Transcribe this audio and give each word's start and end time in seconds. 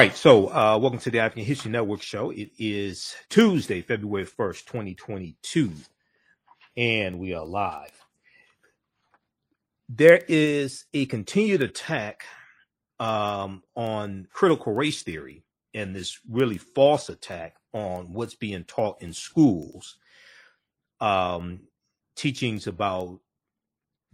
right, 0.00 0.16
so 0.16 0.46
uh, 0.46 0.78
welcome 0.80 0.98
to 0.98 1.10
the 1.10 1.18
African 1.18 1.44
History 1.44 1.70
Network 1.70 2.00
show. 2.00 2.30
It 2.30 2.52
is 2.58 3.14
Tuesday, 3.28 3.82
February 3.82 4.24
1st, 4.24 4.64
2022, 4.64 5.72
and 6.74 7.18
we 7.18 7.34
are 7.34 7.44
live. 7.44 7.92
There 9.90 10.22
is 10.26 10.86
a 10.94 11.04
continued 11.04 11.60
attack 11.60 12.24
um, 12.98 13.62
on 13.76 14.26
critical 14.32 14.72
race 14.72 15.02
theory 15.02 15.44
and 15.74 15.94
this 15.94 16.18
really 16.26 16.56
false 16.56 17.10
attack 17.10 17.56
on 17.74 18.14
what's 18.14 18.34
being 18.34 18.64
taught 18.64 19.02
in 19.02 19.12
schools. 19.12 19.98
Um, 20.98 21.68
teachings 22.16 22.66
about 22.66 23.20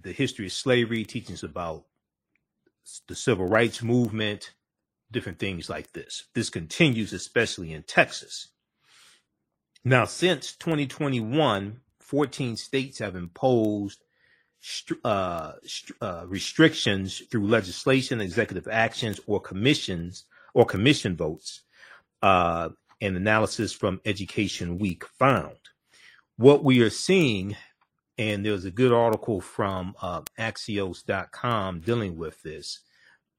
the 0.01 0.10
history 0.10 0.46
of 0.46 0.52
slavery, 0.52 1.05
teachings 1.05 1.45
about 1.45 1.84
the 3.07 3.15
civil 3.15 3.46
rights 3.46 3.84
movement, 3.84 4.52
different 5.10 5.38
things 5.38 5.69
like 5.69 5.92
this. 5.92 6.24
This 6.34 6.51
continues, 6.51 7.12
especially 7.12 7.73
in 7.73 7.83
Texas. 7.83 8.48
Now, 9.84 10.05
since 10.05 10.56
2021, 10.56 11.80
14 12.01 12.56
states 12.56 12.98
have 12.98 13.15
imposed 13.16 14.02
uh, 15.05 15.52
uh, 16.01 16.24
restrictions 16.27 17.23
through 17.30 17.46
legislation, 17.46 18.20
executive 18.20 18.66
actions, 18.69 19.20
or 19.27 19.41
commissions 19.41 20.24
or 20.55 20.65
commission 20.65 21.16
votes. 21.16 21.62
Uh, 22.23 22.70
an 23.01 23.15
analysis 23.15 23.73
from 23.73 24.01
Education 24.04 24.79
Week 24.79 25.04
found 25.18 25.57
what 26.37 26.65
we 26.65 26.80
are 26.80 26.91
seeing, 26.91 27.57
and 28.18 28.45
there's 28.45 28.65
a 28.65 28.70
good 28.70 28.93
article 28.93 29.40
from 29.40 29.95
uh, 30.01 30.23
Axios.com 30.38 31.80
dealing 31.80 32.16
with 32.16 32.43
this 32.43 32.80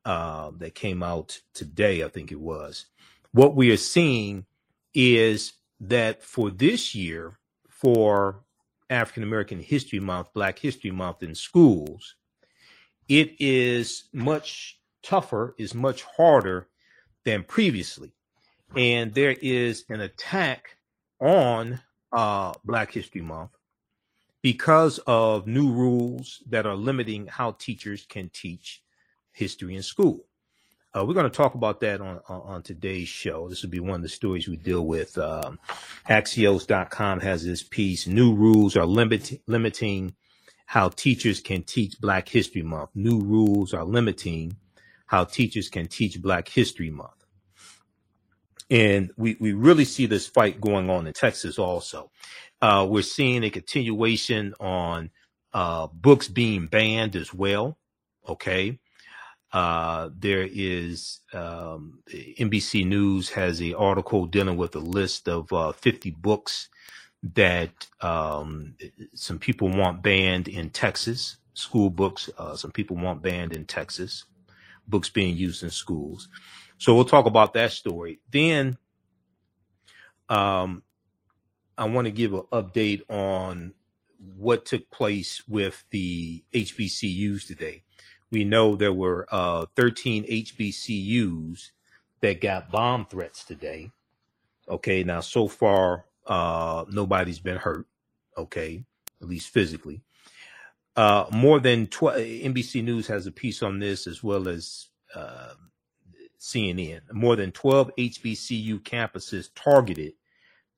uh, 0.08 0.52
that 0.60 0.74
came 0.74 1.04
out 1.04 1.42
today, 1.54 2.02
I 2.02 2.08
think 2.08 2.32
it 2.32 2.40
was. 2.40 2.86
What 3.34 3.58
we 3.58 3.72
are 3.72 3.78
seeing 3.78 4.46
is 4.94 5.52
that 5.82 6.24
for 6.24 6.50
this 6.50 6.96
year, 6.96 7.38
for 7.68 8.46
African 8.90 9.24
American 9.24 9.60
History 9.60 10.00
Month, 10.00 10.32
Black 10.34 10.60
History 10.60 10.92
Month 10.92 11.24
in 11.24 11.36
schools, 11.36 12.16
it 13.10 13.36
is 13.38 14.06
much 14.14 14.80
tougher, 15.04 15.54
is 15.58 15.76
much 15.76 16.04
harder 16.04 16.70
than 17.26 17.44
previously. 17.44 18.14
And 18.78 19.14
there 19.14 19.36
is 19.42 19.84
an 19.90 20.00
attack 20.00 20.78
on 21.20 21.82
uh, 22.14 22.54
Black 22.64 22.94
History 22.94 23.22
Month 23.22 23.52
because 24.42 25.00
of 25.00 25.48
new 25.48 25.70
rules 25.70 26.42
that 26.50 26.66
are 26.66 26.76
limiting 26.78 27.28
how 27.28 27.52
teachers 27.52 28.06
can 28.08 28.30
teach 28.34 28.82
history 29.38 29.76
in 29.76 29.84
school. 29.84 30.26
Uh, 30.96 31.06
we're 31.06 31.14
going 31.14 31.30
to 31.30 31.36
talk 31.36 31.54
about 31.54 31.80
that 31.82 32.02
on, 32.02 32.20
on, 32.28 32.42
on 32.42 32.64
today's 32.64 33.08
show. 33.08 33.48
This 33.48 33.62
will 33.62 33.70
be 33.70 33.80
one 33.80 33.96
of 33.96 34.02
the 34.02 34.10
stories 34.10 34.48
we 34.48 34.56
deal 34.56 34.86
with. 34.86 35.18
Um, 35.18 35.60
Axios.com 36.10 37.20
has 37.20 37.46
this 37.46 37.62
piece. 37.62 38.08
New 38.08 38.34
rules 38.34 38.76
are 38.76 38.86
limit, 38.86 39.42
limiting 39.46 40.16
how 40.66 40.90
teachers 40.90 41.40
can 41.40 41.64
teach 41.64 42.00
Black 42.00 42.28
History 42.28 42.64
Month. 42.64 42.90
New 42.96 43.20
rules 43.20 43.74
are 43.74 43.86
limiting 43.86 44.58
how 45.06 45.24
teachers 45.24 45.70
can 45.70 45.88
teach 45.88 46.22
Black 46.22 46.50
History 46.50 46.90
Month. 46.90 47.12
And 48.70 49.12
we, 49.18 49.38
we 49.40 49.54
really 49.54 49.86
see 49.86 50.08
this 50.08 50.28
fight 50.28 50.60
going 50.60 50.90
on 50.90 51.06
in 51.06 51.14
Texas 51.14 51.60
also. 51.60 52.12
Uh, 52.62 52.88
we're 52.90 53.04
seeing 53.04 53.44
a 53.44 53.50
continuation 53.50 54.56
on 54.60 55.12
uh, 55.54 55.88
books 55.88 56.28
being 56.28 56.68
banned 56.68 57.16
as 57.16 57.34
well. 57.34 57.78
Okay. 58.28 58.80
Uh, 59.54 60.10
there 60.18 60.48
is 60.50 61.22
um, 61.34 62.00
NBC 62.12 62.86
News 62.86 63.30
has 63.30 63.62
a 63.62 63.74
article 63.74 64.26
dealing 64.26 64.58
with 64.58 64.76
a 64.76 64.80
list 64.80 65.28
of 65.30 65.52
uh, 65.54 65.72
50 65.72 66.12
books 66.12 66.70
that 67.36 67.88
um, 68.02 68.76
some 69.16 69.40
people 69.40 69.70
want 69.70 70.04
banned 70.04 70.48
in 70.48 70.70
Texas. 70.70 71.38
School 71.54 71.90
books, 71.90 72.30
uh, 72.38 72.56
some 72.56 72.72
people 72.72 72.98
want 72.98 73.24
banned 73.24 73.54
in 73.54 73.66
Texas. 73.66 74.26
Books 74.88 75.10
being 75.10 75.36
used 75.36 75.64
in 75.64 75.72
schools. 75.72 76.30
So 76.78 76.94
we'll 76.96 77.06
talk 77.06 77.26
about 77.26 77.54
that 77.54 77.72
story. 77.72 78.20
Then, 78.32 78.78
um, 80.30 80.84
I 81.78 81.86
want 81.86 82.06
to 82.06 82.12
give 82.12 82.34
an 82.34 82.44
update 82.52 83.02
on 83.10 83.74
what 84.38 84.66
took 84.66 84.90
place 84.92 85.44
with 85.48 85.84
the 85.92 86.44
HBCUs 86.54 87.48
today 87.48 87.84
we 88.32 88.44
know 88.44 88.76
there 88.76 88.94
were 88.94 89.28
uh, 89.32 89.66
13 89.76 90.26
HBCUs 90.26 91.72
that 92.22 92.42
got 92.42 92.72
bomb 92.72 93.06
threats 93.06 93.44
today. 93.44 93.92
Okay, 94.68 95.04
now 95.04 95.22
so 95.22 95.48
far, 95.48 96.06
uh, 96.26 96.86
nobody's 96.90 97.40
been 97.40 97.58
hurt. 97.58 97.86
Okay, 98.38 98.84
at 99.22 99.28
least 99.28 99.50
physically. 99.50 100.02
Uh, 100.96 101.26
more 101.32 101.60
than 101.60 101.88
12, 101.88 102.18
NBC 102.18 102.84
News 102.84 103.08
has 103.08 103.28
a 103.28 103.32
piece 103.32 103.62
on 103.62 103.80
this 103.80 104.08
as 104.08 104.24
well 104.24 104.48
as 104.48 104.88
uh, 105.16 105.54
CNN. 106.40 107.02
More 107.14 107.36
than 107.36 107.52
12 107.52 107.92
HBCU 107.98 108.82
campuses 108.82 109.50
targeted 109.56 110.14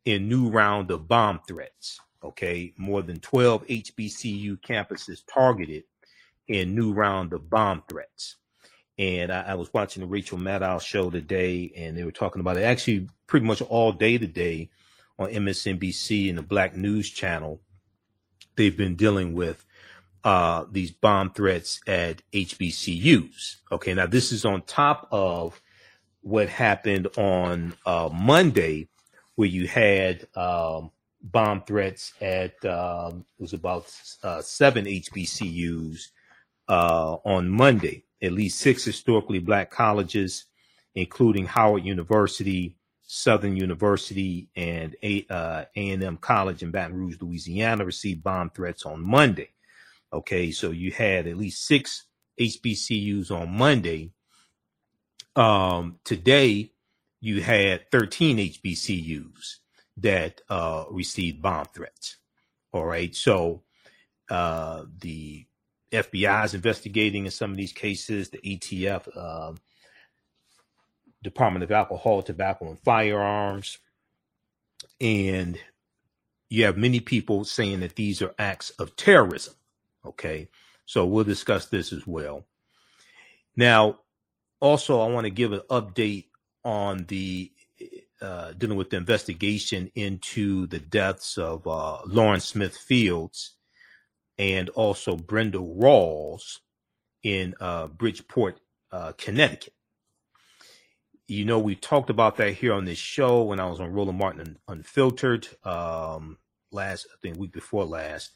in 0.06 0.28
new 0.28 0.50
round 0.50 0.92
of 0.92 1.08
bomb 1.08 1.40
threats. 1.48 2.00
Okay, 2.22 2.74
more 2.78 3.02
than 3.02 3.20
12 3.22 3.66
HBCU 3.68 4.60
campuses 4.60 5.22
targeted 5.26 5.84
in 6.50 6.76
new 6.76 6.92
round 6.92 7.32
of 7.32 7.50
bomb 7.50 7.84
threats. 7.88 8.36
And 8.98 9.32
I, 9.32 9.52
I, 9.52 9.54
was 9.54 9.74
watching 9.74 10.02
the 10.02 10.08
Rachel 10.08 10.38
Maddow 10.38 10.82
show 10.82 11.10
today, 11.10 11.72
and 11.78 11.96
they 11.96 12.04
were 12.04 12.12
talking 12.12 12.42
about 12.42 12.58
it 12.58 12.64
actually 12.64 13.08
pretty 13.28 13.46
much 13.46 13.62
all 13.62 13.94
day 13.94 14.18
today 14.18 14.70
on 15.18 15.30
MSNBC 15.30 16.28
and 16.28 16.38
the 16.38 16.44
Black 16.44 16.76
News 16.76 17.10
Channel. 17.10 17.62
They've 18.58 18.76
been 18.76 18.96
dealing 18.96 19.34
with 19.36 19.64
uh, 20.26 20.66
these 20.70 20.92
bomb 20.92 21.32
threats 21.32 21.80
at 21.88 22.22
HBCUs. 22.34 23.58
Okay, 23.72 23.94
now 23.94 24.08
this 24.08 24.34
is 24.34 24.44
on 24.44 24.64
top 24.64 25.08
of 25.12 25.62
what 26.22 26.50
happened 26.50 27.08
on 27.16 27.76
uh, 27.86 28.10
Monday, 28.12 28.90
where 29.36 29.48
you 29.48 29.66
had 29.68 30.28
um, 30.36 30.92
bomb 31.22 31.62
threats 31.62 32.12
at 32.20 32.66
um, 32.66 33.26
it 33.38 33.42
was 33.42 33.54
about 33.54 33.90
uh, 34.24 34.42
seven 34.42 34.84
HBCUs 34.84 36.10
uh, 36.70 37.18
on 37.26 37.50
Monday. 37.50 38.06
At 38.22 38.34
least 38.34 38.60
six 38.60 38.86
historically 38.86 39.40
black 39.40 39.72
colleges, 39.72 40.46
including 40.96 41.46
Howard 41.48 41.86
University, 41.86 42.78
Southern 43.04 43.58
University, 43.58 44.50
and 44.56 44.96
A 45.04 45.26
uh, 45.30 45.66
and 45.76 46.04
m 46.04 46.18
College 46.18 46.64
in 46.64 46.72
Baton 46.72 46.96
Rouge, 46.96 47.18
Louisiana, 47.22 47.86
received 47.86 48.24
bomb 48.24 48.52
threats 48.52 48.86
on 48.86 49.02
Monday. 49.02 49.50
Okay, 50.14 50.52
so 50.52 50.72
you 50.72 50.92
had 50.92 51.28
at 51.28 51.38
least 51.38 51.66
six 51.66 52.06
HBCUs 52.40 53.32
on 53.32 53.52
Monday. 53.58 54.12
Um, 55.36 56.00
today, 56.04 56.72
you 57.22 57.42
had 57.42 57.90
13 57.92 58.38
HBCUs 58.38 59.58
that 59.98 60.42
uh, 60.50 60.86
received 60.92 61.42
bomb 61.42 61.66
threats. 61.74 62.18
All 62.74 62.86
right, 62.86 63.16
so 63.16 63.64
uh, 64.30 64.84
the 65.00 65.46
FBI 65.92 66.46
is 66.46 66.54
investigating 66.54 67.26
in 67.26 67.32
some 67.32 67.52
of 67.52 67.58
these 67.58 67.74
cases. 67.74 68.30
The 68.30 68.40
ATF, 68.40 69.18
um, 69.18 69.58
Department 71.24 71.64
of 71.64 71.72
Alcohol, 71.72 72.22
Tobacco, 72.22 72.70
and 72.70 72.80
Firearms, 72.80 73.78
and 75.02 75.60
you 76.50 76.66
have 76.66 76.78
many 76.78 77.00
people 77.00 77.44
saying 77.44 77.82
that 77.82 77.96
these 77.96 78.22
are 78.22 78.34
acts 78.40 78.70
of 78.72 78.96
terrorism. 78.96 79.56
Okay, 80.06 80.48
so 80.86 81.06
we'll 81.06 81.24
discuss 81.24 81.66
this 81.68 81.92
as 81.92 82.08
well. 82.08 82.46
Now, 83.56 84.00
also, 84.60 85.02
I 85.02 85.10
want 85.10 85.26
to 85.26 85.32
give 85.32 85.52
an 85.54 85.62
update 85.70 86.26
on 86.64 87.06
the 87.08 87.52
uh, 88.22 88.52
dealing 88.58 88.78
with 88.78 88.90
the 88.90 88.98
investigation 88.98 89.90
into 89.96 90.68
the 90.68 90.80
deaths 90.80 91.38
of 91.38 91.66
uh, 91.68 92.00
Lauren 92.06 92.42
Smith 92.42 92.76
Fields 92.76 93.56
and 94.40 94.70
also 94.70 95.18
Brenda 95.18 95.60
Rawls 95.60 96.60
in 97.22 97.54
uh, 97.60 97.88
Bridgeport, 97.88 98.60
uh, 98.92 99.12
Connecticut. 99.18 99.74
You 101.28 101.46
know, 101.46 101.60
we 101.60 101.76
talked 101.76 102.10
about 102.10 102.38
that 102.38 102.54
here 102.54 102.74
on 102.74 102.86
this 102.86 102.98
show 102.98 103.44
when 103.44 103.60
I 103.60 103.70
was 103.70 103.80
on 103.80 103.92
Roland 103.92 104.18
Martin 104.18 104.58
Unfiltered 104.68 105.48
um, 105.64 106.38
last, 106.72 107.06
I 107.14 107.18
think, 107.22 107.38
week 107.38 107.52
before 107.52 107.86
last. 107.86 108.32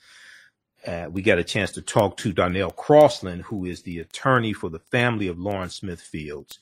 Uh, 0.85 1.07
we 1.09 1.21
got 1.21 1.39
a 1.39 1.43
chance 1.43 1.71
to 1.71 1.81
talk 1.81 2.17
to 2.17 2.33
Darnell 2.33 2.69
Crosland, 2.69 3.41
who 3.43 3.65
is 3.65 3.81
the 3.81 3.99
attorney 3.99 4.51
for 4.51 4.69
the 4.69 4.79
family 4.79 5.27
of 5.27 5.39
Lauren 5.39 5.69
Smith 5.69 6.01
Fields. 6.01 6.59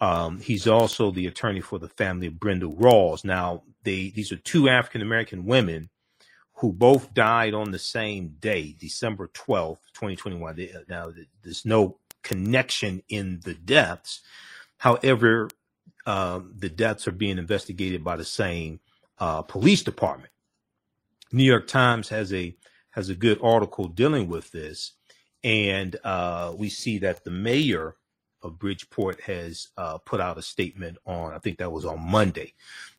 Um, 0.00 0.38
he's 0.40 0.66
also 0.66 1.10
the 1.10 1.26
attorney 1.26 1.60
for 1.60 1.78
the 1.78 1.88
family 1.88 2.28
of 2.28 2.38
Brenda 2.38 2.66
Rawls. 2.66 3.24
Now, 3.24 3.64
they 3.82 4.10
these 4.10 4.32
are 4.32 4.36
two 4.36 4.68
African 4.68 5.02
American 5.02 5.44
women 5.44 5.90
who 6.60 6.72
both 6.72 7.14
died 7.14 7.54
on 7.54 7.70
the 7.70 7.78
same 7.78 8.36
day, 8.38 8.76
December 8.78 9.28
12th, 9.28 9.78
2021. 9.94 10.68
Now, 10.88 11.10
there's 11.42 11.64
no 11.64 11.96
connection 12.22 13.02
in 13.08 13.40
the 13.44 13.54
deaths. 13.54 14.20
However, 14.76 15.48
um, 16.04 16.52
the 16.54 16.68
deaths 16.68 17.08
are 17.08 17.12
being 17.12 17.38
investigated 17.38 18.04
by 18.04 18.16
the 18.16 18.26
same 18.26 18.80
uh, 19.18 19.40
police 19.40 19.82
department. 19.82 20.32
New 21.32 21.44
York 21.44 21.66
Times 21.66 22.10
has 22.10 22.32
a 22.32 22.54
has 22.90 23.08
a 23.08 23.14
good 23.14 23.38
article 23.42 23.86
dealing 23.88 24.28
with 24.28 24.50
this, 24.50 24.92
and 25.42 25.96
uh, 26.04 26.52
we 26.56 26.68
see 26.68 26.98
that 26.98 27.24
the 27.24 27.30
mayor 27.30 27.96
of 28.42 28.58
Bridgeport 28.58 29.20
has 29.22 29.68
uh, 29.78 29.98
put 29.98 30.20
out 30.20 30.38
a 30.38 30.42
statement 30.42 30.98
on. 31.06 31.32
I 31.32 31.38
think 31.38 31.58
that 31.58 31.72
was 31.72 31.86
on 31.86 32.00
Monday, 32.00 32.52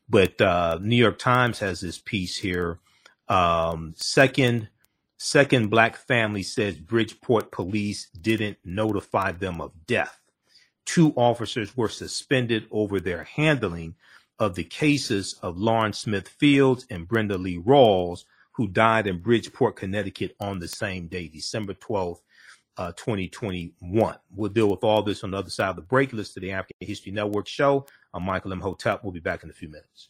but 0.09 0.39
uh, 0.41 0.79
New 0.81 0.95
York 0.95 1.19
Times 1.19 1.59
has 1.59 1.81
this 1.81 1.99
piece 1.99 2.37
here. 2.37 2.79
Um, 3.31 3.93
second 3.95 4.67
second 5.17 5.69
black 5.69 5.95
family 5.95 6.43
says 6.43 6.75
Bridgeport 6.75 7.49
police 7.49 8.09
didn't 8.09 8.57
notify 8.65 9.31
them 9.31 9.61
of 9.61 9.71
death. 9.87 10.19
Two 10.85 11.13
officers 11.15 11.77
were 11.77 11.87
suspended 11.87 12.67
over 12.71 12.99
their 12.99 13.23
handling 13.23 13.95
of 14.37 14.55
the 14.55 14.65
cases 14.65 15.35
of 15.41 15.57
Lauren 15.57 15.93
Smith 15.93 16.27
Fields 16.27 16.85
and 16.89 17.07
Brenda 17.07 17.37
Lee 17.37 17.59
Rawls, 17.59 18.25
who 18.51 18.67
died 18.67 19.07
in 19.07 19.19
Bridgeport, 19.19 19.77
Connecticut 19.77 20.35
on 20.41 20.59
the 20.59 20.67
same 20.67 21.07
day, 21.07 21.29
December 21.29 21.73
12th, 21.75 22.19
uh, 22.75 22.91
2021. 22.97 24.17
We'll 24.35 24.49
deal 24.49 24.69
with 24.69 24.83
all 24.83 25.03
this 25.03 25.23
on 25.23 25.31
the 25.31 25.37
other 25.37 25.49
side 25.49 25.69
of 25.69 25.75
the 25.77 25.83
break. 25.83 26.11
Listen 26.11 26.33
to 26.33 26.39
the 26.41 26.51
African 26.51 26.85
History 26.85 27.13
Network 27.13 27.47
show. 27.47 27.85
I'm 28.13 28.23
Michael 28.23 28.51
Imhotep. 28.51 29.03
We'll 29.03 29.13
be 29.13 29.21
back 29.21 29.43
in 29.43 29.49
a 29.49 29.53
few 29.53 29.69
minutes. 29.69 30.09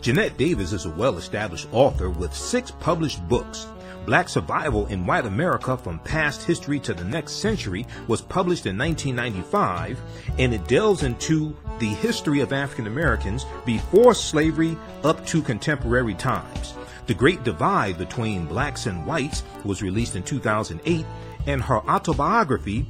Jeanette 0.00 0.36
Davis 0.36 0.72
is 0.72 0.86
a 0.86 0.90
well 0.90 1.18
established 1.18 1.68
author 1.72 2.10
with 2.10 2.34
six 2.34 2.70
published 2.70 3.26
books. 3.28 3.66
Black 4.06 4.28
Survival 4.28 4.86
in 4.86 5.06
White 5.06 5.26
America 5.26 5.76
from 5.76 5.98
Past 6.00 6.42
History 6.42 6.80
to 6.80 6.94
the 6.94 7.04
Next 7.04 7.34
Century 7.34 7.86
was 8.08 8.22
published 8.22 8.66
in 8.66 8.78
1995, 8.78 10.00
and 10.38 10.54
it 10.54 10.66
delves 10.66 11.02
into 11.02 11.54
the 11.78 11.88
history 11.88 12.40
of 12.40 12.52
African 12.52 12.86
Americans 12.86 13.44
before 13.66 14.14
slavery 14.14 14.76
up 15.04 15.24
to 15.26 15.42
contemporary 15.42 16.14
times. 16.14 16.74
The 17.06 17.14
Great 17.14 17.44
Divide 17.44 17.98
Between 17.98 18.46
Blacks 18.46 18.86
and 18.86 19.06
Whites 19.06 19.42
was 19.64 19.82
released 19.82 20.16
in 20.16 20.22
2008, 20.22 21.04
and 21.46 21.62
her 21.62 21.78
autobiography, 21.88 22.86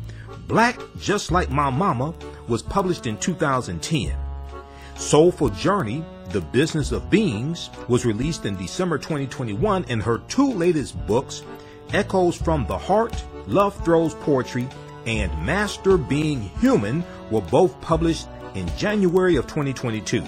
Black 0.46 0.80
Just 0.98 1.32
Like 1.32 1.50
My 1.50 1.70
Mama, 1.70 2.14
was 2.46 2.62
published 2.62 3.06
in 3.06 3.16
2010. 3.16 4.16
Soulful 4.96 5.48
Journey, 5.50 6.04
The 6.30 6.40
Business 6.40 6.92
of 6.92 7.10
Beings, 7.10 7.70
was 7.88 8.06
released 8.06 8.46
in 8.46 8.54
December 8.54 8.98
2021, 8.98 9.84
and 9.88 10.00
her 10.00 10.18
two 10.28 10.52
latest 10.52 10.94
books, 11.04 11.42
Echoes 11.92 12.36
from 12.36 12.64
the 12.68 12.78
Heart, 12.78 13.20
Love 13.48 13.74
Throws 13.84 14.14
Poetry, 14.14 14.68
and 15.06 15.30
Master 15.44 15.96
Being 15.96 16.42
Human, 16.60 17.02
were 17.32 17.40
both 17.40 17.80
published 17.80 18.28
in 18.54 18.70
January 18.76 19.34
of 19.34 19.48
2022. 19.48 20.22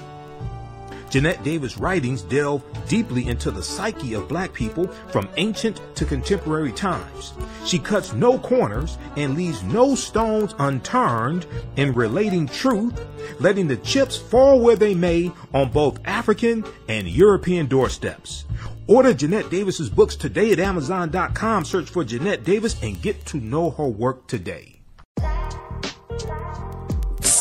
Jeanette 1.12 1.44
Davis' 1.44 1.76
writings 1.76 2.22
delve 2.22 2.64
deeply 2.88 3.28
into 3.28 3.50
the 3.50 3.62
psyche 3.62 4.14
of 4.14 4.28
black 4.28 4.50
people 4.54 4.86
from 4.86 5.28
ancient 5.36 5.78
to 5.94 6.06
contemporary 6.06 6.72
times. 6.72 7.34
She 7.66 7.78
cuts 7.78 8.14
no 8.14 8.38
corners 8.38 8.96
and 9.18 9.36
leaves 9.36 9.62
no 9.62 9.94
stones 9.94 10.54
unturned 10.58 11.44
in 11.76 11.92
relating 11.92 12.46
truth, 12.48 12.98
letting 13.40 13.68
the 13.68 13.76
chips 13.76 14.16
fall 14.16 14.58
where 14.58 14.74
they 14.74 14.94
may 14.94 15.30
on 15.52 15.70
both 15.70 16.00
African 16.06 16.64
and 16.88 17.06
European 17.06 17.66
doorsteps. 17.66 18.46
Order 18.86 19.12
Jeanette 19.12 19.50
Davis's 19.50 19.90
books 19.90 20.16
today 20.16 20.50
at 20.52 20.60
Amazon.com. 20.60 21.66
Search 21.66 21.90
for 21.90 22.04
Jeanette 22.04 22.42
Davis 22.42 22.82
and 22.82 23.02
get 23.02 23.26
to 23.26 23.36
know 23.36 23.70
her 23.72 23.86
work 23.86 24.28
today. 24.28 24.81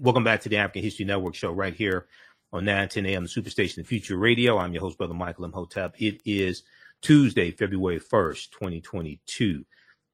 Welcome 0.00 0.22
back 0.22 0.40
to 0.42 0.48
the 0.48 0.58
African 0.58 0.84
History 0.84 1.04
Network 1.04 1.34
show 1.34 1.50
right 1.50 1.74
here 1.74 2.06
on 2.52 2.64
910 2.64 3.04
AM, 3.04 3.24
the 3.24 3.28
Superstation 3.28 3.84
Future 3.84 4.16
Radio. 4.16 4.56
I'm 4.56 4.72
your 4.72 4.80
host, 4.80 4.96
Brother 4.96 5.12
Michael 5.12 5.44
Imhotep. 5.44 6.00
It 6.00 6.20
is 6.24 6.62
Tuesday, 7.02 7.50
February 7.50 7.98
1st, 7.98 8.50
2022. 8.52 9.64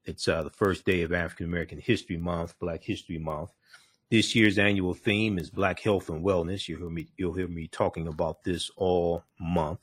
It's 0.06 0.26
uh, 0.26 0.42
the 0.42 0.48
first 0.48 0.86
day 0.86 1.02
of 1.02 1.12
African 1.12 1.44
American 1.44 1.78
History 1.78 2.16
Month, 2.16 2.58
Black 2.60 2.82
History 2.82 3.18
Month. 3.18 3.50
This 4.10 4.34
year's 4.34 4.56
annual 4.56 4.94
theme 4.94 5.38
is 5.38 5.50
Black 5.50 5.80
Health 5.80 6.08
and 6.08 6.24
Wellness. 6.24 6.66
You'll 6.66 6.78
hear 6.78 6.88
me, 6.88 7.08
you'll 7.18 7.34
hear 7.34 7.48
me 7.48 7.68
talking 7.68 8.08
about 8.08 8.42
this 8.42 8.70
all 8.76 9.22
month. 9.38 9.80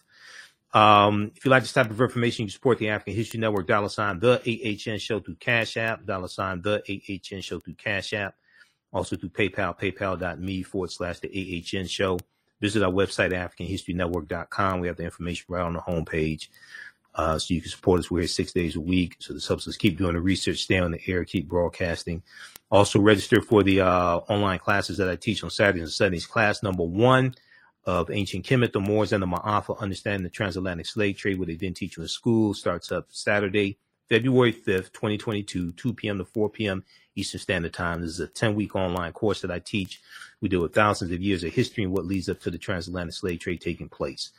Um, 0.73 1.31
if 1.35 1.45
you 1.45 1.51
like 1.51 1.61
this 1.61 1.73
type 1.73 1.91
of 1.91 2.01
information, 2.01 2.45
you 2.45 2.49
support 2.49 2.79
the 2.79 2.89
African 2.89 3.13
History 3.13 3.39
Network, 3.39 3.67
dollar 3.67 3.89
sign 3.89 4.19
the 4.19 4.39
AHN 4.39 4.97
show 4.97 5.19
through 5.19 5.35
Cash 5.35 5.77
App, 5.77 6.07
dollar 6.07 6.27
sign 6.27 6.63
the 6.63 6.81
AHN 6.89 7.41
show 7.41 7.59
through 7.59 7.75
Cash 7.75 8.13
App 8.13 8.33
also 8.93 9.15
through 9.15 9.29
PayPal, 9.29 9.79
paypal.me 9.79 10.63
forward 10.63 10.91
slash 10.91 11.19
the 11.19 11.29
AHN 11.29 11.87
show. 11.87 12.19
Visit 12.59 12.83
our 12.83 12.91
website, 12.91 13.31
AfricanHistoryNetwork.com. 13.31 14.79
We 14.79 14.87
have 14.87 14.97
the 14.97 15.03
information 15.03 15.45
right 15.49 15.63
on 15.63 15.73
the 15.73 15.79
homepage. 15.79 16.47
Uh, 17.13 17.37
so 17.37 17.53
you 17.53 17.61
can 17.61 17.69
support 17.69 17.99
us. 17.99 18.09
We're 18.09 18.19
here 18.19 18.27
six 18.27 18.53
days 18.53 18.75
a 18.75 18.79
week. 18.79 19.17
So 19.19 19.33
this 19.33 19.47
helps 19.47 19.67
us 19.67 19.75
keep 19.75 19.97
doing 19.97 20.13
the 20.13 20.21
research, 20.21 20.59
stay 20.59 20.77
on 20.79 20.91
the 20.91 21.01
air, 21.07 21.25
keep 21.25 21.47
broadcasting. 21.47 22.23
Also 22.69 22.99
register 22.99 23.41
for 23.41 23.63
the 23.63 23.81
uh, 23.81 24.17
online 24.29 24.59
classes 24.59 24.97
that 24.97 25.09
I 25.09 25.17
teach 25.17 25.43
on 25.43 25.49
Saturdays 25.49 25.81
and 25.81 25.91
Sundays. 25.91 26.25
Class 26.25 26.63
number 26.63 26.83
one 26.83 27.35
of 27.85 28.11
Ancient 28.11 28.45
Kemet, 28.45 28.71
the 28.71 28.79
Moors 28.79 29.11
and 29.11 29.21
the 29.21 29.27
Ma'afa, 29.27 29.77
Understanding 29.79 30.23
the 30.23 30.29
Transatlantic 30.29 30.85
Slave 30.85 31.17
Trade, 31.17 31.37
where 31.37 31.47
they 31.47 31.55
didn't 31.55 31.77
teach 31.77 31.97
you 31.97 32.03
in 32.03 32.07
school, 32.07 32.53
starts 32.53 32.91
up 32.91 33.07
Saturday, 33.09 33.77
February 34.07 34.53
5th, 34.53 34.93
2022, 34.93 35.73
2 35.73 35.93
p.m. 35.93 36.19
to 36.19 36.25
4 36.25 36.49
p.m. 36.49 36.83
Eastern 37.15 37.39
Standard 37.39 37.73
Time. 37.73 38.01
This 38.01 38.11
is 38.11 38.19
a 38.19 38.27
10 38.27 38.55
week 38.55 38.75
online 38.75 39.11
course 39.11 39.41
that 39.41 39.51
I 39.51 39.59
teach. 39.59 40.01
We 40.41 40.49
deal 40.49 40.61
with 40.61 40.73
thousands 40.73 41.11
of 41.11 41.21
years 41.21 41.43
of 41.43 41.53
history 41.53 41.83
and 41.83 41.93
what 41.93 42.05
leads 42.05 42.29
up 42.29 42.39
to 42.41 42.51
the 42.51 42.57
transatlantic 42.57 43.13
slave 43.13 43.39
trade 43.39 43.61
taking 43.61 43.89
place. 43.89 44.31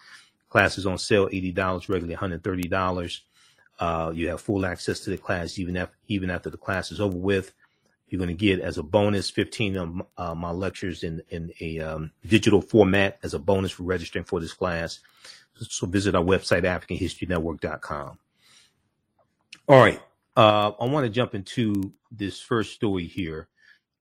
Classes 0.49 0.87
on 0.87 0.99
sale, 0.99 1.29
$80, 1.29 1.89
regularly 1.89 2.17
$130. 2.17 3.21
Uh, 3.79 4.13
you 4.15 4.29
have 4.29 4.41
full 4.41 4.67
access 4.67 5.01
to 5.01 5.11
the 5.11 5.19
class 5.19 5.59
even 5.59 5.77
after, 5.77 5.97
even 6.09 6.31
after 6.31 6.51
the 6.51 6.57
class 6.57 6.93
is 6.93 7.01
over 7.01 7.17
with. 7.17 7.53
You're 8.09 8.19
going 8.19 8.29
to 8.29 8.35
get 8.35 8.61
as 8.61 8.77
a 8.77 8.83
bonus 8.83 9.31
15 9.31 9.77
of 9.77 10.03
uh, 10.19 10.35
my 10.35 10.51
lectures 10.51 11.03
in, 11.03 11.23
in 11.31 11.51
a 11.61 11.81
um, 11.81 12.11
digital 12.27 12.61
format 12.61 13.19
as 13.23 13.33
a 13.33 13.39
bonus 13.39 13.73
for 13.73 13.85
registering 13.85 14.25
for 14.25 14.39
this 14.39 14.53
class. 14.53 15.01
So 15.55 15.87
visit 15.87 16.15
our 16.15 16.23
website, 16.23 16.65
AfricanHistoryNetwork.com. 16.65 18.19
All 19.69 19.81
right. 19.81 20.01
Uh, 20.37 20.73
I 20.81 20.87
want 20.87 21.05
to 21.05 21.11
jump 21.11 21.35
into 21.35 21.93
this 22.11 22.41
first 22.41 22.73
story 22.73 23.07
here, 23.07 23.49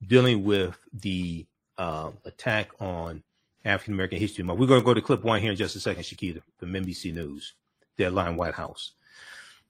dealing 0.06 0.44
with 0.44 0.78
the 0.94 1.46
uh, 1.78 2.12
attack 2.26 2.70
on 2.80 3.24
African 3.66 3.94
American 3.96 4.20
History 4.20 4.44
Month. 4.44 4.60
We're 4.60 4.68
going 4.68 4.80
to 4.82 4.86
go 4.86 4.94
to 4.94 5.02
clip 5.02 5.24
one 5.24 5.42
here 5.42 5.52
in 5.52 5.58
just 5.58 5.76
a 5.76 5.80
second, 5.80 6.04
Shakita, 6.04 6.42
from 6.58 6.72
NBC 6.72 7.14
News, 7.14 7.54
Deadline 7.98 8.38
White 8.38 8.54
House. 8.54 8.94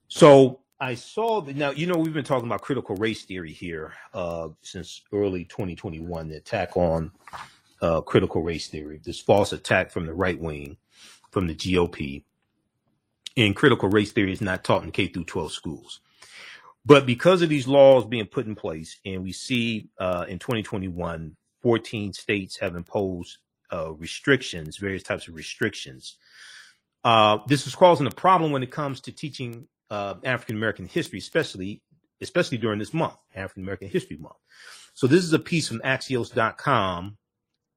So 0.08 0.60
I 0.80 0.96
saw 0.96 1.41
that 1.41 1.56
now, 1.56 1.72
you 1.72 1.88
know, 1.88 1.98
we've 1.98 2.13
been 2.13 2.24
talking 2.24 2.48
about 2.48 2.62
critical 2.62 2.96
race 2.96 3.24
theory 3.24 3.53
here 3.53 3.94
uh, 4.13 4.50
since 4.62 5.01
early 5.12 5.46
2021, 5.46 6.27
the 6.27 6.38
attack 6.38 6.77
on 6.77 7.12
uh, 7.82 8.01
critical 8.01 8.44
race 8.44 8.68
theory, 8.68 9.01
this 9.03 9.20
false 9.20 9.51
attack 9.51 9.89
from 9.89 10.06
the 10.06 10.13
right 10.13 10.39
wing, 10.39 10.77
from 11.32 11.48
the 11.48 11.56
GOP. 11.56 12.24
And 13.36 13.56
critical 13.56 13.89
race 13.89 14.12
theory 14.12 14.34
is 14.34 14.41
not 14.41 14.63
taught 14.63 14.84
in 14.84 14.91
K 14.91 15.08
through 15.08 15.24
12 15.24 15.51
schools. 15.51 16.01
But 16.86 17.06
because 17.06 17.42
of 17.42 17.50
these 17.50 17.68
laws 17.68 18.06
being 18.06 18.26
put 18.26 18.48
in 18.48 18.56
place, 18.56 18.98
and 19.06 19.24
we 19.24 19.32
see 19.32 19.90
uh, 20.00 20.26
in 20.28 20.40
2021, 20.40 21.36
14 21.62 22.14
states 22.14 22.58
have 22.58 22.76
imposed 22.76 23.38
uh, 23.72 23.92
restrictions, 23.94 24.78
various 24.78 25.04
types 25.04 25.28
of 25.28 25.36
restrictions. 25.36 26.18
Uh, 27.04 27.40
this 27.48 27.68
is 27.68 27.76
causing 27.76 28.08
a 28.08 28.12
problem 28.12 28.52
when 28.52 28.64
it 28.64 28.72
comes 28.72 29.02
to 29.02 29.12
teaching 29.12 29.68
uh, 29.90 30.16
African 30.24 30.56
American 30.56 30.86
history, 30.86 31.20
especially 31.20 31.82
especially 32.22 32.58
during 32.58 32.80
this 32.80 32.94
month, 32.94 33.16
African 33.36 33.64
American 33.64 33.90
History 33.90 34.18
Month. 34.18 34.36
So 34.94 35.08
this 35.08 35.24
is 35.24 35.34
a 35.34 35.40
piece 35.40 35.68
from 35.68 35.80
Axios.com 35.80 37.18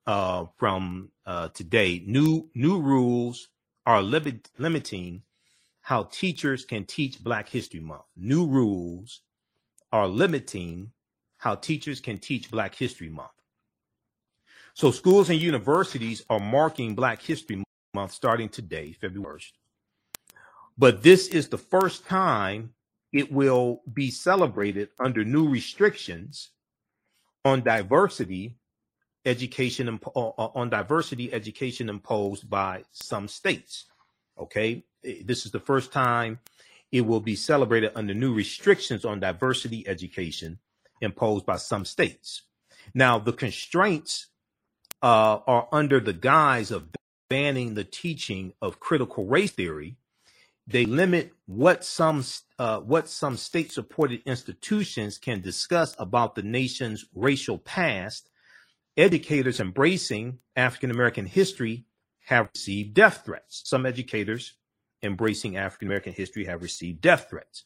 uh, 0.07 0.45
from 0.57 1.11
uh, 1.27 1.49
today. 1.49 2.03
New 2.07 2.51
new 2.55 2.81
rules 2.81 3.49
are 3.87 4.03
limit, 4.03 4.51
limiting 4.59 5.23
how 5.85 6.05
teachers 6.05 6.65
can 6.65 6.83
teach 6.87 7.23
Black 7.23 7.47
History 7.47 7.79
Month. 7.79 8.05
New 8.17 8.47
rules 8.47 9.21
are 9.93 10.09
limiting 10.09 10.91
how 11.37 11.55
teachers 11.55 12.01
can 12.01 12.19
teach 12.19 12.51
Black 12.51 12.75
History 12.75 13.11
Month. 13.11 13.29
So 14.73 14.91
schools 14.91 15.29
and 15.29 15.39
universities 15.39 16.25
are 16.31 16.41
marking 16.41 16.95
Black 16.95 17.21
History 17.21 17.63
month 17.93 18.13
starting 18.13 18.49
today, 18.49 18.93
February 18.99 19.41
1st. 19.41 19.53
But 20.79 21.03
this 21.03 21.29
is 21.29 21.49
the 21.49 21.59
first 21.59 22.07
time 22.07 22.73
it 23.13 23.31
will 23.31 23.83
be 23.93 24.11
celebrated 24.11 24.89
under 24.99 25.23
new 25.23 25.47
restrictions 25.47 26.49
on 27.45 27.63
diversity 27.63 28.57
education 29.27 30.01
uh, 30.17 30.19
uh, 30.19 30.49
on 30.55 30.71
diversity 30.71 31.31
education 31.33 31.91
imposed 31.91 32.49
by 32.49 32.85
some 32.91 33.29
states. 33.29 33.85
Okay, 34.39 34.85
this 35.03 35.47
is 35.47 35.53
the 35.53 35.61
first 35.61 35.93
time 35.93 36.41
it 36.91 37.07
will 37.07 37.21
be 37.21 37.37
celebrated 37.37 37.93
under 37.95 38.15
new 38.15 38.33
restrictions 38.33 39.05
on 39.05 39.21
diversity 39.21 39.87
education 39.89 40.59
imposed 41.01 41.45
by 41.45 41.57
some 41.57 41.85
states. 41.85 42.43
Now, 42.95 43.19
the 43.19 43.33
constraints 43.33 44.29
uh, 45.03 45.39
are 45.47 45.69
under 45.73 46.01
the 46.01 46.13
guise 46.13 46.71
of 46.71 46.89
banning 47.29 47.75
the 47.75 47.85
teaching 47.85 48.53
of 48.61 48.81
critical 48.81 49.27
race 49.27 49.53
theory. 49.53 49.97
They 50.67 50.85
limit 50.87 51.33
what 51.47 51.85
some 51.85 52.25
uh, 52.59 52.81
what 52.81 53.09
some 53.09 53.37
state-supported 53.37 54.23
institutions 54.25 55.19
can 55.19 55.41
discuss 55.41 55.95
about 55.99 56.35
the 56.35 56.43
nation's 56.43 57.05
racial 57.15 57.59
past 57.59 58.31
educators 58.97 59.61
embracing 59.61 60.39
African 60.57 60.91
American 60.91 61.27
history 61.27 61.85
have 62.27 62.49
received 62.55 62.95
death 62.95 63.23
threats. 63.25 63.63
Some 63.65 63.87
educators 63.87 64.55
embracing 65.03 65.57
African 65.57 65.89
American 65.89 66.13
history 66.13 66.45
have 66.47 66.63
received 66.63 67.01
death 67.01 67.29
threats. 67.31 67.65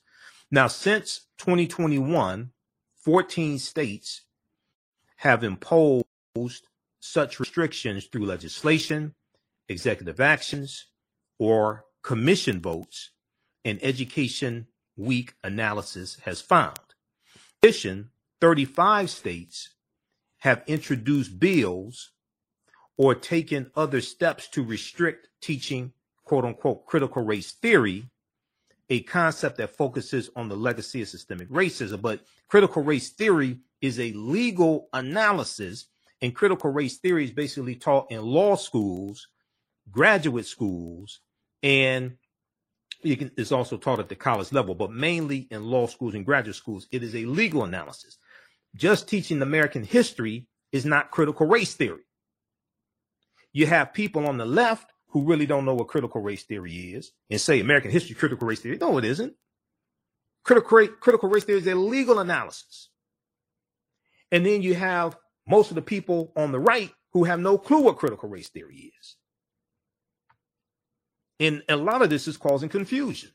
Now, 0.50 0.66
since 0.66 1.26
2021, 1.38 2.50
14 2.96 3.58
states 3.58 4.22
have 5.16 5.44
imposed 5.44 6.04
such 7.00 7.40
restrictions 7.40 8.06
through 8.06 8.26
legislation, 8.26 9.14
executive 9.68 10.20
actions, 10.20 10.86
or 11.38 11.84
commission 12.02 12.60
votes, 12.60 13.10
and 13.64 13.78
Education 13.82 14.66
Week 14.96 15.34
analysis 15.44 16.18
has 16.24 16.40
found. 16.40 16.78
In 17.62 17.68
addition, 17.68 18.10
35 18.40 19.10
states 19.10 19.70
have 20.38 20.62
introduced 20.66 21.38
bills 21.38 22.12
or 22.98 23.14
taken 23.14 23.70
other 23.74 24.00
steps 24.00 24.48
to 24.48 24.62
restrict 24.62 25.28
teaching 25.40 25.92
quote 26.24 26.44
unquote 26.44 26.84
critical 26.84 27.22
race 27.22 27.52
theory, 27.52 28.04
a 28.90 29.00
concept 29.00 29.56
that 29.56 29.74
focuses 29.74 30.28
on 30.36 30.48
the 30.48 30.56
legacy 30.56 31.00
of 31.00 31.08
systemic 31.08 31.48
racism. 31.48 32.02
But 32.02 32.20
critical 32.48 32.82
race 32.82 33.08
theory 33.08 33.60
is 33.80 33.98
a 33.98 34.12
legal 34.12 34.88
analysis, 34.92 35.86
and 36.20 36.34
critical 36.34 36.70
race 36.70 36.98
theory 36.98 37.24
is 37.24 37.30
basically 37.30 37.76
taught 37.76 38.10
in 38.10 38.20
law 38.22 38.56
schools, 38.56 39.28
graduate 39.90 40.46
schools, 40.46 41.20
and 41.62 42.16
can, 43.02 43.30
it's 43.36 43.52
also 43.52 43.76
taught 43.76 44.00
at 44.00 44.08
the 44.08 44.16
college 44.16 44.52
level, 44.52 44.74
but 44.74 44.92
mainly 44.92 45.46
in 45.50 45.64
law 45.64 45.86
schools 45.86 46.14
and 46.14 46.26
graduate 46.26 46.56
schools. 46.56 46.88
It 46.90 47.02
is 47.02 47.14
a 47.14 47.24
legal 47.24 47.64
analysis 47.64 48.18
just 48.74 49.08
teaching 49.08 49.42
American 49.42 49.82
history 49.82 50.46
is 50.72 50.84
not 50.84 51.10
critical 51.10 51.46
race 51.46 51.74
theory. 51.74 52.02
You 53.52 53.66
have 53.66 53.92
people 53.92 54.26
on 54.26 54.36
the 54.36 54.46
left 54.46 54.90
who 55.08 55.24
really 55.24 55.46
don't 55.46 55.64
know 55.64 55.74
what 55.74 55.88
critical 55.88 56.20
race 56.20 56.44
theory 56.44 56.74
is 56.74 57.12
and 57.30 57.40
say 57.40 57.60
American 57.60 57.90
history 57.90 58.14
critical 58.14 58.46
race 58.46 58.60
theory. 58.60 58.78
No, 58.78 58.98
it 58.98 59.04
isn't. 59.04 59.34
Critical, 60.44 60.88
critical 61.00 61.28
race 61.28 61.44
theory 61.44 61.60
is 61.60 61.66
a 61.66 61.74
legal 61.74 62.18
analysis. 62.18 62.90
And 64.30 64.44
then 64.44 64.62
you 64.62 64.74
have 64.74 65.16
most 65.46 65.70
of 65.70 65.74
the 65.74 65.82
people 65.82 66.32
on 66.36 66.52
the 66.52 66.60
right 66.60 66.92
who 67.12 67.24
have 67.24 67.40
no 67.40 67.56
clue 67.56 67.80
what 67.80 67.96
critical 67.96 68.28
race 68.28 68.48
theory 68.48 68.92
is. 69.00 69.16
And 71.40 71.62
a 71.68 71.76
lot 71.76 72.02
of 72.02 72.10
this 72.10 72.28
is 72.28 72.36
causing 72.36 72.68
confusion 72.68 73.30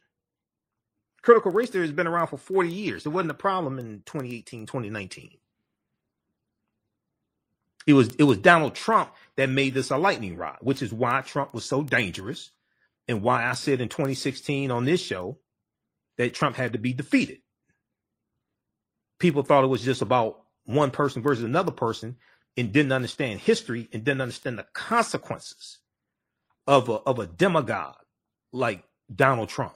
critical 1.23 1.51
race 1.51 1.69
theory 1.69 1.85
has 1.87 1.95
been 1.95 2.07
around 2.07 2.27
for 2.27 2.37
40 2.37 2.69
years. 2.69 3.05
It 3.05 3.09
wasn't 3.09 3.31
a 3.31 3.35
problem 3.35 3.79
in 3.79 4.03
2018, 4.05 4.67
2019. 4.67 5.31
It 7.87 7.93
was 7.93 8.15
it 8.15 8.23
was 8.23 8.37
Donald 8.37 8.75
Trump 8.75 9.13
that 9.35 9.49
made 9.49 9.73
this 9.73 9.91
a 9.91 9.97
lightning 9.97 10.37
rod, 10.37 10.57
which 10.61 10.81
is 10.81 10.93
why 10.93 11.21
Trump 11.21 11.53
was 11.53 11.65
so 11.65 11.83
dangerous 11.83 12.51
and 13.07 13.21
why 13.21 13.45
I 13.45 13.53
said 13.53 13.81
in 13.81 13.89
2016 13.89 14.71
on 14.71 14.85
this 14.85 15.01
show 15.01 15.37
that 16.17 16.33
Trump 16.33 16.55
had 16.55 16.73
to 16.73 16.79
be 16.79 16.93
defeated. 16.93 17.39
People 19.19 19.43
thought 19.43 19.63
it 19.63 19.67
was 19.67 19.83
just 19.83 20.01
about 20.01 20.41
one 20.65 20.91
person 20.91 21.21
versus 21.21 21.43
another 21.43 21.71
person 21.71 22.17
and 22.57 22.71
didn't 22.71 22.91
understand 22.91 23.39
history 23.39 23.89
and 23.91 24.03
didn't 24.03 24.21
understand 24.21 24.59
the 24.59 24.67
consequences 24.73 25.79
of 26.67 26.89
a, 26.89 26.93
of 26.93 27.19
a 27.19 27.27
demagogue 27.27 27.95
like 28.51 28.83
Donald 29.13 29.49
Trump 29.49 29.75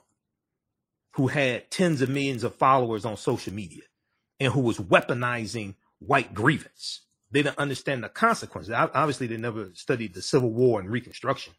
who 1.14 1.28
had 1.28 1.70
tens 1.72 2.02
of 2.02 2.10
millions 2.10 2.44
of 2.44 2.56
followers 2.56 3.06
on 3.06 3.18
social 3.18 3.54
media 3.54 3.82
and 4.40 4.54
who 4.54 4.62
was 4.62 4.78
weaponizing 4.78 5.76
white 6.00 6.34
grievance. 6.34 7.02
They 7.32 7.44
didn't 7.44 7.60
understand 7.60 8.04
the 8.04 8.10
consequences. 8.10 8.74
Obviously, 8.74 9.28
they 9.28 9.38
never 9.38 9.70
studied 9.74 10.14
the 10.14 10.22
Civil 10.22 10.52
War 10.52 10.80
and 10.80 10.90
Reconstruction. 10.90 11.54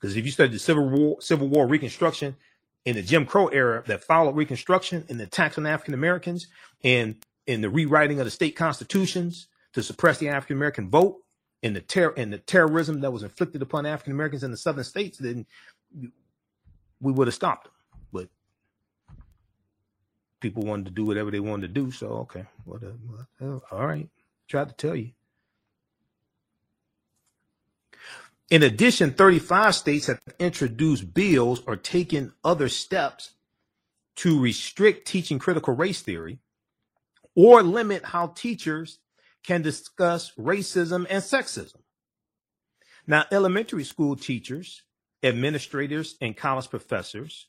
Because 0.00 0.16
if 0.16 0.24
you 0.24 0.32
study 0.32 0.52
the 0.52 0.58
Civil 0.58 0.88
War, 0.88 1.20
Civil 1.20 1.48
War 1.48 1.66
Reconstruction 1.66 2.36
in 2.84 2.96
the 2.96 3.02
Jim 3.02 3.26
Crow 3.26 3.48
era 3.48 3.82
that 3.86 4.04
followed 4.04 4.36
Reconstruction 4.36 5.04
and 5.08 5.18
the 5.20 5.24
attacks 5.24 5.58
on 5.58 5.66
African 5.66 5.94
Americans 5.94 6.46
and 6.84 7.16
in 7.46 7.60
the 7.60 7.70
rewriting 7.70 8.20
of 8.20 8.24
the 8.24 8.30
state 8.30 8.56
constitutions 8.56 9.48
to 9.72 9.82
suppress 9.82 10.18
the 10.18 10.28
African 10.28 10.56
American 10.56 10.88
vote 10.90 11.18
and 11.62 11.74
the 11.74 11.80
terror 11.80 12.14
and 12.16 12.32
the 12.32 12.38
terrorism 12.38 13.00
that 13.00 13.10
was 13.10 13.22
inflicted 13.22 13.62
upon 13.62 13.86
African 13.86 14.12
Americans 14.12 14.44
in 14.44 14.50
the 14.50 14.56
southern 14.56 14.84
states, 14.84 15.18
then 15.18 15.46
we 17.00 17.12
would 17.12 17.26
have 17.26 17.34
stopped 17.34 17.64
them 17.64 17.72
But 18.12 18.28
people 20.40 20.62
wanted 20.62 20.86
to 20.86 20.92
do 20.92 21.04
whatever 21.04 21.30
they 21.30 21.40
wanted 21.40 21.74
to 21.74 21.80
do. 21.80 21.90
So 21.90 22.06
okay, 22.08 22.44
whatever. 22.64 22.96
All 23.70 23.86
right, 23.86 24.08
tried 24.48 24.68
to 24.68 24.74
tell 24.74 24.96
you. 24.96 25.12
In 28.48 28.62
addition, 28.62 29.12
35 29.12 29.74
states 29.74 30.06
have 30.06 30.20
introduced 30.38 31.12
bills 31.12 31.62
or 31.66 31.76
taken 31.76 32.32
other 32.44 32.68
steps 32.68 33.32
to 34.16 34.40
restrict 34.40 35.06
teaching 35.06 35.38
critical 35.38 35.74
race 35.74 36.00
theory 36.00 36.38
or 37.34 37.62
limit 37.62 38.04
how 38.04 38.28
teachers 38.28 38.98
can 39.42 39.62
discuss 39.62 40.32
racism 40.36 41.06
and 41.10 41.22
sexism. 41.22 41.76
Now, 43.06 43.24
elementary 43.30 43.84
school 43.84 44.16
teachers, 44.16 44.82
administrators, 45.22 46.16
and 46.20 46.36
college 46.36 46.70
professors 46.70 47.46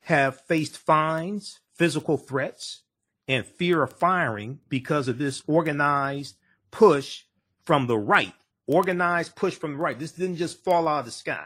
have 0.00 0.40
faced 0.40 0.76
fines, 0.78 1.60
physical 1.74 2.16
threats, 2.16 2.82
and 3.28 3.46
fear 3.46 3.82
of 3.82 3.92
firing 3.92 4.58
because 4.68 5.08
of 5.08 5.18
this 5.18 5.42
organized 5.46 6.36
push 6.70 7.22
from 7.64 7.86
the 7.86 7.98
right. 7.98 8.32
Organized 8.66 9.36
push 9.36 9.54
from 9.54 9.72
the 9.72 9.78
right. 9.78 9.98
This 9.98 10.12
didn't 10.12 10.36
just 10.36 10.62
fall 10.64 10.88
out 10.88 11.00
of 11.00 11.04
the 11.06 11.10
sky. 11.10 11.44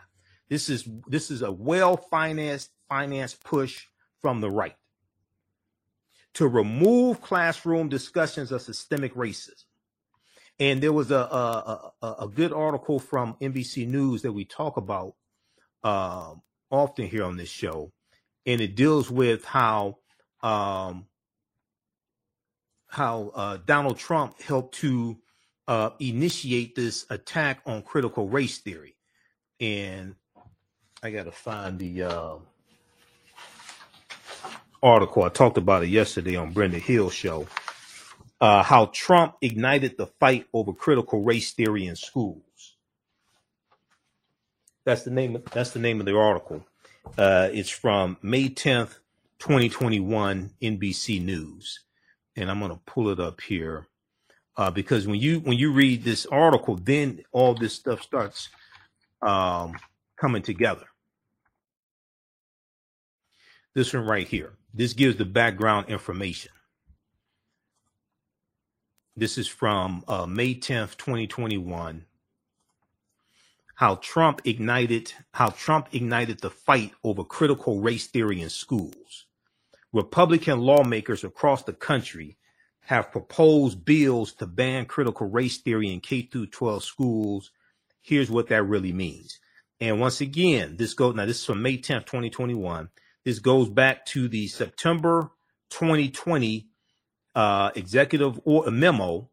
This 0.49 0.69
is 0.69 0.89
this 1.09 1.31
is 1.31 1.43
a 1.43 1.51
well 1.51 1.97
financed 1.97 2.71
financed 2.89 3.43
push 3.43 3.87
from 4.21 4.41
the 4.41 4.51
right 4.51 4.77
to 6.35 6.47
remove 6.47 7.21
classroom 7.21 7.89
discussions 7.89 8.53
of 8.53 8.63
systemic 8.63 9.15
racism. 9.15 9.65
And 10.61 10.83
there 10.83 10.93
was 10.93 11.11
a 11.11 11.17
a, 11.17 11.93
a, 12.03 12.15
a 12.21 12.29
good 12.29 12.53
article 12.53 12.99
from 12.99 13.37
NBC 13.41 13.89
News 13.89 14.23
that 14.23 14.33
we 14.33 14.45
talk 14.45 14.77
about 14.77 15.15
um, 15.83 16.43
often 16.71 17.07
here 17.07 17.25
on 17.25 17.37
this 17.37 17.49
show, 17.49 17.93
and 18.45 18.61
it 18.61 18.77
deals 18.77 19.11
with 19.11 19.45
how 19.45 19.99
um, 20.43 21.07
how 22.97 23.31
uh, 23.35 23.59
Donald 23.67 23.99
Trump 23.99 24.41
helped 24.41 24.77
to 24.77 25.19
uh, 25.69 25.91
initiate 26.01 26.75
this 26.75 27.05
attack 27.11 27.61
on 27.67 27.83
critical 27.83 28.27
race 28.27 28.57
theory. 28.57 28.97
And 29.61 30.15
I 31.03 31.11
got 31.11 31.25
to 31.25 31.31
find 31.31 31.79
the 31.79 32.05
uh, 32.05 32.37
article. 34.83 35.25
I 35.25 35.29
talked 35.29 35.59
about 35.59 35.83
it 35.83 35.91
yesterday 35.91 36.37
on 36.37 36.53
Brenda 36.53 36.79
Hill's 36.79 37.13
show. 37.13 37.47
Uh, 38.41 38.63
how 38.63 38.87
Trump 38.87 39.35
ignited 39.43 39.99
the 39.99 40.07
fight 40.07 40.47
over 40.55 40.73
critical 40.73 41.23
race 41.23 41.53
theory 41.53 41.87
in 41.87 41.97
schools. 41.97 42.77
That's 44.87 45.03
the 45.03 45.11
name. 45.11 45.37
Of, 45.37 45.45
that's 45.47 45.71
the 45.71 45.81
name 45.81 46.01
of 46.01 46.07
the 46.07 46.17
article. 46.17 46.65
Uh, 47.19 47.51
it's 47.53 47.69
from 47.69 48.17
May 48.23 48.49
tenth, 48.49 48.99
2021 49.41 50.53
NBC 50.63 51.23
News, 51.23 51.81
and 52.37 52.51
I'm 52.51 52.61
going 52.61 52.73
to 52.73 52.81
pull 52.87 53.11
it 53.11 53.21
up 53.21 53.41
here 53.43 53.89
uh, 54.57 54.71
because 54.71 55.07
when 55.07 55.21
you 55.21 55.41
when 55.41 55.59
you 55.59 55.73
read 55.73 56.05
this 56.05 56.27
article, 56.27 56.77
then 56.77 57.23
all 57.33 57.55
this 57.55 57.75
stuff 57.75 58.03
starts 58.03 58.51
um, 59.23 59.75
coming 60.19 60.43
together. 60.43 60.87
This 63.75 63.95
one 63.95 64.07
right 64.07 64.29
here. 64.29 64.55
This 64.75 64.95
gives 64.95 65.17
the 65.17 65.27
background 65.27 65.89
information. 65.89 66.53
This 69.17 69.39
is 69.39 69.49
from 69.49 70.05
uh, 70.09 70.27
May 70.27 70.55
10th, 70.55 70.97
2021. 70.99 72.05
how 73.77 73.97
Trump 73.97 74.43
ignited 74.45 75.13
how 75.35 75.51
Trump 75.51 75.89
ignited 75.93 76.41
the 76.41 76.51
fight 76.51 76.93
over 77.05 77.25
critical 77.25 77.81
race 77.81 78.07
theory 78.07 78.41
in 78.43 78.51
schools. 78.51 79.26
Republican 79.93 80.61
lawmakers 80.61 81.25
across 81.25 81.63
the 81.63 81.73
country 81.73 82.37
have 82.81 83.11
proposed 83.11 83.85
bills 83.85 84.33
to 84.35 84.47
ban 84.47 84.87
critical 84.87 85.27
race 85.29 85.59
theory 85.59 85.93
in 85.93 86.01
K 86.01 86.23
through 86.23 86.47
12 86.47 86.85
schools. 86.85 87.51
Here's 88.03 88.31
what 88.31 88.49
that 88.49 88.63
really 88.63 88.93
means. 88.93 89.41
And 89.81 90.01
once 90.01 90.21
again, 90.21 90.77
this 90.77 90.95
goes 90.95 91.15
now 91.15 91.27
this 91.27 91.39
is 91.39 91.45
from 91.45 91.63
May 91.63 91.79
10th, 91.79 92.07
2021. 92.07 92.89
This 93.25 93.41
goes 93.41 93.69
back 93.69 94.07
to 94.07 94.29
the 94.29 94.47
September 94.47 95.33
2020 95.71 96.69
uh, 97.35 97.71
executive 97.75 98.41
or 98.45 98.71
memo 98.71 99.29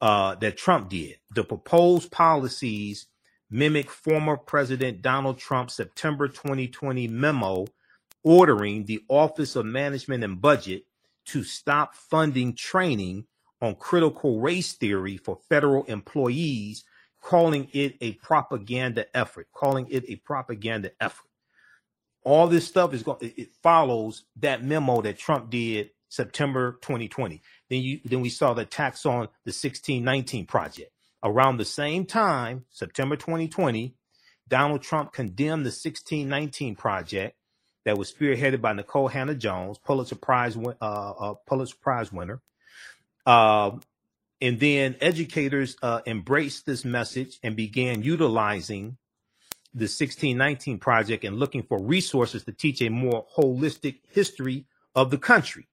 uh, 0.00 0.36
that 0.36 0.56
Trump 0.56 0.88
did. 0.88 1.16
The 1.34 1.44
proposed 1.44 2.10
policies 2.10 3.06
mimic 3.50 3.90
former 3.90 4.36
President 4.36 5.02
Donald 5.02 5.38
Trump's 5.38 5.74
September 5.74 6.28
2020 6.28 7.08
memo 7.08 7.66
ordering 8.24 8.84
the 8.84 9.02
Office 9.08 9.56
of 9.56 9.66
Management 9.66 10.24
and 10.24 10.40
Budget 10.40 10.84
to 11.26 11.42
stop 11.44 11.94
funding 11.94 12.54
training 12.54 13.26
on 13.60 13.76
critical 13.76 14.40
race 14.40 14.72
theory 14.72 15.16
for 15.16 15.38
federal 15.48 15.84
employees, 15.84 16.84
calling 17.20 17.68
it 17.72 17.96
a 18.00 18.12
propaganda 18.14 19.06
effort, 19.16 19.46
calling 19.52 19.86
it 19.88 20.04
a 20.08 20.16
propaganda 20.16 20.90
effort. 21.00 21.28
All 22.24 22.48
this 22.48 22.66
stuff 22.66 22.94
is 22.94 23.02
going 23.02 23.18
it 23.36 23.50
follows 23.62 24.24
that 24.36 24.64
memo 24.64 25.02
that 25.02 25.18
Trump 25.18 25.50
did 25.50 25.90
September 26.08 26.78
2020. 26.82 27.40
Then 27.68 27.80
you 27.82 28.00
then 28.04 28.20
we 28.20 28.28
saw 28.28 28.54
the 28.54 28.64
tax 28.64 29.06
on 29.06 29.28
the 29.44 29.50
1619 29.50 30.46
project. 30.46 30.92
Around 31.24 31.56
the 31.56 31.64
same 31.64 32.04
time, 32.04 32.64
September 32.70 33.16
2020, 33.16 33.94
Donald 34.48 34.82
Trump 34.82 35.12
condemned 35.12 35.64
the 35.64 35.70
1619 35.70 36.74
project 36.74 37.36
that 37.84 37.98
was 37.98 38.12
spearheaded 38.12 38.60
by 38.60 38.72
Nikole 38.72 39.10
Hannah-Jones, 39.10 39.78
Pulitzer 39.78 40.16
Prize 40.16 40.56
uh, 40.56 40.70
uh, 40.80 41.34
Pulitzer 41.46 41.76
Prize 41.80 42.12
winner. 42.12 42.40
Uh, 43.26 43.72
and 44.40 44.58
then 44.58 44.96
educators 45.00 45.76
uh, 45.82 46.00
embraced 46.06 46.66
this 46.66 46.84
message 46.84 47.38
and 47.42 47.54
began 47.54 48.02
utilizing 48.02 48.96
the 49.74 49.84
1619 49.84 50.78
project 50.78 51.24
and 51.24 51.38
looking 51.38 51.62
for 51.62 51.80
resources 51.80 52.44
to 52.44 52.52
teach 52.52 52.82
a 52.82 52.88
more 52.88 53.24
holistic 53.36 54.00
history 54.10 54.66
of 54.94 55.10
the 55.10 55.18
country. 55.18 55.68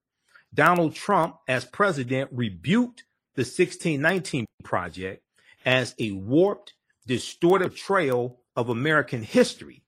Donald 0.54 0.96
Trump, 0.96 1.38
as 1.48 1.66
president, 1.66 2.30
rebuked 2.32 3.04
the 3.36 3.42
1619 3.42 4.46
project 4.64 5.24
as 5.66 5.96
a 6.00 6.12
warped, 6.12 6.74
distorted 7.06 7.76
trail 7.76 8.40
of 8.56 8.70
American 8.70 9.24
history. 9.24 9.84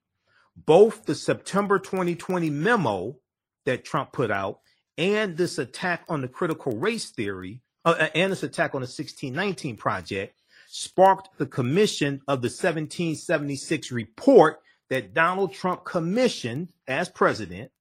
Both 0.65 1.06
the 1.06 1.15
September 1.15 1.80
2020 1.80 2.50
memo 2.50 3.18
that 3.65 3.86
Trump 3.86 4.12
put 4.12 4.32
out 4.32 4.60
and 4.98 5.38
this 5.38 5.58
attack 5.58 6.03
on 6.10 6.22
the 6.22 6.27
critical 6.27 6.74
race 6.74 7.10
theory 7.10 7.62
uh, 7.86 7.96
uh 7.98 8.08
and 8.13 8.32
this 8.32 8.44
attack 8.44 8.75
on 8.75 8.82
the 8.82 8.86
1619 8.86 9.77
project 9.77 10.41
sparked 10.68 11.30
the 11.38 11.46
commission 11.46 12.22
of 12.27 12.41
the 12.41 12.48
1776 12.48 13.91
report 13.91 14.62
that 14.89 15.13
Donald 15.13 15.53
Trump 15.53 15.86
commissioned 15.86 16.72
as 16.88 17.10
president. 17.10 17.72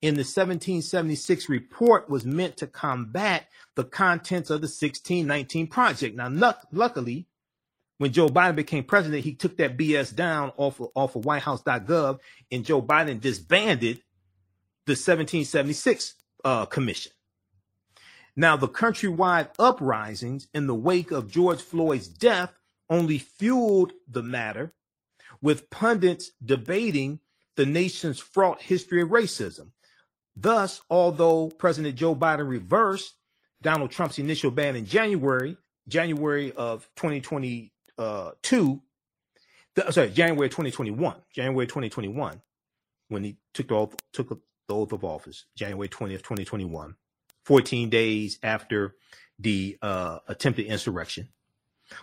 In 0.00 0.14
the 0.14 0.20
1776 0.20 1.48
report 1.48 2.08
was 2.08 2.24
meant 2.24 2.56
to 2.58 2.66
combat 2.66 3.46
the 3.74 3.84
contents 3.84 4.50
of 4.50 4.60
the 4.60 4.66
1619 4.66 5.66
project. 5.66 6.16
Now, 6.16 6.28
luckily, 6.70 7.26
when 7.98 8.12
Joe 8.12 8.28
Biden 8.28 8.56
became 8.56 8.84
president, 8.84 9.24
he 9.24 9.34
took 9.34 9.56
that 9.58 9.76
BS 9.76 10.14
down 10.14 10.52
off 10.56 10.80
of, 10.80 10.88
off 10.94 11.16
of 11.16 11.24
WhiteHouse.gov, 11.24 12.18
and 12.50 12.64
Joe 12.64 12.82
Biden 12.82 13.20
disbanded 13.20 13.98
the 14.86 14.92
1776 14.92 16.14
uh, 16.44 16.66
commission. 16.66 17.12
Now, 18.34 18.56
the 18.56 18.68
countrywide 18.68 19.50
uprisings 19.58 20.48
in 20.54 20.66
the 20.66 20.74
wake 20.74 21.10
of 21.10 21.30
George 21.30 21.60
Floyd's 21.60 22.08
death 22.08 22.52
only 22.88 23.18
fueled 23.18 23.92
the 24.08 24.22
matter, 24.22 24.72
with 25.40 25.70
pundits 25.70 26.30
debating 26.44 27.20
the 27.56 27.66
nation's 27.66 28.18
fraught 28.18 28.60
history 28.62 29.02
of 29.02 29.10
racism. 29.10 29.70
Thus, 30.34 30.80
although 30.88 31.48
President 31.48 31.96
Joe 31.96 32.16
Biden 32.16 32.48
reversed 32.48 33.14
Donald 33.60 33.90
Trump's 33.90 34.18
initial 34.18 34.50
ban 34.50 34.76
in 34.76 34.86
January, 34.86 35.56
January 35.88 36.52
of 36.52 36.88
2022, 37.98 38.82
the, 39.74 39.90
sorry, 39.92 40.10
January 40.10 40.48
2021, 40.48 41.16
January 41.34 41.66
2021, 41.66 42.40
when 43.08 43.24
he 43.24 43.36
took 43.54 43.68
the 43.68 43.74
oath, 43.74 43.96
took 44.12 44.28
the 44.28 44.38
oath 44.68 44.92
of 44.92 45.04
office, 45.04 45.46
January 45.56 45.88
20th, 45.88 46.18
2021, 46.18 46.94
14 47.44 47.90
days 47.90 48.38
after 48.42 48.96
the 49.38 49.78
uh, 49.82 50.18
attempted 50.28 50.66
insurrection. 50.66 51.28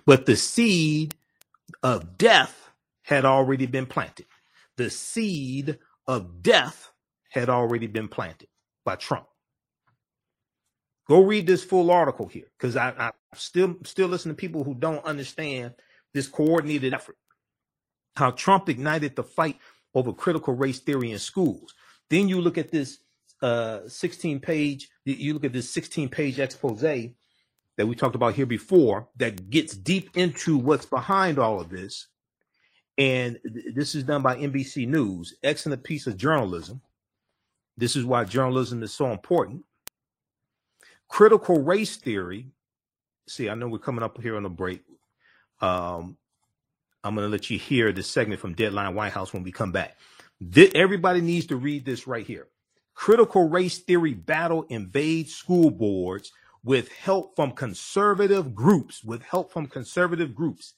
But 0.05 0.25
the 0.25 0.35
seed 0.35 1.15
of 1.83 2.17
death 2.17 2.69
had 3.03 3.25
already 3.25 3.65
been 3.65 3.85
planted. 3.85 4.25
The 4.77 4.89
seed 4.89 5.79
of 6.07 6.41
death 6.41 6.91
had 7.29 7.49
already 7.49 7.87
been 7.87 8.07
planted 8.07 8.47
by 8.85 8.95
Trump. 8.95 9.27
Go 11.09 11.23
read 11.23 11.47
this 11.47 11.63
full 11.63 11.89
article 11.89 12.27
here 12.27 12.45
because 12.55 12.77
I, 12.77 12.89
I 12.91 13.11
still 13.33 13.75
still 13.83 14.07
listen 14.07 14.29
to 14.29 14.35
people 14.35 14.63
who 14.63 14.75
don't 14.75 15.03
understand 15.03 15.73
this 16.13 16.27
coordinated 16.27 16.93
effort. 16.93 17.17
How 18.15 18.29
Trump 18.29 18.69
ignited 18.69 19.15
the 19.15 19.23
fight 19.23 19.57
over 19.95 20.13
critical 20.13 20.53
race 20.53 20.79
theory 20.79 21.11
in 21.11 21.17
schools. 21.17 21.73
Then 22.11 22.29
you 22.29 22.39
look 22.39 22.59
at 22.59 22.69
this 22.69 22.99
uh, 23.41 23.79
16 23.87 24.39
page, 24.39 24.89
you 25.03 25.33
look 25.33 25.45
at 25.45 25.53
this 25.53 25.71
16 25.71 26.09
page 26.09 26.39
expose 26.39 26.81
that 26.81 27.87
we 27.87 27.95
talked 27.95 28.15
about 28.15 28.35
here 28.35 28.45
before 28.45 29.07
that 29.15 29.49
gets 29.49 29.75
deep 29.75 30.15
into 30.15 30.57
what's 30.57 30.85
behind 30.85 31.39
all 31.39 31.59
of 31.59 31.69
this. 31.69 32.07
And 32.99 33.39
th- 33.51 33.73
this 33.73 33.95
is 33.95 34.03
done 34.03 34.21
by 34.21 34.35
NBC 34.35 34.87
News. 34.87 35.33
Excellent 35.41 35.83
piece 35.83 36.05
of 36.05 36.17
journalism. 36.17 36.81
This 37.77 37.95
is 37.95 38.05
why 38.05 38.25
journalism 38.25 38.83
is 38.83 38.93
so 38.93 39.11
important. 39.11 39.63
Critical 41.09 41.61
race 41.61 41.97
theory. 41.97 42.47
See, 43.27 43.49
I 43.49 43.55
know 43.55 43.67
we're 43.67 43.79
coming 43.79 44.03
up 44.03 44.21
here 44.21 44.37
on 44.37 44.45
a 44.45 44.49
break. 44.49 44.83
Um, 45.61 46.17
I'm 47.03 47.15
going 47.15 47.25
to 47.25 47.31
let 47.31 47.49
you 47.49 47.59
hear 47.59 47.91
this 47.91 48.07
segment 48.07 48.39
from 48.39 48.53
Deadline 48.53 48.95
White 48.95 49.13
House 49.13 49.33
when 49.33 49.43
we 49.43 49.51
come 49.51 49.71
back. 49.71 49.97
Th- 50.53 50.73
everybody 50.75 51.21
needs 51.21 51.47
to 51.47 51.57
read 51.57 51.85
this 51.85 52.07
right 52.07 52.25
here. 52.25 52.47
Critical 52.93 53.49
race 53.49 53.79
theory 53.79 54.13
battle 54.13 54.63
invades 54.69 55.33
school 55.33 55.71
boards 55.71 56.31
with 56.63 56.91
help 56.91 57.35
from 57.35 57.51
conservative 57.51 58.53
groups, 58.53 59.03
with 59.03 59.21
help 59.23 59.51
from 59.53 59.67
conservative 59.67 60.35
groups. 60.35 60.73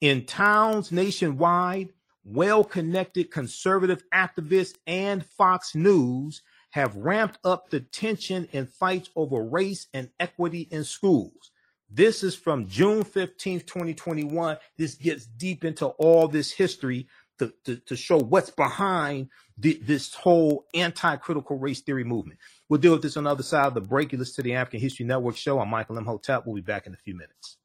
In 0.00 0.26
towns 0.26 0.92
nationwide, 0.92 1.88
well 2.24 2.62
connected 2.64 3.30
conservative 3.30 4.02
activists 4.12 4.74
and 4.86 5.24
Fox 5.24 5.74
News 5.74 6.42
have 6.76 6.94
ramped 6.94 7.38
up 7.42 7.70
the 7.70 7.80
tension 7.80 8.46
in 8.52 8.66
fights 8.66 9.08
over 9.16 9.42
race 9.42 9.86
and 9.94 10.10
equity 10.20 10.68
in 10.70 10.84
schools. 10.84 11.50
This 11.90 12.22
is 12.22 12.34
from 12.34 12.68
June 12.68 13.02
15th, 13.02 13.66
2021. 13.66 14.58
This 14.76 14.94
gets 14.94 15.24
deep 15.24 15.64
into 15.64 15.86
all 15.86 16.28
this 16.28 16.52
history 16.52 17.08
to, 17.38 17.50
to, 17.64 17.76
to 17.76 17.96
show 17.96 18.18
what's 18.18 18.50
behind 18.50 19.30
the, 19.56 19.80
this 19.84 20.12
whole 20.14 20.66
anti-critical 20.74 21.58
race 21.58 21.80
theory 21.80 22.04
movement. 22.04 22.38
We'll 22.68 22.80
deal 22.80 22.92
with 22.92 23.02
this 23.02 23.16
on 23.16 23.24
the 23.24 23.30
other 23.30 23.42
side 23.42 23.68
of 23.68 23.74
the 23.74 23.80
break. 23.80 24.12
You 24.12 24.18
listen 24.18 24.34
to 24.34 24.42
the 24.42 24.56
African 24.56 24.80
History 24.80 25.06
Network 25.06 25.36
show. 25.36 25.58
I'm 25.58 25.70
Michael 25.70 25.96
Imhotep. 25.96 26.44
We'll 26.44 26.56
be 26.56 26.60
back 26.60 26.86
in 26.86 26.92
a 26.92 26.98
few 26.98 27.14
minutes. 27.14 27.55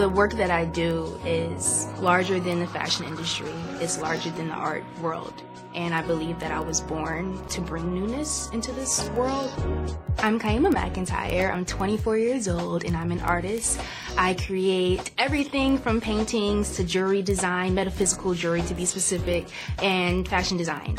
The 0.00 0.08
work 0.08 0.32
that 0.32 0.50
I 0.50 0.64
do 0.64 1.20
is 1.26 1.86
larger 1.98 2.40
than 2.40 2.58
the 2.60 2.66
fashion 2.66 3.04
industry. 3.04 3.52
It's 3.80 4.00
larger 4.00 4.30
than 4.30 4.48
the 4.48 4.54
art 4.54 4.82
world. 5.02 5.42
And 5.74 5.92
I 5.92 6.00
believe 6.00 6.40
that 6.40 6.50
I 6.50 6.58
was 6.58 6.80
born 6.80 7.38
to 7.48 7.60
bring 7.60 7.92
newness 7.92 8.48
into 8.54 8.72
this 8.72 9.10
world. 9.10 9.52
I'm 10.20 10.40
Kyemah 10.40 10.72
McEntyre. 10.72 11.52
I'm 11.52 11.66
24 11.66 12.16
years 12.16 12.48
old 12.48 12.84
and 12.84 12.96
I'm 12.96 13.12
an 13.12 13.20
artist. 13.20 13.78
I 14.16 14.32
create 14.32 15.10
everything 15.18 15.76
from 15.76 16.00
paintings 16.00 16.76
to 16.76 16.84
jewelry 16.84 17.20
design, 17.20 17.74
metaphysical 17.74 18.32
jewelry 18.32 18.62
to 18.62 18.74
be 18.74 18.86
specific, 18.86 19.48
and 19.82 20.26
fashion 20.26 20.56
design. 20.56 20.98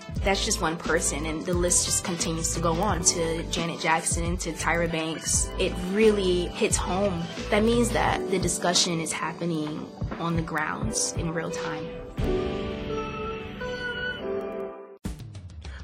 That's 0.23 0.45
just 0.45 0.61
one 0.61 0.77
person, 0.77 1.25
and 1.25 1.45
the 1.45 1.53
list 1.53 1.85
just 1.85 2.03
continues 2.03 2.53
to 2.53 2.59
go 2.59 2.73
on 2.73 3.03
to 3.05 3.43
Janet 3.51 3.79
Jackson, 3.79 4.37
to 4.37 4.51
Tyra 4.53 4.91
Banks. 4.91 5.49
It 5.57 5.73
really 5.91 6.47
hits 6.47 6.77
home. 6.77 7.23
That 7.49 7.63
means 7.63 7.89
that 7.91 8.29
the 8.29 8.37
discussion 8.37 8.99
is 8.99 9.11
happening 9.11 9.89
on 10.19 10.35
the 10.35 10.41
grounds 10.41 11.13
in 11.13 11.33
real 11.33 11.49
time. 11.49 11.87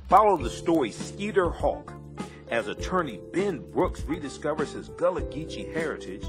Follow 0.07 0.37
the 0.37 0.49
story 0.49 0.91
Skeeter 0.91 1.49
Hawk 1.49 1.93
as 2.49 2.67
attorney 2.67 3.19
Ben 3.33 3.59
Brooks 3.71 4.01
rediscovers 4.01 4.71
his 4.71 4.89
Gullah 4.89 5.23
Geechee 5.23 5.73
heritage 5.73 6.25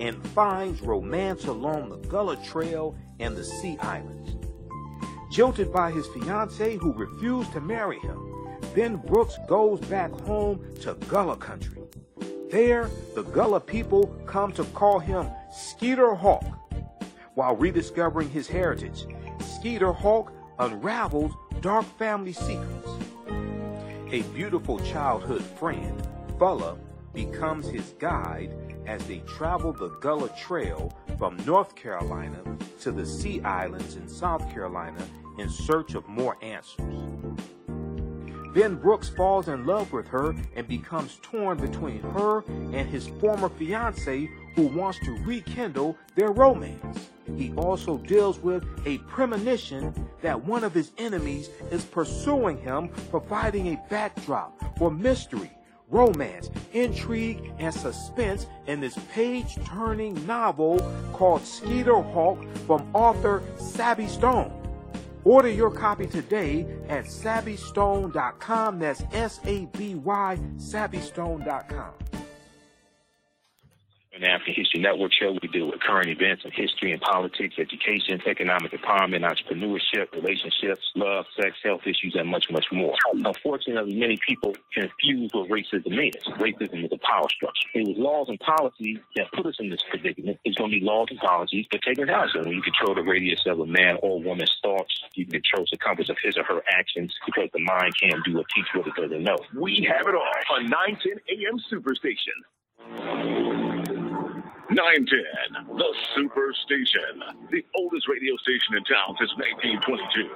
and 0.00 0.22
finds 0.28 0.82
romance 0.82 1.46
along 1.46 1.88
the 1.88 1.96
Gullah 2.08 2.36
Trail 2.44 2.96
and 3.20 3.36
the 3.36 3.44
Sea 3.44 3.78
Islands. 3.80 4.36
Jilted 5.32 5.72
by 5.72 5.90
his 5.90 6.06
fiancee 6.08 6.76
who 6.76 6.92
refused 6.92 7.52
to 7.52 7.60
marry 7.62 7.98
him, 8.00 8.20
Ben 8.74 8.96
Brooks 8.96 9.38
goes 9.48 9.80
back 9.80 10.10
home 10.10 10.62
to 10.82 10.92
Gullah 11.08 11.38
country. 11.38 11.80
There, 12.50 12.90
the 13.14 13.22
Gullah 13.22 13.60
people 13.60 14.14
come 14.26 14.52
to 14.52 14.64
call 14.64 14.98
him 14.98 15.26
Skeeter 15.50 16.14
Hawk. 16.14 16.44
While 17.34 17.56
rediscovering 17.56 18.28
his 18.28 18.46
heritage, 18.46 19.06
Skeeter 19.40 19.92
Hawk 19.92 20.34
unravels 20.58 21.32
dark 21.62 21.86
family 21.98 22.34
secrets. 22.34 22.90
A 24.10 24.20
beautiful 24.34 24.80
childhood 24.80 25.42
friend, 25.42 26.06
Fulla, 26.38 26.76
becomes 27.14 27.66
his 27.68 27.94
guide 27.98 28.54
as 28.86 29.02
they 29.06 29.20
travel 29.20 29.72
the 29.72 29.88
Gullah 30.00 30.30
Trail 30.38 30.94
from 31.16 31.38
North 31.46 31.74
Carolina 31.74 32.42
to 32.82 32.92
the 32.92 33.06
Sea 33.06 33.40
Islands 33.40 33.96
in 33.96 34.06
South 34.06 34.46
Carolina 34.52 35.02
in 35.38 35.48
search 35.48 35.94
of 35.94 36.06
more 36.08 36.36
answers. 36.42 36.94
Ben 38.54 38.74
Brooks 38.74 39.08
falls 39.08 39.48
in 39.48 39.64
love 39.64 39.92
with 39.92 40.06
her 40.08 40.34
and 40.54 40.68
becomes 40.68 41.18
torn 41.22 41.56
between 41.56 42.00
her 42.00 42.44
and 42.48 42.88
his 42.88 43.06
former 43.20 43.48
fiance 43.48 44.28
who 44.54 44.66
wants 44.66 44.98
to 45.00 45.12
rekindle 45.24 45.96
their 46.16 46.32
romance. 46.32 47.08
He 47.36 47.52
also 47.56 47.96
deals 47.98 48.38
with 48.40 48.64
a 48.84 48.98
premonition 48.98 49.94
that 50.20 50.44
one 50.44 50.64
of 50.64 50.74
his 50.74 50.90
enemies 50.98 51.48
is 51.70 51.84
pursuing 51.84 52.58
him, 52.58 52.90
providing 53.10 53.68
a 53.68 53.82
backdrop 53.88 54.76
for 54.76 54.90
mystery, 54.90 55.50
romance, 55.88 56.50
intrigue, 56.72 57.52
and 57.58 57.72
suspense 57.72 58.46
in 58.66 58.80
this 58.80 58.98
page 59.12 59.56
turning 59.64 60.26
novel 60.26 60.78
called 61.14 61.44
Skeeter 61.46 62.02
Hawk 62.02 62.44
from 62.66 62.86
author 62.94 63.42
Sabby 63.56 64.06
Stone. 64.08 64.61
Order 65.24 65.50
your 65.50 65.70
copy 65.70 66.06
today 66.06 66.66
at 66.88 67.04
sabbystone.com. 67.04 68.78
That's 68.78 69.02
S 69.12 69.40
A 69.44 69.66
B 69.66 69.94
Y, 69.94 70.38
sabbystone.com. 70.56 72.01
The 74.12 74.28
African 74.28 74.54
History 74.54 74.80
Network 74.80 75.10
show, 75.10 75.32
we 75.40 75.48
deal 75.48 75.72
with 75.72 75.80
current 75.80 76.10
events 76.10 76.44
in 76.44 76.52
history 76.52 76.92
and 76.92 77.00
politics, 77.00 77.56
education, 77.58 78.20
economic 78.26 78.70
empowerment, 78.70 79.24
entrepreneurship, 79.24 80.12
relationships, 80.12 80.84
love, 80.94 81.24
sex, 81.34 81.56
health 81.64 81.80
issues, 81.86 82.14
and 82.14 82.28
much, 82.28 82.44
much 82.50 82.66
more. 82.70 82.94
Unfortunately, 83.14 83.96
many 83.96 84.18
people 84.28 84.54
confuse 84.74 85.30
what 85.32 85.48
racism 85.48 85.96
is. 85.96 86.22
Racism 86.36 86.84
is 86.84 86.92
a 86.92 86.98
power 86.98 87.26
structure. 87.30 87.68
It 87.74 87.88
was 87.88 87.96
laws 87.96 88.28
and 88.28 88.38
policies 88.40 88.98
that 89.16 89.32
put 89.32 89.46
us 89.46 89.56
in 89.58 89.70
this 89.70 89.80
predicament. 89.88 90.38
It's 90.44 90.58
going 90.58 90.70
to 90.70 90.78
be 90.78 90.84
laws 90.84 91.08
and 91.08 91.18
policies 91.18 91.64
that 91.72 91.80
take 91.82 91.98
us 91.98 92.10
out. 92.10 92.28
When 92.36 92.52
you 92.52 92.62
control 92.62 92.94
the 92.94 93.02
radius 93.02 93.40
of 93.46 93.60
a 93.60 93.66
man 93.66 93.96
or 94.02 94.22
woman's 94.22 94.54
thoughts, 94.62 94.92
you 95.14 95.24
can 95.24 95.40
control 95.40 95.64
the 95.72 95.78
compass 95.78 96.10
of 96.10 96.18
his 96.22 96.36
or 96.36 96.44
her 96.44 96.62
actions 96.68 97.14
because 97.24 97.48
the 97.54 97.64
mind 97.64 97.94
can't 97.98 98.22
do 98.26 98.38
or 98.38 98.44
teach 98.54 98.66
what 98.74 98.86
it 98.86 98.94
doesn't 98.94 99.24
know. 99.24 99.38
We 99.58 99.88
have 99.90 100.06
it 100.06 100.14
all 100.14 100.28
on 100.54 100.68
910 100.68 101.18
AM 101.32 101.58
Superstation. 101.72 102.36
910, 104.74 105.76
the 105.76 105.94
Superstation, 106.16 107.20
the 107.50 107.62
oldest 107.76 108.08
radio 108.08 108.34
station 108.38 108.74
in 108.74 108.82
town 108.84 109.14
since 109.18 109.30
1922. 109.36 110.30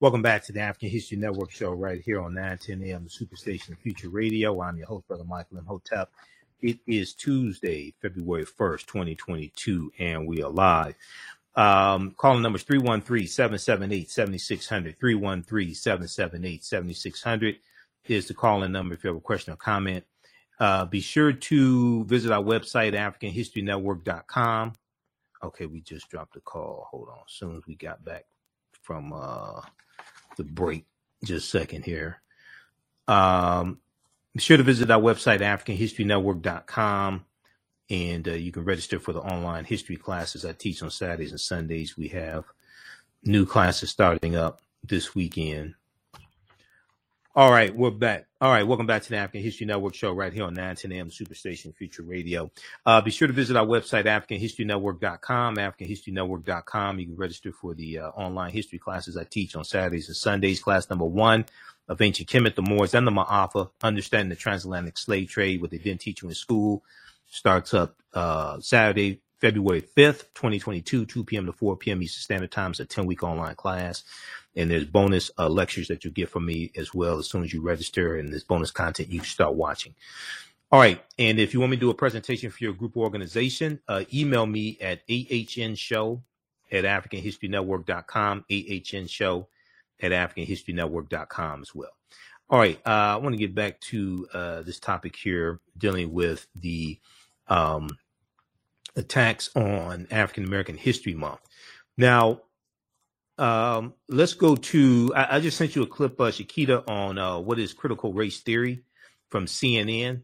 Welcome 0.00 0.22
back 0.22 0.42
to 0.44 0.52
the 0.52 0.60
African 0.60 0.88
History 0.88 1.18
Network 1.18 1.50
show 1.50 1.72
right 1.72 2.00
here 2.00 2.22
on 2.22 2.32
910 2.32 2.82
AM, 2.88 3.04
the 3.04 3.10
Superstation 3.10 3.76
Future 3.78 4.08
Radio. 4.08 4.62
I'm 4.62 4.78
your 4.78 4.86
host, 4.86 5.06
Brother 5.06 5.24
Michael 5.24 5.58
M. 5.58 5.64
Imhotep. 5.64 6.10
It 6.62 6.78
is 6.86 7.12
Tuesday, 7.12 7.92
February 8.00 8.46
1st, 8.46 8.86
2022, 8.86 9.92
and 9.98 10.26
we 10.26 10.42
are 10.42 10.50
live. 10.50 10.94
Um, 11.54 12.14
calling 12.16 12.40
numbers 12.40 12.64
313-778-7600, 12.64 14.96
313-778-7600 14.96 17.56
is 18.06 18.26
the 18.26 18.34
calling 18.34 18.72
number 18.72 18.94
if 18.94 19.04
you 19.04 19.08
have 19.08 19.18
a 19.18 19.20
question 19.20 19.52
or 19.52 19.56
comment. 19.56 20.04
Uh, 20.62 20.84
be 20.84 21.00
sure 21.00 21.32
to 21.32 22.04
visit 22.04 22.30
our 22.30 22.40
website, 22.40 22.94
AfricanHistoryNetwork.com. 22.94 24.72
Okay, 25.42 25.66
we 25.66 25.80
just 25.80 26.08
dropped 26.08 26.36
a 26.36 26.40
call. 26.40 26.86
Hold 26.88 27.08
on. 27.08 27.18
As 27.26 27.34
soon 27.34 27.56
as 27.56 27.66
we 27.66 27.74
got 27.74 28.04
back 28.04 28.26
from 28.80 29.12
uh, 29.12 29.60
the 30.36 30.44
break, 30.44 30.84
just 31.24 31.52
a 31.52 31.58
second 31.58 31.84
here. 31.84 32.22
Um, 33.08 33.80
be 34.36 34.40
sure 34.40 34.56
to 34.56 34.62
visit 34.62 34.88
our 34.88 35.00
website, 35.00 35.40
AfricanHistoryNetwork.com. 35.40 37.24
And 37.90 38.28
uh, 38.28 38.34
you 38.34 38.52
can 38.52 38.64
register 38.64 39.00
for 39.00 39.12
the 39.12 39.20
online 39.20 39.64
history 39.64 39.96
classes 39.96 40.44
I 40.44 40.52
teach 40.52 40.80
on 40.80 40.92
Saturdays 40.92 41.32
and 41.32 41.40
Sundays. 41.40 41.96
We 41.96 42.06
have 42.10 42.44
new 43.24 43.46
classes 43.46 43.90
starting 43.90 44.36
up 44.36 44.62
this 44.84 45.12
weekend. 45.12 45.74
All 47.34 47.50
right, 47.50 47.74
we're 47.74 47.90
back. 47.90 48.26
All 48.42 48.52
right, 48.52 48.66
welcome 48.66 48.84
back 48.84 49.04
to 49.04 49.08
the 49.08 49.16
African 49.16 49.40
History 49.40 49.64
Network 49.64 49.94
show 49.94 50.12
right 50.12 50.34
here 50.34 50.44
on 50.44 50.52
910 50.52 50.92
AM 50.92 51.08
Superstation 51.08 51.74
Future 51.74 52.02
Radio. 52.02 52.50
Uh, 52.84 53.00
be 53.00 53.10
sure 53.10 53.26
to 53.26 53.32
visit 53.32 53.56
our 53.56 53.64
website, 53.64 54.04
AfricanHistoryNetwork.com, 54.04 55.56
AfricanHistoryNetwork.com. 55.56 56.98
You 56.98 57.06
can 57.06 57.16
register 57.16 57.50
for 57.50 57.72
the 57.72 58.00
uh, 58.00 58.08
online 58.10 58.50
history 58.50 58.78
classes 58.78 59.16
I 59.16 59.24
teach 59.24 59.56
on 59.56 59.64
Saturdays 59.64 60.08
and 60.08 60.16
Sundays. 60.16 60.60
Class 60.60 60.90
number 60.90 61.06
one 61.06 61.46
of 61.88 62.02
Ancient 62.02 62.28
Kemet, 62.28 62.54
the 62.54 62.60
Moors, 62.60 62.92
and 62.92 63.06
the 63.06 63.10
Ma'afa, 63.10 63.70
Understanding 63.82 64.28
the 64.28 64.36
Transatlantic 64.36 64.98
Slave 64.98 65.30
Trade, 65.30 65.62
what 65.62 65.70
they 65.70 65.78
didn't 65.78 66.02
teach 66.02 66.20
you 66.20 66.28
in 66.28 66.34
school, 66.34 66.84
starts 67.30 67.72
up 67.72 67.96
uh, 68.12 68.60
Saturday, 68.60 69.22
February 69.40 69.80
5th, 69.80 70.26
2022, 70.34 71.06
2 71.06 71.24
p.m. 71.24 71.46
to 71.46 71.52
4 71.54 71.78
p.m. 71.78 72.02
Eastern 72.02 72.20
Standard 72.20 72.52
Time. 72.52 72.72
It's 72.72 72.80
a 72.80 72.84
10 72.84 73.06
week 73.06 73.22
online 73.22 73.54
class 73.54 74.04
and 74.56 74.70
there's 74.70 74.84
bonus 74.84 75.30
uh, 75.38 75.48
lectures 75.48 75.88
that 75.88 76.04
you 76.04 76.10
get 76.10 76.28
from 76.28 76.46
me 76.46 76.70
as 76.76 76.92
well 76.92 77.18
as 77.18 77.28
soon 77.28 77.42
as 77.42 77.52
you 77.52 77.62
register 77.62 78.16
and 78.16 78.30
there's 78.30 78.44
bonus 78.44 78.70
content 78.70 79.10
you 79.10 79.20
start 79.20 79.54
watching. 79.54 79.94
All 80.70 80.80
right. 80.80 81.02
And 81.18 81.38
if 81.38 81.52
you 81.52 81.60
want 81.60 81.70
me 81.70 81.76
to 81.76 81.80
do 81.80 81.90
a 81.90 81.94
presentation 81.94 82.50
for 82.50 82.64
your 82.64 82.72
group 82.72 82.96
organization 82.96 83.80
uh, 83.88 84.04
email 84.12 84.46
me 84.46 84.78
at 84.80 85.06
ahnshow 85.08 86.20
at 86.70 86.84
africanhistorynetwork.com 86.84 88.44
ahnshow 88.50 89.46
at 90.00 90.12
africanhistorynetwork.com 90.12 91.62
as 91.62 91.74
well. 91.74 91.90
All 92.50 92.58
right. 92.58 92.78
Uh, 92.86 92.90
i 92.90 93.16
want 93.16 93.34
to 93.34 93.38
get 93.38 93.54
back 93.54 93.80
to 93.80 94.28
uh, 94.32 94.62
this 94.62 94.78
topic 94.78 95.16
here 95.16 95.60
dealing 95.76 96.12
with 96.12 96.46
the 96.54 96.98
um, 97.48 97.88
attacks 98.96 99.50
on 99.56 100.06
african 100.10 100.44
american 100.44 100.76
history 100.76 101.14
month. 101.14 101.40
Now 101.96 102.40
um, 103.38 103.94
let's 104.08 104.34
go 104.34 104.56
to. 104.56 105.12
I, 105.14 105.36
I, 105.36 105.40
just 105.40 105.56
sent 105.56 105.74
you 105.74 105.82
a 105.82 105.86
clip, 105.86 106.20
uh, 106.20 106.24
Shakita, 106.24 106.88
on 106.88 107.18
uh, 107.18 107.38
what 107.38 107.58
is 107.58 107.72
critical 107.72 108.12
race 108.12 108.40
theory 108.40 108.84
from 109.30 109.46
CNN, 109.46 110.22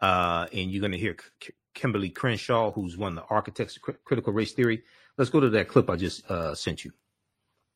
uh, 0.00 0.46
and 0.52 0.70
you're 0.70 0.80
going 0.80 0.92
to 0.92 0.98
hear 0.98 1.16
K- 1.40 1.52
Kimberlé 1.74 2.14
Crenshaw, 2.14 2.72
who's 2.72 2.96
one 2.96 3.16
of 3.16 3.24
the 3.24 3.34
architects 3.34 3.76
of 3.76 3.82
cr- 3.82 3.92
critical 4.04 4.32
race 4.32 4.52
theory. 4.52 4.82
Let's 5.16 5.30
go 5.30 5.40
to 5.40 5.50
that 5.50 5.68
clip 5.68 5.88
I 5.88 5.96
just 5.96 6.28
uh, 6.30 6.54
sent 6.54 6.84
you. 6.84 6.92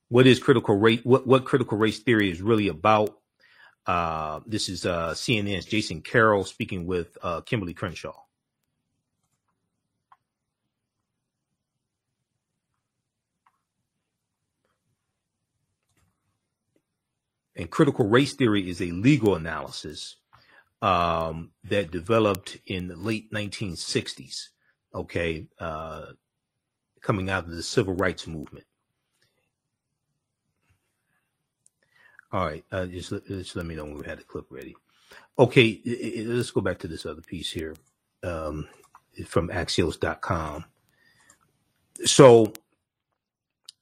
What 0.08 0.26
is 0.26 0.38
critical 0.38 0.76
race? 0.76 1.00
What 1.04 1.26
what 1.26 1.44
critical 1.44 1.78
race 1.78 2.00
theory 2.00 2.30
is 2.30 2.42
really 2.42 2.68
about? 2.68 3.18
Uh, 3.86 4.40
this 4.46 4.68
is 4.68 4.84
uh, 4.84 5.10
CNN's 5.10 5.64
Jason 5.64 6.02
Carroll 6.02 6.44
speaking 6.44 6.86
with 6.86 7.16
uh, 7.22 7.40
Kimberlé 7.42 7.74
Crenshaw. 7.74 8.14
And 17.56 17.70
critical 17.70 18.06
race 18.06 18.32
theory 18.34 18.68
is 18.68 18.80
a 18.80 18.90
legal 18.92 19.34
analysis 19.34 20.16
um, 20.80 21.50
that 21.64 21.90
developed 21.90 22.58
in 22.66 22.88
the 22.88 22.96
late 22.96 23.30
1960s, 23.32 24.48
okay, 24.94 25.46
uh, 25.58 26.06
coming 27.00 27.28
out 27.30 27.44
of 27.44 27.50
the 27.50 27.62
civil 27.62 27.94
rights 27.94 28.26
movement. 28.26 28.66
All 32.32 32.46
right, 32.46 32.64
uh, 32.72 32.86
just, 32.86 33.12
just 33.26 33.56
let 33.56 33.66
me 33.66 33.74
know 33.74 33.84
when 33.84 33.98
we 33.98 34.06
had 34.06 34.18
the 34.18 34.24
clip 34.24 34.46
ready. 34.50 34.74
Okay, 35.38 35.80
let's 36.26 36.50
go 36.50 36.62
back 36.62 36.78
to 36.78 36.88
this 36.88 37.04
other 37.04 37.20
piece 37.20 37.50
here 37.50 37.76
um, 38.22 38.68
from 39.26 39.48
Axios.com. 39.50 40.64
So, 42.04 42.52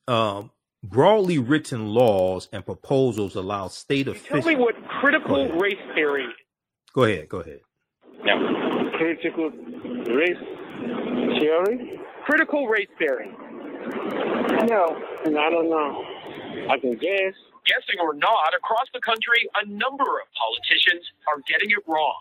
um, 0.09 0.51
broadly 0.83 1.39
written 1.39 1.87
laws 1.89 2.49
and 2.53 2.65
proposals 2.65 3.35
allow 3.35 3.69
state 3.69 4.05
Tell 4.05 4.15
officials. 4.15 4.47
me 4.47 4.57
what 4.57 4.75
critical 5.01 5.37
Go 5.37 5.43
ahead. 5.45 5.61
race 5.61 5.79
theory. 5.95 6.27
Go 6.95 7.05
ahead. 7.05 7.29
Go 7.29 7.39
ahead. 7.41 7.61
No. 8.25 8.91
critical 8.99 9.51
race 9.51 10.37
theory? 11.41 12.01
Critical 12.27 12.67
race 12.69 12.89
theory. 12.99 13.31
No, 14.69 14.97
And 15.25 15.39
I 15.39 15.51
don't 15.51 15.71
know. 15.71 16.05
I 16.69 16.79
can 16.79 16.95
guess. 16.95 17.35
Guessing 17.67 18.01
or 18.03 18.15
not, 18.15 18.55
across 18.57 18.87
the 18.93 19.01
country, 19.01 19.49
a 19.63 19.67
number 19.69 20.05
of 20.05 20.27
politicians 20.35 21.05
are 21.29 21.41
getting 21.47 21.71
it 21.71 21.79
wrong. 21.87 22.15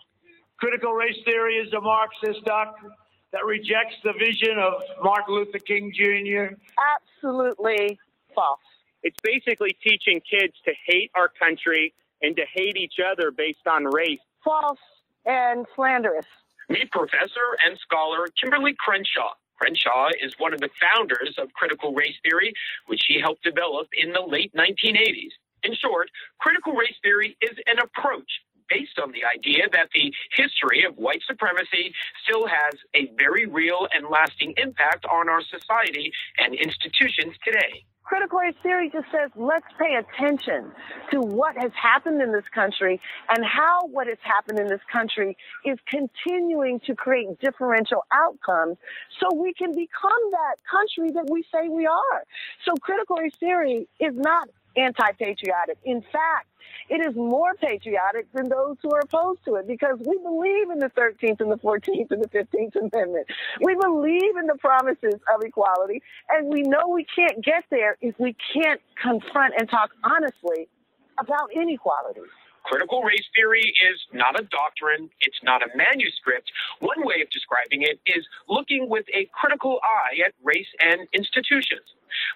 Critical 0.58 0.92
race 0.92 1.16
theory 1.24 1.56
is 1.56 1.72
a 1.72 1.80
Marxist 1.80 2.44
doctrine 2.44 2.92
that 3.32 3.44
rejects 3.44 3.94
the 4.04 4.12
vision 4.18 4.58
of 4.58 4.74
Martin 5.02 5.34
Luther 5.34 5.58
King 5.58 5.92
Jr. 5.94 6.54
absolutely 6.96 7.98
false. 8.40 8.60
It's 9.02 9.16
basically 9.22 9.76
teaching 9.82 10.20
kids 10.28 10.54
to 10.64 10.72
hate 10.86 11.10
our 11.14 11.28
country 11.28 11.92
and 12.22 12.36
to 12.36 12.44
hate 12.54 12.76
each 12.76 12.96
other 13.00 13.30
based 13.30 13.66
on 13.66 13.84
race. 13.84 14.20
False 14.44 14.78
and 15.26 15.66
slanderous. 15.74 16.26
Meet 16.68 16.90
professor 16.90 17.48
and 17.64 17.78
scholar 17.78 18.26
Kimberlé 18.38 18.76
Crenshaw. 18.76 19.34
Crenshaw 19.58 20.08
is 20.22 20.32
one 20.38 20.54
of 20.54 20.60
the 20.60 20.70
founders 20.80 21.34
of 21.36 21.52
critical 21.52 21.92
race 21.92 22.16
theory, 22.24 22.52
which 22.86 23.00
she 23.06 23.20
helped 23.20 23.42
develop 23.42 23.88
in 23.92 24.12
the 24.12 24.20
late 24.20 24.52
1980s. 24.54 25.36
In 25.64 25.74
short, 25.74 26.08
critical 26.38 26.72
race 26.72 26.96
theory 27.02 27.36
is 27.42 27.56
an 27.66 27.76
approach 27.78 28.30
based 28.70 28.98
on 29.02 29.12
the 29.12 29.24
idea 29.26 29.64
that 29.72 29.88
the 29.92 30.12
history 30.32 30.84
of 30.84 30.96
white 30.96 31.20
supremacy 31.26 31.92
still 32.24 32.46
has 32.46 32.72
a 32.94 33.10
very 33.18 33.46
real 33.46 33.88
and 33.92 34.06
lasting 34.08 34.54
impact 34.56 35.04
on 35.06 35.28
our 35.28 35.42
society 35.42 36.10
and 36.38 36.54
institutions 36.54 37.34
today. 37.44 37.84
Critical 38.10 38.40
race 38.40 38.56
theory 38.60 38.90
just 38.92 39.06
says 39.12 39.30
let's 39.36 39.66
pay 39.78 39.94
attention 39.94 40.72
to 41.12 41.20
what 41.20 41.56
has 41.56 41.70
happened 41.80 42.20
in 42.20 42.32
this 42.32 42.42
country 42.52 43.00
and 43.28 43.44
how 43.44 43.86
what 43.86 44.08
has 44.08 44.18
happened 44.24 44.58
in 44.58 44.66
this 44.66 44.80
country 44.90 45.36
is 45.64 45.78
continuing 45.86 46.80
to 46.80 46.96
create 46.96 47.28
differential 47.38 48.02
outcomes 48.12 48.78
so 49.20 49.32
we 49.32 49.54
can 49.54 49.70
become 49.70 50.22
that 50.32 50.56
country 50.68 51.12
that 51.14 51.30
we 51.30 51.44
say 51.54 51.68
we 51.68 51.86
are. 51.86 52.24
So 52.64 52.74
critical 52.82 53.14
race 53.14 53.30
theory 53.38 53.86
is 54.00 54.14
not 54.16 54.48
anti-patriotic. 54.76 55.78
In 55.84 56.02
fact, 56.12 56.48
it 56.88 57.00
is 57.06 57.14
more 57.14 57.54
patriotic 57.54 58.26
than 58.32 58.48
those 58.48 58.76
who 58.82 58.90
are 58.94 59.00
opposed 59.00 59.44
to 59.44 59.56
it 59.56 59.66
because 59.66 59.98
we 60.04 60.18
believe 60.18 60.70
in 60.70 60.78
the 60.78 60.90
13th 60.96 61.40
and 61.40 61.50
the 61.50 61.58
14th 61.58 62.10
and 62.10 62.22
the 62.22 62.28
15th 62.28 62.76
Amendment. 62.76 63.26
We 63.62 63.74
believe 63.74 64.36
in 64.38 64.46
the 64.46 64.56
promises 64.58 65.14
of 65.34 65.42
equality, 65.42 66.02
and 66.30 66.52
we 66.52 66.62
know 66.62 66.88
we 66.88 67.04
can't 67.04 67.44
get 67.44 67.64
there 67.70 67.96
if 68.00 68.18
we 68.18 68.36
can't 68.52 68.80
confront 69.00 69.54
and 69.58 69.68
talk 69.68 69.90
honestly 70.02 70.68
about 71.18 71.50
inequality. 71.54 72.22
Critical 72.64 73.02
race 73.02 73.26
theory 73.34 73.72
is 73.90 74.00
not 74.12 74.38
a 74.38 74.44
doctrine. 74.44 75.10
It's 75.20 75.38
not 75.42 75.62
a 75.62 75.68
manuscript. 75.76 76.50
One 76.80 77.06
way 77.06 77.20
of 77.22 77.30
describing 77.30 77.82
it 77.82 78.00
is 78.06 78.26
looking 78.48 78.88
with 78.88 79.06
a 79.14 79.28
critical 79.32 79.80
eye 79.82 80.18
at 80.26 80.34
race 80.42 80.68
and 80.80 81.08
institutions. 81.12 81.86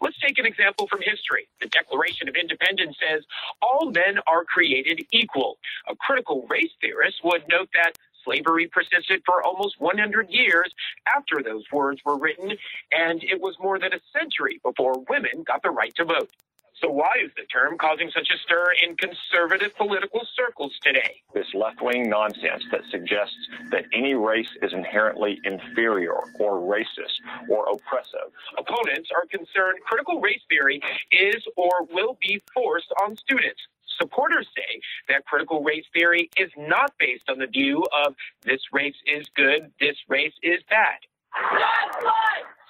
Let's 0.01 0.19
take 0.21 0.39
an 0.39 0.47
example 0.47 0.87
from 0.89 1.01
history. 1.03 1.49
The 1.61 1.69
Declaration 1.69 2.29
of 2.29 2.37
Independence 2.37 2.97
says 2.99 3.25
all 3.63 3.91
men 3.91 4.19
are 4.27 4.45
created 4.45 5.05
equal. 5.13 5.59
A 5.89 5.97
critical 5.97 6.47
race 6.49 6.73
theorist 6.81 7.19
would 7.25 7.45
note 7.49 7.69
that 7.75 7.93
slavery 8.25 8.67
persisted 8.69 9.23
for 9.27 9.43
almost 9.43 9.81
100 9.81 10.31
years 10.31 10.73
after 11.15 11.43
those 11.43 11.65
words 11.73 12.01
were 12.05 12.19
written, 12.19 12.53
and 12.93 13.23
it 13.23 13.41
was 13.41 13.57
more 13.61 13.79
than 13.79 13.93
a 13.93 14.01
century 14.19 14.61
before 14.63 15.05
women 15.09 15.45
got 15.47 15.63
the 15.63 15.71
right 15.71 15.95
to 15.97 16.05
vote. 16.05 16.31
So 16.83 16.91
why 16.91 17.15
is 17.25 17.31
the 17.37 17.45
term 17.45 17.79
causing 17.79 18.11
such 18.11 18.29
a 18.35 18.39
stir 18.39 18.75
in 18.83 18.97
conservative 18.97 19.77
political 19.77 20.27
circles 20.35 20.73
today? 20.83 21.23
this 21.35 21.47
left 21.55 21.83
wing 21.83 22.09
nonsense 22.09 22.65
that 22.71 22.83
suggests 22.91 23.37
that 23.71 23.85
any 23.93 24.15
race 24.15 24.49
is 24.63 24.73
inherently 24.73 25.39
inferior 25.45 26.15
or 26.39 26.61
racist 26.61 27.19
or 27.51 27.67
oppressive. 27.69 28.33
Opponents 28.57 29.11
are 29.15 29.27
concerned 29.27 29.81
critical 29.85 30.21
race 30.21 30.43
theory 30.49 30.81
is 31.11 31.43
or 31.57 31.71
will 31.93 32.17
be 32.21 32.43
forced 32.55 32.93
on 33.03 33.17
students. 33.17 33.61
Supporters 34.01 34.49
say 34.57 34.81
that 35.09 35.25
critical 35.25 35.63
race 35.63 35.85
theory 35.93 36.31
is 36.37 36.51
not 36.57 36.93
based 36.99 37.25
on 37.29 37.39
the 37.39 37.47
view 37.47 37.85
of 38.07 38.15
this 38.43 38.61
race 38.73 38.97
is 39.07 39.27
good, 39.35 39.71
this 39.81 39.97
race 40.09 40.35
is 40.43 40.61
bad. 40.69 40.99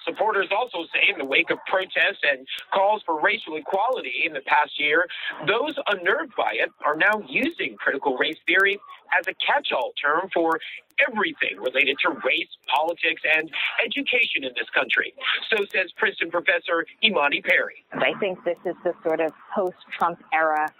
Supporters 0.05 0.47
also 0.55 0.87
say, 0.93 1.09
in 1.11 1.17
the 1.17 1.25
wake 1.25 1.49
of 1.49 1.57
protests 1.67 2.21
and 2.23 2.47
calls 2.73 3.01
for 3.05 3.19
racial 3.21 3.55
equality 3.57 4.23
in 4.25 4.33
the 4.33 4.41
past 4.41 4.79
year, 4.79 5.07
those 5.47 5.75
unnerved 5.87 6.33
by 6.37 6.53
it 6.53 6.69
are 6.85 6.95
now 6.95 7.21
using 7.27 7.75
critical 7.77 8.15
race 8.17 8.37
theory 8.45 8.79
as 9.19 9.27
a 9.27 9.33
catch 9.35 9.71
all 9.71 9.93
term 10.01 10.29
for 10.33 10.59
everything 11.07 11.57
related 11.57 11.97
to 12.01 12.09
race, 12.23 12.49
politics, 12.73 13.21
and 13.37 13.49
education 13.83 14.43
in 14.43 14.51
this 14.57 14.69
country. 14.73 15.13
So 15.49 15.63
says 15.73 15.91
Princeton 15.97 16.31
professor 16.31 16.85
Imani 17.03 17.41
Perry. 17.41 17.83
I 17.93 18.17
think 18.19 18.43
this 18.43 18.57
is 18.65 18.75
the 18.83 18.93
sort 19.03 19.19
of 19.19 19.31
post-Trump 19.53 20.23
era 20.33 20.71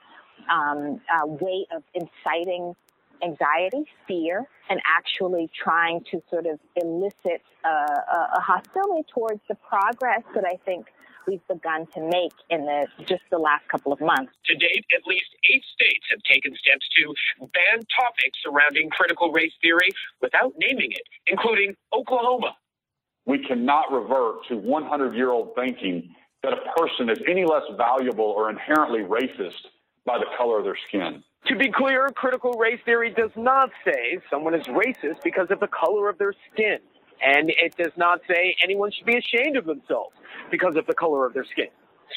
um, 0.49 1.01
uh, 1.11 1.25
way 1.25 1.65
of 1.75 1.83
inciting 1.93 2.75
anxiety, 3.25 3.85
fear, 4.07 4.45
and 4.69 4.79
actually 4.85 5.49
trying 5.51 6.03
to 6.11 6.21
sort 6.29 6.45
of 6.45 6.59
elicit 6.75 7.41
uh, 7.65 7.69
a, 7.69 8.19
a 8.37 8.41
hostility 8.41 9.05
towards 9.13 9.41
the 9.49 9.55
progress 9.55 10.21
that 10.33 10.45
I 10.45 10.57
think 10.65 10.87
we've 11.27 11.45
begun 11.47 11.87
to 11.93 12.01
make 12.01 12.33
in 12.49 12.65
the 12.65 12.85
just 13.05 13.23
the 13.31 13.37
last 13.37 13.67
couple 13.67 13.91
of 13.91 13.99
months. 13.99 14.31
To 14.45 14.55
date, 14.55 14.85
at 14.95 15.05
least 15.07 15.29
eight 15.51 15.63
states 15.73 16.05
have 16.11 16.21
taken 16.31 16.55
steps 16.55 16.87
to 16.97 17.13
ban 17.53 17.81
topics 17.97 18.37
surrounding 18.43 18.89
critical 18.89 19.31
race 19.31 19.53
theory 19.61 19.89
without 20.21 20.53
naming 20.57 20.91
it, 20.91 21.03
including 21.27 21.75
Oklahoma. 21.93 22.55
We 23.25 23.39
cannot 23.43 23.91
revert 23.91 24.45
to 24.49 24.57
100 24.57 25.15
year 25.15 25.31
old 25.31 25.55
thinking 25.55 26.13
that 26.43 26.53
a 26.53 26.79
person 26.79 27.09
is 27.09 27.17
any 27.27 27.43
less 27.43 27.63
valuable 27.75 28.25
or 28.25 28.49
inherently 28.49 29.01
racist 29.01 29.65
by 30.05 30.19
the 30.19 30.25
color 30.37 30.59
of 30.59 30.63
their 30.63 30.77
skin. 30.87 31.23
To 31.47 31.55
be 31.55 31.71
clear, 31.71 32.09
critical 32.15 32.53
race 32.53 32.79
theory 32.85 33.13
does 33.13 33.29
not 33.35 33.69
say 33.85 34.17
someone 34.31 34.55
is 34.55 34.65
racist 34.65 35.21
because 35.23 35.47
of 35.51 35.59
the 35.59 35.67
color 35.67 36.09
of 36.09 36.17
their 36.17 36.33
skin. 36.51 36.79
And 37.23 37.49
it 37.49 37.75
does 37.77 37.93
not 37.97 38.19
say 38.27 38.55
anyone 38.63 38.91
should 38.91 39.05
be 39.05 39.17
ashamed 39.17 39.55
of 39.55 39.65
themselves 39.65 40.15
because 40.49 40.75
of 40.75 40.87
the 40.87 40.95
color 40.95 41.25
of 41.25 41.33
their 41.33 41.45
skin. 41.45 41.67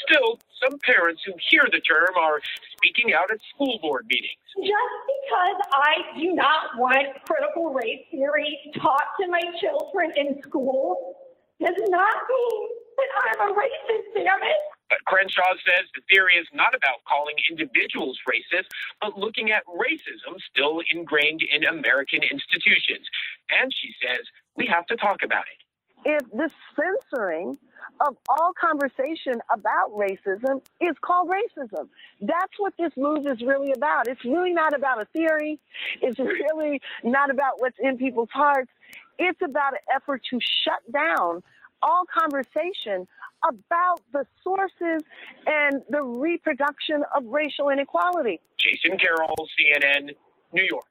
Still, 0.09 0.39
some 0.63 0.79
parents 0.81 1.23
who 1.27 1.33
hear 1.51 1.63
the 1.71 1.81
term 1.81 2.09
are 2.19 2.41
speaking 2.77 3.13
out 3.13 3.31
at 3.31 3.39
school 3.55 3.79
board 3.83 4.07
meetings. 4.09 4.41
Just 4.57 4.99
because 5.07 5.61
I 5.73 6.19
do 6.19 6.35
not 6.35 6.77
want 6.79 7.09
critical 7.29 7.73
race 7.75 8.05
theory 8.11 8.59
taught 8.81 9.13
to 9.21 9.29
my 9.29 9.43
children 9.61 10.13
in 10.17 10.41
school 10.43 11.17
does 11.61 11.77
not 11.89 12.17
mean 12.29 12.69
that 12.97 13.11
I'm 13.25 13.51
a 13.51 13.55
racist, 13.55 14.15
damn 14.15 14.43
it. 14.43 14.78
But 14.89 15.05
Crenshaw 15.05 15.53
says 15.65 15.87
the 15.95 16.03
theory 16.11 16.35
is 16.41 16.47
not 16.53 16.75
about 16.75 17.05
calling 17.07 17.37
individuals 17.51 18.19
racist, 18.29 18.69
but 19.01 19.19
looking 19.19 19.51
at 19.51 19.65
racism 19.67 20.37
still 20.51 20.81
ingrained 20.93 21.43
in 21.43 21.65
American 21.65 22.23
institutions. 22.23 23.07
And 23.51 23.73
she 23.73 23.95
says 24.03 24.25
we 24.57 24.67
have 24.67 24.87
to 24.87 24.97
talk 24.97 25.23
about 25.23 25.45
it. 25.45 25.61
If 26.05 26.31
the 26.31 26.51
censoring 26.77 27.59
of 28.01 28.17
all 28.29 28.53
conversation 28.59 29.41
about 29.53 29.91
racism 29.93 30.61
is 30.81 30.97
called 31.01 31.29
racism. 31.29 31.89
That's 32.21 32.53
what 32.59 32.75
this 32.79 32.93
move 32.97 33.27
is 33.27 33.41
really 33.41 33.73
about. 33.73 34.09
It's 34.09 34.25
really 34.25 34.53
not 34.53 34.75
about 34.75 35.03
a 35.03 35.07
theory. 35.07 35.59
It's 36.01 36.19
really 36.19 36.81
not 37.03 37.31
about 37.31 37.55
what's 37.59 37.77
in 37.81 37.99
people's 37.99 38.31
hearts. 38.33 38.71
It's 39.19 39.41
about 39.43 39.73
an 39.73 39.81
effort 39.95 40.23
to 40.31 40.39
shut 40.41 40.93
down 40.93 41.43
all 41.83 42.05
conversation 42.13 43.07
about 43.47 44.01
the 44.13 44.27
sources 44.43 45.03
and 45.47 45.83
the 45.91 46.03
reproduction 46.03 47.05
of 47.17 47.25
racial 47.27 47.71
inequality. 47.71 48.41
Jason 48.59 48.99
Carroll, 48.99 49.35
CNN, 49.59 50.11
New 50.53 50.67
York. 50.69 50.85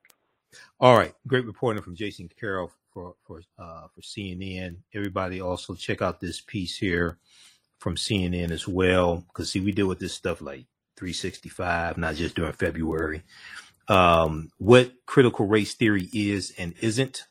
All 0.80 0.98
right, 0.98 1.14
great 1.28 1.46
reporting 1.46 1.84
from 1.84 1.96
Jason 1.96 2.30
Carroll 2.40 2.72
for 2.94 3.16
for 3.26 3.42
uh, 3.60 3.88
for 3.94 4.02
CNN. 4.02 4.78
Everybody 4.94 5.42
also 5.42 5.76
check 5.76 6.02
out 6.02 6.20
this 6.20 6.42
piece 6.42 6.78
here 6.78 7.18
from 7.80 7.96
CNN 7.96 8.52
as 8.52 8.68
well, 8.68 9.24
because 9.28 9.52
see, 9.52 9.60
we 9.60 9.72
deal 9.72 9.88
with 9.88 10.00
this 10.00 10.14
stuff 10.14 10.42
like 10.42 10.66
365, 10.96 11.98
not 11.98 12.16
just 12.16 12.36
during 12.36 12.54
February. 12.54 13.24
Um, 13.88 14.52
what 14.58 14.92
critical 15.06 15.48
race 15.48 15.76
theory 15.76 16.10
is 16.12 16.54
and 16.58 16.74
isn't 16.82 17.24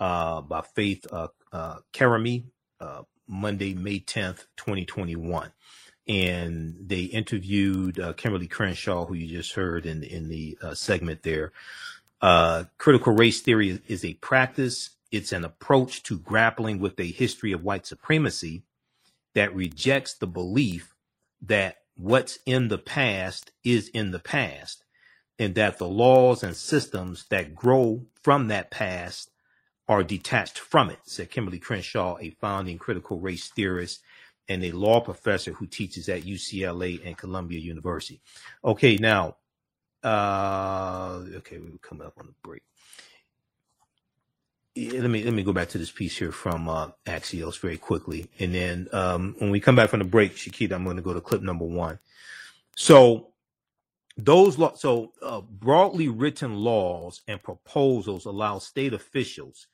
uh, 0.00 0.42
by 0.42 0.62
Faith 0.74 1.06
uh, 1.10 1.28
uh, 1.52 1.76
Karimi, 1.92 2.44
uh, 2.80 3.02
Monday, 3.26 3.74
May 3.74 4.00
10th, 4.00 4.46
2021. 4.56 5.52
And 6.08 6.76
they 6.80 7.00
interviewed 7.00 7.98
uh, 7.98 8.12
Kimberlé 8.12 8.48
Crenshaw, 8.48 9.06
who 9.06 9.14
you 9.14 9.26
just 9.26 9.54
heard 9.54 9.86
in, 9.86 10.02
in 10.04 10.28
the 10.28 10.56
uh, 10.62 10.74
segment 10.74 11.22
there. 11.22 11.52
Uh, 12.22 12.64
critical 12.78 13.12
race 13.12 13.40
theory 13.40 13.70
is, 13.70 13.80
is 13.88 14.04
a 14.04 14.14
practice, 14.14 14.90
it's 15.10 15.32
an 15.32 15.44
approach 15.44 16.02
to 16.04 16.18
grappling 16.18 16.78
with 16.78 16.98
a 17.00 17.10
history 17.10 17.52
of 17.52 17.64
white 17.64 17.86
supremacy 17.86 18.62
that 19.34 19.54
rejects 19.54 20.14
the 20.14 20.26
belief 20.26 20.94
that 21.42 21.76
what's 21.96 22.38
in 22.46 22.68
the 22.68 22.78
past 22.78 23.52
is 23.64 23.88
in 23.88 24.10
the 24.10 24.18
past 24.18 24.84
and 25.38 25.54
that 25.54 25.78
the 25.78 25.88
laws 25.88 26.42
and 26.42 26.56
systems 26.56 27.26
that 27.30 27.54
grow 27.54 28.06
from 28.22 28.48
that 28.48 28.70
past 28.70 29.30
are 29.88 30.02
detached 30.02 30.58
from 30.58 30.90
it, 30.90 30.98
said 31.04 31.30
Kimberlé 31.30 31.60
Crenshaw, 31.60 32.18
a 32.20 32.30
founding 32.30 32.78
critical 32.78 33.20
race 33.20 33.48
theorist 33.48 34.00
and 34.48 34.64
a 34.64 34.72
law 34.72 35.00
professor 35.00 35.52
who 35.52 35.66
teaches 35.66 36.08
at 36.08 36.22
UCLA 36.22 37.04
and 37.04 37.16
Columbia 37.16 37.58
University. 37.58 38.20
Okay, 38.64 38.96
now, 38.96 39.36
uh, 40.02 41.20
okay, 41.36 41.58
we're 41.58 41.78
coming 41.78 42.06
up 42.06 42.14
on 42.18 42.26
the 42.26 42.34
break. 42.42 42.62
Let 44.76 45.08
me 45.08 45.24
let 45.24 45.32
me 45.32 45.42
go 45.42 45.54
back 45.54 45.68
to 45.70 45.78
this 45.78 45.90
piece 45.90 46.18
here 46.18 46.32
from 46.32 46.68
uh, 46.68 46.88
Axios 47.06 47.58
very 47.58 47.78
quickly, 47.78 48.28
and 48.38 48.54
then 48.54 48.88
um, 48.92 49.34
when 49.38 49.50
we 49.50 49.58
come 49.58 49.74
back 49.74 49.88
from 49.88 50.00
the 50.00 50.04
break, 50.04 50.36
Shakita, 50.36 50.72
I'm 50.72 50.84
going 50.84 50.96
to 50.96 51.02
go 51.02 51.14
to 51.14 51.20
clip 51.22 51.40
number 51.40 51.64
one. 51.64 51.98
So 52.76 53.28
those 54.18 54.58
law, 54.58 54.74
so 54.74 55.12
uh, 55.22 55.40
broadly 55.40 56.08
written 56.08 56.56
laws 56.56 57.22
and 57.26 57.42
proposals 57.42 58.26
allow 58.26 58.58
state 58.58 58.92
officials 58.92 59.66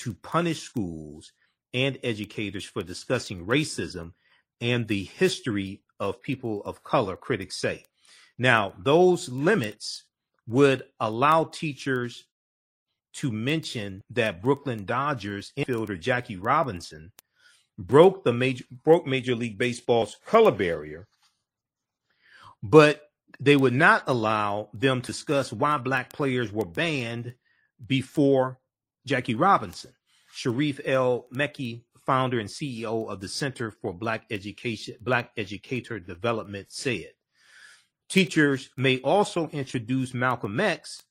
to 0.00 0.14
punish 0.14 0.62
schools 0.62 1.32
and 1.74 1.98
educators 2.02 2.64
for 2.64 2.82
discussing 2.82 3.46
racism 3.46 4.12
and 4.60 4.88
the 4.88 5.04
history 5.04 5.82
of 5.98 6.22
people 6.22 6.62
of 6.64 6.82
color, 6.82 7.16
critics 7.16 7.56
say. 7.56 7.84
Now, 8.38 8.72
those 8.78 9.28
limits 9.28 10.04
would 10.46 10.84
allow 10.98 11.44
teachers 11.44 12.24
to 13.12 13.30
mention 13.30 14.02
that 14.10 14.40
Brooklyn 14.40 14.86
Dodgers 14.86 15.52
infielder 15.58 16.00
Jackie 16.00 16.36
Robinson 16.36 17.12
broke 17.78 18.24
the 18.24 18.32
major 18.32 18.64
broke 18.84 19.06
Major 19.06 19.34
League 19.34 19.58
Baseball's 19.58 20.16
color 20.24 20.52
barrier, 20.52 21.06
but 22.62 23.02
they 23.38 23.56
would 23.56 23.74
not 23.74 24.04
allow 24.06 24.70
them 24.72 25.02
to 25.02 25.12
discuss 25.12 25.52
why 25.52 25.76
black 25.76 26.12
players 26.12 26.50
were 26.50 26.64
banned 26.64 27.34
before 27.86 28.58
Jackie 29.06 29.34
Robinson. 29.34 29.92
Sharif 30.32 30.80
El-Mekki, 30.84 31.82
founder 32.06 32.40
and 32.40 32.48
CEO 32.48 33.08
of 33.08 33.20
the 33.20 33.28
Center 33.28 33.70
for 33.70 33.92
Black 33.92 34.24
Education, 34.30 34.96
Black 35.00 35.30
Educator 35.36 35.98
Development, 35.98 36.66
said, 36.70 37.10
teachers 38.08 38.70
may 38.76 38.98
also 39.00 39.48
introduce 39.48 40.14
Malcolm 40.14 40.60
X, 40.60 41.02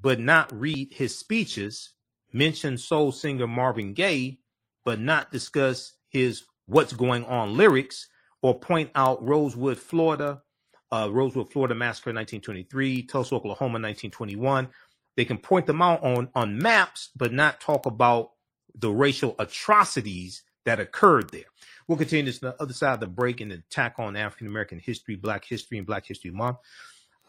but 0.00 0.18
not 0.20 0.52
read 0.52 0.92
his 0.92 1.18
speeches, 1.18 1.90
mention 2.32 2.78
soul 2.78 3.12
singer 3.12 3.46
Marvin 3.46 3.94
Gaye, 3.94 4.40
but 4.84 5.00
not 5.00 5.30
discuss 5.30 5.94
his 6.10 6.44
what's 6.66 6.92
going 6.92 7.24
on 7.24 7.56
lyrics, 7.56 8.08
or 8.42 8.58
point 8.58 8.90
out 8.94 9.22
Rosewood, 9.22 9.78
Florida, 9.78 10.42
uh, 10.90 11.08
Rosewood, 11.10 11.52
Florida 11.52 11.74
massacre 11.74 12.10
1923, 12.10 13.04
Tulsa, 13.04 13.34
Oklahoma 13.34 13.78
1921. 13.78 14.68
They 15.16 15.24
can 15.24 15.38
point 15.38 15.66
them 15.66 15.82
out 15.82 16.02
on 16.02 16.30
on 16.34 16.58
maps, 16.58 17.10
but 17.16 17.32
not 17.32 17.60
talk 17.60 17.86
about 17.86 18.32
the 18.74 18.90
racial 18.90 19.34
atrocities 19.38 20.42
that 20.64 20.80
occurred 20.80 21.30
there. 21.30 21.44
We'll 21.86 21.98
continue 21.98 22.24
this 22.24 22.42
on 22.42 22.50
the 22.50 22.62
other 22.62 22.72
side 22.72 22.94
of 22.94 23.00
the 23.00 23.06
break 23.06 23.40
and 23.40 23.52
attack 23.52 23.96
on 23.98 24.16
African 24.16 24.46
American 24.46 24.78
history, 24.78 25.16
Black 25.16 25.44
history, 25.44 25.78
and 25.78 25.86
Black 25.86 26.06
History 26.06 26.30
Month. 26.30 26.58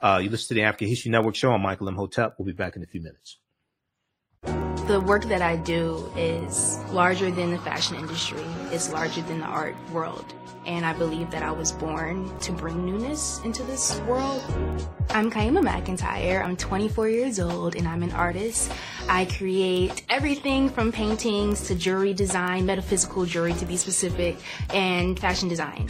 Uh, 0.01 0.19
you 0.23 0.29
listen 0.29 0.49
to 0.49 0.53
the 0.55 0.63
African 0.63 0.87
History 0.87 1.11
Network 1.11 1.35
show. 1.35 1.51
I'm 1.51 1.61
Michael 1.61 1.87
Imhotep. 1.87 2.35
We'll 2.37 2.45
be 2.45 2.53
back 2.53 2.75
in 2.75 2.83
a 2.83 2.87
few 2.87 3.01
minutes. 3.01 3.37
The 4.87 4.99
work 4.99 5.23
that 5.25 5.41
I 5.41 5.55
do 5.55 6.11
is 6.17 6.77
larger 6.91 7.31
than 7.31 7.51
the 7.51 7.57
fashion 7.57 7.95
industry. 7.95 8.43
It's 8.69 8.91
larger 8.91 9.21
than 9.21 9.39
the 9.39 9.45
art 9.45 9.75
world. 9.93 10.33
And 10.65 10.85
I 10.85 10.91
believe 10.91 11.31
that 11.31 11.41
I 11.41 11.51
was 11.51 11.71
born 11.71 12.37
to 12.39 12.51
bring 12.51 12.85
newness 12.85 13.39
into 13.45 13.63
this 13.63 13.97
world. 14.01 14.43
I'm 15.11 15.31
Kyemah 15.31 15.63
McEntyre. 15.63 16.43
I'm 16.43 16.57
24 16.57 17.07
years 17.07 17.39
old 17.39 17.75
and 17.75 17.87
I'm 17.87 18.03
an 18.03 18.11
artist. 18.11 18.73
I 19.07 19.23
create 19.23 20.03
everything 20.09 20.69
from 20.69 20.91
paintings 20.91 21.65
to 21.67 21.75
jewelry 21.75 22.13
design, 22.13 22.65
metaphysical 22.65 23.25
jewelry 23.25 23.53
to 23.53 23.65
be 23.65 23.77
specific, 23.77 24.35
and 24.73 25.17
fashion 25.17 25.47
design. 25.47 25.89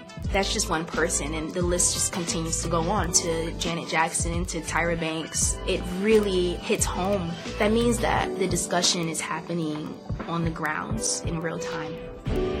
that's 0.31 0.53
just 0.53 0.69
one 0.69 0.85
person 0.85 1.33
and 1.33 1.53
the 1.53 1.61
list 1.61 1.93
just 1.93 2.13
continues 2.13 2.61
to 2.63 2.69
go 2.69 2.81
on 2.89 3.11
to 3.11 3.51
Janet 3.53 3.89
Jackson 3.89 4.45
to 4.45 4.61
Tyra 4.61 4.99
Banks. 4.99 5.57
It 5.67 5.81
really 5.99 6.55
hits 6.55 6.85
home. 6.85 7.31
That 7.59 7.71
means 7.71 7.99
that 7.99 8.37
the 8.39 8.47
discussion 8.47 9.09
is 9.09 9.19
happening 9.19 9.97
on 10.27 10.43
the 10.43 10.51
grounds 10.51 11.21
in 11.21 11.41
real 11.41 11.59
time. 11.59 12.60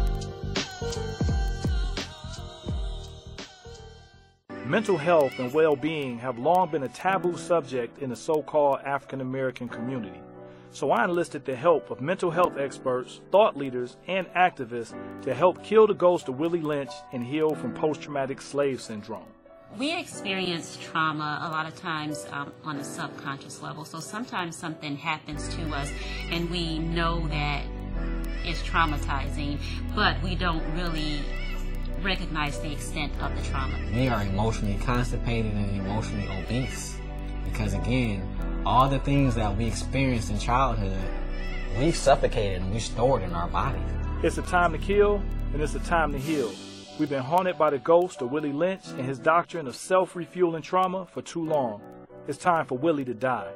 Mental 4.71 4.95
health 4.95 5.37
and 5.37 5.53
well 5.53 5.75
being 5.75 6.17
have 6.19 6.39
long 6.39 6.71
been 6.71 6.83
a 6.83 6.87
taboo 6.87 7.35
subject 7.35 7.99
in 8.01 8.09
the 8.09 8.15
so 8.15 8.41
called 8.41 8.79
African 8.85 9.19
American 9.19 9.67
community. 9.67 10.21
So 10.71 10.91
I 10.91 11.03
enlisted 11.03 11.43
the 11.43 11.57
help 11.57 11.91
of 11.91 11.99
mental 11.99 12.31
health 12.31 12.57
experts, 12.57 13.19
thought 13.33 13.57
leaders, 13.57 13.97
and 14.07 14.27
activists 14.27 14.95
to 15.23 15.33
help 15.33 15.61
kill 15.61 15.87
the 15.87 15.93
ghost 15.93 16.29
of 16.29 16.39
Willie 16.39 16.61
Lynch 16.61 16.91
and 17.11 17.21
heal 17.21 17.53
from 17.53 17.73
post 17.73 18.01
traumatic 18.01 18.39
slave 18.39 18.79
syndrome. 18.79 19.27
We 19.77 19.99
experience 19.99 20.77
trauma 20.81 21.41
a 21.43 21.51
lot 21.51 21.67
of 21.67 21.75
times 21.75 22.25
um, 22.31 22.53
on 22.63 22.77
a 22.77 22.83
subconscious 22.85 23.61
level. 23.61 23.83
So 23.83 23.99
sometimes 23.99 24.55
something 24.55 24.95
happens 24.95 25.53
to 25.55 25.63
us 25.75 25.91
and 26.29 26.49
we 26.49 26.79
know 26.79 27.27
that 27.27 27.65
it's 28.45 28.61
traumatizing, 28.61 29.59
but 29.93 30.23
we 30.23 30.35
don't 30.35 30.63
really 30.75 31.19
recognize 32.03 32.59
the 32.59 32.71
extent 32.71 33.13
of 33.21 33.35
the 33.35 33.49
trauma. 33.49 33.75
We 33.93 34.07
are 34.07 34.23
emotionally 34.23 34.77
constipated 34.83 35.53
and 35.53 35.79
emotionally 35.79 36.27
obese 36.43 36.97
because, 37.45 37.73
again, 37.73 38.27
all 38.65 38.89
the 38.89 38.99
things 38.99 39.35
that 39.35 39.55
we 39.55 39.65
experienced 39.65 40.31
in 40.31 40.39
childhood, 40.39 40.97
we 41.77 41.91
suffocated 41.91 42.61
and 42.61 42.73
we 42.73 42.79
stored 42.79 43.21
in 43.23 43.33
our 43.33 43.47
bodies. 43.47 43.81
It's 44.23 44.37
a 44.37 44.43
time 44.43 44.71
to 44.73 44.77
kill 44.77 45.21
and 45.53 45.61
it's 45.61 45.75
a 45.75 45.79
time 45.79 46.11
to 46.11 46.19
heal. 46.19 46.51
We've 46.99 47.09
been 47.09 47.23
haunted 47.23 47.57
by 47.57 47.69
the 47.71 47.79
ghost 47.79 48.21
of 48.21 48.31
Willie 48.31 48.51
Lynch 48.51 48.85
and 48.89 49.05
his 49.05 49.17
doctrine 49.17 49.67
of 49.67 49.75
self 49.75 50.15
refueling 50.15 50.61
trauma 50.61 51.07
for 51.07 51.21
too 51.21 51.43
long. 51.45 51.81
It's 52.27 52.37
time 52.37 52.65
for 52.65 52.77
Willie 52.77 53.05
to 53.05 53.13
die. 53.13 53.51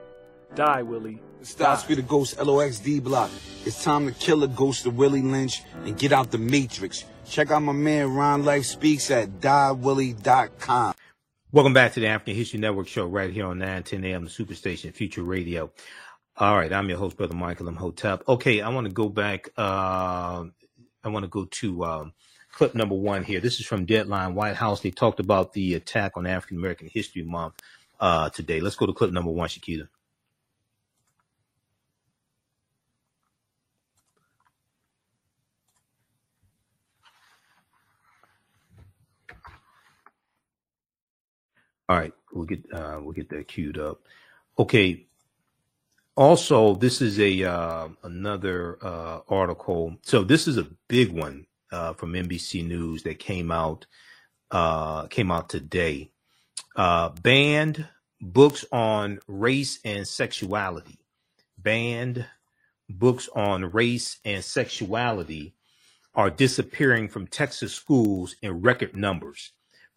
Die, 0.56 0.82
Willie. 0.82 1.22
Stop 1.42 1.80
Street 1.80 2.00
of 2.00 2.08
Ghost 2.08 2.38
LOXD 2.38 3.04
block. 3.04 3.30
It's 3.66 3.84
time 3.84 4.08
to 4.08 4.14
kill 4.14 4.40
the 4.40 4.48
ghost 4.48 4.86
of 4.86 4.98
Willie 4.98 5.22
Lynch 5.22 5.62
and 5.84 5.98
get 5.98 6.12
out 6.12 6.32
the 6.32 6.38
matrix. 6.38 7.04
Check 7.28 7.52
out 7.52 7.62
my 7.62 7.74
man 7.74 8.14
Ron 8.14 8.44
Life 8.44 8.66
Speaks 8.66 9.12
at 9.12 9.42
diewillie.com. 9.42 10.94
Welcome 11.52 11.74
back 11.74 11.94
to 11.94 12.00
the 12.00 12.08
African 12.08 12.36
History 12.36 12.60
Network 12.60 12.88
show 12.88 13.06
right 13.06 13.32
here 13.32 13.46
on 13.46 13.60
910 13.60 14.04
AM, 14.04 14.26
the 14.26 14.30
Superstation 14.30 14.94
Future 14.94 15.24
Radio. 15.24 15.72
All 16.38 16.56
right, 16.56 16.72
I'm 16.72 16.90
your 16.90 16.98
host, 16.98 17.18
Brother 17.18 17.34
Michael 17.34 17.68
Imhotep. 17.70 18.24
Okay, 18.28 18.62
I 18.62 18.70
want 18.70 18.88
to 18.88 18.94
go 18.94 19.10
back. 19.10 19.50
Uh, 19.58 20.46
I 21.04 21.10
want 21.10 21.24
to 21.24 21.30
go 21.30 21.46
to 21.46 21.86
um, 21.86 22.14
clip 22.52 22.76
number 22.76 22.96
one 22.96 23.24
here. 23.24 23.40
This 23.40 23.60
is 23.60 23.66
from 23.66 23.86
Deadline 23.86 24.36
White 24.36 24.56
House. 24.56 24.82
They 24.82 24.92
talked 24.92 25.20
about 25.20 25.54
the 25.54 25.76
attack 25.76 26.18
on 26.18 26.28
African 26.28 26.58
American 26.58 26.90
History 26.92 27.24
Month 27.24 27.56
uh, 28.02 28.30
today. 28.30 28.60
Let's 28.60 28.76
go 28.76 28.86
to 28.86 28.94
clip 28.94 29.12
number 29.12 29.32
one, 29.32 29.48
Shakita. 29.48 29.88
All 41.88 41.98
right, 41.98 42.14
we'll 42.34 42.46
get 42.46 42.66
uh, 42.74 43.00
we'll 43.02 43.14
get 43.14 43.30
that 43.30 43.48
queued 43.48 43.78
up. 43.78 44.02
Okay, 44.58 45.06
also, 46.16 46.76
this 46.76 47.02
is 47.02 47.20
a 47.20 47.44
uh, 47.44 47.90
another 48.04 48.78
uh, 48.82 49.20
article. 49.28 49.98
So 50.02 50.24
this 50.24 50.48
is 50.48 50.58
a 50.58 50.68
big 50.88 51.12
one 51.12 51.46
uh, 51.72 51.94
from 51.94 52.14
NBC 52.14 52.66
News 52.66 53.04
that 53.04 53.20
came 53.20 53.52
out 53.52 53.86
uh, 54.50 55.08
came 55.08 55.30
out 55.30 55.50
today. 55.50 56.12
Uh, 56.76 57.10
banned 57.22 57.86
books 58.22 58.64
on 58.72 59.20
race 59.28 59.80
and 59.84 60.08
sexuality. 60.08 61.00
Banned 61.58 62.26
books 62.90 63.28
on 63.36 63.72
race 63.72 64.20
and 64.24 64.44
sexuality 64.44 65.54
are 66.14 66.30
disappearing 66.30 67.10
from 67.10 67.28
Texas 67.28 67.74
schools 67.74 68.38
in 68.42 68.62
record 68.62 68.96
numbers, 68.96 69.52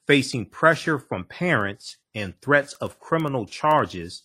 facing 0.08 0.46
pressure 0.46 0.98
from 0.98 1.22
parents 1.24 1.98
and 2.14 2.34
threats 2.40 2.72
of 2.74 2.98
criminal 2.98 3.44
charges. 3.44 4.24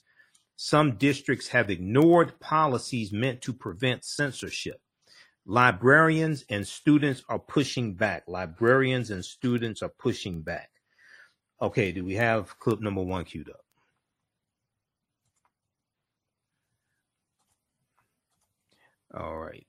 Some 0.56 0.96
districts 0.96 1.50
have 1.50 1.70
ignored 1.70 2.40
policies 2.40 3.12
meant 3.12 3.42
to 3.42 3.54
prevent 3.54 4.06
censorship. 4.06 4.80
Librarians 5.46 6.46
and 6.50 6.66
students 6.66 7.22
are 7.28 7.38
pushing 7.38 7.96
back. 7.96 8.24
Librarians 8.28 9.12
and 9.12 9.24
students 9.26 9.82
are 9.82 9.92
pushing 10.00 10.42
back. 10.42 10.70
Okay, 11.62 11.92
do 11.92 12.06
we 12.06 12.14
have 12.14 12.58
clip 12.60 12.80
number 12.80 13.02
one 13.02 13.26
queued 13.26 13.50
up? 13.50 13.60
All 19.14 19.38
right. 19.38 19.68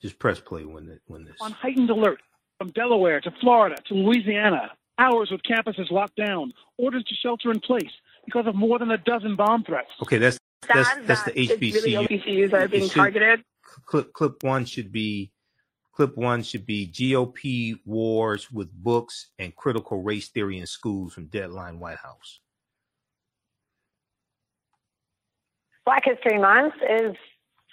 Just 0.00 0.18
press 0.18 0.40
play 0.40 0.64
when 0.64 0.88
it, 0.88 1.02
when 1.06 1.24
this. 1.24 1.36
on 1.40 1.52
heightened 1.52 1.90
alert 1.90 2.20
from 2.56 2.70
Delaware 2.70 3.20
to 3.20 3.30
Florida 3.40 3.76
to 3.88 3.94
Louisiana. 3.94 4.72
Hours 4.98 5.30
with 5.30 5.42
campuses 5.42 5.90
locked 5.90 6.16
down, 6.16 6.52
orders 6.78 7.04
to 7.04 7.14
shelter 7.14 7.50
in 7.50 7.60
place 7.60 7.90
because 8.24 8.46
of 8.46 8.54
more 8.54 8.78
than 8.78 8.90
a 8.90 8.98
dozen 8.98 9.34
bomb 9.34 9.64
threats. 9.64 9.90
Okay, 10.02 10.18
that's 10.18 10.38
that's 10.72 10.88
Sad 10.88 11.06
that's 11.06 11.22
the 11.24 11.32
that 11.32 11.40
it's 11.40 11.84
really 11.84 11.92
HBCU. 11.92 12.24
HBCUs 12.24 12.50
that 12.50 12.62
are 12.62 12.68
being 12.68 12.84
should- 12.84 12.94
targeted. 12.94 13.44
Clip 13.86 14.12
clip 14.12 14.42
one 14.44 14.64
should 14.64 14.92
be 14.92 15.32
clip 15.92 16.16
one 16.16 16.42
should 16.42 16.64
be 16.64 16.86
GOP 16.86 17.80
wars 17.84 18.52
with 18.52 18.70
books 18.72 19.30
and 19.38 19.54
critical 19.56 20.00
race 20.02 20.28
theory 20.28 20.58
in 20.58 20.66
schools 20.66 21.14
from 21.14 21.26
Deadline 21.26 21.80
White 21.80 21.98
House. 21.98 22.40
Black 25.84 26.04
History 26.04 26.38
Month 26.38 26.74
is 26.88 27.16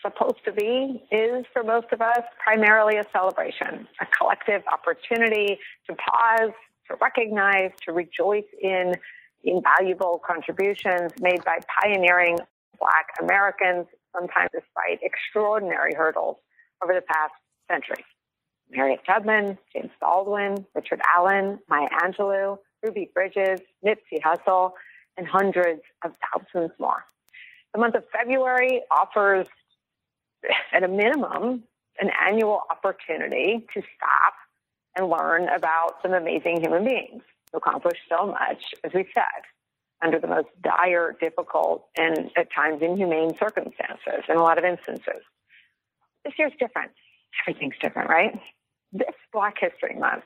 supposed 0.01 0.43
to 0.45 0.51
be, 0.51 1.01
is 1.11 1.45
for 1.53 1.63
most 1.63 1.88
of 1.91 2.01
us, 2.01 2.22
primarily 2.43 2.97
a 2.97 3.05
celebration, 3.13 3.88
a 4.01 4.05
collective 4.17 4.63
opportunity 4.72 5.57
to 5.88 5.95
pause, 5.95 6.51
to 6.91 6.97
recognize, 7.01 7.71
to 7.85 7.93
rejoice 7.93 8.45
in 8.61 8.93
invaluable 9.43 10.21
contributions 10.25 11.11
made 11.19 11.43
by 11.43 11.59
pioneering 11.81 12.37
Black 12.79 13.07
Americans, 13.21 13.87
sometimes 14.13 14.49
despite 14.53 14.99
extraordinary 15.01 15.93
hurdles 15.95 16.37
over 16.83 16.93
the 16.93 17.01
past 17.01 17.33
century. 17.69 18.03
Harriet 18.73 19.01
Tubman, 19.05 19.57
James 19.73 19.91
Baldwin, 19.99 20.65
Richard 20.75 21.01
Allen, 21.15 21.59
Maya 21.69 21.89
Angelou, 22.03 22.57
Ruby 22.83 23.11
Bridges, 23.13 23.59
Nipsey 23.85 24.21
Hussle, 24.23 24.71
and 25.17 25.27
hundreds 25.27 25.81
of 26.03 26.11
thousands 26.33 26.71
more. 26.79 27.03
The 27.73 27.79
month 27.79 27.95
of 27.95 28.03
February 28.11 28.81
offers, 28.91 29.47
at 30.73 30.83
a 30.83 30.87
minimum, 30.87 31.63
an 31.99 32.09
annual 32.25 32.61
opportunity 32.71 33.65
to 33.73 33.81
stop 33.95 34.33
and 34.95 35.09
learn 35.09 35.47
about 35.49 35.95
some 36.01 36.13
amazing 36.13 36.61
human 36.61 36.83
beings 36.83 37.23
who 37.51 37.57
accomplished 37.57 38.01
so 38.09 38.27
much, 38.27 38.73
as 38.83 38.91
we 38.93 39.05
said, 39.13 39.43
under 40.03 40.19
the 40.19 40.27
most 40.27 40.49
dire, 40.61 41.15
difficult, 41.19 41.87
and 41.95 42.31
at 42.35 42.51
times 42.53 42.81
inhumane 42.81 43.31
circumstances 43.39 44.23
in 44.27 44.37
a 44.37 44.41
lot 44.41 44.57
of 44.57 44.63
instances. 44.63 45.21
This 46.25 46.33
year's 46.37 46.53
different. 46.59 46.91
Everything's 47.47 47.75
different, 47.81 48.09
right? 48.09 48.39
This 48.91 49.15
Black 49.31 49.55
History 49.59 49.95
Month, 49.97 50.23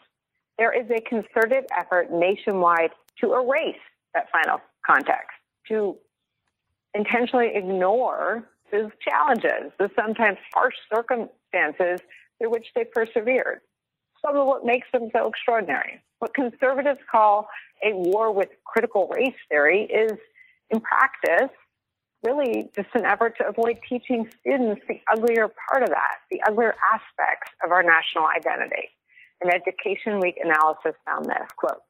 there 0.57 0.71
is 0.71 0.89
a 0.89 1.01
concerted 1.01 1.65
effort 1.77 2.11
nationwide 2.11 2.91
to 3.21 3.33
erase 3.33 3.75
that 4.13 4.31
final 4.31 4.59
context, 4.85 5.37
to 5.67 5.97
intentionally 6.93 7.51
ignore 7.53 8.43
those 8.71 8.91
challenges, 9.07 9.71
the 9.77 9.89
sometimes 9.95 10.37
harsh 10.53 10.75
circumstances 10.93 11.99
through 12.37 12.49
which 12.49 12.67
they 12.75 12.85
persevered. 12.85 13.61
Some 14.25 14.37
of 14.37 14.47
what 14.47 14.65
makes 14.65 14.87
them 14.91 15.09
so 15.13 15.27
extraordinary. 15.27 16.01
What 16.19 16.33
conservatives 16.33 16.99
call 17.11 17.47
a 17.83 17.93
war 17.93 18.31
with 18.31 18.49
critical 18.65 19.07
race 19.13 19.35
theory 19.49 19.83
is, 19.83 20.13
in 20.71 20.79
practice, 20.79 21.51
really 22.23 22.69
just 22.75 22.89
an 22.95 23.05
effort 23.05 23.37
to 23.37 23.47
avoid 23.47 23.77
teaching 23.87 24.27
students 24.39 24.81
the 24.87 24.99
uglier 25.11 25.47
part 25.69 25.83
of 25.83 25.89
that, 25.89 26.15
the 26.31 26.41
uglier 26.41 26.75
aspects 26.91 27.51
of 27.63 27.71
our 27.71 27.83
national 27.83 28.25
identity. 28.25 28.89
An 29.41 29.51
Education 29.53 30.19
Week 30.19 30.39
analysis 30.43 30.95
found 31.05 31.25
this 31.25 31.47
quote, 31.57 31.81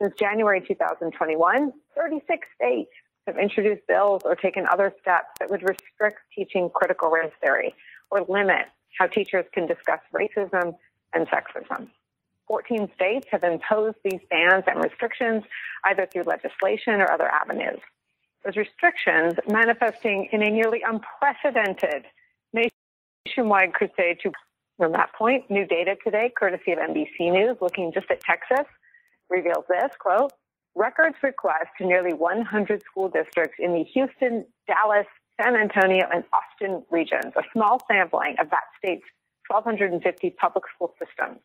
since 0.00 0.14
January 0.16 0.62
2021, 0.66 1.72
36 1.96 2.46
states 2.54 2.90
have 3.26 3.36
introduced 3.36 3.82
bills 3.88 4.22
or 4.24 4.36
taken 4.36 4.66
other 4.70 4.94
steps 5.00 5.28
that 5.40 5.50
would 5.50 5.62
restrict 5.62 6.18
teaching 6.34 6.70
critical 6.72 7.10
race 7.10 7.32
theory 7.42 7.74
or 8.10 8.24
limit 8.28 8.66
how 8.98 9.06
teachers 9.06 9.46
can 9.52 9.66
discuss 9.66 10.00
racism 10.14 10.74
and 11.14 11.26
sexism. 11.28 11.88
14 12.46 12.90
states 12.94 13.26
have 13.30 13.44
imposed 13.44 13.96
these 14.04 14.20
bans 14.28 14.64
and 14.66 14.82
restrictions 14.82 15.44
either 15.84 16.06
through 16.06 16.24
legislation 16.24 16.94
or 16.94 17.10
other 17.10 17.28
avenues. 17.28 17.78
Those 18.44 18.56
restrictions 18.56 19.34
manifesting 19.48 20.28
in 20.32 20.42
a 20.42 20.50
nearly 20.50 20.82
unprecedented 20.82 22.06
nationwide 22.52 23.74
crusade 23.74 24.18
to 24.22 24.32
from 24.80 24.92
that 24.92 25.12
point, 25.12 25.50
new 25.50 25.66
data 25.66 25.94
today, 26.02 26.32
courtesy 26.34 26.72
of 26.72 26.78
NBC 26.78 27.30
News, 27.30 27.58
looking 27.60 27.92
just 27.92 28.10
at 28.10 28.22
Texas, 28.22 28.66
reveals 29.28 29.66
this 29.68 29.92
quote, 29.98 30.32
records 30.74 31.16
requests 31.22 31.68
to 31.76 31.86
nearly 31.86 32.14
100 32.14 32.82
school 32.82 33.10
districts 33.10 33.56
in 33.58 33.74
the 33.74 33.84
Houston, 33.92 34.46
Dallas, 34.66 35.06
San 35.40 35.54
Antonio, 35.54 36.06
and 36.10 36.24
Austin 36.32 36.82
regions, 36.90 37.34
a 37.36 37.42
small 37.52 37.78
sampling 37.90 38.36
of 38.40 38.48
that 38.48 38.64
state's 38.78 39.04
1,250 39.50 40.30
public 40.30 40.64
school 40.74 40.94
systems, 40.98 41.40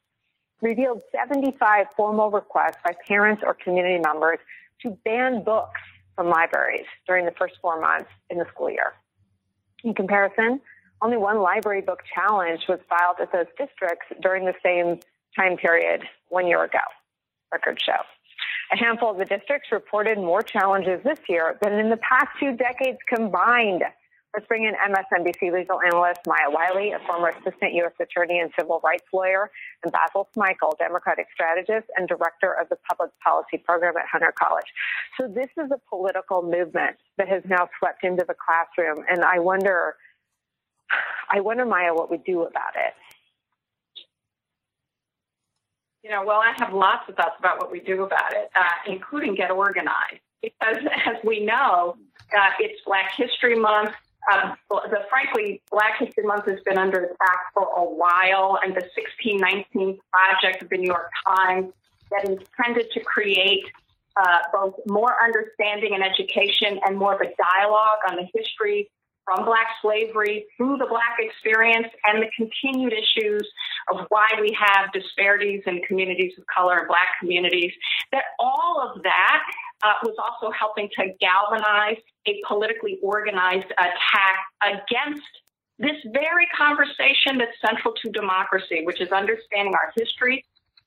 revealed 0.61 1.01
75 1.11 1.87
formal 1.97 2.31
requests 2.31 2.77
by 2.83 2.93
parents 3.07 3.41
or 3.45 3.53
community 3.53 3.99
members 3.99 4.39
to 4.81 4.91
ban 5.03 5.43
books 5.43 5.81
from 6.15 6.29
libraries 6.29 6.85
during 7.07 7.25
the 7.25 7.33
first 7.37 7.55
four 7.61 7.79
months 7.79 8.09
in 8.29 8.37
the 8.37 8.45
school 8.53 8.69
year. 8.69 8.93
In 9.83 9.93
comparison, 9.93 10.61
only 11.01 11.17
one 11.17 11.41
library 11.41 11.81
book 11.81 11.99
challenge 12.13 12.61
was 12.69 12.79
filed 12.89 13.17
at 13.21 13.31
those 13.31 13.47
districts 13.57 14.07
during 14.21 14.45
the 14.45 14.53
same 14.63 14.99
time 15.35 15.57
period 15.57 16.03
one 16.29 16.47
year 16.47 16.63
ago, 16.63 16.79
records 17.51 17.81
show. 17.85 18.01
A 18.71 18.77
handful 18.77 19.11
of 19.11 19.17
the 19.17 19.25
districts 19.25 19.69
reported 19.71 20.17
more 20.17 20.41
challenges 20.41 21.01
this 21.03 21.19
year 21.29 21.57
than 21.61 21.73
in 21.73 21.89
the 21.89 21.97
past 21.97 22.29
two 22.39 22.55
decades 22.55 22.97
combined. 23.07 23.83
Let's 24.35 24.47
bring 24.47 24.65
in 24.65 24.73
MSNBC 24.73 25.53
legal 25.53 25.79
analyst 25.79 26.19
Maya 26.27 26.49
Wiley, 26.49 26.91
a 26.91 26.99
former 27.07 27.29
assistant 27.29 27.73
U.S. 27.75 27.93
attorney 28.01 28.39
and 28.39 28.51
civil 28.59 28.81
rights 28.83 29.05
lawyer, 29.13 29.49
and 29.81 29.93
Basil 29.93 30.27
Smikle, 30.35 30.77
Democratic 30.77 31.27
strategist 31.33 31.87
and 31.95 32.05
director 32.05 32.51
of 32.51 32.67
the 32.67 32.75
public 32.89 33.11
policy 33.23 33.57
program 33.57 33.95
at 33.95 34.03
Hunter 34.11 34.33
College. 34.37 34.65
So 35.17 35.29
this 35.29 35.47
is 35.55 35.71
a 35.71 35.79
political 35.89 36.41
movement 36.41 36.97
that 37.17 37.29
has 37.29 37.43
now 37.45 37.69
swept 37.79 38.03
into 38.03 38.25
the 38.27 38.35
classroom, 38.35 39.05
and 39.09 39.23
I 39.23 39.39
wonder, 39.39 39.95
I 41.29 41.39
wonder, 41.39 41.63
Maya, 41.63 41.93
what 41.93 42.11
we 42.11 42.17
do 42.17 42.41
about 42.41 42.75
it. 42.75 42.93
You 46.03 46.11
know, 46.11 46.25
well, 46.25 46.41
I 46.41 46.53
have 46.57 46.73
lots 46.73 47.07
of 47.07 47.15
thoughts 47.15 47.35
about 47.39 47.59
what 47.59 47.71
we 47.71 47.79
do 47.79 48.03
about 48.03 48.33
it, 48.33 48.51
uh, 48.53 48.91
including 48.91 49.35
get 49.35 49.49
organized. 49.49 50.19
Because 50.41 50.83
as 51.05 51.15
we 51.23 51.45
know, 51.45 51.95
uh, 52.37 52.49
it's 52.59 52.81
Black 52.85 53.11
History 53.15 53.57
Month. 53.57 53.91
Uh, 54.31 54.55
the, 54.69 54.99
frankly, 55.09 55.61
Black 55.71 55.99
History 55.99 56.23
Month 56.23 56.45
has 56.45 56.59
been 56.65 56.77
under 56.77 56.99
attack 57.03 57.39
for 57.53 57.63
a 57.77 57.83
while, 57.83 58.59
and 58.63 58.73
the 58.73 58.85
1619 58.95 59.99
Project 60.11 60.63
of 60.63 60.69
the 60.69 60.77
New 60.77 60.87
York 60.87 61.11
Times 61.27 61.73
that 62.11 62.25
intended 62.25 62.89
to 62.91 62.99
create 63.01 63.63
uh, 64.17 64.39
both 64.53 64.75
more 64.87 65.15
understanding 65.23 65.93
and 65.93 66.03
education 66.03 66.79
and 66.85 66.97
more 66.97 67.13
of 67.13 67.21
a 67.21 67.31
dialogue 67.37 67.99
on 68.09 68.15
the 68.15 68.27
history 68.33 68.89
from 69.25 69.43
Black 69.43 69.67
slavery 69.81 70.45
through 70.55 70.77
the 70.77 70.85
Black 70.85 71.17
experience 71.19 71.87
and 72.05 72.21
the 72.21 72.29
continued 72.37 72.93
issues 72.93 73.47
of 73.91 74.05
why 74.09 74.27
we 74.39 74.55
have 74.57 74.91
disparities 74.93 75.63
in 75.65 75.81
communities 75.87 76.33
of 76.37 76.45
color 76.45 76.79
and 76.79 76.87
Black 76.87 77.07
communities, 77.19 77.71
that 78.11 78.23
all 78.39 78.81
of 78.81 79.01
that 79.03 79.43
uh, 79.83 79.93
was 80.03 80.15
also 80.17 80.51
helping 80.51 80.89
to 80.97 81.07
galvanize 81.19 81.97
a 82.27 82.41
politically 82.47 82.99
organized 83.01 83.71
attack 83.77 84.37
against 84.63 85.21
this 85.77 85.97
very 86.13 86.47
conversation 86.57 87.37
that's 87.37 87.59
central 87.65 87.93
to 88.01 88.09
democracy, 88.11 88.81
which 88.85 89.01
is 89.01 89.09
understanding 89.11 89.73
our 89.73 89.91
history 89.95 90.43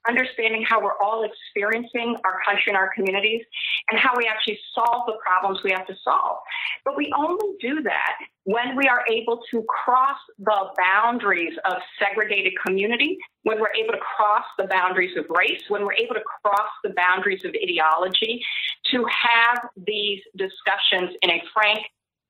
understanding 0.06 0.64
how 0.66 0.82
we're 0.82 0.98
all 1.02 1.24
experiencing 1.24 2.16
our 2.24 2.38
country 2.44 2.64
and 2.68 2.76
our 2.76 2.90
communities, 2.94 3.42
and 3.90 3.98
how 3.98 4.12
we 4.16 4.26
actually 4.26 4.58
solve 4.74 5.06
the 5.06 5.16
problems 5.24 5.60
we 5.64 5.70
have 5.70 5.86
to 5.86 5.94
solve. 6.04 6.38
But 6.84 6.96
we 6.96 7.12
only 7.16 7.56
do 7.60 7.82
that 7.82 8.16
when 8.44 8.76
we 8.76 8.86
are 8.88 9.04
able 9.10 9.42
to 9.50 9.64
cross 9.64 10.18
the 10.38 10.70
boundaries 10.78 11.54
of 11.64 11.78
segregated 11.98 12.52
community, 12.64 13.18
when 13.42 13.60
we're 13.60 13.74
able 13.74 13.92
to 13.92 13.98
cross 13.98 14.44
the 14.56 14.64
boundaries 14.64 15.16
of 15.16 15.24
race, 15.28 15.62
when 15.68 15.84
we're 15.84 15.94
able 15.94 16.14
to 16.14 16.24
cross 16.42 16.70
the 16.84 16.90
boundaries 16.96 17.44
of 17.44 17.54
ideology, 17.62 18.42
to 18.90 19.04
have 19.04 19.58
these 19.86 20.20
discussions 20.36 21.16
in 21.22 21.30
a 21.30 21.42
frank, 21.52 21.80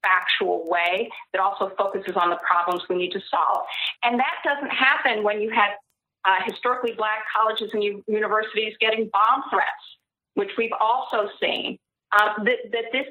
factual 0.02 0.68
way 0.68 1.08
that 1.32 1.40
also 1.40 1.72
focuses 1.76 2.16
on 2.16 2.30
the 2.30 2.38
problems 2.46 2.82
we 2.88 2.96
need 2.96 3.10
to 3.10 3.20
solve. 3.30 3.64
And 4.02 4.18
that 4.18 4.36
doesn't 4.44 4.70
happen 4.70 5.24
when 5.24 5.40
you 5.40 5.50
have 5.50 5.70
uh, 6.28 6.36
historically 6.46 6.92
black 6.92 7.24
colleges 7.34 7.70
and 7.72 7.82
u- 7.82 8.04
universities 8.06 8.74
getting 8.80 9.08
bomb 9.12 9.42
threats, 9.50 9.84
which 10.34 10.50
we've 10.58 10.76
also 10.80 11.28
seen. 11.40 11.78
Uh, 12.12 12.42
that, 12.44 12.58
that 12.72 12.84
this 12.92 13.06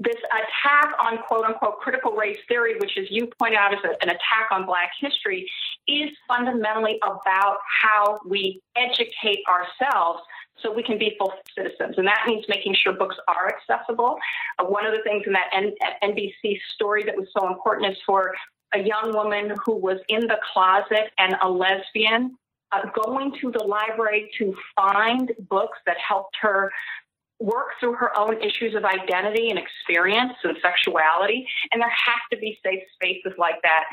this 0.00 0.16
attack 0.26 0.92
on 1.02 1.18
quote 1.26 1.44
unquote 1.44 1.78
critical 1.78 2.12
race 2.12 2.38
theory, 2.46 2.74
which 2.78 2.92
as 2.98 3.06
you 3.10 3.26
pointed 3.38 3.56
out 3.56 3.72
is 3.72 3.80
a, 3.84 3.90
an 4.02 4.10
attack 4.10 4.48
on 4.50 4.66
black 4.66 4.90
history, 5.00 5.48
is 5.86 6.10
fundamentally 6.26 6.98
about 7.02 7.56
how 7.82 8.20
we 8.26 8.60
educate 8.76 9.38
ourselves 9.48 10.20
so 10.62 10.72
we 10.72 10.82
can 10.82 10.98
be 10.98 11.14
full 11.18 11.32
citizens. 11.56 11.94
And 11.96 12.06
that 12.06 12.24
means 12.26 12.44
making 12.48 12.74
sure 12.82 12.92
books 12.92 13.16
are 13.28 13.48
accessible. 13.48 14.18
Uh, 14.58 14.64
one 14.64 14.84
of 14.84 14.92
the 14.92 15.02
things 15.04 15.22
in 15.26 15.32
that 15.32 15.48
N- 15.54 15.74
NBC 16.02 16.58
story 16.74 17.04
that 17.04 17.16
was 17.16 17.28
so 17.36 17.48
important 17.48 17.92
is 17.92 17.98
for 18.04 18.34
a 18.74 18.80
young 18.80 19.12
woman 19.14 19.54
who 19.64 19.76
was 19.76 19.98
in 20.08 20.20
the 20.20 20.38
closet 20.52 21.12
and 21.16 21.34
a 21.42 21.48
lesbian 21.48 22.36
uh, 22.72 22.82
going 23.04 23.32
to 23.40 23.50
the 23.50 23.62
library 23.64 24.30
to 24.38 24.54
find 24.76 25.32
books 25.48 25.78
that 25.86 25.96
helped 25.98 26.36
her 26.40 26.70
work 27.40 27.68
through 27.78 27.94
her 27.94 28.16
own 28.18 28.42
issues 28.42 28.74
of 28.74 28.84
identity 28.84 29.50
and 29.50 29.58
experience 29.58 30.34
and 30.42 30.56
sexuality. 30.60 31.46
And 31.72 31.80
there 31.80 31.90
have 31.90 32.20
to 32.32 32.38
be 32.38 32.58
safe 32.64 32.82
spaces 32.94 33.32
like 33.38 33.62
that 33.62 33.84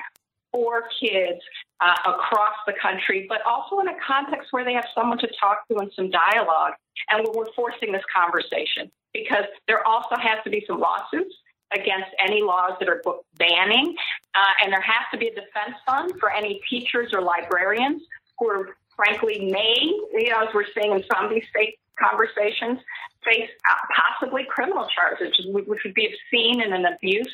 for 0.52 0.84
kids 1.00 1.42
uh, 1.82 1.96
across 2.06 2.56
the 2.66 2.74
country, 2.82 3.26
but 3.28 3.42
also 3.46 3.80
in 3.80 3.88
a 3.88 3.96
context 4.06 4.48
where 4.52 4.64
they 4.64 4.74
have 4.74 4.86
someone 4.96 5.18
to 5.20 5.30
talk 5.40 5.68
to 5.68 5.78
and 5.78 5.92
some 5.96 6.10
dialogue. 6.10 6.74
And 7.10 7.28
we're 7.34 7.52
forcing 7.56 7.92
this 7.92 8.04
conversation 8.16 8.90
because 9.14 9.46
there 9.68 9.86
also 9.86 10.16
has 10.16 10.40
to 10.44 10.50
be 10.50 10.64
some 10.68 10.80
lawsuits 10.80 11.36
against 11.74 12.10
any 12.26 12.42
laws 12.42 12.72
that 12.80 12.88
are 12.88 13.02
book 13.04 13.26
banning. 13.38 13.96
Uh, 14.34 14.64
and 14.64 14.72
there 14.72 14.82
has 14.82 15.06
to 15.12 15.18
be 15.18 15.28
a 15.28 15.36
defense 15.36 15.76
fund 15.86 16.14
for 16.20 16.32
any 16.32 16.62
teachers 16.70 17.12
or 17.14 17.22
librarians 17.22 18.02
who 18.40 18.50
are 18.50 18.70
frankly 18.96 19.52
may, 19.52 19.76
you 20.14 20.30
know, 20.30 20.44
as 20.48 20.54
we're 20.54 20.66
seeing 20.74 20.92
in 20.92 21.04
some 21.12 21.26
of 21.26 21.32
these 21.32 21.44
state 21.50 21.76
conversations, 22.00 22.80
face 23.24 23.50
uh, 23.72 23.76
possibly 23.96 24.44
criminal 24.48 24.88
charges, 24.94 25.34
which 25.48 25.80
would 25.84 25.94
be 25.94 26.08
obscene 26.08 26.62
and 26.62 26.74
an 26.74 26.86
abuse 26.86 27.34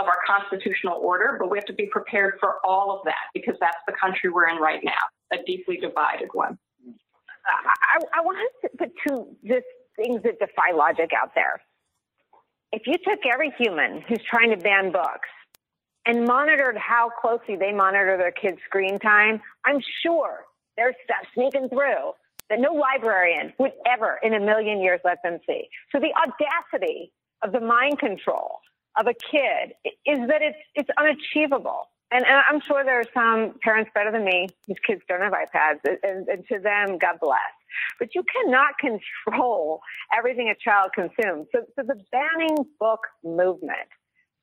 of 0.00 0.06
our 0.06 0.18
constitutional 0.26 0.98
order. 0.98 1.36
But 1.38 1.50
we 1.50 1.58
have 1.58 1.66
to 1.66 1.74
be 1.74 1.86
prepared 1.86 2.34
for 2.40 2.56
all 2.64 2.96
of 2.96 3.04
that 3.04 3.28
because 3.34 3.54
that's 3.60 3.78
the 3.86 3.94
country 4.00 4.30
we're 4.30 4.48
in 4.48 4.56
right 4.56 4.80
now, 4.82 4.92
a 5.32 5.42
deeply 5.44 5.76
divided 5.76 6.28
one. 6.32 6.58
I, 7.46 7.98
I 8.18 8.20
want 8.20 8.38
to 8.62 8.68
put 8.76 8.92
two 9.06 9.36
just 9.44 9.64
things 9.96 10.22
that 10.22 10.38
defy 10.38 10.72
logic 10.74 11.10
out 11.16 11.32
there. 11.34 11.60
If 12.72 12.82
you 12.86 12.94
took 13.04 13.20
every 13.32 13.52
human 13.58 14.02
who's 14.06 14.20
trying 14.30 14.50
to 14.50 14.56
ban 14.56 14.92
books 14.92 15.28
and 16.08 16.24
monitored 16.24 16.76
how 16.76 17.10
closely 17.20 17.54
they 17.54 17.70
monitor 17.70 18.16
their 18.16 18.32
kids' 18.32 18.58
screen 18.64 18.98
time, 18.98 19.40
I'm 19.66 19.78
sure 20.02 20.46
there's 20.76 20.94
stuff 21.04 21.28
sneaking 21.34 21.68
through 21.68 22.14
that 22.48 22.60
no 22.60 22.72
librarian 22.72 23.52
would 23.58 23.72
ever 23.86 24.18
in 24.22 24.32
a 24.32 24.40
million 24.40 24.80
years 24.80 25.00
let 25.04 25.18
them 25.22 25.38
see. 25.46 25.68
So 25.92 26.00
the 26.00 26.12
audacity 26.16 27.12
of 27.44 27.52
the 27.52 27.60
mind 27.60 27.98
control 27.98 28.60
of 28.98 29.06
a 29.06 29.12
kid 29.12 29.74
is 30.06 30.26
that 30.28 30.40
it's, 30.40 30.56
it's 30.74 30.88
unachievable. 30.98 31.90
And, 32.10 32.24
and 32.24 32.42
I'm 32.48 32.62
sure 32.62 32.84
there 32.84 33.00
are 33.00 33.12
some 33.12 33.58
parents 33.62 33.90
better 33.94 34.10
than 34.10 34.24
me 34.24 34.48
whose 34.66 34.78
kids 34.86 35.02
don't 35.10 35.20
have 35.20 35.34
iPads, 35.34 35.80
and, 36.02 36.26
and 36.26 36.42
to 36.48 36.58
them, 36.58 36.96
God 36.96 37.16
bless. 37.20 37.38
But 37.98 38.14
you 38.14 38.24
cannot 38.32 38.78
control 38.80 39.82
everything 40.16 40.48
a 40.48 40.54
child 40.54 40.92
consumes. 40.94 41.48
So, 41.52 41.64
so 41.76 41.82
the 41.86 42.02
banning 42.10 42.64
book 42.80 43.00
movement 43.22 43.88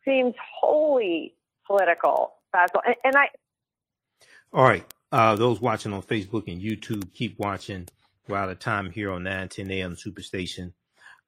seems 0.06 0.36
wholly 0.62 1.34
political, 1.66 2.34
Basil. 2.52 2.82
And, 2.86 2.96
and 3.04 3.16
I. 3.16 3.28
All 4.54 4.64
right. 4.64 4.86
Uh, 5.12 5.36
those 5.36 5.62
watching 5.62 5.94
on 5.94 6.02
Facebook 6.02 6.52
and 6.52 6.62
YouTube, 6.62 7.14
keep 7.14 7.40
watching. 7.40 7.88
We're 8.28 8.38
out 8.38 8.50
of 8.50 8.60
time 8.60 8.90
here 8.92 9.12
on 9.12 9.24
910 9.24 9.72
AM 9.72 9.96
Superstation, 9.96 10.74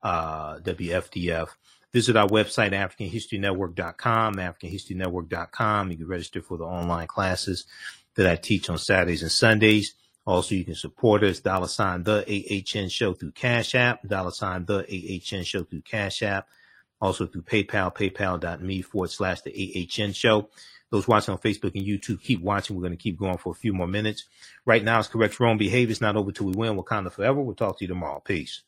uh, 0.02 0.60
WFDF. 0.60 1.50
Visit 1.94 2.18
our 2.18 2.28
website, 2.28 2.72
AfricanHistoryNetwork.com, 2.72 4.36
AfricanHistoryNetwork.com. 4.36 5.92
You 5.92 5.98
can 5.98 6.08
register 6.08 6.42
for 6.42 6.58
the 6.58 6.66
online 6.66 7.08
classes 7.08 7.66
that 8.16 8.28
I 8.28 8.36
teach 8.36 8.70
on 8.70 8.78
Saturdays 8.78 9.22
and 9.22 9.32
Sundays. 9.32 9.94
Also, 10.26 10.56
you 10.56 10.66
can 10.66 10.76
support 10.76 11.24
us, 11.24 11.40
dollar 11.40 11.68
sign 11.68 12.04
the 12.04 12.26
AHN 12.28 12.90
show 12.90 13.14
through 13.14 13.32
Cash 13.32 13.76
App, 13.76 14.06
dollar 14.06 14.32
sign 14.32 14.66
the 14.66 14.80
AHN 14.80 15.44
show 15.44 15.64
through 15.64 15.82
Cash 15.82 16.22
App. 16.22 16.48
Also 17.00 17.28
through 17.28 17.44
PayPal, 17.44 17.94
paypal.me 17.96 18.82
forward 18.82 19.12
slash 19.12 19.42
the 19.42 19.90
AHN 20.00 20.14
show. 20.14 20.50
Those 20.90 21.08
watching 21.08 21.34
on 21.34 21.40
Facebook 21.40 21.76
and 21.76 21.86
YouTube, 21.86 22.22
keep 22.22 22.42
watching. 22.42 22.76
We're 22.76 22.84
going 22.84 22.98
to 22.98 23.02
keep 23.02 23.20
going 23.20 23.38
for 23.38 23.52
a 23.52 23.56
few 23.56 23.74
more 23.74 23.88
minutes. 23.88 24.24
Right 24.66 24.84
now, 24.84 25.00
it's 25.00 25.10
correct 25.10 25.40
wrong 25.40 25.58
behavior. 25.58 25.92
It's 25.92 26.02
not 26.02 26.16
over 26.16 26.32
till 26.32 26.48
we 26.48 26.54
win. 26.54 26.78
Wakanda 26.78 27.12
forever. 27.12 27.42
We'll 27.42 27.56
talk 27.56 27.78
to 27.80 27.84
you 27.84 27.90
tomorrow. 27.90 28.22
Peace. 28.26 28.62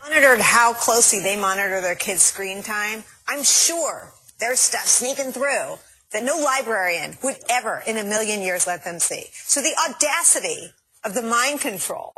Monitored 0.00 0.40
how 0.40 0.72
closely 0.74 1.20
they 1.20 1.38
monitor 1.38 1.80
their 1.80 1.96
kids' 1.96 2.22
screen 2.22 2.62
time. 2.62 3.02
I'm 3.26 3.42
sure 3.42 4.12
there's 4.38 4.60
stuff 4.60 4.86
sneaking 4.86 5.32
through 5.32 5.78
that 6.12 6.22
no 6.22 6.38
librarian 6.38 7.18
would 7.22 7.36
ever 7.50 7.82
in 7.86 7.98
a 7.98 8.04
million 8.04 8.40
years 8.40 8.66
let 8.66 8.84
them 8.84 9.00
see. 9.00 9.24
So 9.32 9.60
the 9.60 9.74
audacity 9.86 10.72
of 11.04 11.14
the 11.14 11.22
mind 11.22 11.60
control 11.60 12.14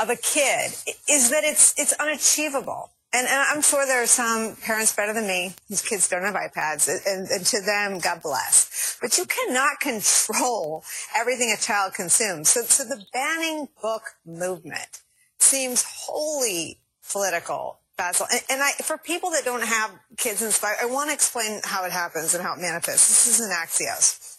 of 0.00 0.10
a 0.10 0.16
kid 0.16 0.72
is 1.08 1.30
that 1.30 1.44
it's, 1.44 1.74
it's 1.78 1.92
unachievable. 1.94 2.90
And, 3.12 3.28
and, 3.28 3.46
I'm 3.48 3.62
sure 3.62 3.86
there 3.86 4.02
are 4.02 4.06
some 4.06 4.56
parents 4.56 4.94
better 4.94 5.12
than 5.12 5.28
me 5.28 5.54
whose 5.68 5.82
kids 5.82 6.08
don't 6.08 6.22
have 6.22 6.34
iPads, 6.34 6.88
and, 7.06 7.28
and, 7.28 7.46
to 7.46 7.60
them, 7.60 8.00
God 8.00 8.22
bless. 8.22 8.98
But 9.00 9.16
you 9.16 9.24
cannot 9.24 9.78
control 9.78 10.82
everything 11.16 11.54
a 11.56 11.60
child 11.60 11.94
consumes. 11.94 12.48
So, 12.48 12.62
so 12.62 12.82
the 12.82 13.04
banning 13.12 13.68
book 13.80 14.02
movement 14.26 15.02
seems 15.38 15.84
wholly 15.86 16.80
political, 17.08 17.78
Basil. 17.96 18.26
And, 18.32 18.42
and 18.50 18.62
I, 18.62 18.72
for 18.82 18.98
people 18.98 19.30
that 19.30 19.44
don't 19.44 19.64
have 19.64 19.92
kids 20.16 20.42
in 20.42 20.50
school, 20.50 20.70
I 20.80 20.86
want 20.86 21.10
to 21.10 21.14
explain 21.14 21.60
how 21.62 21.84
it 21.84 21.92
happens 21.92 22.34
and 22.34 22.42
how 22.42 22.54
it 22.54 22.60
manifests. 22.60 23.26
This 23.26 23.38
is 23.38 23.46
an 23.46 23.52
Axios. 23.52 24.33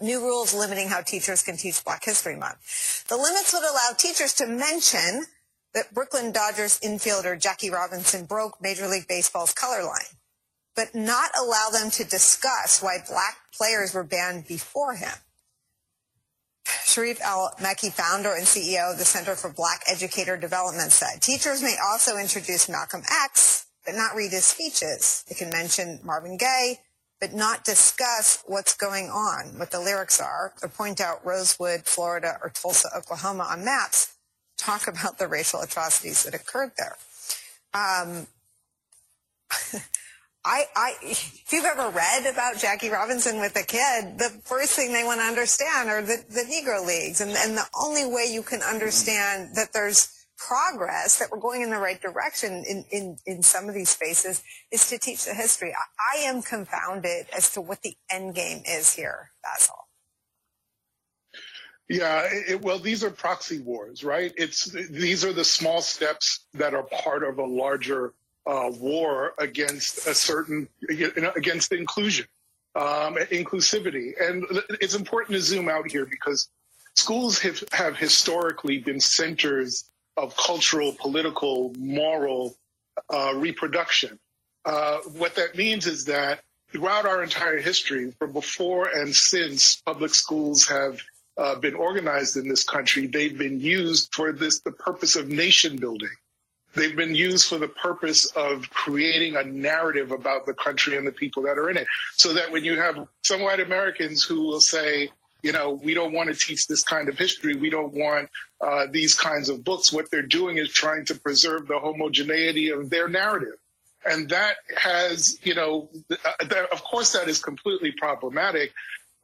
New 0.00 0.20
rules 0.20 0.54
limiting 0.54 0.88
how 0.88 1.00
teachers 1.00 1.42
can 1.42 1.56
teach 1.56 1.84
Black 1.84 2.04
History 2.04 2.36
Month. 2.36 3.06
The 3.08 3.16
limits 3.16 3.52
would 3.52 3.62
allow 3.62 3.90
teachers 3.96 4.34
to 4.34 4.46
mention 4.46 5.24
that 5.74 5.92
Brooklyn 5.92 6.32
Dodgers 6.32 6.80
infielder 6.80 7.40
Jackie 7.40 7.70
Robinson 7.70 8.24
broke 8.24 8.60
Major 8.60 8.86
League 8.86 9.08
Baseball's 9.08 9.52
color 9.52 9.82
line, 9.82 10.18
but 10.74 10.94
not 10.94 11.30
allow 11.38 11.68
them 11.70 11.90
to 11.90 12.04
discuss 12.04 12.82
why 12.82 12.98
black 13.08 13.36
players 13.56 13.94
were 13.94 14.04
banned 14.04 14.46
before 14.46 14.94
him. 14.94 15.12
Sharif 16.84 17.20
El-Mekki, 17.22 17.92
founder 17.92 18.34
and 18.34 18.44
CEO 18.46 18.92
of 18.92 18.98
the 18.98 19.04
Center 19.04 19.34
for 19.34 19.52
Black 19.52 19.82
Educator 19.88 20.36
Development, 20.36 20.90
said 20.90 21.20
teachers 21.20 21.62
may 21.62 21.76
also 21.82 22.16
introduce 22.16 22.68
Malcolm 22.68 23.02
X, 23.24 23.66
but 23.84 23.94
not 23.94 24.14
read 24.14 24.32
his 24.32 24.44
speeches. 24.44 25.24
They 25.28 25.34
can 25.34 25.50
mention 25.50 26.00
Marvin 26.02 26.36
Gaye, 26.36 26.78
but 27.20 27.34
not 27.34 27.64
discuss 27.64 28.42
what's 28.46 28.76
going 28.76 29.06
on, 29.06 29.58
what 29.58 29.70
the 29.70 29.80
lyrics 29.80 30.20
are, 30.20 30.52
or 30.62 30.68
point 30.68 31.00
out 31.00 31.24
Rosewood, 31.24 31.82
Florida, 31.84 32.38
or 32.42 32.50
Tulsa, 32.50 32.88
Oklahoma 32.96 33.48
on 33.50 33.64
maps 33.64 34.14
talk 34.58 34.88
about 34.88 35.18
the 35.18 35.26
racial 35.26 35.60
atrocities 35.60 36.24
that 36.24 36.34
occurred 36.34 36.72
there. 36.76 36.96
Um, 37.72 38.26
I, 40.44 40.64
I, 40.74 40.94
if 41.02 41.52
you've 41.52 41.64
ever 41.64 41.90
read 41.90 42.26
about 42.26 42.58
Jackie 42.58 42.90
Robinson 42.90 43.40
with 43.40 43.56
a 43.56 43.62
kid, 43.62 44.18
the 44.18 44.40
first 44.44 44.72
thing 44.74 44.92
they 44.92 45.04
want 45.04 45.20
to 45.20 45.26
understand 45.26 45.88
are 45.88 46.02
the, 46.02 46.24
the 46.28 46.42
Negro 46.42 46.86
Leagues. 46.86 47.20
And, 47.20 47.30
and 47.32 47.56
the 47.56 47.66
only 47.78 48.06
way 48.06 48.28
you 48.30 48.42
can 48.42 48.62
understand 48.62 49.56
that 49.56 49.72
there's 49.72 50.17
progress, 50.38 51.18
that 51.18 51.30
we're 51.30 51.40
going 51.40 51.62
in 51.62 51.70
the 51.70 51.78
right 51.78 52.00
direction 52.00 52.64
in, 52.68 52.84
in, 52.90 53.16
in 53.26 53.42
some 53.42 53.68
of 53.68 53.74
these 53.74 53.90
spaces 53.90 54.42
is 54.70 54.88
to 54.88 54.98
teach 54.98 55.24
the 55.24 55.34
history. 55.34 55.74
I, 55.74 56.18
I 56.18 56.30
am 56.30 56.42
confounded 56.42 57.26
as 57.36 57.50
to 57.52 57.60
what 57.60 57.82
the 57.82 57.96
end 58.10 58.34
game 58.34 58.62
is 58.64 58.94
here, 58.94 59.32
Basil. 59.42 59.74
Yeah, 61.88 62.28
it, 62.30 62.62
well, 62.62 62.78
these 62.78 63.02
are 63.02 63.10
proxy 63.10 63.60
wars, 63.60 64.04
right? 64.04 64.32
It's 64.36 64.70
these 64.90 65.24
are 65.24 65.32
the 65.32 65.44
small 65.44 65.82
steps 65.82 66.46
that 66.54 66.74
are 66.74 66.84
part 66.84 67.24
of 67.24 67.38
a 67.38 67.44
larger 67.44 68.14
uh, 68.46 68.70
war 68.78 69.32
against 69.38 70.06
a 70.06 70.14
certain 70.14 70.68
against 71.36 71.72
inclusion. 71.72 72.26
um, 72.78 73.16
inclusivity. 73.32 74.12
And 74.20 74.44
it's 74.80 74.94
important 74.94 75.36
to 75.36 75.42
zoom 75.42 75.68
out 75.68 75.90
here 75.90 76.06
because 76.06 76.48
schools 76.94 77.38
have, 77.40 77.62
have 77.72 77.96
historically 77.96 78.78
been 78.78 79.00
centers 79.00 79.90
of 80.18 80.36
cultural, 80.36 80.92
political, 80.98 81.72
moral 81.78 82.56
uh, 83.08 83.32
reproduction. 83.36 84.18
Uh, 84.64 84.98
what 85.16 85.34
that 85.36 85.56
means 85.56 85.86
is 85.86 86.04
that 86.04 86.40
throughout 86.70 87.06
our 87.06 87.22
entire 87.22 87.58
history, 87.58 88.10
from 88.18 88.32
before 88.32 88.88
and 88.88 89.14
since 89.14 89.76
public 89.86 90.14
schools 90.14 90.66
have 90.66 91.00
uh, 91.38 91.54
been 91.54 91.74
organized 91.74 92.36
in 92.36 92.48
this 92.48 92.64
country, 92.64 93.06
they've 93.06 93.38
been 93.38 93.60
used 93.60 94.12
for 94.12 94.32
this 94.32 94.60
the 94.60 94.72
purpose 94.72 95.14
of 95.16 95.28
nation 95.28 95.76
building. 95.76 96.10
They've 96.74 96.96
been 96.96 97.14
used 97.14 97.48
for 97.48 97.58
the 97.58 97.68
purpose 97.68 98.26
of 98.36 98.68
creating 98.70 99.36
a 99.36 99.44
narrative 99.44 100.10
about 100.10 100.46
the 100.46 100.54
country 100.54 100.96
and 100.96 101.06
the 101.06 101.12
people 101.12 101.42
that 101.44 101.56
are 101.56 101.70
in 101.70 101.76
it. 101.76 101.86
So 102.16 102.34
that 102.34 102.52
when 102.52 102.64
you 102.64 102.76
have 102.76 103.06
some 103.22 103.40
white 103.40 103.60
Americans 103.60 104.22
who 104.22 104.42
will 104.42 104.60
say, 104.60 105.10
you 105.42 105.52
know, 105.52 105.80
we 105.82 105.94
don't 105.94 106.12
want 106.12 106.28
to 106.28 106.34
teach 106.34 106.66
this 106.66 106.82
kind 106.82 107.08
of 107.08 107.18
history. 107.18 107.54
We 107.54 107.70
don't 107.70 107.92
want 107.92 108.28
uh, 108.60 108.86
these 108.90 109.14
kinds 109.14 109.48
of 109.48 109.64
books. 109.64 109.92
What 109.92 110.10
they're 110.10 110.22
doing 110.22 110.58
is 110.58 110.70
trying 110.72 111.04
to 111.06 111.14
preserve 111.14 111.68
the 111.68 111.78
homogeneity 111.78 112.70
of 112.70 112.90
their 112.90 113.08
narrative. 113.08 113.54
And 114.04 114.28
that 114.30 114.56
has, 114.76 115.38
you 115.42 115.54
know, 115.54 115.90
uh, 116.10 116.16
that, 116.48 116.72
of 116.72 116.82
course, 116.82 117.12
that 117.12 117.28
is 117.28 117.42
completely 117.42 117.92
problematic. 117.92 118.72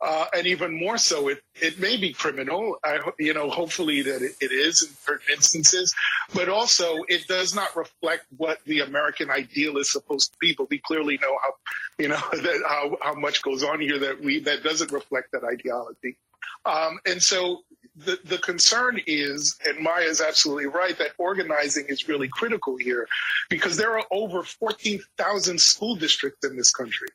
Uh, 0.04 0.26
and 0.36 0.46
even 0.46 0.78
more 0.78 0.98
so, 0.98 1.28
it, 1.28 1.40
it 1.54 1.80
may 1.80 1.96
be 1.96 2.12
criminal. 2.12 2.76
I, 2.84 2.98
you 3.18 3.32
know, 3.32 3.48
hopefully 3.48 4.02
that 4.02 4.20
it, 4.20 4.32
it 4.38 4.52
is 4.52 4.82
in 4.82 4.90
certain 4.96 5.28
instances, 5.32 5.94
but 6.34 6.50
also 6.50 7.04
it 7.08 7.26
does 7.26 7.54
not 7.54 7.74
reflect 7.74 8.26
what 8.36 8.62
the 8.66 8.80
American 8.80 9.30
ideal 9.30 9.78
is 9.78 9.90
supposed 9.90 10.32
to 10.32 10.38
be. 10.38 10.54
But 10.58 10.68
we 10.68 10.78
clearly 10.78 11.18
know 11.22 11.38
how, 11.42 11.54
you 11.98 12.08
know, 12.08 12.20
that 12.32 12.62
how, 12.68 12.98
how 13.00 13.14
much 13.14 13.40
goes 13.40 13.64
on 13.64 13.80
here 13.80 13.98
that 14.00 14.20
we 14.20 14.40
that 14.40 14.62
doesn't 14.62 14.92
reflect 14.92 15.32
that 15.32 15.42
ideology. 15.42 16.18
Um, 16.66 16.98
and 17.06 17.22
so 17.22 17.62
the, 17.96 18.18
the 18.24 18.38
concern 18.38 19.00
is, 19.06 19.56
and 19.66 19.78
Maya 19.82 20.02
is 20.02 20.20
absolutely 20.20 20.66
right, 20.66 20.98
that 20.98 21.12
organizing 21.16 21.86
is 21.88 22.08
really 22.08 22.28
critical 22.28 22.76
here 22.76 23.08
because 23.48 23.78
there 23.78 23.98
are 23.98 24.04
over 24.10 24.42
14,000 24.42 25.58
school 25.58 25.96
districts 25.96 26.46
in 26.46 26.58
this 26.58 26.72
country. 26.72 27.08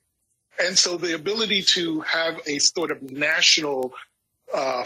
And 0.60 0.78
so 0.78 0.98
the 0.98 1.16
ability 1.16 1.62
to 1.64 2.02
have 2.02 2.40
a 2.46 2.60
sort 2.60 2.92
of 2.92 3.02
national 3.12 3.94
uh, 4.54 4.84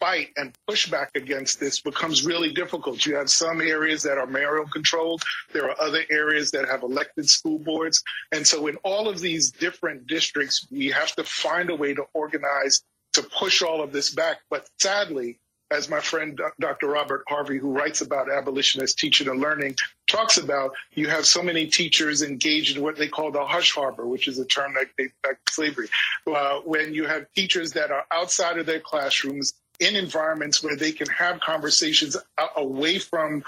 fight 0.00 0.28
and 0.36 0.52
pushback 0.68 1.08
against 1.14 1.58
this 1.58 1.80
becomes 1.80 2.24
really 2.24 2.52
difficult. 2.52 3.04
You 3.06 3.16
have 3.16 3.30
some 3.30 3.60
areas 3.60 4.02
that 4.02 4.18
are 4.18 4.26
mayoral 4.26 4.66
controlled. 4.68 5.22
There 5.52 5.68
are 5.68 5.80
other 5.80 6.02
areas 6.10 6.50
that 6.52 6.68
have 6.68 6.82
elected 6.82 7.28
school 7.28 7.58
boards. 7.58 8.02
And 8.32 8.46
so 8.46 8.66
in 8.66 8.76
all 8.84 9.08
of 9.08 9.20
these 9.20 9.50
different 9.50 10.06
districts, 10.06 10.66
we 10.70 10.88
have 10.88 11.14
to 11.16 11.24
find 11.24 11.70
a 11.70 11.74
way 11.74 11.94
to 11.94 12.04
organize 12.14 12.82
to 13.14 13.22
push 13.22 13.62
all 13.62 13.82
of 13.82 13.92
this 13.92 14.10
back. 14.10 14.38
But 14.50 14.68
sadly, 14.78 15.38
as 15.70 15.88
my 15.88 16.00
friend 16.00 16.40
Dr. 16.60 16.88
Robert 16.88 17.24
Harvey, 17.28 17.58
who 17.58 17.70
writes 17.70 18.00
about 18.00 18.30
abolitionist 18.30 18.98
teaching 18.98 19.28
and 19.28 19.40
learning, 19.40 19.76
talks 20.06 20.38
about, 20.38 20.72
you 20.94 21.08
have 21.08 21.26
so 21.26 21.42
many 21.42 21.66
teachers 21.66 22.22
engaged 22.22 22.76
in 22.76 22.82
what 22.82 22.96
they 22.96 23.08
call 23.08 23.30
the 23.30 23.44
hush 23.44 23.72
harbor, 23.72 24.06
which 24.06 24.28
is 24.28 24.38
a 24.38 24.44
term 24.44 24.74
that 24.74 24.86
dates 24.96 25.14
back 25.22 25.44
to 25.44 25.52
slavery. 25.52 25.88
Uh, 26.26 26.60
when 26.60 26.94
you 26.94 27.04
have 27.06 27.26
teachers 27.34 27.72
that 27.72 27.90
are 27.90 28.04
outside 28.12 28.58
of 28.58 28.66
their 28.66 28.80
classrooms 28.80 29.54
in 29.80 29.96
environments 29.96 30.62
where 30.62 30.76
they 30.76 30.92
can 30.92 31.08
have 31.08 31.40
conversations 31.40 32.16
away 32.56 32.98
from 32.98 33.42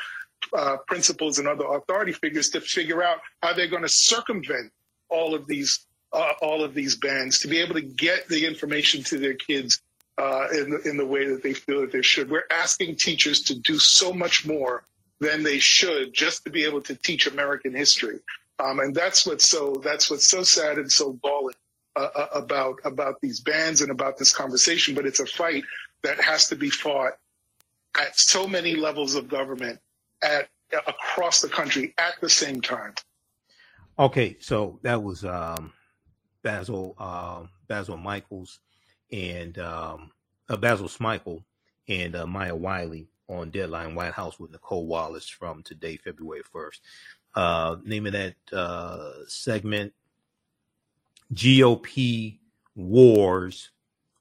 uh, 0.53 0.77
principals 0.87 1.39
and 1.39 1.49
other 1.49 1.65
authority 1.65 2.13
figures 2.13 2.51
to 2.51 2.61
figure 2.61 3.03
out 3.03 3.19
how 3.43 3.53
they're 3.53 3.69
going 3.69 3.83
to 3.83 3.89
circumvent 3.89 4.73
all 5.09 5.35
of 5.35 5.47
these 5.47 5.87
uh, 6.13 6.33
all 6.41 6.65
of 6.65 6.73
these 6.73 6.97
bans 6.97 7.39
to 7.39 7.49
be 7.49 7.59
able 7.59 7.75
to 7.75 7.83
get 7.83 8.27
the 8.29 8.47
information 8.47 9.03
to 9.03 9.19
their 9.19 9.35
kids 9.35 9.83
uh, 10.19 10.49
in, 10.53 10.71
the, 10.71 10.81
in 10.83 10.97
the 10.97 11.07
way 11.07 11.27
that 11.27 11.43
they 11.43 11.55
feel 11.55 11.81
that 11.81 11.93
they 11.93 12.03
should. 12.03 12.29
We're 12.29 12.43
asking 12.51 12.97
teachers 12.97 13.43
to 13.43 13.59
do 13.59 13.79
so 13.79 14.13
much 14.13 14.47
more 14.47 14.85
than 15.21 15.43
they 15.43 15.59
should 15.59 16.13
just 16.13 16.45
to 16.45 16.51
be 16.51 16.65
able 16.65 16.81
to 16.83 16.95
teach 16.97 17.27
American 17.27 17.75
history. 17.75 18.19
Um, 18.59 18.81
and 18.81 18.95
that's 18.95 19.27
what's 19.27 19.47
so 19.47 19.81
that's 19.85 20.11
what's 20.11 20.29
so 20.29 20.43
sad 20.43 20.79
and 20.79 20.91
so 20.91 21.13
galling 21.23 21.55
uh, 21.95 22.09
uh, 22.15 22.27
about 22.35 22.81
about 22.85 23.21
these 23.21 23.41
bans 23.41 23.81
and 23.83 23.91
about 23.91 24.19
this 24.19 24.33
conversation. 24.33 24.95
But 24.95 25.07
it's 25.07 25.21
a 25.21 25.27
fight 25.27 25.63
that 26.03 26.21
has 26.21 26.49
to 26.49 26.57
be 26.57 26.69
fought 26.69 27.13
at 27.97 28.19
so 28.19 28.49
many 28.49 28.75
levels 28.75 29.15
of 29.15 29.29
government 29.29 29.79
at 30.25 30.49
across 30.87 31.41
the 31.41 31.49
country 31.49 31.95
at 31.99 32.15
the 32.21 32.29
same 32.29 32.61
time. 32.61 32.95
Okay, 33.99 34.37
so 34.41 34.79
that 34.83 35.03
was 35.03 35.25
um, 35.25 35.73
Basil 36.43 36.97
uh, 36.99 37.43
Basil 37.69 37.97
Michaels 37.97 38.59
and 39.11 39.59
um, 39.59 40.11
uh, 40.49 40.57
Basil 40.57 40.89
Smikle 40.89 41.43
and 41.89 42.15
uh, 42.15 42.27
Maya 42.27 42.55
Wiley 42.55 43.09
on 43.29 43.51
Deadline 43.51 43.95
White 43.95 44.13
House 44.15 44.39
with 44.39 44.51
Nicolle 44.53 44.87
Wallace 44.87 45.29
from 45.29 45.63
today, 45.63 45.97
February 45.97 46.43
1st. 46.55 46.81
Uh, 47.35 47.77
name 47.85 48.07
of 48.07 48.13
that 48.13 48.35
uh, 48.53 49.13
segment 49.27 49.93
GOP 51.33 52.39
Wars 52.75 53.71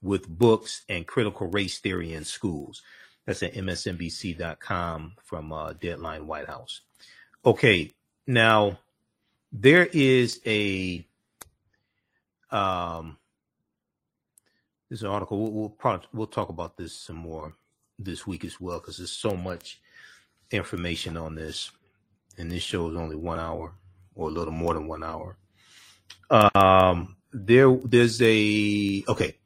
with 0.02 0.28
Books 0.28 0.82
and 0.88 1.06
Critical 1.06 1.48
Race 1.48 1.78
Theory 1.78 2.12
in 2.12 2.24
Schools. 2.24 2.82
That's 3.26 3.42
at 3.42 3.54
MSNBC.com 3.54 5.14
from 5.22 5.52
uh, 5.52 5.72
Deadline 5.74 6.26
White 6.26 6.46
House. 6.46 6.82
Okay, 7.44 7.92
now 8.26 8.78
there 9.52 9.86
is 9.86 10.40
a 10.46 11.06
um, 12.50 13.18
this 14.88 15.02
article. 15.02 15.40
We'll, 15.40 15.52
we'll 15.52 15.68
probably 15.70 16.06
we'll 16.12 16.26
talk 16.26 16.48
about 16.48 16.76
this 16.76 16.94
some 16.94 17.16
more 17.16 17.54
this 17.98 18.26
week 18.26 18.44
as 18.44 18.60
well 18.60 18.78
because 18.78 18.98
there's 18.98 19.12
so 19.12 19.36
much 19.36 19.80
information 20.50 21.16
on 21.16 21.34
this, 21.34 21.70
and 22.36 22.50
this 22.50 22.62
show 22.62 22.88
is 22.88 22.96
only 22.96 23.16
one 23.16 23.38
hour 23.38 23.74
or 24.14 24.28
a 24.28 24.32
little 24.32 24.52
more 24.52 24.74
than 24.74 24.86
one 24.86 25.02
hour. 25.02 25.36
Um, 26.30 27.16
there 27.32 27.74
there's 27.84 28.20
a 28.22 29.04
okay. 29.08 29.36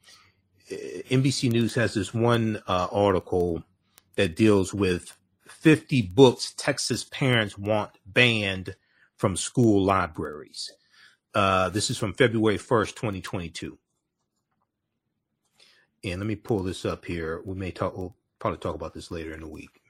NBC 0.69 1.51
News 1.51 1.75
has 1.75 1.93
this 1.93 2.13
one 2.13 2.61
uh, 2.67 2.87
article 2.91 3.63
that 4.15 4.35
deals 4.35 4.73
with 4.73 5.15
50 5.47 6.01
books 6.03 6.53
Texas 6.57 7.03
parents 7.03 7.57
want 7.57 7.91
banned 8.05 8.75
from 9.17 9.35
school 9.35 9.83
libraries. 9.83 10.71
Uh, 11.35 11.69
this 11.69 11.89
is 11.89 11.97
from 11.97 12.13
February 12.13 12.57
1st, 12.57 12.95
2022 12.95 13.77
and 16.03 16.19
let 16.19 16.27
me 16.27 16.35
pull 16.35 16.63
this 16.63 16.85
up 16.85 17.05
here. 17.05 17.41
We 17.45 17.55
may 17.55 17.71
talk. 17.71 17.97
We'll 17.97 18.15
probably 18.39 18.59
talk 18.59 18.75
about 18.75 18.93
this 18.93 19.11
later 19.11 19.33
in 19.33 19.41
the 19.41 19.47
week 19.47 19.81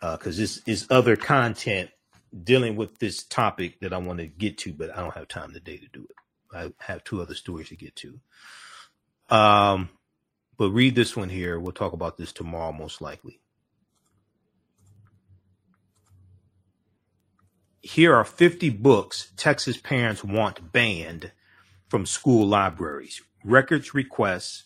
because 0.00 0.38
uh, 0.38 0.40
this 0.40 0.62
is 0.66 0.86
other 0.90 1.16
content 1.16 1.90
dealing 2.44 2.76
with 2.76 2.98
this 2.98 3.24
topic 3.24 3.80
that 3.80 3.92
I 3.92 3.98
want 3.98 4.18
to 4.18 4.26
get 4.26 4.58
to, 4.58 4.72
but 4.72 4.90
I 4.96 5.00
don't 5.00 5.14
have 5.14 5.28
time 5.28 5.52
today 5.52 5.78
to 5.78 5.88
do 5.88 6.06
it. 6.08 6.16
I 6.54 6.72
have 6.84 7.04
two 7.04 7.22
other 7.22 7.34
stories 7.34 7.68
to 7.70 7.76
get 7.76 7.96
to. 7.96 8.20
Um, 9.30 9.88
but 10.56 10.70
read 10.70 10.94
this 10.94 11.16
one 11.16 11.28
here. 11.28 11.58
We'll 11.58 11.72
talk 11.72 11.92
about 11.92 12.16
this 12.16 12.32
tomorrow, 12.32 12.72
most 12.72 13.00
likely. 13.00 13.40
Here 17.82 18.14
are 18.14 18.24
50 18.24 18.70
books 18.70 19.32
Texas 19.36 19.76
parents 19.76 20.24
want 20.24 20.72
banned 20.72 21.32
from 21.88 22.04
school 22.04 22.46
libraries. 22.46 23.22
Records 23.44 23.94
requests 23.94 24.64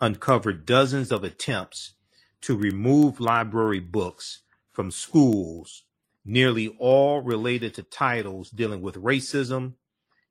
uncovered 0.00 0.66
dozens 0.66 1.10
of 1.10 1.24
attempts 1.24 1.94
to 2.42 2.56
remove 2.56 3.20
library 3.20 3.80
books 3.80 4.42
from 4.72 4.90
schools, 4.90 5.84
nearly 6.24 6.68
all 6.78 7.20
related 7.22 7.74
to 7.74 7.82
titles 7.82 8.50
dealing 8.50 8.82
with 8.82 8.96
racism, 8.96 9.74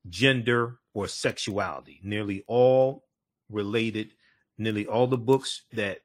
gender, 0.08 0.78
or 0.94 1.08
sexuality. 1.08 2.00
Nearly 2.02 2.44
all 2.46 3.04
related, 3.50 4.12
nearly 4.56 4.86
all 4.86 5.06
the 5.06 5.18
books 5.18 5.62
that 5.72 6.00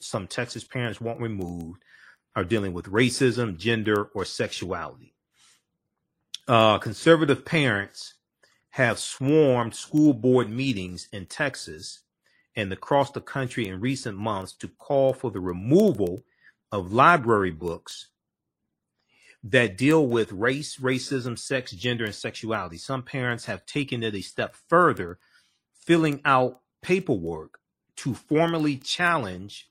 some 0.00 0.26
Texas 0.26 0.64
parents 0.64 1.00
want 1.00 1.20
removed 1.20 1.82
are 2.34 2.44
dealing 2.44 2.72
with 2.72 2.86
racism, 2.86 3.58
gender, 3.58 4.04
or 4.14 4.24
sexuality. 4.24 5.14
Uh, 6.48 6.78
conservative 6.78 7.44
parents 7.44 8.14
have 8.70 8.98
swarmed 8.98 9.74
school 9.74 10.14
board 10.14 10.48
meetings 10.48 11.08
in 11.12 11.26
Texas 11.26 12.01
and 12.54 12.72
across 12.72 13.10
the 13.10 13.20
country 13.20 13.66
in 13.66 13.80
recent 13.80 14.18
months 14.18 14.52
to 14.52 14.68
call 14.68 15.12
for 15.12 15.30
the 15.30 15.40
removal 15.40 16.24
of 16.70 16.92
library 16.92 17.50
books 17.50 18.08
that 19.44 19.76
deal 19.76 20.06
with 20.06 20.32
race, 20.32 20.76
racism, 20.76 21.38
sex, 21.38 21.72
gender, 21.72 22.04
and 22.04 22.14
sexuality. 22.14 22.76
Some 22.76 23.02
parents 23.02 23.46
have 23.46 23.66
taken 23.66 24.02
it 24.02 24.14
a 24.14 24.20
step 24.22 24.54
further, 24.68 25.18
filling 25.74 26.20
out 26.24 26.60
paperwork 26.80 27.58
to 27.96 28.14
formally 28.14 28.76
challenge 28.76 29.68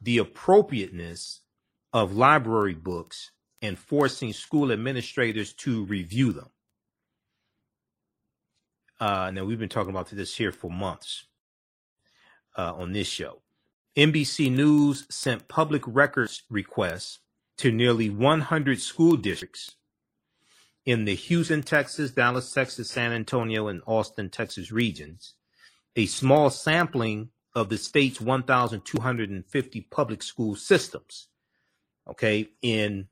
the 0.00 0.18
appropriateness 0.18 1.40
of 1.92 2.16
library 2.16 2.74
books 2.74 3.32
and 3.60 3.78
forcing 3.78 4.32
school 4.32 4.72
administrators 4.72 5.52
to 5.52 5.84
review 5.84 6.32
them. 6.32 6.48
Uh, 8.98 9.30
now 9.30 9.44
we've 9.44 9.58
been 9.58 9.68
talking 9.68 9.90
about 9.90 10.08
this 10.08 10.34
here 10.36 10.52
for 10.52 10.70
months 10.70 11.24
uh, 12.56 12.74
on 12.74 12.92
this 12.92 13.08
show. 13.08 13.42
NBC 13.96 14.52
News 14.52 15.06
sent 15.10 15.48
public 15.48 15.82
records 15.86 16.42
requests 16.48 17.18
to 17.58 17.72
nearly 17.72 18.08
100 18.08 18.80
school 18.80 19.16
districts 19.16 19.76
in 20.86 21.04
the 21.04 21.14
Houston, 21.14 21.62
Texas, 21.62 22.10
Dallas, 22.10 22.52
Texas, 22.52 22.90
San 22.90 23.12
Antonio, 23.12 23.68
and 23.68 23.82
Austin, 23.86 24.30
Texas 24.30 24.72
regions. 24.72 25.34
A 25.96 26.06
small 26.06 26.50
sampling 26.50 27.30
of 27.54 27.68
the 27.68 27.78
state's 27.78 28.20
1,250 28.20 29.80
public 29.90 30.22
school 30.22 30.54
systems. 30.54 31.28
Okay, 32.08 32.48
in 32.62 33.08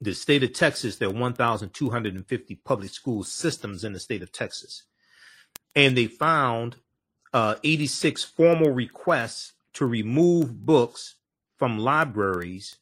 the 0.00 0.14
state 0.14 0.42
of 0.42 0.52
Texas, 0.52 0.96
there 0.96 1.08
are 1.08 1.12
1,250 1.12 2.54
public 2.64 2.90
school 2.90 3.22
systems 3.22 3.84
in 3.84 3.92
the 3.92 4.00
state 4.00 4.22
of 4.22 4.32
Texas. 4.32 4.84
And 5.74 5.96
they 5.96 6.06
found 6.06 6.76
uh, 7.32 7.56
86 7.62 8.24
formal 8.24 8.70
requests 8.70 9.52
to 9.74 9.86
remove 9.86 10.64
books 10.64 11.16
from 11.56 11.78
libraries 11.78 12.76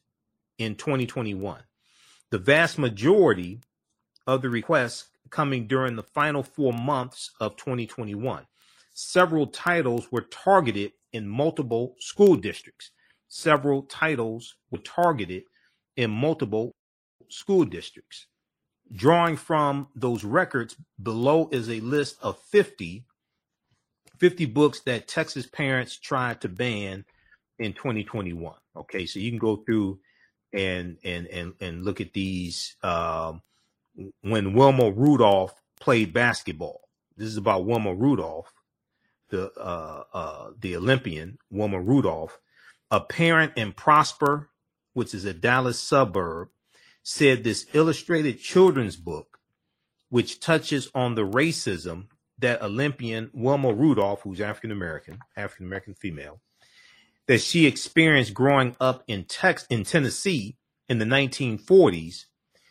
in 0.57 0.75
2021. 0.75 1.61
The 2.29 2.37
vast 2.37 2.77
majority 2.77 3.59
of 4.25 4.41
the 4.41 4.49
requests 4.49 5.05
coming 5.29 5.67
during 5.67 5.95
the 5.95 6.03
final 6.03 6.43
four 6.43 6.73
months 6.73 7.31
of 7.39 7.55
2021. 7.57 8.45
Several 8.93 9.47
titles 9.47 10.11
were 10.11 10.21
targeted 10.21 10.93
in 11.13 11.27
multiple 11.27 11.95
school 11.99 12.35
districts. 12.35 12.91
Several 13.27 13.83
titles 13.83 14.55
were 14.71 14.79
targeted 14.79 15.43
in 15.95 16.09
multiple 16.11 16.73
school 17.29 17.65
districts. 17.65 18.27
Drawing 18.93 19.35
from 19.35 19.87
those 19.95 20.23
records 20.23 20.75
below 21.01 21.49
is 21.51 21.69
a 21.69 21.81
list 21.81 22.17
of 22.21 22.39
50 22.39 23.05
50 24.19 24.45
books 24.45 24.81
that 24.81 25.07
Texas 25.07 25.47
parents 25.47 25.97
tried 25.97 26.41
to 26.41 26.49
ban 26.49 27.05
in 27.59 27.73
2021. 27.73 28.53
Okay, 28.75 29.05
so 29.05 29.19
you 29.19 29.31
can 29.31 29.39
go 29.39 29.57
through 29.57 29.99
and 30.53 30.97
and 31.03 31.27
and 31.27 31.53
and 31.59 31.83
look 31.83 31.99
at 32.01 32.13
these 32.13 32.75
um, 32.83 33.41
when 34.21 34.53
Wilma 34.53 34.91
Rudolph 34.91 35.53
played 35.79 36.13
basketball. 36.13 36.81
This 37.15 37.27
is 37.27 37.37
about 37.37 37.65
Wilma 37.65 37.93
Rudolph, 37.93 38.53
the 39.29 39.51
uh, 39.57 40.03
uh, 40.13 40.49
the 40.59 40.75
Olympian 40.75 41.37
Wilma 41.49 41.81
Rudolph. 41.81 42.39
A 42.89 43.01
parent 43.01 43.53
in 43.57 43.73
Prosper, 43.73 44.49
which 44.93 45.13
is 45.13 45.25
a 45.25 45.33
Dallas 45.33 45.77
suburb, 45.77 46.49
said 47.03 47.43
this 47.43 47.65
illustrated 47.73 48.39
children's 48.39 48.95
book, 48.95 49.39
which 50.09 50.39
touches 50.39 50.89
on 50.95 51.15
the 51.15 51.25
racism 51.27 52.05
that 52.39 52.61
Olympian 52.61 53.29
Wilma 53.33 53.73
Rudolph, 53.73 54.21
who's 54.21 54.41
African 54.41 54.71
American, 54.71 55.19
African 55.35 55.65
American 55.65 55.93
female, 55.95 56.41
that 57.27 57.41
she 57.41 57.65
experienced 57.65 58.33
growing 58.33 58.75
up 58.79 59.03
in 59.07 59.25
Tex 59.25 59.65
in 59.69 59.83
Tennessee 59.83 60.57
in 60.89 60.99
the 60.99 61.05
1940s 61.05 62.25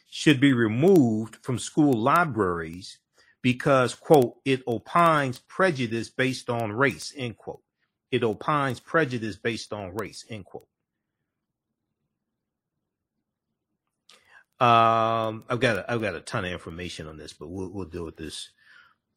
should 0.09 0.41
be 0.41 0.53
removed 0.53 1.37
from 1.43 1.59
school 1.59 1.93
libraries 1.93 2.99
because 3.43 3.95
quote 3.95 4.37
it 4.45 4.63
opines 4.67 5.39
prejudice 5.39 6.09
based 6.09 6.49
on 6.49 6.73
race 6.73 7.13
end 7.17 7.37
quote. 7.37 7.63
It 8.11 8.25
opines 8.25 8.81
prejudice 8.81 9.37
based 9.37 9.73
on 9.73 9.95
race 9.95 10.25
end 10.31 10.47
quote. 10.47 10.69
Um 14.59 15.45
i've 15.51 15.61
got 15.61 15.77
a, 15.79 15.93
i've 15.93 16.01
got 16.01 16.15
a 16.15 16.21
ton 16.21 16.47
of 16.47 16.53
information 16.53 17.07
on 17.07 17.19
this 17.19 17.35
but 17.35 17.49
we'll, 17.49 17.69
we'll 17.69 17.85
deal 17.85 18.05
with 18.05 18.17
this 18.17 18.51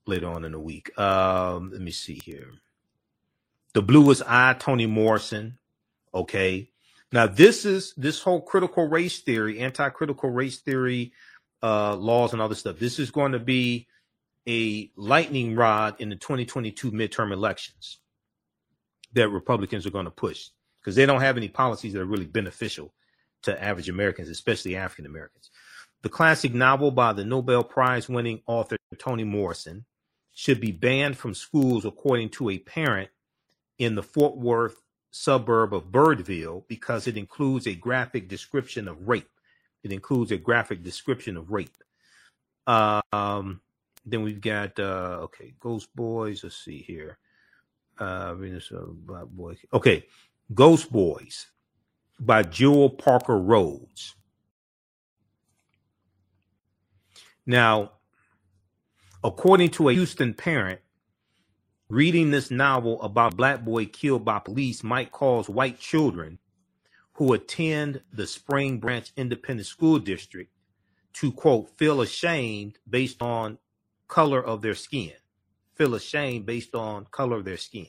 later 0.06 0.28
on 0.28 0.46
in 0.46 0.52
the 0.52 0.60
week. 0.60 0.98
Um, 0.98 1.72
let 1.72 1.82
me 1.82 1.92
see 1.92 2.20
here. 2.24 2.52
The 3.74 3.82
bluest 3.82 4.24
eye, 4.26 4.56
Toni 4.58 4.86
Morrison. 4.88 5.60
Okay. 6.14 6.70
Now 7.12 7.28
this 7.28 7.66
is 7.66 7.94
this 7.98 8.22
whole 8.22 8.42
critical 8.42 8.88
race 8.88 9.20
theory, 9.20 9.60
anti-critical 9.60 10.30
race 10.30 10.60
theory, 10.60 11.14
uh, 11.64 11.96
laws 11.96 12.34
and 12.34 12.42
all 12.42 12.46
other 12.46 12.56
stuff. 12.56 12.80
This 12.80 13.00
is 13.00 13.12
going 13.12 13.32
to 13.32 13.40
be 13.40 13.88
a 14.48 14.92
lightning 14.96 15.56
rod 15.56 15.96
in 16.00 16.10
the 16.10 16.16
2022 16.16 16.92
midterm 16.92 17.32
elections 17.32 18.00
that 19.14 19.30
Republicans 19.30 19.86
are 19.86 19.92
going 19.92 20.06
to 20.06 20.12
push 20.12 20.50
because 20.80 20.96
they 20.96 21.06
don't 21.06 21.22
have 21.22 21.38
any 21.38 21.48
policies 21.48 21.94
that 21.94 22.02
are 22.02 22.06
really 22.06 22.26
beneficial 22.26 22.94
to 23.44 23.64
average 23.64 23.90
Americans, 23.90 24.30
especially 24.30 24.76
African 24.76 25.06
Americans. 25.06 25.50
The 26.02 26.10
classic 26.10 26.54
novel 26.54 26.92
by 26.92 27.14
the 27.14 27.26
Nobel 27.26 27.64
Prize 27.64 28.08
winning 28.08 28.42
author 28.48 28.78
Toni 28.98 29.24
Morrison 29.24 29.86
should 30.40 30.62
be 30.62 30.72
banned 30.72 31.18
from 31.18 31.34
schools, 31.34 31.84
according 31.84 32.30
to 32.30 32.50
a 32.50 32.58
parent 32.58 33.10
in 33.78 33.96
the 33.96 34.02
Fort 34.02 34.38
Worth 34.38 34.82
suburb 35.12 35.74
of 35.74 35.92
Birdville, 35.92 36.64
because 36.70 37.08
it 37.08 37.18
includes 37.18 37.68
a 37.68 37.76
graphic 37.76 38.30
description 38.30 38.88
of 38.88 39.06
rape. 39.06 39.28
It 39.84 39.92
includes 39.92 40.32
a 40.32 40.38
graphic 40.38 40.82
description 40.82 41.36
of 41.36 41.52
rape. 41.52 41.84
Um, 42.66 43.60
then 44.06 44.24
we've 44.24 44.40
got 44.40 44.80
uh, 44.80 45.24
okay, 45.24 45.56
Ghost 45.60 45.94
Boys. 45.94 46.46
Let's 46.46 46.56
see 46.56 46.84
here. 46.84 47.18
Uh, 47.98 48.34
Black 48.34 49.26
Boy. 49.26 49.58
Okay, 49.74 50.06
Ghost 50.54 50.90
Boys 50.90 51.48
by 52.18 52.44
Jewell 52.44 52.92
Parker 52.92 53.38
Rhodes. 53.38 54.16
Now, 57.46 57.92
according 59.24 59.70
to 59.72 59.90
a 59.90 59.94
Houston 59.94 60.34
parent, 60.34 60.80
reading 61.90 62.32
this 62.32 62.52
novel 62.52 63.02
about 63.02 63.36
black 63.36 63.64
boy 63.66 63.86
killed 63.86 64.24
by 64.24 64.40
police 64.40 64.84
might 64.84 65.12
cause 65.12 65.50
white 65.50 65.80
children 65.80 66.40
who 67.14 67.34
attend 67.34 68.02
the 68.14 68.26
Spring 68.26 68.80
Branch 68.80 69.12
Independent 69.18 69.68
School 69.68 70.00
District 70.00 70.52
to 71.14 71.32
quote 71.32 71.70
feel 71.78 72.02
ashamed 72.02 72.78
based 72.90 73.22
on 73.22 73.58
color 74.08 74.42
of 74.42 74.62
their 74.62 74.76
skin. 74.76 75.14
Feel 75.76 75.96
ashamed 75.96 76.46
based 76.46 76.76
on 76.76 77.06
color 77.12 77.38
of 77.38 77.46
their 77.46 77.58
skin. 77.58 77.88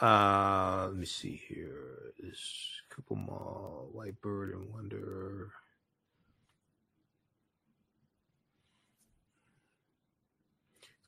Uh, 0.00 0.86
let 0.88 0.96
me 0.96 1.06
see 1.06 1.42
here. 1.48 2.12
This 2.18 2.75
couple 2.96 3.16
Mall, 3.16 3.90
White 3.92 4.20
Bird 4.22 4.54
and 4.54 4.72
Wonder. 4.72 5.50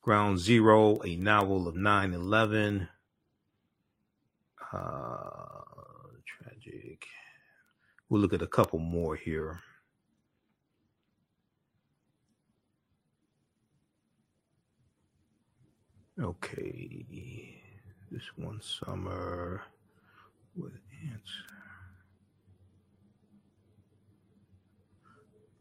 Ground 0.02 0.38
Zero, 0.38 1.00
a 1.02 1.16
novel 1.16 1.66
of 1.66 1.76
9 1.76 2.12
11. 2.12 2.88
Uh, 4.70 5.38
tragic. 6.26 7.06
We'll 8.08 8.20
look 8.20 8.34
at 8.34 8.42
a 8.42 8.46
couple 8.46 8.78
more 8.78 9.16
here. 9.16 9.60
Okay. 16.20 17.62
This 18.10 18.24
one 18.36 18.60
summer 18.60 19.62
with 20.56 20.72
ants. 21.10 21.30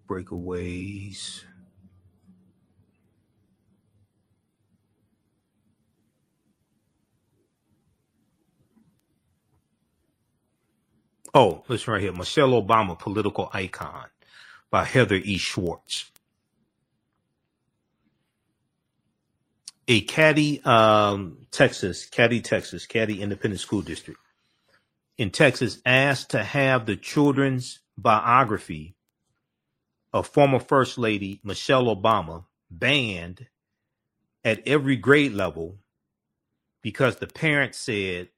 Breakaways. 0.07 1.43
Oh, 11.33 11.63
listen 11.67 11.93
right 11.93 12.01
here. 12.01 12.13
Michelle 12.13 12.49
Obama, 12.51 12.97
Political 12.97 13.49
Icon 13.53 14.07
by 14.71 14.85
Heather 14.85 15.15
E. 15.15 15.37
Schwartz. 15.37 16.11
A 19.87 20.01
Katy, 20.01 20.61
um, 20.65 21.37
Texas, 21.51 22.05
Katy, 22.05 22.41
Texas, 22.41 22.85
Katy 22.85 23.21
Independent 23.21 23.61
School 23.61 23.81
District 23.81 24.19
in 25.17 25.31
Texas 25.31 25.79
asked 25.85 26.31
to 26.31 26.43
have 26.43 26.85
the 26.87 26.97
children's 26.97 27.79
biography 27.97 28.96
former 30.23 30.59
First 30.59 30.97
Lady 30.97 31.39
Michelle 31.43 31.85
Obama 31.85 32.45
banned 32.69 33.47
at 34.43 34.65
every 34.67 34.95
grade 34.95 35.33
level 35.33 35.77
because 36.81 37.17
the 37.17 37.27
parents 37.27 37.77
said 37.77 38.29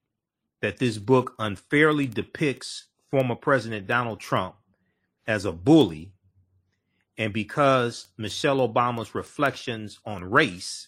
that 0.61 0.77
this 0.77 0.97
book 0.97 1.35
unfairly 1.39 2.07
depicts 2.07 2.87
former 3.11 3.35
President 3.35 3.87
Donald 3.87 4.19
Trump 4.19 4.55
as 5.27 5.45
a 5.45 5.51
bully, 5.51 6.13
and 7.17 7.33
because 7.33 8.07
Michelle 8.17 8.67
Obama's 8.67 9.13
reflections 9.13 9.99
on 10.05 10.23
race 10.23 10.87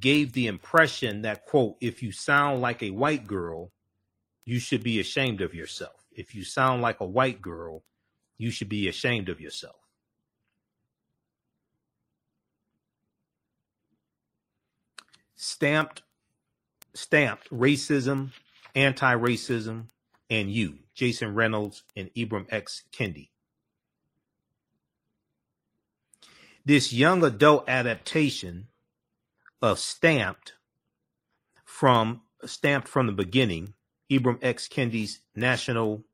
gave 0.00 0.32
the 0.32 0.46
impression 0.46 1.22
that, 1.22 1.44
quote, 1.44 1.76
if 1.80 2.02
you 2.02 2.12
sound 2.12 2.60
like 2.60 2.82
a 2.82 2.90
white 2.90 3.26
girl, 3.26 3.72
you 4.44 4.58
should 4.58 4.82
be 4.82 5.00
ashamed 5.00 5.40
of 5.40 5.54
yourself. 5.54 6.06
If 6.12 6.34
you 6.34 6.44
sound 6.44 6.82
like 6.82 7.00
a 7.00 7.06
white 7.06 7.42
girl, 7.42 7.84
you 8.38 8.50
should 8.50 8.68
be 8.68 8.88
ashamed 8.88 9.28
of 9.28 9.40
yourself. 9.40 9.81
Stamped, 15.44 16.02
stamped 16.94 17.50
racism, 17.50 18.30
anti-racism, 18.76 19.86
and 20.30 20.48
you, 20.48 20.78
Jason 20.94 21.34
Reynolds 21.34 21.82
and 21.96 22.14
Ibram 22.14 22.46
X. 22.48 22.84
Kendi. 22.92 23.30
This 26.64 26.92
young 26.92 27.24
adult 27.24 27.68
adaptation 27.68 28.68
of 29.60 29.80
Stamped 29.80 30.52
from 31.64 32.22
Stamped 32.44 32.86
from 32.86 33.08
the 33.08 33.12
beginning, 33.12 33.74
Ibram 34.08 34.38
X. 34.42 34.68
Kendi's 34.68 35.22
National 35.34 36.04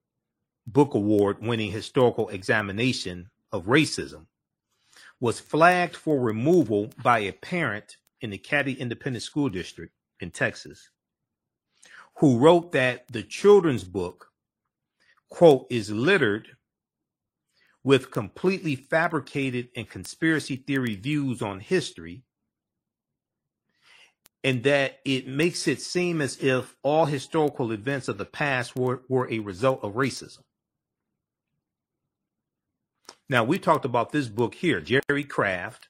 Book 0.66 0.94
Award 0.94 1.42
winning 1.42 1.70
historical 1.70 2.30
examination 2.30 3.28
of 3.52 3.66
racism 3.66 4.24
was 5.20 5.38
flagged 5.38 5.96
for 5.96 6.18
removal 6.18 6.88
by 7.02 7.18
a 7.18 7.32
parent 7.32 7.98
in 8.20 8.30
the 8.30 8.38
Katy 8.38 8.72
Independent 8.72 9.22
School 9.22 9.48
District 9.48 9.92
in 10.20 10.30
Texas 10.30 10.90
who 12.18 12.38
wrote 12.38 12.72
that 12.72 13.06
the 13.08 13.22
children's 13.22 13.84
book, 13.84 14.32
quote, 15.28 15.66
is 15.70 15.90
littered 15.90 16.48
with 17.84 18.10
completely 18.10 18.74
fabricated 18.74 19.68
and 19.76 19.88
conspiracy 19.88 20.56
theory 20.56 20.96
views 20.96 21.42
on 21.42 21.60
history, 21.60 22.22
and 24.42 24.64
that 24.64 24.98
it 25.04 25.28
makes 25.28 25.68
it 25.68 25.80
seem 25.80 26.20
as 26.20 26.36
if 26.42 26.74
all 26.82 27.06
historical 27.06 27.70
events 27.70 28.08
of 28.08 28.18
the 28.18 28.24
past 28.24 28.74
were, 28.74 29.02
were 29.08 29.30
a 29.30 29.38
result 29.38 29.82
of 29.84 29.94
racism. 29.94 30.42
Now, 33.28 33.44
we 33.44 33.58
talked 33.58 33.84
about 33.84 34.10
this 34.10 34.26
book 34.26 34.54
here, 34.56 34.80
Jerry 34.80 35.24
Craft, 35.24 35.87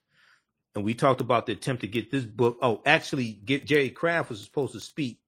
and 0.79 0.85
we 0.85 0.93
talked 0.93 1.19
about 1.19 1.45
the 1.45 1.51
attempt 1.51 1.81
to 1.81 1.87
get 1.87 2.09
this 2.09 2.23
book. 2.23 2.57
Oh, 2.61 2.81
actually, 2.85 3.33
get 3.33 3.65
Jerry 3.65 3.89
Craft 3.89 4.29
was 4.29 4.41
supposed 4.41 4.71
to 4.71 4.79
speak 4.79 5.19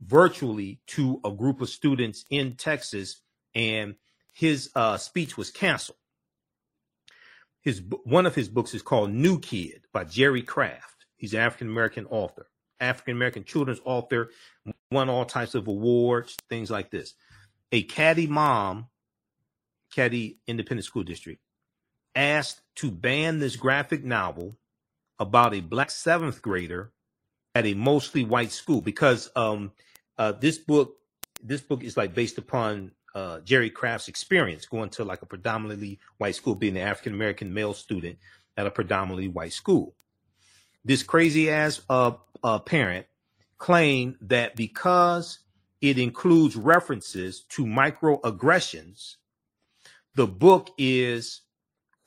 virtually 0.00 0.80
to 0.86 1.20
a 1.24 1.32
group 1.32 1.60
of 1.60 1.68
students 1.68 2.24
in 2.30 2.54
Texas, 2.54 3.20
and 3.52 3.96
his 4.32 4.70
uh, 4.76 4.96
speech 4.96 5.36
was 5.36 5.50
canceled. 5.50 5.98
His 7.62 7.82
one 8.04 8.26
of 8.26 8.36
his 8.36 8.48
books 8.48 8.74
is 8.74 8.82
called 8.82 9.10
New 9.10 9.40
Kid 9.40 9.82
by 9.92 10.04
Jerry 10.04 10.42
Craft. 10.42 11.06
He's 11.16 11.34
an 11.34 11.40
African 11.40 11.66
American 11.66 12.06
author, 12.06 12.46
African 12.78 13.16
American 13.16 13.42
children's 13.42 13.80
author, 13.84 14.30
won 14.92 15.10
all 15.10 15.24
types 15.24 15.56
of 15.56 15.66
awards, 15.66 16.36
things 16.48 16.70
like 16.70 16.92
this. 16.92 17.14
A 17.72 17.82
Katy 17.82 18.28
mom, 18.28 18.86
Katy 19.90 20.38
Independent 20.46 20.84
School 20.84 21.02
District, 21.02 21.40
asked 22.14 22.60
to 22.76 22.92
ban 22.92 23.40
this 23.40 23.56
graphic 23.56 24.04
novel 24.04 24.58
about 25.22 25.54
a 25.54 25.60
black 25.60 25.90
seventh 25.90 26.42
grader 26.42 26.92
at 27.54 27.64
a 27.64 27.74
mostly 27.74 28.24
white 28.24 28.52
school 28.52 28.80
because 28.80 29.30
um, 29.36 29.72
uh, 30.18 30.32
this 30.32 30.58
book 30.58 30.96
this 31.42 31.60
book 31.60 31.82
is 31.82 31.96
like 31.96 32.14
based 32.14 32.38
upon 32.38 32.92
uh, 33.14 33.40
Jerry 33.40 33.70
Craft's 33.70 34.08
experience 34.08 34.66
going 34.66 34.90
to 34.90 35.04
like 35.04 35.22
a 35.22 35.26
predominantly 35.26 35.98
white 36.18 36.34
school, 36.34 36.54
being 36.54 36.76
an 36.76 36.86
African 36.86 37.14
American 37.14 37.52
male 37.52 37.74
student 37.74 38.18
at 38.56 38.66
a 38.66 38.70
predominantly 38.70 39.28
white 39.28 39.52
school. 39.52 39.94
This 40.84 41.02
crazy 41.02 41.50
ass 41.50 41.80
uh, 41.88 42.12
uh, 42.42 42.58
parent 42.58 43.06
claimed 43.58 44.16
that 44.22 44.56
because 44.56 45.38
it 45.80 45.98
includes 45.98 46.56
references 46.56 47.42
to 47.50 47.64
microaggressions, 47.64 49.16
the 50.14 50.26
book 50.26 50.70
is 50.78 51.42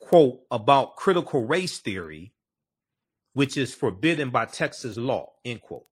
quote, 0.06 0.40
about 0.50 0.96
critical 0.96 1.44
race 1.44 1.78
theory, 1.78 2.32
which 3.36 3.58
is 3.58 3.74
forbidden 3.74 4.30
by 4.30 4.46
Texas 4.46 4.96
law, 4.96 5.30
end 5.44 5.60
quote. 5.60 5.84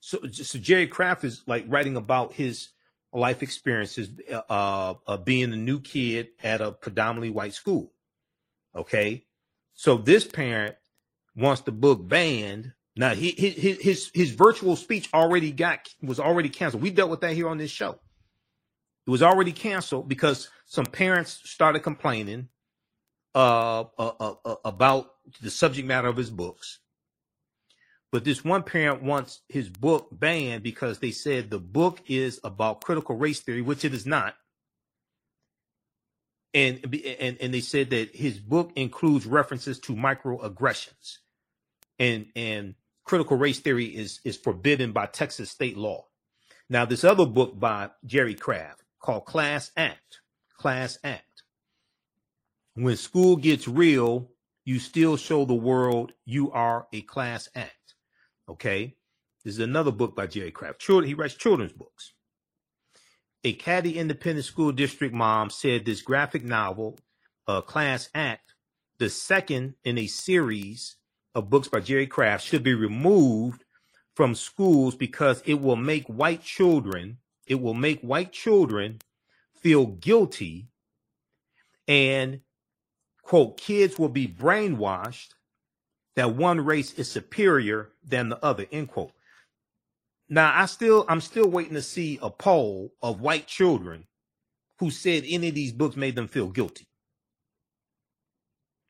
So, 0.00 0.18
so 0.32 0.58
Jerry 0.58 0.88
Craft 0.88 1.22
is 1.22 1.44
like 1.46 1.66
writing 1.68 1.96
about 1.96 2.32
his 2.32 2.70
life 3.12 3.44
experiences 3.44 4.10
uh, 4.50 4.94
of 5.06 5.24
being 5.24 5.52
a 5.52 5.56
new 5.56 5.78
kid 5.78 6.30
at 6.42 6.60
a 6.60 6.72
predominantly 6.72 7.30
white 7.30 7.54
school. 7.54 7.92
Okay. 8.74 9.24
So 9.74 9.96
this 9.96 10.24
parent 10.24 10.74
wants 11.36 11.62
the 11.62 11.70
book 11.70 12.00
banned. 12.08 12.72
Now 12.96 13.14
he, 13.14 13.30
his, 13.30 13.78
his, 13.78 14.10
his 14.12 14.30
virtual 14.32 14.74
speech 14.74 15.08
already 15.14 15.52
got, 15.52 15.88
was 16.02 16.18
already 16.18 16.48
canceled. 16.48 16.82
We 16.82 16.90
dealt 16.90 17.10
with 17.10 17.20
that 17.20 17.34
here 17.34 17.48
on 17.48 17.58
this 17.58 17.70
show. 17.70 18.00
It 19.06 19.10
was 19.10 19.22
already 19.22 19.52
canceled 19.52 20.08
because 20.08 20.48
some 20.66 20.86
parents 20.86 21.40
started 21.44 21.84
complaining 21.84 22.48
uh, 23.32 23.84
uh, 23.96 24.12
uh, 24.18 24.34
uh, 24.44 24.56
about 24.64 25.13
the 25.42 25.50
subject 25.50 25.86
matter 25.86 26.08
of 26.08 26.16
his 26.16 26.30
books. 26.30 26.78
But 28.12 28.24
this 28.24 28.44
one 28.44 28.62
parent 28.62 29.02
wants 29.02 29.40
his 29.48 29.68
book 29.68 30.08
banned 30.12 30.62
because 30.62 30.98
they 30.98 31.10
said 31.10 31.50
the 31.50 31.58
book 31.58 32.00
is 32.06 32.38
about 32.44 32.80
critical 32.82 33.16
race 33.16 33.40
theory, 33.40 33.62
which 33.62 33.84
it 33.84 33.92
is 33.92 34.06
not. 34.06 34.36
And, 36.52 36.78
and, 37.18 37.36
and 37.40 37.52
they 37.52 37.60
said 37.60 37.90
that 37.90 38.14
his 38.14 38.38
book 38.38 38.70
includes 38.76 39.26
references 39.26 39.80
to 39.80 39.96
microaggressions 39.96 41.18
and, 41.98 42.26
and 42.36 42.76
critical 43.02 43.36
race 43.36 43.58
theory 43.58 43.86
is, 43.86 44.20
is 44.24 44.36
forbidden 44.36 44.92
by 44.92 45.06
Texas 45.06 45.50
state 45.50 45.76
law. 45.76 46.06
Now, 46.70 46.84
this 46.84 47.02
other 47.02 47.26
book 47.26 47.58
by 47.58 47.90
Jerry 48.06 48.34
Craft 48.34 48.84
called 49.00 49.24
Class 49.24 49.72
Act, 49.76 50.20
Class 50.56 50.98
Act 51.02 51.24
when 52.74 52.96
school 52.96 53.36
gets 53.36 53.68
real, 53.68 54.30
you 54.64 54.78
still 54.78 55.16
show 55.16 55.44
the 55.44 55.54
world 55.54 56.12
you 56.24 56.50
are 56.52 56.86
a 56.92 57.02
class 57.02 57.48
act. 57.54 57.94
Okay. 58.48 58.96
This 59.44 59.54
is 59.54 59.60
another 59.60 59.90
book 59.92 60.16
by 60.16 60.26
Jerry 60.26 60.50
Craft. 60.50 60.80
Children, 60.80 61.08
he 61.08 61.14
writes 61.14 61.34
children's 61.34 61.74
books. 61.74 62.14
A 63.44 63.52
Katy 63.52 63.98
Independent 63.98 64.46
School 64.46 64.72
District 64.72 65.14
mom 65.14 65.50
said 65.50 65.84
this 65.84 66.00
graphic 66.00 66.42
novel, 66.42 66.98
uh, 67.46 67.60
Class 67.60 68.08
Act, 68.14 68.54
the 68.98 69.10
second 69.10 69.74
in 69.84 69.98
a 69.98 70.06
series 70.06 70.96
of 71.34 71.50
books 71.50 71.68
by 71.68 71.80
Jerry 71.80 72.06
Craft, 72.06 72.42
should 72.42 72.62
be 72.62 72.72
removed 72.72 73.64
from 74.14 74.34
schools 74.34 74.94
because 74.94 75.42
it 75.44 75.60
will 75.60 75.76
make 75.76 76.06
white 76.06 76.42
children, 76.42 77.18
it 77.46 77.60
will 77.60 77.74
make 77.74 78.00
white 78.00 78.32
children 78.32 78.98
feel 79.60 79.84
guilty 79.86 80.68
and 81.86 82.40
quote, 83.24 83.56
kids 83.56 83.98
will 83.98 84.08
be 84.08 84.28
brainwashed 84.28 85.30
that 86.16 86.36
one 86.36 86.60
race 86.60 86.92
is 86.94 87.10
superior 87.10 87.90
than 88.04 88.28
the 88.28 88.44
other, 88.44 88.66
end 88.70 88.88
quote. 88.88 89.12
Now, 90.28 90.52
I 90.54 90.66
still, 90.66 91.04
I'm 91.08 91.20
still 91.20 91.48
waiting 91.48 91.74
to 91.74 91.82
see 91.82 92.18
a 92.22 92.30
poll 92.30 92.92
of 93.02 93.20
white 93.20 93.46
children 93.46 94.06
who 94.78 94.90
said 94.90 95.24
any 95.26 95.48
of 95.48 95.54
these 95.54 95.72
books 95.72 95.96
made 95.96 96.14
them 96.14 96.28
feel 96.28 96.48
guilty. 96.48 96.86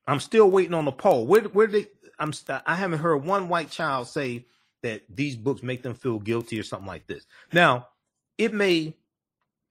I'm 0.07 0.21
still 0.21 0.51
waiting 0.51 0.75
on 0.75 0.85
the 0.85 0.93
poll. 0.93 1.27
Where, 1.27 1.43
where 1.43 1.67
they, 1.67 1.87
I'm, 2.19 2.33
I 2.67 2.75
haven't 2.75 2.99
heard 2.99 3.25
one 3.25 3.49
white 3.49 3.71
child 3.71 4.09
say 4.09 4.47
that 4.83 5.03
these 5.09 5.37
books 5.37 5.63
make 5.63 5.83
them 5.83 5.95
feel 5.95 6.19
guilty 6.19 6.59
or 6.61 6.63
something 6.63 6.87
like 6.87 7.07
this. 7.07 7.27
Now, 7.53 7.89
it 8.37 8.53
may, 8.53 8.95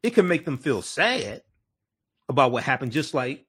it 0.01 0.11
can 0.11 0.27
make 0.27 0.43
them 0.43 0.57
feel 0.57 0.81
sad 0.81 1.43
about 2.29 2.51
what 2.51 2.63
happened, 2.63 2.91
just 2.91 3.13
like 3.13 3.45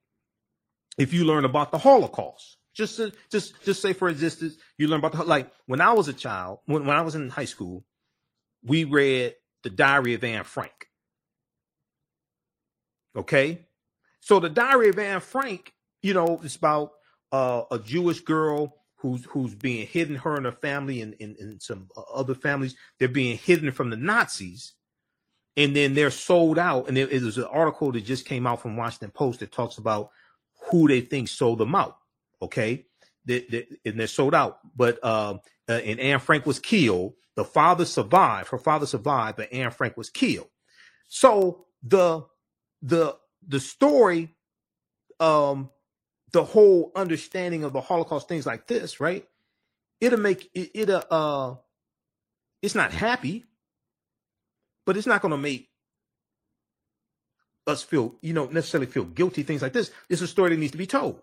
if 0.97 1.13
you 1.13 1.25
learn 1.25 1.45
about 1.45 1.71
the 1.71 1.77
Holocaust. 1.77 2.57
Just 2.73 2.97
to, 2.97 3.13
just 3.31 3.53
just 3.63 3.81
say 3.81 3.93
for 3.93 4.09
instance, 4.09 4.57
you 4.77 4.87
learn 4.87 4.99
about 4.99 5.13
the 5.13 5.23
like 5.23 5.49
when 5.65 5.79
I 5.79 5.93
was 5.93 6.09
a 6.09 6.13
child, 6.13 6.59
when, 6.65 6.85
when 6.85 6.97
I 6.97 7.01
was 7.01 7.15
in 7.15 7.29
high 7.29 7.45
school, 7.45 7.85
we 8.63 8.83
read 8.83 9.35
the 9.63 9.69
Diary 9.69 10.13
of 10.13 10.23
Anne 10.23 10.43
Frank. 10.43 10.89
Okay, 13.15 13.65
so 14.19 14.41
the 14.41 14.49
Diary 14.49 14.89
of 14.89 14.99
Anne 14.99 15.21
Frank, 15.21 15.73
you 16.01 16.13
know, 16.13 16.41
it's 16.43 16.57
about 16.57 16.91
uh, 17.31 17.63
a 17.71 17.79
Jewish 17.79 18.19
girl 18.19 18.75
who's 18.97 19.23
who's 19.25 19.55
being 19.55 19.87
hidden, 19.87 20.15
her 20.15 20.35
and 20.35 20.45
her 20.45 20.51
family, 20.51 21.01
and, 21.01 21.15
and, 21.21 21.37
and 21.37 21.61
some 21.61 21.87
other 22.13 22.35
families, 22.35 22.75
they're 22.99 23.07
being 23.07 23.37
hidden 23.37 23.71
from 23.71 23.89
the 23.89 23.95
Nazis, 23.95 24.73
and 25.55 25.75
then 25.75 25.93
they're 25.93 26.11
sold 26.11 26.59
out. 26.59 26.87
And 26.87 26.97
there 26.97 27.07
is 27.07 27.37
an 27.37 27.43
article 27.45 27.91
that 27.91 28.01
just 28.03 28.25
came 28.25 28.45
out 28.45 28.61
from 28.61 28.75
Washington 28.75 29.11
Post 29.11 29.39
that 29.39 29.51
talks 29.51 29.77
about 29.77 30.09
who 30.69 30.87
they 30.87 31.01
think 31.01 31.27
sold 31.27 31.59
them 31.59 31.75
out. 31.75 31.97
Okay. 32.41 32.85
They, 33.25 33.45
they, 33.49 33.67
and 33.85 33.99
they're 33.99 34.07
sold 34.07 34.35
out. 34.35 34.59
But, 34.75 34.99
uh, 35.03 35.37
uh, 35.67 35.71
and 35.71 35.99
Anne 35.99 36.19
Frank 36.19 36.45
was 36.45 36.59
killed. 36.59 37.13
The 37.35 37.45
father 37.45 37.85
survived. 37.85 38.49
Her 38.49 38.57
father 38.57 38.85
survived, 38.85 39.37
but 39.37 39.51
Anne 39.51 39.71
Frank 39.71 39.97
was 39.97 40.09
killed. 40.09 40.49
So 41.07 41.65
the, 41.83 42.25
the, 42.81 43.17
the 43.47 43.59
story, 43.59 44.35
um, 45.19 45.69
the 46.31 46.43
whole 46.43 46.91
understanding 46.95 47.63
of 47.63 47.73
the 47.73 47.81
Holocaust, 47.81 48.27
things 48.27 48.45
like 48.45 48.67
this, 48.67 48.99
right? 48.99 49.25
It'll 50.01 50.19
make 50.19 50.49
it, 50.53 50.71
it 50.73 50.89
uh, 50.89 51.55
it's 52.61 52.75
not 52.75 52.91
happy, 52.91 53.45
but 54.85 54.97
it's 54.97 55.07
not 55.07 55.21
going 55.21 55.31
to 55.31 55.37
make 55.37 55.69
us 57.67 57.83
feel, 57.83 58.15
you 58.21 58.33
know, 58.33 58.45
necessarily 58.45 58.87
feel 58.87 59.05
guilty, 59.05 59.43
things 59.43 59.61
like 59.61 59.73
this. 59.73 59.91
It's 60.09 60.21
a 60.21 60.27
story 60.27 60.51
that 60.51 60.59
needs 60.59 60.71
to 60.71 60.77
be 60.77 60.87
told. 60.87 61.21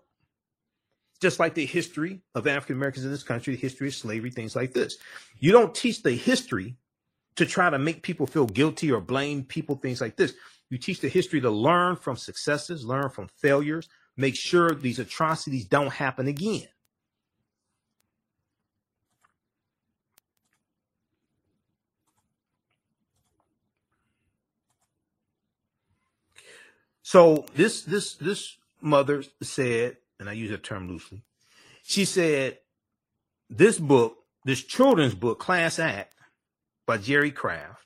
Just 1.21 1.39
like 1.39 1.53
the 1.53 1.65
history 1.65 2.21
of 2.35 2.47
African 2.47 2.75
Americans 2.75 3.05
in 3.05 3.11
this 3.11 3.23
country, 3.23 3.55
the 3.55 3.61
history 3.61 3.87
of 3.87 3.95
slavery, 3.95 4.29
things 4.29 4.55
like 4.55 4.73
this. 4.73 4.97
You 5.39 5.51
don't 5.51 5.73
teach 5.73 6.03
the 6.03 6.11
history 6.11 6.75
to 7.35 7.45
try 7.45 7.69
to 7.69 7.79
make 7.79 8.03
people 8.03 8.27
feel 8.27 8.45
guilty 8.45 8.91
or 8.91 8.99
blame 8.99 9.43
people, 9.43 9.75
things 9.75 10.01
like 10.01 10.17
this. 10.17 10.33
You 10.69 10.77
teach 10.77 10.99
the 10.99 11.07
history 11.07 11.39
to 11.41 11.49
learn 11.49 11.95
from 11.95 12.17
successes, 12.17 12.85
learn 12.85 13.09
from 13.09 13.29
failures, 13.37 13.87
make 14.17 14.35
sure 14.35 14.73
these 14.73 14.99
atrocities 14.99 15.65
don't 15.65 15.93
happen 15.93 16.27
again. 16.27 16.67
So 27.03 27.45
this 27.53 27.83
this 27.83 28.15
this 28.15 28.57
mother 28.81 29.23
said, 29.41 29.97
and 30.19 30.29
I 30.29 30.33
use 30.33 30.49
that 30.51 30.63
term 30.63 30.87
loosely. 30.87 31.21
She 31.83 32.05
said, 32.05 32.59
"This 33.49 33.77
book, 33.77 34.17
this 34.45 34.63
children's 34.63 35.13
book, 35.13 35.39
Class 35.39 35.79
Act, 35.79 36.17
by 36.87 36.97
Jerry 36.97 37.31
Craft, 37.31 37.85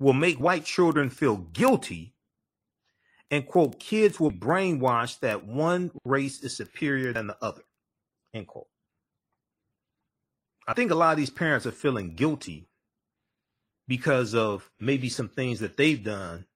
will 0.00 0.12
make 0.12 0.38
white 0.38 0.64
children 0.64 1.08
feel 1.08 1.36
guilty." 1.36 2.14
And 3.30 3.46
quote, 3.46 3.78
kids 3.78 4.18
will 4.18 4.32
brainwash 4.32 5.20
that 5.20 5.44
one 5.44 5.90
race 6.04 6.42
is 6.42 6.56
superior 6.56 7.12
than 7.12 7.26
the 7.26 7.36
other. 7.44 7.62
End 8.32 8.46
quote. 8.46 8.68
I 10.66 10.72
think 10.72 10.90
a 10.90 10.94
lot 10.94 11.12
of 11.12 11.18
these 11.18 11.30
parents 11.30 11.66
are 11.66 11.72
feeling 11.72 12.14
guilty 12.14 12.68
because 13.86 14.34
of 14.34 14.70
maybe 14.80 15.10
some 15.10 15.28
things 15.28 15.60
that 15.60 15.76
they've 15.76 16.02
done 16.02 16.46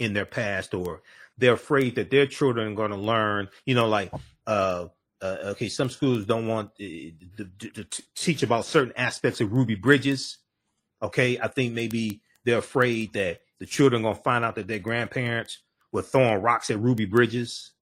in 0.00 0.12
their 0.14 0.26
past 0.26 0.74
or 0.74 1.02
they're 1.38 1.52
afraid 1.52 1.94
that 1.94 2.10
their 2.10 2.26
children 2.26 2.72
are 2.72 2.74
going 2.74 2.90
to 2.90 2.96
learn 2.96 3.48
you 3.64 3.74
know 3.76 3.88
like 3.88 4.12
uh, 4.48 4.86
uh, 5.22 5.36
okay 5.44 5.68
some 5.68 5.88
schools 5.88 6.24
don't 6.24 6.48
want 6.48 6.74
to, 6.76 7.12
to, 7.36 7.84
to, 7.84 8.02
teach 8.16 8.42
about 8.42 8.64
certain 8.64 8.92
aspects 8.96 9.40
of 9.40 9.52
ruby 9.52 9.76
bridges 9.76 10.38
okay? 11.02 11.38
I 11.38 11.48
think 11.48 11.72
maybe 11.72 12.22
they're 12.44 12.58
afraid 12.58 13.12
that 13.14 13.40
the 13.58 13.66
children 13.66 14.02
are 14.02 14.04
going 14.04 14.16
to 14.16 14.22
find 14.22 14.44
out 14.44 14.54
that 14.56 14.66
their 14.66 14.78
grandparents 14.78 15.58
were 15.92 16.02
throwing 16.02 16.42
rocks 16.42 16.70
at 16.70 16.78
ruby 16.78 17.04
bridges 17.04 17.72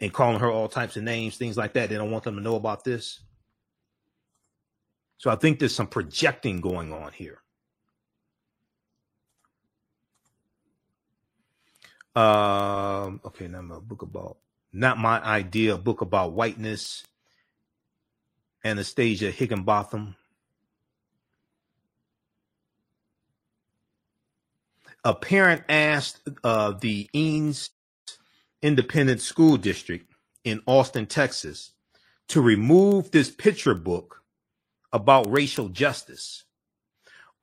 and 0.00 0.12
calling 0.12 0.40
her 0.40 0.50
all 0.50 0.68
types 0.68 0.96
of 0.96 1.02
names 1.02 1.36
things 1.36 1.56
like 1.56 1.72
that. 1.74 1.88
They 1.88 1.96
don't 1.96 2.10
want 2.10 2.24
them 2.24 2.36
to 2.36 2.42
know 2.42 2.56
about 2.56 2.84
this. 2.84 3.20
So 5.18 5.30
i 5.30 5.36
think 5.36 5.58
there's 5.58 5.74
some 5.74 5.86
projecting 5.86 6.60
going 6.60 6.92
on 6.92 7.12
here 7.12 7.40
Um, 12.16 13.20
okay, 13.26 13.46
now 13.46 13.60
a 13.74 13.80
book 13.80 14.02
about 14.02 14.38
not 14.72 14.98
my 14.98 15.22
idea, 15.22 15.74
a 15.74 15.78
book 15.78 16.00
about 16.00 16.32
whiteness. 16.32 17.04
Anastasia 18.66 19.30
Higginbotham. 19.30 20.16
A 25.04 25.14
parent 25.14 25.62
asked 25.68 26.28
uh, 26.42 26.72
the 26.72 27.08
Eanes 27.14 27.70
Independent 28.60 29.20
School 29.20 29.56
District 29.56 30.12
in 30.42 30.62
Austin, 30.66 31.06
Texas, 31.06 31.72
to 32.28 32.40
remove 32.40 33.12
this 33.12 33.30
picture 33.30 33.74
book 33.74 34.22
about 34.92 35.30
racial 35.30 35.68
justice 35.68 36.45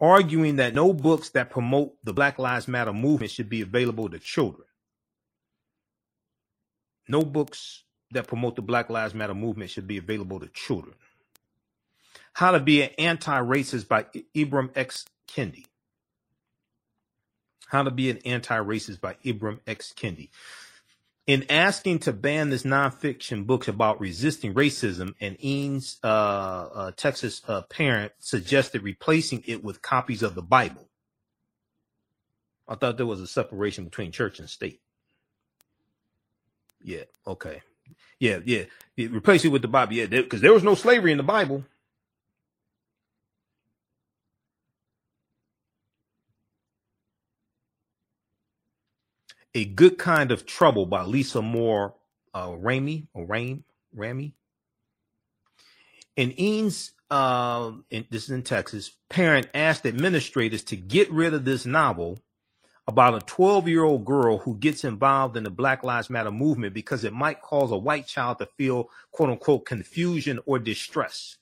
arguing 0.04 0.58
that 0.58 0.76
no 0.76 0.92
books 0.92 1.30
that 1.30 1.50
promote 1.50 1.94
the 2.04 2.12
Black 2.14 2.38
Lives 2.38 2.68
Matter 2.68 2.92
movement 2.92 3.32
should 3.32 3.50
be 3.50 3.62
available 3.62 4.10
to 4.10 4.20
children. 4.20 4.68
No 7.08 7.22
books 7.22 7.84
that 8.12 8.28
promote 8.28 8.58
the 8.58 8.62
Black 8.62 8.90
Lives 8.90 9.14
Matter 9.14 9.34
movement 9.34 9.70
should 9.70 9.88
be 9.88 9.98
available 9.98 10.42
to 10.42 10.48
children. 10.48 10.94
How 12.34 12.52
to 12.52 12.60
Be 12.60 12.82
an 12.82 12.90
Anti-Racist 12.98 13.88
by 13.88 14.04
Ibram 14.36 14.72
X. 14.76 15.06
Kendi. 15.28 15.66
How 17.68 17.84
to 17.84 17.92
Be 17.92 18.10
an 18.10 18.18
Anti-Racist 18.26 19.00
by 19.00 19.16
Ibram 19.24 19.60
X. 19.66 19.94
Kendi 19.96 20.30
in 21.26 21.46
asking 21.50 22.00
to 22.00 22.14
ban 22.14 22.50
this 22.50 22.64
nonfiction 22.64 23.46
book 23.46 23.68
about 23.68 24.00
resisting 24.00 24.54
racism, 24.54 25.14
and 25.22 25.38
Eanes, 25.40 25.98
uh, 26.04 26.08
uh, 26.08 26.92
Texas 26.92 27.42
uh, 27.48 27.62
parent 27.64 28.12
suggested 28.20 28.84
replacing 28.84 29.44
it 29.48 29.64
with 29.64 29.82
copies 29.82 30.22
of 30.22 30.36
the 30.36 30.42
Bible. 30.42 30.90
I 32.68 32.76
thought 32.76 32.98
there 32.98 33.06
was 33.06 33.22
a 33.22 33.28
separation 33.28 33.86
between 33.86 34.12
church 34.12 34.40
and 34.40 34.50
state. 34.50 34.82
Yeah. 36.82 37.04
Okay. 37.26 37.62
Yeah. 38.20 38.40
Yeah. 38.44 38.64
replace 38.98 39.46
it 39.46 39.50
with 39.50 39.62
the 39.62 39.68
Bible. 39.68 39.94
Yeah. 39.94 40.06
Because 40.08 40.42
there 40.42 40.54
was 40.54 40.64
no 40.64 40.76
slavery 40.76 41.12
in 41.12 41.18
the 41.18 41.24
Bible. 41.24 41.64
A 49.56 49.66
Good 49.66 49.98
Kind 49.98 50.32
of 50.32 50.46
Trouble 50.46 50.86
by 50.86 51.04
Lisa 51.04 51.42
Moore 51.42 51.94
uh, 52.34 52.48
Ramey 52.48 53.08
or 53.14 53.26
Rame, 53.26 53.64
Ramey. 53.96 54.34
And 56.18 56.32
Eanes, 56.38 56.92
uh, 57.12 57.72
in, 57.90 58.06
this 58.10 58.24
is 58.24 58.30
in 58.32 58.44
Texas, 58.44 58.92
parent 59.10 59.48
asked 59.54 59.86
administrators 59.86 60.64
to 60.66 60.76
get 60.76 61.12
rid 61.12 61.34
of 61.34 61.46
this 61.46 61.66
novel 61.66 62.20
about 62.88 63.16
a 63.16 63.26
12 63.26 63.68
year 63.68 63.84
old 63.84 64.06
girl 64.06 64.40
who 64.40 64.58
gets 64.58 64.84
involved 64.84 65.38
in 65.38 65.44
the 65.44 65.50
Black 65.50 65.84
Lives 65.84 66.10
Matter 66.10 66.32
movement 66.32 66.74
because 66.74 67.04
it 67.04 67.14
might 67.14 67.42
cause 67.42 67.72
a 67.72 67.78
white 67.78 68.08
child 68.08 68.40
to 68.40 68.46
feel 68.58 68.90
quote 69.12 69.30
unquote 69.30 69.66
confusion 69.66 70.40
or 70.46 70.60
distress. 70.60 71.38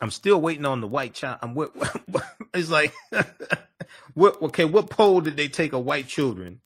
I'm 0.00 0.10
still 0.10 0.40
waiting 0.40 0.64
on 0.64 0.80
the 0.80 0.86
white 0.86 1.14
child. 1.14 1.38
I'm 1.42 1.54
what, 1.54 1.72
it's 2.54 2.70
like 2.70 2.92
what 4.14 4.40
okay, 4.42 4.64
what 4.64 4.90
poll 4.90 5.20
did 5.20 5.36
they 5.36 5.48
take 5.48 5.72
of 5.72 5.84
white 5.84 6.06
children 6.06 6.60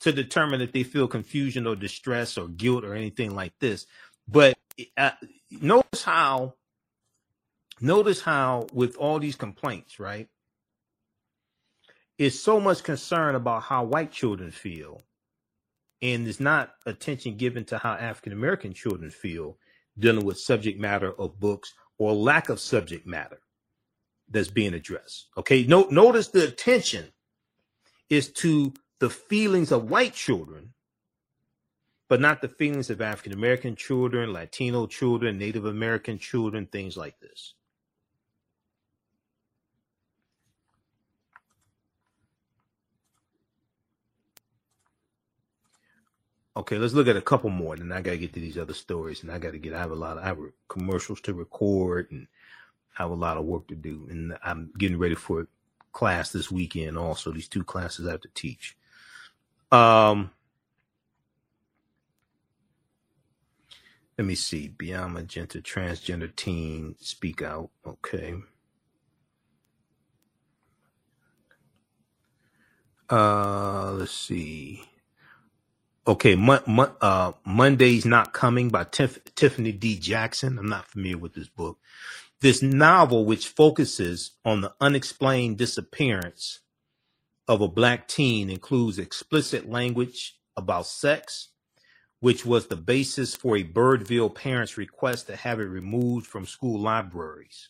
to 0.00 0.12
determine 0.12 0.60
if 0.60 0.72
they 0.72 0.82
feel 0.82 1.06
confusion 1.06 1.66
or 1.66 1.76
distress 1.76 2.38
or 2.38 2.48
guilt 2.48 2.84
or 2.84 2.94
anything 2.94 3.34
like 3.34 3.52
this? 3.58 3.86
But 4.26 4.56
uh, 4.96 5.10
notice 5.50 6.02
how 6.02 6.54
notice 7.80 8.20
how 8.20 8.66
with 8.72 8.96
all 8.96 9.18
these 9.18 9.36
complaints, 9.36 10.00
right? 10.00 10.28
It's 12.18 12.38
so 12.38 12.60
much 12.60 12.82
concern 12.82 13.34
about 13.34 13.64
how 13.64 13.84
white 13.84 14.12
children 14.12 14.50
feel 14.50 15.02
and 16.02 16.26
there's 16.26 16.40
not 16.40 16.74
attention 16.84 17.36
given 17.36 17.64
to 17.64 17.78
how 17.78 17.92
African 17.94 18.32
American 18.32 18.74
children 18.74 19.10
feel 19.10 19.56
dealing 19.98 20.24
with 20.24 20.38
subject 20.38 20.80
matter 20.80 21.12
of 21.18 21.38
books 21.38 21.72
or 22.02 22.14
lack 22.14 22.48
of 22.48 22.60
subject 22.60 23.06
matter 23.06 23.40
that's 24.28 24.50
being 24.50 24.74
addressed. 24.74 25.28
Okay, 25.36 25.64
no, 25.64 25.86
notice 25.90 26.28
the 26.28 26.44
attention 26.44 27.12
is 28.10 28.32
to 28.32 28.72
the 29.00 29.10
feelings 29.10 29.72
of 29.72 29.90
white 29.90 30.14
children, 30.14 30.74
but 32.08 32.20
not 32.20 32.40
the 32.40 32.48
feelings 32.48 32.90
of 32.90 33.00
African 33.00 33.32
American 33.32 33.76
children, 33.76 34.32
Latino 34.32 34.86
children, 34.86 35.38
Native 35.38 35.64
American 35.64 36.18
children, 36.18 36.66
things 36.66 36.96
like 36.96 37.18
this. 37.20 37.54
Okay, 46.54 46.76
let's 46.76 46.92
look 46.92 47.08
at 47.08 47.16
a 47.16 47.22
couple 47.22 47.48
more. 47.48 47.76
Then 47.76 47.92
I 47.92 48.02
gotta 48.02 48.18
get 48.18 48.34
to 48.34 48.40
these 48.40 48.58
other 48.58 48.74
stories, 48.74 49.22
and 49.22 49.32
I 49.32 49.38
gotta 49.38 49.58
get. 49.58 49.72
I 49.72 49.78
have 49.78 49.90
a 49.90 49.94
lot 49.94 50.18
of 50.18 50.24
I 50.24 50.26
have 50.26 50.38
commercials 50.68 51.20
to 51.22 51.32
record, 51.32 52.10
and 52.10 52.26
I 52.98 53.02
have 53.02 53.10
a 53.10 53.14
lot 53.14 53.38
of 53.38 53.44
work 53.44 53.68
to 53.68 53.74
do. 53.74 54.06
And 54.10 54.36
I'm 54.44 54.70
getting 54.76 54.98
ready 54.98 55.14
for 55.14 55.46
class 55.92 56.30
this 56.30 56.50
weekend. 56.50 56.98
Also, 56.98 57.32
these 57.32 57.48
two 57.48 57.64
classes 57.64 58.06
I 58.06 58.12
have 58.12 58.20
to 58.22 58.28
teach. 58.34 58.76
Um, 59.70 60.30
let 64.18 64.26
me 64.26 64.34
see. 64.34 64.68
Beyond 64.68 65.14
Magenta, 65.14 65.62
transgender 65.62 66.34
teen 66.36 66.96
speak 67.00 67.40
out. 67.40 67.70
Okay. 67.86 68.34
Uh, 73.08 73.92
let's 73.92 74.12
see. 74.12 74.84
Okay, 76.04 76.34
uh, 77.00 77.32
Monday's 77.46 78.04
Not 78.04 78.32
Coming 78.32 78.70
by 78.70 78.82
Tif- 78.82 79.22
Tiffany 79.36 79.70
D. 79.70 79.96
Jackson. 79.96 80.58
I'm 80.58 80.68
not 80.68 80.88
familiar 80.88 81.16
with 81.16 81.34
this 81.34 81.48
book. 81.48 81.78
This 82.40 82.60
novel, 82.60 83.24
which 83.24 83.46
focuses 83.46 84.32
on 84.44 84.62
the 84.62 84.74
unexplained 84.80 85.58
disappearance 85.58 86.58
of 87.46 87.60
a 87.60 87.68
black 87.68 88.08
teen, 88.08 88.50
includes 88.50 88.98
explicit 88.98 89.70
language 89.70 90.40
about 90.56 90.88
sex, 90.88 91.50
which 92.18 92.44
was 92.44 92.66
the 92.66 92.76
basis 92.76 93.36
for 93.36 93.56
a 93.56 93.62
Birdville 93.62 94.34
parent's 94.34 94.76
request 94.76 95.28
to 95.28 95.36
have 95.36 95.60
it 95.60 95.64
removed 95.64 96.26
from 96.26 96.46
school 96.46 96.80
libraries. 96.80 97.68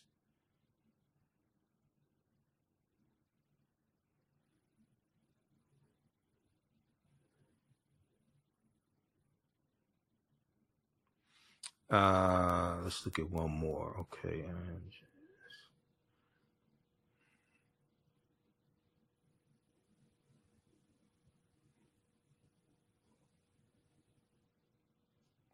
Uh, 11.93 12.77
let's 12.83 13.05
look 13.05 13.19
at 13.19 13.29
one 13.29 13.51
more. 13.51 13.95
Okay. 13.99 14.45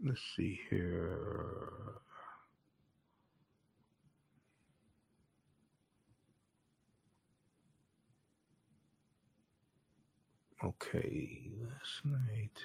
Let's 0.02 0.22
see 0.38 0.62
here. 0.70 1.60
Okay, 10.64 11.52
last 11.62 12.06
night. 12.06 12.58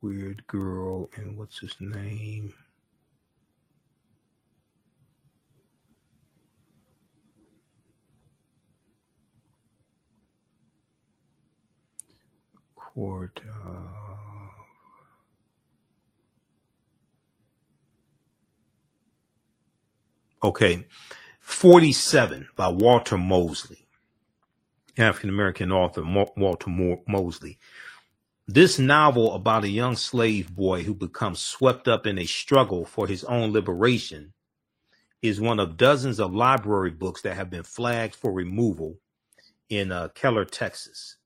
Weird 0.00 0.46
girl, 0.46 1.10
and 1.16 1.36
what's 1.36 1.58
his 1.58 1.74
name? 1.80 2.54
Court. 12.76 13.40
Uh, 13.66 14.48
okay, 20.46 20.86
47 21.40 22.48
by 22.54 22.68
Walter 22.68 23.18
Mosley. 23.18 23.86
African 24.96 25.30
American 25.30 25.72
author 25.72 26.02
Walter 26.36 26.70
Mosley. 27.08 27.58
This 28.50 28.78
novel 28.78 29.34
about 29.34 29.64
a 29.64 29.68
young 29.68 29.94
slave 29.94 30.56
boy 30.56 30.82
who 30.82 30.94
becomes 30.94 31.38
swept 31.38 31.86
up 31.86 32.06
in 32.06 32.18
a 32.18 32.24
struggle 32.24 32.86
for 32.86 33.06
his 33.06 33.22
own 33.24 33.52
liberation 33.52 34.32
is 35.20 35.38
one 35.38 35.60
of 35.60 35.76
dozens 35.76 36.18
of 36.18 36.34
library 36.34 36.90
books 36.90 37.20
that 37.22 37.36
have 37.36 37.50
been 37.50 37.62
flagged 37.62 38.14
for 38.14 38.32
removal 38.32 39.00
in 39.68 39.92
uh, 39.92 40.08
Keller, 40.14 40.46
Texas. 40.46 41.16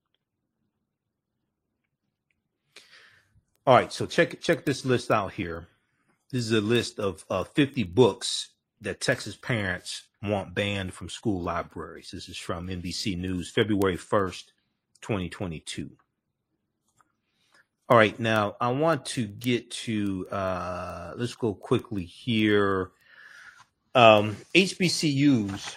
All 3.69 3.77
right, 3.77 3.93
so 3.93 4.05
check 4.05 4.41
check 4.41 4.65
this 4.65 4.85
list 4.85 5.13
out 5.13 5.33
here. 5.35 5.69
This 6.33 6.45
is 6.45 6.51
a 6.51 6.61
list 6.61 6.99
of 6.99 7.25
uh, 7.31 7.45
50 7.45 7.85
books 7.85 8.49
that 8.81 9.01
Texas 9.01 9.37
parents 9.37 10.09
want 10.25 10.57
banned 10.57 10.93
from 10.93 11.09
school 11.09 11.41
libraries. 11.41 12.11
This 12.13 12.29
is 12.29 12.37
from 12.37 12.67
NBC 12.67 13.17
News, 13.17 13.49
February 13.49 13.97
1st, 13.97 14.47
2022. 15.03 15.91
All 17.89 17.97
right, 17.99 18.19
now 18.19 18.57
I 18.61 18.71
want 18.71 19.05
to 19.07 19.27
get 19.27 19.71
to, 19.71 20.27
uh, 20.31 21.13
let's 21.17 21.35
go 21.35 21.53
quickly 21.53 22.05
here. 22.05 22.91
Um, 23.95 24.37
HBCUs 24.55 25.75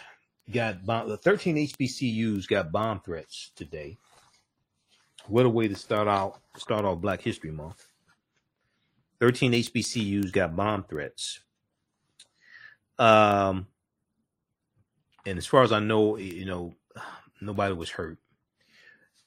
got 0.51 0.85
bomb, 0.85 1.17
13 1.17 1.55
HBCUs 1.67 2.47
got 2.47 2.71
bomb 2.71 3.01
threats 3.01 3.51
today. 3.55 3.97
What 5.27 5.45
a 5.45 5.49
way 5.49 5.67
to 5.67 5.75
start 5.75 6.07
out, 6.07 6.39
start 6.57 6.85
off 6.85 7.01
Black 7.01 7.21
History 7.21 7.51
Month. 7.51 7.85
13 9.19 9.53
HBCUs 9.53 10.31
got 10.31 10.55
bomb 10.55 10.83
threats. 10.83 11.39
Um, 12.99 13.67
and 15.25 15.37
as 15.37 15.47
far 15.47 15.63
as 15.63 15.71
I 15.71 15.79
know, 15.79 16.17
you 16.17 16.45
know, 16.45 16.75
nobody 17.41 17.73
was 17.73 17.89
hurt. 17.89 18.19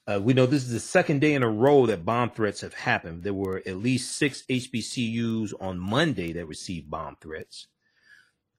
Uh, 0.09 0.19
we 0.19 0.33
know 0.33 0.47
this 0.47 0.63
is 0.63 0.71
the 0.71 0.79
second 0.79 1.21
day 1.21 1.35
in 1.35 1.43
a 1.43 1.49
row 1.49 1.85
that 1.85 2.03
bomb 2.03 2.31
threats 2.31 2.61
have 2.61 2.73
happened. 2.73 3.21
There 3.21 3.33
were 3.33 3.61
at 3.67 3.77
least 3.77 4.17
six 4.17 4.41
HBCUs 4.49 5.53
on 5.61 5.77
Monday 5.77 6.33
that 6.33 6.47
received 6.47 6.89
bomb 6.89 7.15
threats. 7.21 7.67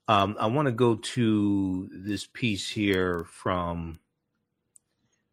Um, 0.06 0.36
I 0.38 0.46
want 0.46 0.66
to 0.66 0.72
go 0.72 0.94
to 0.94 1.88
this 1.92 2.24
piece 2.24 2.68
here 2.68 3.24
from 3.24 3.98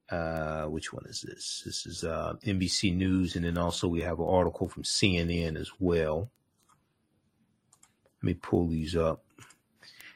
uh, 0.09 0.63
which 0.63 0.91
one 0.91 1.05
is 1.05 1.21
this? 1.21 1.61
This 1.63 1.85
is 1.85 2.03
uh, 2.03 2.33
NBC 2.43 2.95
News, 2.95 3.35
and 3.35 3.45
then 3.45 3.57
also 3.57 3.87
we 3.87 4.01
have 4.01 4.19
an 4.19 4.27
article 4.27 4.67
from 4.67 4.83
CNN 4.83 5.55
as 5.55 5.69
well. 5.79 6.31
Let 8.23 8.27
me 8.27 8.33
pull 8.33 8.67
these 8.67 8.95
up. 8.95 9.23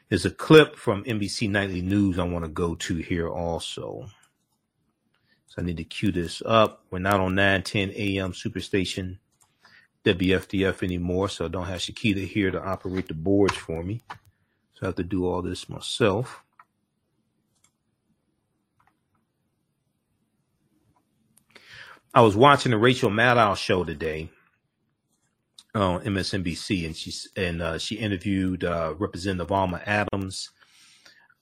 There's 0.08 0.26
a 0.26 0.30
clip 0.30 0.74
from 0.74 1.04
NBC 1.04 1.48
Nightly 1.48 1.80
News 1.80 2.18
I 2.18 2.24
want 2.24 2.44
to 2.44 2.50
go 2.50 2.74
to 2.74 2.96
here 2.96 3.28
also. 3.28 4.08
So 5.52 5.60
I 5.60 5.66
need 5.66 5.76
to 5.76 5.84
cue 5.84 6.10
this 6.10 6.40
up. 6.46 6.82
We're 6.90 6.98
not 6.98 7.20
on 7.20 7.34
910 7.34 7.90
AM 7.90 8.32
Superstation 8.32 9.18
WFDF 10.02 10.82
anymore, 10.82 11.28
so 11.28 11.44
I 11.44 11.48
don't 11.48 11.66
have 11.66 11.80
Shakita 11.80 12.26
here 12.26 12.50
to 12.50 12.62
operate 12.62 13.08
the 13.08 13.12
boards 13.12 13.54
for 13.54 13.82
me. 13.82 14.02
So 14.72 14.84
I 14.84 14.86
have 14.86 14.94
to 14.94 15.04
do 15.04 15.26
all 15.26 15.42
this 15.42 15.68
myself. 15.68 16.42
I 22.14 22.22
was 22.22 22.34
watching 22.34 22.72
the 22.72 22.78
Rachel 22.78 23.10
Maddow 23.10 23.54
show 23.54 23.84
today, 23.84 24.30
on 25.74 26.00
MSNBC, 26.00 26.86
and 26.86 26.96
she 26.96 27.12
and 27.36 27.60
uh, 27.60 27.76
she 27.76 27.96
interviewed 27.96 28.64
uh, 28.64 28.94
Representative 28.98 29.52
Alma 29.52 29.82
Adams 29.84 30.48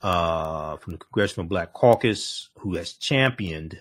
uh, 0.03 0.79
from 0.79 0.95
the 0.95 0.99
Congressional 0.99 1.47
Black 1.47 1.73
Caucus, 1.73 2.49
who 2.59 2.75
has 2.75 2.95
championed 2.95 3.81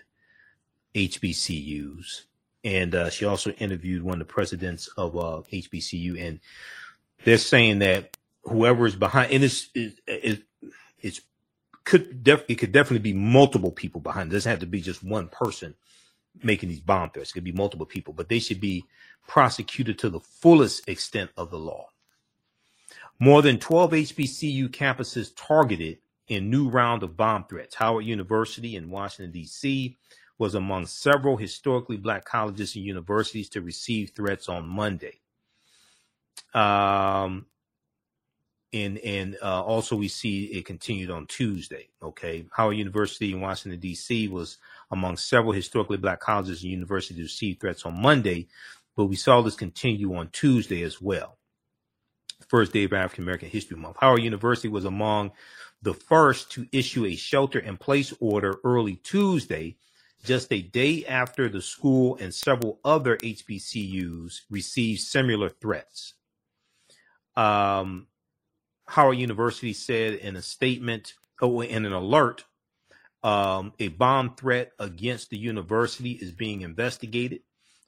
HBCUs, 0.95 2.23
and 2.63 2.95
uh, 2.95 3.09
she 3.09 3.25
also 3.25 3.51
interviewed 3.51 4.03
one 4.03 4.21
of 4.21 4.27
the 4.27 4.33
presidents 4.33 4.87
of 4.97 5.13
HBCU, 5.13 6.15
uh, 6.15 6.19
and 6.19 6.39
they're 7.23 7.37
saying 7.37 7.79
that 7.79 8.17
whoever 8.43 8.85
is 8.85 8.95
behind, 8.95 9.31
and 9.31 9.43
it's 9.43 9.69
it, 9.73 10.43
it's 11.01 11.21
could 11.83 12.23
def, 12.23 12.43
it 12.47 12.55
could 12.55 12.71
definitely 12.71 13.11
be 13.11 13.17
multiple 13.17 13.71
people 13.71 14.01
behind. 14.01 14.31
It 14.31 14.35
doesn't 14.35 14.49
have 14.49 14.59
to 14.59 14.67
be 14.67 14.81
just 14.81 15.03
one 15.03 15.27
person 15.27 15.75
making 16.43 16.69
these 16.69 16.81
bomb 16.81 17.09
threats. 17.09 17.31
It 17.31 17.33
could 17.33 17.43
be 17.43 17.51
multiple 17.51 17.85
people, 17.85 18.13
but 18.13 18.29
they 18.29 18.39
should 18.39 18.61
be 18.61 18.85
prosecuted 19.27 19.99
to 19.99 20.09
the 20.09 20.19
fullest 20.19 20.87
extent 20.87 21.31
of 21.37 21.49
the 21.49 21.57
law. 21.57 21.87
More 23.19 23.41
than 23.41 23.59
12 23.59 23.91
HBCU 23.91 24.69
campuses 24.69 25.31
targeted 25.35 25.97
in 26.27 26.49
new 26.49 26.69
round 26.69 27.03
of 27.03 27.17
bomb 27.17 27.45
threats. 27.45 27.75
Howard 27.75 28.05
University 28.05 28.75
in 28.75 28.89
Washington, 28.89 29.31
D.C. 29.31 29.97
was 30.39 30.55
among 30.55 30.87
several 30.87 31.37
historically 31.37 31.97
black 31.97 32.25
colleges 32.25 32.75
and 32.75 32.83
universities 32.83 33.49
to 33.49 33.61
receive 33.61 34.11
threats 34.15 34.49
on 34.49 34.67
Monday. 34.67 35.19
Um, 36.53 37.45
and 38.71 38.97
and 38.99 39.37
uh, 39.41 39.63
also 39.63 39.95
we 39.95 40.07
see 40.07 40.45
it 40.45 40.65
continued 40.65 41.09
on 41.11 41.27
Tuesday. 41.27 41.89
Okay, 42.01 42.45
Howard 42.51 42.77
University 42.77 43.33
in 43.33 43.41
Washington 43.41 43.79
D.C. 43.79 44.27
was 44.29 44.57
among 44.91 45.17
several 45.17 45.51
historically 45.51 45.97
black 45.97 46.19
colleges 46.19 46.63
and 46.63 46.71
universities 46.71 47.17
to 47.17 47.23
receive 47.23 47.57
threats 47.59 47.85
on 47.85 48.01
Monday, 48.01 48.47
but 48.95 49.05
we 49.05 49.15
saw 49.15 49.41
this 49.41 49.55
continue 49.55 50.15
on 50.15 50.29
Tuesday 50.29 50.83
as 50.83 51.01
well. 51.01 51.37
First 52.47 52.71
day 52.71 52.85
of 52.85 52.93
African 52.93 53.25
American 53.25 53.49
History 53.49 53.77
Month. 53.77 53.97
Howard 53.99 54.23
University 54.23 54.69
was 54.69 54.85
among 54.85 55.31
the 55.81 55.93
first 55.93 56.51
to 56.51 56.67
issue 56.71 57.05
a 57.05 57.15
shelter 57.15 57.59
in 57.59 57.77
place 57.77 58.13
order 58.19 58.57
early 58.63 58.95
Tuesday, 58.97 59.77
just 60.23 60.51
a 60.51 60.61
day 60.61 61.05
after 61.05 61.49
the 61.49 61.61
school 61.61 62.17
and 62.19 62.33
several 62.33 62.79
other 62.83 63.17
HBCUs 63.17 64.41
received 64.49 65.01
similar 65.01 65.49
threats. 65.49 66.15
Um, 67.35 68.07
Howard 68.87 69.17
University 69.17 69.73
said 69.73 70.15
in 70.15 70.35
a 70.35 70.41
statement, 70.41 71.13
oh, 71.41 71.61
in 71.61 71.85
an 71.85 71.93
alert, 71.93 72.45
um, 73.23 73.73
a 73.79 73.89
bomb 73.89 74.35
threat 74.35 74.71
against 74.79 75.29
the 75.29 75.37
university 75.37 76.11
is 76.11 76.31
being 76.31 76.61
investigated. 76.61 77.41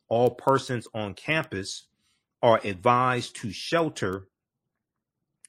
All 0.08 0.30
persons 0.32 0.88
on 0.94 1.14
campus 1.14 1.88
are 2.42 2.60
advised 2.64 3.36
to 3.38 3.52
shelter. 3.52 4.28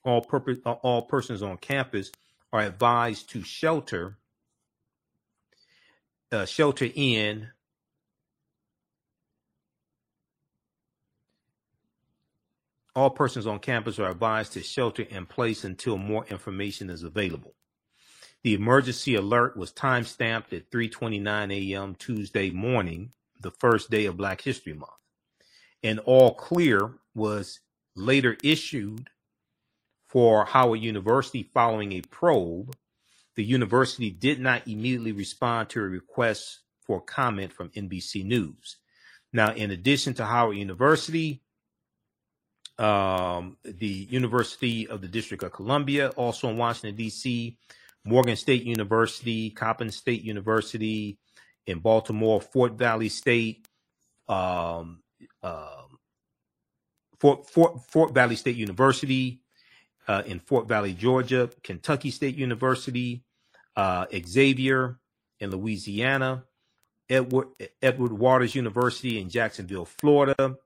All, 0.04 0.20
purpose, 0.20 0.58
all 0.64 1.02
persons 1.02 1.42
on 1.42 1.58
campus 1.58 2.10
are 2.52 2.60
advised 2.60 3.30
to 3.30 3.42
shelter, 3.42 4.18
uh, 6.32 6.44
shelter 6.46 6.88
in 6.94 7.48
All 12.94 13.08
persons 13.08 13.46
on 13.46 13.58
campus 13.58 13.98
are 13.98 14.10
advised 14.10 14.52
to 14.52 14.62
shelter 14.62 15.02
in 15.04 15.24
place 15.24 15.64
until 15.64 15.96
more 15.96 16.26
information 16.26 16.90
is 16.90 17.02
available. 17.02 17.54
The 18.42 18.54
emergency 18.54 19.14
alert 19.14 19.56
was 19.56 19.72
time 19.72 20.04
stamped 20.04 20.52
at 20.52 20.70
3:29 20.70 21.72
a.m. 21.72 21.94
Tuesday 21.94 22.50
morning, 22.50 23.12
the 23.40 23.50
first 23.50 23.90
day 23.90 24.04
of 24.04 24.18
Black 24.18 24.42
History 24.42 24.74
Month. 24.74 24.90
And 25.82 26.00
all 26.00 26.34
clear 26.34 26.98
was 27.14 27.60
later 27.96 28.36
issued 28.42 29.08
for 30.06 30.44
Howard 30.44 30.80
University 30.80 31.42
following 31.42 31.92
a 31.92 32.02
probe. 32.02 32.76
The 33.36 33.44
university 33.44 34.10
did 34.10 34.40
not 34.40 34.68
immediately 34.68 35.12
respond 35.12 35.70
to 35.70 35.80
a 35.80 35.88
request 35.88 36.60
for 36.84 37.00
comment 37.00 37.52
from 37.52 37.70
NBC 37.70 38.24
News. 38.24 38.76
Now, 39.32 39.52
in 39.54 39.70
addition 39.70 40.14
to 40.14 40.26
Howard 40.26 40.56
University, 40.56 41.42
um, 42.78 43.56
the 43.64 43.86
University 44.10 44.88
of 44.88 45.00
the 45.00 45.08
District 45.08 45.42
of 45.42 45.52
Columbia, 45.52 46.08
also 46.10 46.48
in 46.48 46.56
Washington, 46.56 46.96
D.C., 46.96 47.56
Morgan 48.04 48.36
State 48.36 48.64
University, 48.64 49.50
Coppin 49.50 49.90
State 49.90 50.22
University 50.22 51.18
in 51.66 51.78
Baltimore, 51.78 52.40
Fort 52.40 52.72
Valley 52.72 53.08
State, 53.08 53.68
um, 54.28 55.02
uh, 55.42 55.82
Fort, 57.20 57.48
Fort, 57.48 57.80
Fort 57.88 58.12
Valley 58.12 58.36
State 58.36 58.56
University 58.56 59.40
uh, 60.08 60.22
in 60.26 60.40
Fort 60.40 60.68
Valley, 60.68 60.92
Georgia, 60.92 61.50
Kentucky 61.62 62.10
State 62.10 62.36
University, 62.36 63.24
uh, 63.76 64.06
Xavier 64.14 64.98
in 65.40 65.50
Louisiana, 65.50 66.44
Edward, 67.08 67.48
Edward 67.80 68.12
Waters 68.12 68.54
University 68.54 69.20
in 69.20 69.28
Jacksonville, 69.28 69.84
Florida, 69.84 70.56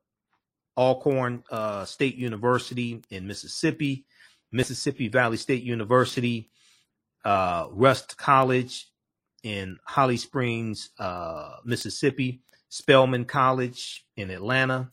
Alcorn 0.77 1.43
uh, 1.51 1.85
State 1.85 2.17
University 2.17 3.03
in 3.11 3.27
Mississippi, 3.27 4.07
Mississippi 4.53 5.09
Valley 5.09 5.37
State 5.37 5.63
University, 5.63 6.51
uh, 7.25 7.67
Rust 7.71 8.17
College 8.17 8.89
in 9.43 9.79
Holly 9.85 10.17
Springs, 10.17 10.91
uh, 10.99 11.57
Mississippi, 11.65 12.43
Spelman 12.69 13.25
College 13.25 14.05
in 14.17 14.31
Atlanta, 14.31 14.89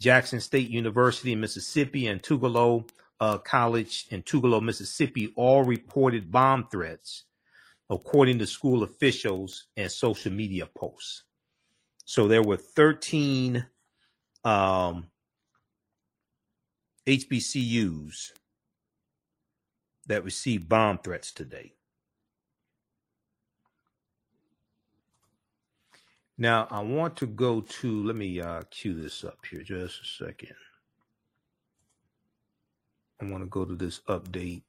Jackson 0.00 0.40
State 0.40 0.68
University 0.68 1.32
in 1.32 1.40
Mississippi, 1.40 2.06
and 2.06 2.22
Tougaloo 2.22 2.88
uh, 3.20 3.38
College 3.38 4.06
in 4.10 4.22
Tougaloo, 4.22 4.62
Mississippi, 4.62 5.32
all 5.36 5.64
reported 5.64 6.30
bomb 6.30 6.68
threats, 6.70 7.24
according 7.90 8.38
to 8.38 8.46
school 8.46 8.82
officials 8.82 9.66
and 9.76 9.90
social 9.90 10.32
media 10.32 10.66
posts. 10.66 11.24
So 12.04 12.28
there 12.28 12.42
were 12.42 12.56
13 12.56 13.66
um, 14.44 15.06
HBCUs 17.06 18.32
that 20.06 20.24
received 20.24 20.68
bomb 20.68 20.98
threats 20.98 21.32
today. 21.32 21.72
Now, 26.40 26.68
I 26.70 26.80
want 26.80 27.16
to 27.16 27.26
go 27.26 27.60
to, 27.60 28.04
let 28.04 28.14
me 28.14 28.40
uh, 28.40 28.62
cue 28.70 28.94
this 28.94 29.24
up 29.24 29.38
here 29.50 29.62
just 29.62 30.00
a 30.00 30.24
second. 30.24 30.54
I 33.20 33.24
want 33.24 33.42
to 33.42 33.48
go 33.48 33.64
to 33.64 33.74
this 33.74 34.00
update. 34.08 34.62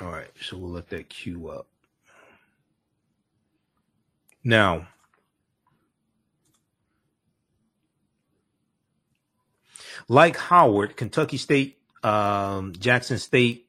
All 0.00 0.08
right, 0.08 0.30
so 0.40 0.56
we'll 0.56 0.70
let 0.70 0.88
that 0.90 1.08
queue 1.08 1.48
up. 1.48 1.66
Now, 4.44 4.86
like 10.08 10.36
Howard, 10.36 10.96
Kentucky 10.96 11.36
State, 11.36 11.78
um, 12.04 12.72
Jackson 12.78 13.18
State, 13.18 13.66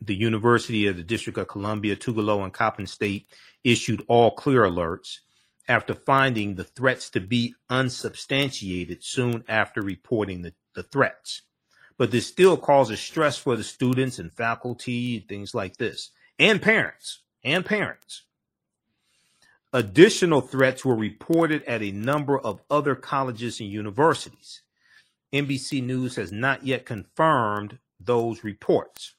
the 0.00 0.14
University 0.14 0.86
of 0.86 0.96
the 0.96 1.02
District 1.02 1.38
of 1.38 1.48
Columbia, 1.48 1.94
Tougaloo, 1.94 2.42
and 2.42 2.52
Coppin 2.52 2.86
State 2.86 3.26
issued 3.62 4.04
all 4.08 4.32
clear 4.32 4.62
alerts 4.62 5.18
after 5.68 5.94
finding 5.94 6.54
the 6.54 6.64
threats 6.64 7.10
to 7.10 7.20
be 7.20 7.54
unsubstantiated 7.68 9.04
soon 9.04 9.44
after 9.46 9.82
reporting 9.82 10.42
the, 10.42 10.54
the 10.74 10.82
threats. 10.82 11.42
But 11.98 12.10
this 12.10 12.26
still 12.26 12.56
causes 12.56 13.00
stress 13.00 13.36
for 13.36 13.56
the 13.56 13.64
students 13.64 14.18
and 14.18 14.32
faculty, 14.32 15.18
and 15.18 15.28
things 15.28 15.54
like 15.54 15.76
this, 15.76 16.10
and 16.38 16.62
parents, 16.62 17.22
and 17.44 17.64
parents. 17.64 18.22
Additional 19.72 20.40
threats 20.40 20.84
were 20.84 20.96
reported 20.96 21.62
at 21.64 21.82
a 21.82 21.92
number 21.92 22.38
of 22.38 22.62
other 22.70 22.94
colleges 22.94 23.60
and 23.60 23.68
universities. 23.68 24.62
NBC 25.32 25.84
News 25.84 26.16
has 26.16 26.32
not 26.32 26.64
yet 26.64 26.86
confirmed 26.86 27.78
those 28.00 28.42
reports. 28.42 29.14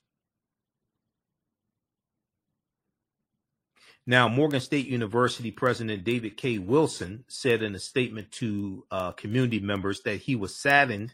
Now, 4.10 4.28
Morgan 4.28 4.60
State 4.60 4.88
University 4.88 5.52
President 5.52 6.04
David 6.04 6.36
K. 6.36 6.58
Wilson 6.58 7.26
said 7.28 7.62
in 7.62 7.76
a 7.76 7.80
statement 7.80 8.32
to 8.32 8.84
uh, 8.90 9.12
community 9.12 9.60
members 9.60 10.02
that 10.02 10.22
he 10.22 10.36
was 10.36 10.56
saddened 10.56 11.14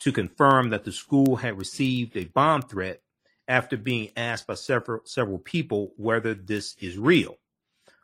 to 0.00 0.12
confirm 0.12 0.68
that 0.68 0.84
the 0.84 0.92
school 0.92 1.36
had 1.36 1.56
received 1.56 2.18
a 2.18 2.26
bomb 2.26 2.60
threat 2.60 3.00
after 3.48 3.78
being 3.78 4.10
asked 4.14 4.46
by 4.46 4.52
several 4.52 5.00
several 5.06 5.38
people 5.38 5.94
whether 5.96 6.34
this 6.34 6.76
is 6.80 6.98
real. 6.98 7.38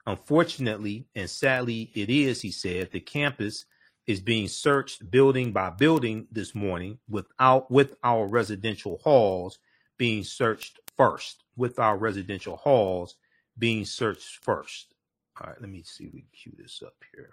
Unfortunately, 0.06 1.06
and 1.14 1.28
sadly 1.28 1.90
it 1.94 2.08
is, 2.08 2.40
he 2.40 2.50
said, 2.50 2.92
the 2.92 3.00
campus 3.00 3.66
is 4.06 4.20
being 4.20 4.48
searched 4.48 5.10
building 5.10 5.52
by 5.52 5.68
building 5.68 6.28
this 6.32 6.54
morning 6.54 6.98
without 7.10 7.70
with 7.70 7.94
our 8.02 8.26
residential 8.26 8.98
halls 9.04 9.58
being 9.98 10.24
searched 10.24 10.80
first, 10.96 11.44
with 11.56 11.78
our 11.78 11.98
residential 11.98 12.56
halls 12.56 13.16
being 13.58 13.84
searched 13.84 14.42
first. 14.42 14.94
All 15.40 15.48
right, 15.50 15.60
let 15.60 15.70
me 15.70 15.82
see. 15.82 16.04
if 16.04 16.14
We 16.14 16.26
cue 16.32 16.52
this 16.56 16.82
up 16.84 16.94
here. 17.14 17.30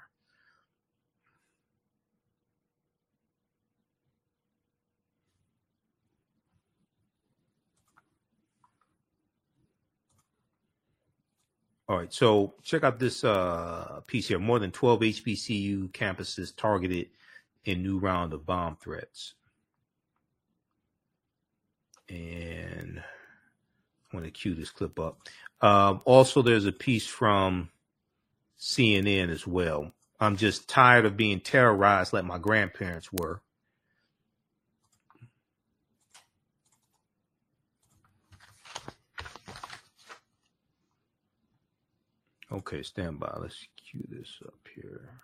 All 11.91 11.97
right, 11.97 12.13
so 12.13 12.53
check 12.63 12.85
out 12.85 12.99
this 12.99 13.25
uh, 13.25 13.99
piece 14.07 14.29
here. 14.29 14.39
More 14.39 14.59
than 14.59 14.71
12 14.71 15.01
HBCU 15.01 15.91
campuses 15.91 16.55
targeted 16.55 17.09
in 17.65 17.83
new 17.83 17.99
round 17.99 18.31
of 18.31 18.45
bomb 18.45 18.77
threats. 18.77 19.33
And 22.07 23.03
I 24.11 24.15
want 24.15 24.25
to 24.25 24.31
cue 24.31 24.55
this 24.55 24.69
clip 24.69 24.99
up. 24.99 25.27
Um, 25.61 26.01
also, 26.05 26.41
there's 26.41 26.65
a 26.65 26.71
piece 26.71 27.05
from 27.05 27.69
CNN 28.59 29.29
as 29.29 29.45
well. 29.45 29.91
I'm 30.19 30.37
just 30.37 30.67
tired 30.67 31.05
of 31.05 31.17
being 31.17 31.39
terrorized 31.39 32.13
like 32.13 32.25
my 32.25 32.37
grandparents 32.37 33.11
were. 33.11 33.41
Okay, 42.51 42.83
stand 42.83 43.19
by. 43.19 43.33
Let's 43.39 43.65
cue 43.77 44.05
this 44.09 44.39
up 44.45 44.67
here. 44.75 45.21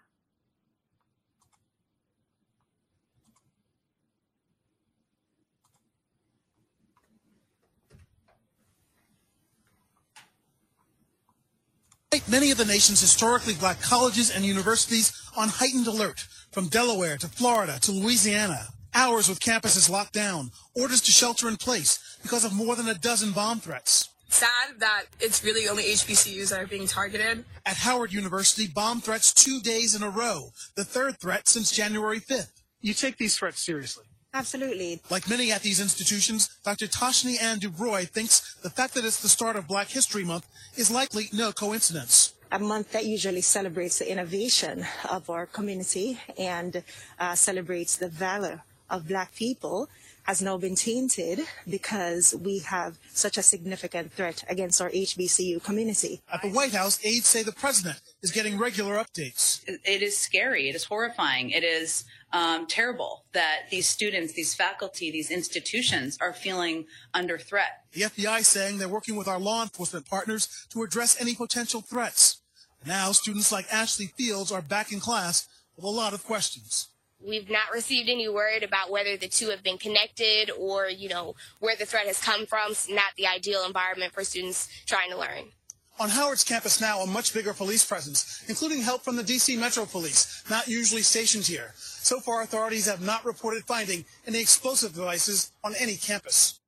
Many 12.29 12.51
of 12.51 12.57
the 12.57 12.63
nation's 12.63 13.01
historically 13.01 13.53
black 13.53 13.81
colleges 13.81 14.31
and 14.31 14.45
universities 14.45 15.11
on 15.35 15.49
heightened 15.49 15.87
alert, 15.87 16.25
from 16.51 16.69
Delaware 16.69 17.17
to 17.17 17.27
Florida 17.27 17.79
to 17.81 17.91
Louisiana. 17.91 18.67
Hours 18.93 19.27
with 19.27 19.41
campuses 19.41 19.89
locked 19.89 20.13
down, 20.13 20.51
orders 20.73 21.01
to 21.01 21.11
shelter 21.11 21.49
in 21.49 21.57
place 21.57 22.17
because 22.23 22.45
of 22.45 22.53
more 22.53 22.77
than 22.77 22.87
a 22.87 22.93
dozen 22.93 23.31
bomb 23.31 23.59
threats. 23.59 24.07
Sad 24.29 24.79
that 24.79 25.03
it's 25.19 25.43
really 25.43 25.67
only 25.67 25.83
HBCUs 25.83 26.49
that 26.49 26.61
are 26.61 26.67
being 26.67 26.87
targeted. 26.87 27.43
At 27.65 27.75
Howard 27.75 28.13
University, 28.13 28.67
bomb 28.67 29.01
threats 29.01 29.33
two 29.33 29.59
days 29.59 29.93
in 29.93 30.01
a 30.01 30.09
row, 30.09 30.51
the 30.75 30.85
third 30.85 31.19
threat 31.19 31.49
since 31.49 31.71
January 31.71 32.21
5th. 32.21 32.61
You 32.79 32.93
take 32.93 33.17
these 33.17 33.37
threats 33.37 33.61
seriously. 33.61 34.05
Absolutely. 34.33 35.01
Like 35.09 35.29
many 35.29 35.51
at 35.51 35.61
these 35.63 35.79
institutions, 35.79 36.49
Dr. 36.63 36.87
Tashni 36.87 37.41
Ann 37.41 37.59
Dubroy 37.59 38.07
thinks 38.07 38.55
the 38.61 38.69
fact 38.69 38.93
that 38.93 39.05
it's 39.05 39.21
the 39.21 39.29
start 39.29 39.55
of 39.55 39.67
Black 39.67 39.89
History 39.89 40.23
Month 40.23 40.45
is 40.75 40.91
likely 40.91 41.29
no 41.33 41.51
coincidence. 41.51 42.33
A 42.51 42.59
month 42.59 42.91
that 42.91 43.05
usually 43.05 43.41
celebrates 43.41 43.99
the 43.99 44.09
innovation 44.09 44.85
of 45.09 45.29
our 45.29 45.45
community 45.45 46.19
and 46.37 46.83
uh, 47.19 47.35
celebrates 47.35 47.97
the 47.97 48.07
valor 48.07 48.63
of 48.89 49.07
Black 49.07 49.35
people 49.35 49.89
has 50.27 50.41
now 50.41 50.57
been 50.57 50.75
tainted 50.75 51.39
because 51.69 52.35
we 52.35 52.59
have 52.59 52.99
such 53.13 53.37
a 53.37 53.41
significant 53.41 54.11
threat 54.11 54.43
against 54.49 54.81
our 54.81 54.89
HBCU 54.89 55.63
community. 55.63 56.21
At 56.31 56.41
the 56.41 56.49
White 56.49 56.73
House, 56.73 56.99
aides 57.03 57.27
say 57.27 57.43
the 57.43 57.53
president 57.53 58.01
is 58.21 58.31
getting 58.31 58.57
regular 58.57 58.95
updates. 58.95 59.61
It 59.67 60.01
is 60.01 60.17
scary. 60.17 60.67
It 60.67 60.75
is 60.75 60.83
horrifying. 60.83 61.51
It 61.51 61.63
is 61.63 62.03
um, 62.33 62.67
terrible 62.67 63.23
that 63.31 63.69
these 63.71 63.87
students, 63.87 64.33
these 64.33 64.53
faculty, 64.53 65.11
these 65.11 65.31
institutions 65.31 66.17
are 66.19 66.33
feeling 66.33 66.85
under 67.13 67.37
threat. 67.37 67.85
The 67.93 68.01
FBI 68.01 68.43
saying 68.43 68.77
they're 68.77 68.89
working 68.89 69.15
with 69.15 69.29
our 69.29 69.39
law 69.39 69.63
enforcement 69.63 70.05
partners 70.05 70.67
to 70.71 70.83
address 70.83 71.19
any 71.21 71.35
potential 71.35 71.81
threats. 71.81 72.41
Now, 72.85 73.13
students 73.13 73.51
like 73.51 73.71
Ashley 73.71 74.07
Fields 74.17 74.51
are 74.51 74.61
back 74.61 74.91
in 74.91 74.99
class 74.99 75.47
with 75.77 75.85
a 75.85 75.89
lot 75.89 76.13
of 76.13 76.25
questions. 76.25 76.89
We've 77.25 77.49
not 77.49 77.71
received 77.73 78.09
any 78.09 78.29
word 78.29 78.63
about 78.63 78.91
whether 78.91 79.17
the 79.17 79.27
two 79.27 79.49
have 79.49 79.63
been 79.63 79.77
connected 79.77 80.51
or, 80.51 80.87
you 80.87 81.09
know, 81.09 81.35
where 81.59 81.75
the 81.75 81.85
threat 81.85 82.05
has 82.05 82.21
come 82.21 82.45
from. 82.45 82.71
It's 82.71 82.89
not 82.89 83.15
the 83.17 83.27
ideal 83.27 83.63
environment 83.65 84.13
for 84.13 84.23
students 84.23 84.69
trying 84.85 85.09
to 85.11 85.17
learn. 85.17 85.51
On 85.99 86.09
Howard's 86.09 86.43
campus 86.43 86.79
now, 86.79 86.99
a 86.99 87.07
much 87.07 87.33
bigger 87.33 87.53
police 87.53 87.83
presence, 87.83 88.43
including 88.47 88.81
help 88.81 89.03
from 89.03 89.15
the 89.15 89.23
D.C. 89.23 89.57
Metro 89.57 89.85
Police, 89.85 90.43
not 90.47 90.67
usually 90.67 91.01
stationed 91.01 91.47
here. 91.47 91.73
So 91.75 92.19
far, 92.19 92.43
authorities 92.43 92.85
have 92.85 93.01
not 93.01 93.25
reported 93.25 93.63
finding 93.63 94.05
any 94.27 94.39
explosive 94.39 94.93
devices 94.93 95.51
on 95.63 95.73
any 95.79 95.95
campus. 95.95 96.59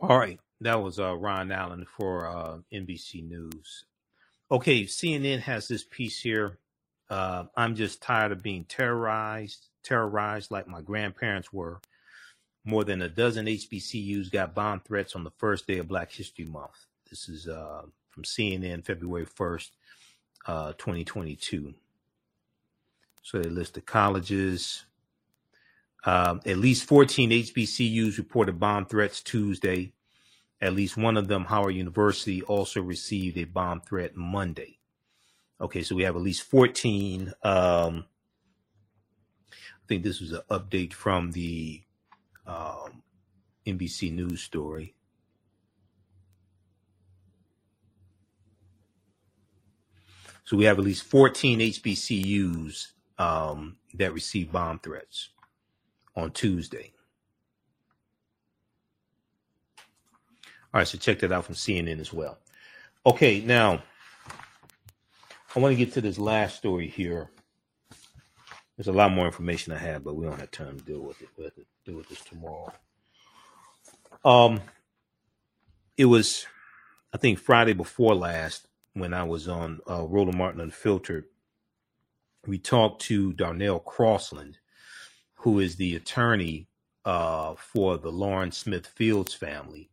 All 0.00 0.16
right, 0.16 0.38
that 0.60 0.80
was 0.80 1.00
uh, 1.00 1.16
Ron 1.16 1.50
Allen 1.50 1.84
for 1.96 2.28
uh, 2.28 2.58
NBC 2.72 3.28
News. 3.28 3.84
Okay, 4.52 4.84
CNN 4.84 5.40
has 5.40 5.66
this 5.66 5.82
piece 5.82 6.20
here. 6.20 6.58
Uh, 7.10 7.44
I'm 7.56 7.74
just 7.74 8.00
tired 8.00 8.30
of 8.30 8.42
being 8.42 8.64
terrorized, 8.64 9.66
terrorized 9.82 10.52
like 10.52 10.68
my 10.68 10.80
grandparents 10.80 11.52
were. 11.52 11.80
More 12.64 12.84
than 12.84 13.02
a 13.02 13.08
dozen 13.08 13.46
HBCUs 13.46 14.30
got 14.30 14.54
bomb 14.54 14.80
threats 14.80 15.16
on 15.16 15.24
the 15.24 15.32
first 15.38 15.66
day 15.66 15.78
of 15.78 15.88
Black 15.88 16.12
History 16.12 16.44
Month. 16.44 16.86
This 17.08 17.28
is 17.28 17.48
uh, 17.48 17.82
from 18.10 18.22
CNN, 18.22 18.84
February 18.84 19.26
1st, 19.26 19.70
uh, 20.46 20.72
2022. 20.74 21.74
So 23.22 23.38
they 23.40 23.48
list 23.48 23.74
the 23.74 23.80
colleges. 23.80 24.84
Um, 26.04 26.40
at 26.46 26.58
least 26.58 26.84
14 26.84 27.30
HBCUs 27.30 28.18
reported 28.18 28.60
bomb 28.60 28.86
threats 28.86 29.20
Tuesday. 29.20 29.92
At 30.60 30.74
least 30.74 30.96
one 30.96 31.16
of 31.16 31.28
them, 31.28 31.46
Howard 31.46 31.74
University, 31.74 32.42
also 32.42 32.82
received 32.82 33.36
a 33.38 33.44
bomb 33.44 33.80
threat 33.80 34.14
Monday. 34.14 34.79
Okay, 35.60 35.82
so 35.82 35.94
we 35.94 36.04
have 36.04 36.16
at 36.16 36.22
least 36.22 36.42
14. 36.44 37.34
Um, 37.42 38.06
I 39.52 39.86
think 39.86 40.02
this 40.02 40.20
was 40.20 40.32
an 40.32 40.40
update 40.50 40.92
from 40.94 41.32
the 41.32 41.82
um, 42.46 43.02
NBC 43.66 44.12
News 44.12 44.40
story. 44.40 44.94
So 50.44 50.56
we 50.56 50.64
have 50.64 50.78
at 50.78 50.84
least 50.84 51.04
14 51.04 51.60
HBCUs 51.60 52.88
um, 53.18 53.76
that 53.94 54.14
received 54.14 54.50
bomb 54.52 54.78
threats 54.78 55.28
on 56.16 56.32
Tuesday. 56.32 56.92
All 60.72 60.78
right, 60.80 60.88
so 60.88 60.98
check 60.98 61.18
that 61.20 61.32
out 61.32 61.44
from 61.44 61.54
CNN 61.54 62.00
as 62.00 62.12
well. 62.12 62.38
Okay, 63.06 63.40
now 63.40 63.82
I 65.54 65.58
want 65.58 65.72
to 65.72 65.84
get 65.84 65.94
to 65.94 66.00
this 66.00 66.18
last 66.18 66.56
story 66.56 66.86
here. 66.86 67.28
There's 68.76 68.86
a 68.86 68.92
lot 68.92 69.10
more 69.10 69.26
information 69.26 69.72
I 69.72 69.78
have, 69.78 70.04
but 70.04 70.14
we 70.14 70.24
don't 70.24 70.38
have 70.38 70.52
time 70.52 70.78
to 70.78 70.84
deal 70.84 71.00
with 71.00 71.20
it. 71.20 71.28
We'll 71.36 71.48
have 71.48 71.54
to 71.56 71.66
deal 71.84 71.96
with 71.96 72.08
this 72.08 72.20
tomorrow. 72.20 72.72
Um, 74.24 74.60
it 75.96 76.04
was, 76.04 76.46
I 77.12 77.18
think, 77.18 77.40
Friday 77.40 77.72
before 77.72 78.14
last 78.14 78.68
when 78.94 79.12
I 79.12 79.24
was 79.24 79.48
on 79.48 79.80
uh, 79.88 80.06
Roland 80.06 80.38
Martin 80.38 80.60
Unfiltered. 80.60 81.24
We 82.46 82.58
talked 82.58 83.02
to 83.02 83.32
Darnell 83.32 83.80
Crosland, 83.80 84.54
who 85.34 85.58
is 85.58 85.76
the 85.76 85.96
attorney 85.96 86.68
uh, 87.04 87.56
for 87.56 87.98
the 87.98 88.12
Lauren 88.12 88.52
Smith 88.52 88.86
Fields 88.86 89.34
family. 89.34 89.90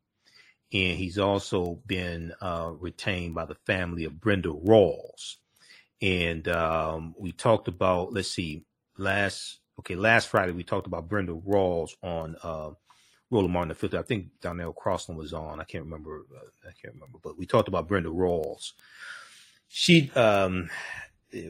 And 0.71 0.97
he's 0.97 1.17
also 1.17 1.79
been 1.87 2.33
uh, 2.41 2.73
retained 2.79 3.33
by 3.33 3.45
the 3.45 3.55
family 3.55 4.03
of 4.03 4.21
Brenda 4.21 4.49
Rawls. 4.49 5.37
And 6.01 6.47
um, 6.47 7.15
we 7.17 7.31
talked 7.31 7.67
about, 7.67 8.13
let's 8.13 8.29
see, 8.29 8.65
last, 8.97 9.59
okay, 9.79 9.95
last 9.95 10.27
Friday 10.29 10.51
we 10.51 10.63
talked 10.63 10.87
about 10.87 11.09
Brenda 11.09 11.33
Rawls 11.33 11.91
on 12.03 12.35
uh, 12.43 12.71
Roland 13.31 13.53
Martin 13.53 13.71
Unfiltered. 13.71 13.99
I 13.99 14.03
think 14.03 14.27
Darnell 14.41 14.73
Crosland 14.73 15.15
was 15.15 15.33
on. 15.33 15.59
I 15.59 15.63
can't 15.63 15.83
remember. 15.85 16.25
Uh, 16.35 16.67
I 16.67 16.71
can't 16.81 16.93
remember. 16.93 17.19
But 17.21 17.37
we 17.37 17.45
talked 17.45 17.67
about 17.67 17.87
Brenda 17.87 18.09
Rawls. 18.09 18.73
She, 19.67 20.11
um, 20.15 20.69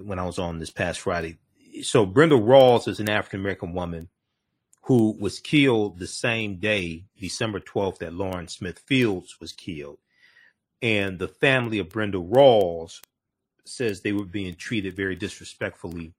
when 0.04 0.20
I 0.20 0.26
was 0.26 0.40
on 0.40 0.60
this 0.60 0.72
past 0.72 1.00
Friday, 1.00 1.38
so 1.84 2.06
Brenda 2.06 2.36
Rawls 2.36 2.88
is 2.88 3.00
an 3.00 3.10
African 3.10 3.42
American 3.42 3.74
woman 3.74 4.10
who 4.84 5.18
was 5.20 5.40
killed 5.40 6.00
the 6.00 6.08
same 6.08 6.56
day, 6.56 7.04
December 7.20 7.60
12th, 7.60 8.00
that 8.00 8.14
Lauren 8.14 8.48
Smith 8.48 8.80
Fields 8.80 9.38
was 9.40 9.52
killed. 9.52 10.00
And 10.82 11.20
the 11.20 11.28
family 11.28 11.80
of 11.80 11.90
Brenda 11.90 12.20
Rawls 12.20 13.02
says 13.68 14.02
they 14.02 14.14
were 14.14 14.26
being 14.26 14.56
treated 14.56 14.96
very 14.96 15.16
disrespectfully 15.16 16.14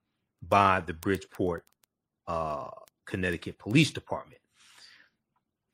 by 0.47 0.81
the 0.81 0.93
Bridgeport, 0.93 1.65
uh, 2.27 2.69
Connecticut 3.05 3.59
Police 3.59 3.91
Department. 3.91 4.41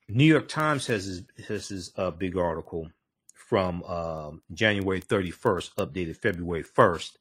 New 0.09 0.25
York 0.25 0.49
Times 0.49 0.87
has 0.87 1.23
this, 1.37 1.51
is 1.51 1.69
this 1.69 1.91
uh, 1.97 2.11
big 2.11 2.37
article 2.37 2.91
from 3.35 3.83
um, 3.85 4.43
January 4.53 5.01
31st, 5.01 5.75
updated 5.75 6.17
February 6.17 6.65
1st. 6.65 7.13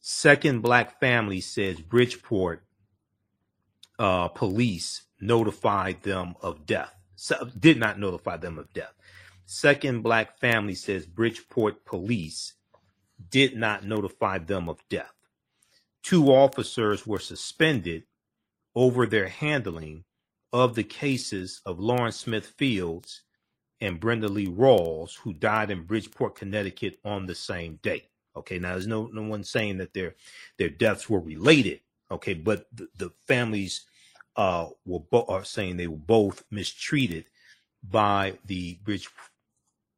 Second 0.00 0.60
black 0.60 1.00
family 1.00 1.40
says 1.40 1.80
Bridgeport 1.80 2.64
uh, 3.98 4.28
police 4.28 5.02
notified 5.20 6.02
them 6.02 6.34
of 6.42 6.66
death. 6.66 6.94
So, 7.16 7.48
did 7.58 7.78
not 7.78 7.98
notify 7.98 8.36
them 8.36 8.58
of 8.58 8.72
death. 8.72 8.92
Second 9.46 10.02
black 10.02 10.38
family 10.38 10.74
says 10.74 11.06
Bridgeport 11.06 11.84
police 11.84 12.54
did 13.34 13.56
not 13.56 13.84
notify 13.84 14.38
them 14.38 14.70
of 14.70 14.78
death. 14.88 15.12
Two 16.04 16.32
officers 16.32 17.06
were 17.06 17.18
suspended 17.18 18.04
over 18.76 19.06
their 19.06 19.28
handling 19.28 20.04
of 20.52 20.76
the 20.76 20.84
cases 20.84 21.60
of 21.66 21.80
Lauren 21.80 22.12
Smith 22.12 22.46
Fields 22.58 23.22
and 23.80 24.00
Brenda 24.00 24.28
Lee 24.28 24.48
Rawls, 24.48 25.16
who 25.18 25.34
died 25.34 25.70
in 25.72 25.84
Bridgeport, 25.84 26.36
Connecticut 26.36 27.00
on 27.04 27.26
the 27.26 27.34
same 27.34 27.80
day. 27.82 28.04
Okay, 28.36 28.60
now 28.60 28.72
there's 28.72 28.86
no 28.86 29.08
no 29.12 29.22
one 29.24 29.44
saying 29.44 29.78
that 29.78 29.94
their 29.94 30.16
their 30.58 30.70
deaths 30.70 31.10
were 31.10 31.20
related. 31.20 31.80
Okay, 32.12 32.34
but 32.34 32.68
the, 32.72 32.88
the 32.98 33.10
families 33.28 33.86
uh, 34.36 34.68
were 34.86 35.00
bo- 35.00 35.26
are 35.28 35.44
saying 35.44 35.78
they 35.78 35.88
were 35.88 35.96
both 35.96 36.44
mistreated 36.50 37.26
by 37.84 38.38
the 38.46 38.76
Bridge 38.84 39.08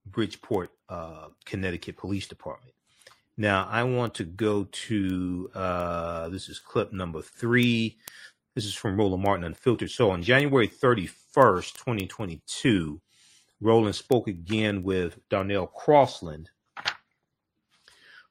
Bridgeport, 0.07 0.73
uh, 0.91 1.29
Connecticut 1.47 1.99
Police 1.99 2.29
Department. 2.29 2.76
Now 3.37 3.69
I 3.71 3.83
want 3.83 4.15
to 4.15 4.25
go 4.25 4.65
to 4.65 5.51
uh, 5.55 6.29
this 6.31 6.49
is 6.49 6.59
clip 6.59 6.93
number 6.93 7.21
three. 7.21 7.99
This 8.55 8.65
is 8.65 8.75
from 8.75 8.97
Roland 8.97 9.23
Martin 9.23 9.45
Unfiltered. 9.45 9.91
So 9.91 10.11
on 10.11 10.23
January 10.23 10.69
31st, 10.69 11.75
2022, 11.75 13.01
Roland 13.61 13.95
spoke 13.95 14.29
again 14.29 14.83
with 14.83 15.19
Darnell 15.29 15.71
Crosland, 15.79 16.47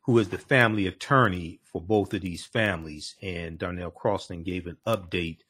who 0.02 0.18
is 0.18 0.30
the 0.30 0.40
family 0.40 0.88
attorney 0.88 1.60
for 1.64 1.80
both 1.80 2.14
of 2.16 2.22
these 2.22 2.44
families. 2.44 3.16
And 3.22 3.60
Darnell 3.60 3.92
Crosland 3.92 4.46
gave 4.46 4.66
an 4.66 4.78
update 4.88 5.42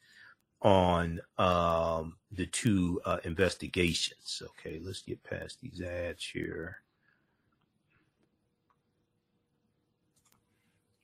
on 0.60 1.20
um, 1.38 2.16
the 2.30 2.46
two 2.46 3.00
uh, 3.06 3.18
investigations. 3.24 4.42
Okay, 4.42 4.78
let's 4.82 5.00
get 5.00 5.24
past 5.24 5.58
these 5.62 5.80
ads 5.80 6.24
here. 6.26 6.82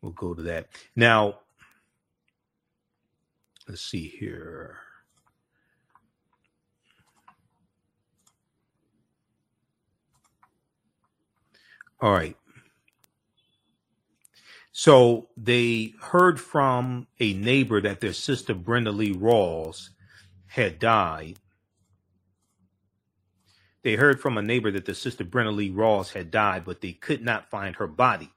We'll 0.02 0.12
go 0.12 0.34
to 0.34 0.42
that. 0.42 0.68
Now, 0.96 1.38
let's 3.68 3.82
see 3.82 4.08
here. 4.08 4.78
All 12.00 12.12
right. 12.12 12.36
So 14.72 15.28
they 15.36 15.94
heard 16.00 16.40
from 16.40 17.06
a 17.20 17.34
neighbor 17.34 17.80
that 17.80 18.00
their 18.00 18.12
sister 18.12 18.54
Brenda 18.54 18.90
Lee 18.90 19.14
Rawls 19.14 19.90
had 20.48 20.80
died. 20.80 21.38
They 23.82 23.94
heard 23.96 24.20
from 24.20 24.38
a 24.38 24.42
neighbor 24.42 24.70
that 24.72 24.86
their 24.86 24.94
sister 24.94 25.24
Brenda 25.24 25.52
Lee 25.52 25.70
Rawls 25.70 26.14
had 26.14 26.30
died, 26.30 26.64
but 26.64 26.80
they 26.80 26.92
could 26.92 27.22
not 27.22 27.50
find 27.50 27.76
her 27.76 27.86
body. 27.86 28.32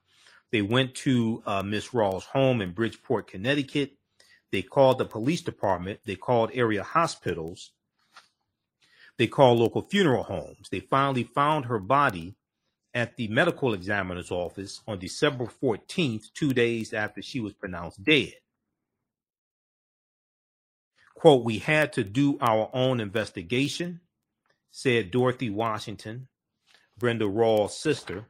They 0.56 0.62
went 0.62 0.94
to 0.94 1.42
uh, 1.44 1.62
Miss 1.62 1.88
Rawls' 1.88 2.22
home 2.22 2.62
in 2.62 2.72
Bridgeport, 2.72 3.26
Connecticut. 3.26 3.92
They 4.52 4.62
called 4.62 4.96
the 4.96 5.04
police 5.04 5.42
department. 5.42 6.00
They 6.06 6.16
called 6.16 6.50
area 6.54 6.82
hospitals. 6.82 7.72
They 9.18 9.26
called 9.26 9.58
local 9.58 9.82
funeral 9.82 10.22
homes. 10.22 10.70
They 10.70 10.80
finally 10.80 11.24
found 11.24 11.66
her 11.66 11.78
body 11.78 12.36
at 12.94 13.18
the 13.18 13.28
medical 13.28 13.74
examiner's 13.74 14.30
office 14.30 14.80
on 14.88 14.98
December 14.98 15.44
14th, 15.44 16.32
two 16.32 16.54
days 16.54 16.94
after 16.94 17.20
she 17.20 17.38
was 17.38 17.52
pronounced 17.52 18.02
dead. 18.02 18.32
Quote, 21.14 21.44
we 21.44 21.58
had 21.58 21.92
to 21.92 22.02
do 22.02 22.38
our 22.40 22.70
own 22.72 22.98
investigation, 22.98 24.00
said 24.70 25.10
Dorothy 25.10 25.50
Washington, 25.50 26.28
Brenda 26.96 27.26
Rawls' 27.26 27.72
sister. 27.72 28.24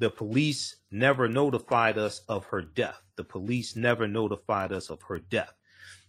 The 0.00 0.10
police 0.10 0.76
never 0.90 1.28
notified 1.28 1.98
us 1.98 2.22
of 2.26 2.46
her 2.46 2.62
death. 2.62 3.02
The 3.16 3.24
police 3.24 3.76
never 3.76 4.08
notified 4.08 4.72
us 4.72 4.88
of 4.88 5.02
her 5.02 5.18
death. 5.18 5.52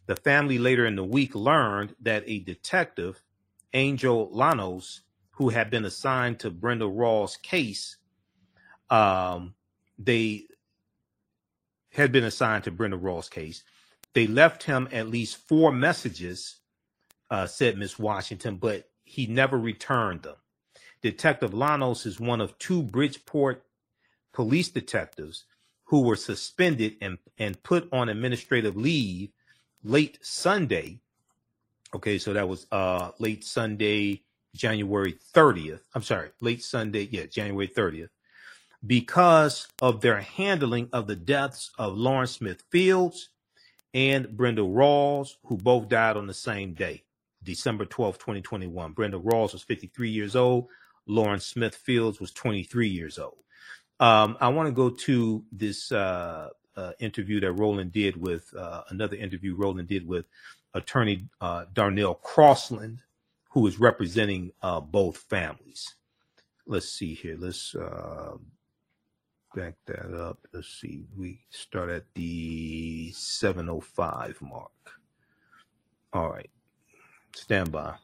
The 0.06 0.16
family 0.16 0.58
later 0.58 0.86
in 0.86 0.96
the 0.96 1.04
week 1.04 1.36
learned 1.36 1.94
that 2.02 2.24
a 2.26 2.40
detective, 2.40 3.22
Angel 3.74 4.32
Llanos, 4.34 5.02
who 5.32 5.50
had 5.50 5.70
been 5.70 5.84
assigned 5.84 6.40
to 6.40 6.50
Brenda 6.50 6.86
Rawls' 6.86 7.42
case, 7.42 7.98
um, 8.90 9.56
they 10.00 10.46
had 11.90 12.14
been 12.14 12.24
assigned 12.24 12.64
to 12.64 12.72
Brenda 12.72 12.98
Rawls' 12.98 13.30
case. 13.30 13.62
They 14.14 14.26
left 14.26 14.64
him 14.64 14.88
at 14.94 15.10
least 15.10 15.36
four 15.50 15.74
messages, 15.74 16.62
uh, 17.30 17.46
said 17.46 17.78
Miss 17.78 18.00
Washington, 18.00 18.56
but 18.56 18.90
he 19.04 19.28
never 19.28 19.58
returned 19.58 20.24
them. 20.24 20.38
Detective 21.02 21.52
Llanos 21.52 22.06
is 22.06 22.22
one 22.22 22.40
of 22.40 22.58
two 22.58 22.84
Bridgeport 22.84 23.66
police 24.34 24.70
detectives 24.70 25.46
who 25.86 26.02
were 26.02 26.16
suspended 26.16 26.96
and, 27.02 27.18
and 27.38 27.62
put 27.64 27.88
on 27.92 28.10
administrative 28.10 28.78
leave 28.78 29.30
late 29.84 30.18
Sunday. 30.22 31.00
Okay, 31.94 32.18
so 32.18 32.34
that 32.34 32.48
was 32.48 32.68
uh 32.72 33.12
late 33.20 33.44
Sunday, 33.44 34.22
January 34.56 35.18
30th. 35.34 35.82
I'm 35.94 36.04
sorry, 36.04 36.30
late 36.40 36.64
Sunday, 36.64 37.10
yeah, 37.12 37.26
January 37.26 37.68
30th, 37.68 38.10
because 38.86 39.68
of 39.82 40.02
their 40.02 40.22
handling 40.22 40.90
of 40.94 41.08
the 41.08 41.16
deaths 41.16 41.72
of 41.78 41.98
Lauren 41.98 42.28
Smith 42.28 42.64
Fields 42.72 43.30
and 43.94 44.36
Brenda 44.38 44.62
Rawls, 44.62 45.36
who 45.46 45.58
both 45.58 45.90
died 45.90 46.16
on 46.16 46.28
the 46.28 46.34
same 46.34 46.74
day, 46.74 47.04
December 47.44 47.86
12th, 47.86 48.20
2021. 48.20 48.94
Brenda 48.94 49.20
Rawls 49.20 49.54
was 49.54 49.64
53 49.64 50.10
years 50.10 50.36
old. 50.36 50.68
Lauren 51.08 51.40
Smith 51.40 51.76
Fields 51.76 52.20
was 52.20 52.32
23 52.32 52.88
years 52.88 53.20
old. 53.20 53.38
Um, 54.02 54.36
I 54.42 54.50
want 54.50 54.68
to 54.68 54.74
go 54.74 54.90
to 54.90 55.44
this 55.52 55.92
uh, 55.92 56.50
uh, 56.76 56.92
interview 57.00 57.40
that 57.42 57.52
Roland 57.52 57.92
did 57.92 58.18
with 58.18 58.52
uh, 58.58 58.82
another 58.90 59.16
interview 59.16 59.56
Roland 59.56 59.88
did 59.88 60.08
with 60.08 60.26
attorney 60.74 61.30
uh, 61.40 61.66
Darnell 61.72 62.20
Crosland, 62.24 62.98
who 63.52 63.68
is 63.68 63.80
representing 63.80 64.54
uh, 64.64 64.80
both 64.80 65.18
families. 65.18 65.96
Let's 66.66 66.90
see 66.90 67.14
here. 67.14 67.36
Let's 67.38 67.76
uh, 67.76 68.38
back 69.56 69.76
that 69.86 70.20
up. 70.20 70.40
Let's 70.52 70.80
see. 70.80 71.06
We 71.16 71.42
start 71.52 71.92
at 71.92 72.06
the 72.16 73.12
705 73.14 74.42
mark. 74.42 74.72
All 76.12 76.32
right. 76.32 76.50
Stand 77.36 77.72
by. 77.72 77.96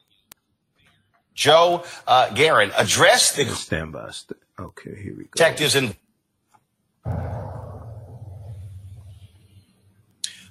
Joe 1.38 1.84
uh, 2.08 2.30
Guerin 2.30 2.72
addressed 2.76 3.36
the 3.36 3.44
stand 3.54 3.92
by. 3.92 4.10
Okay, 4.58 4.96
here 5.00 5.14
we 5.16 5.22
go. 5.22 5.30
Detectives 5.36 5.76
and 5.76 5.94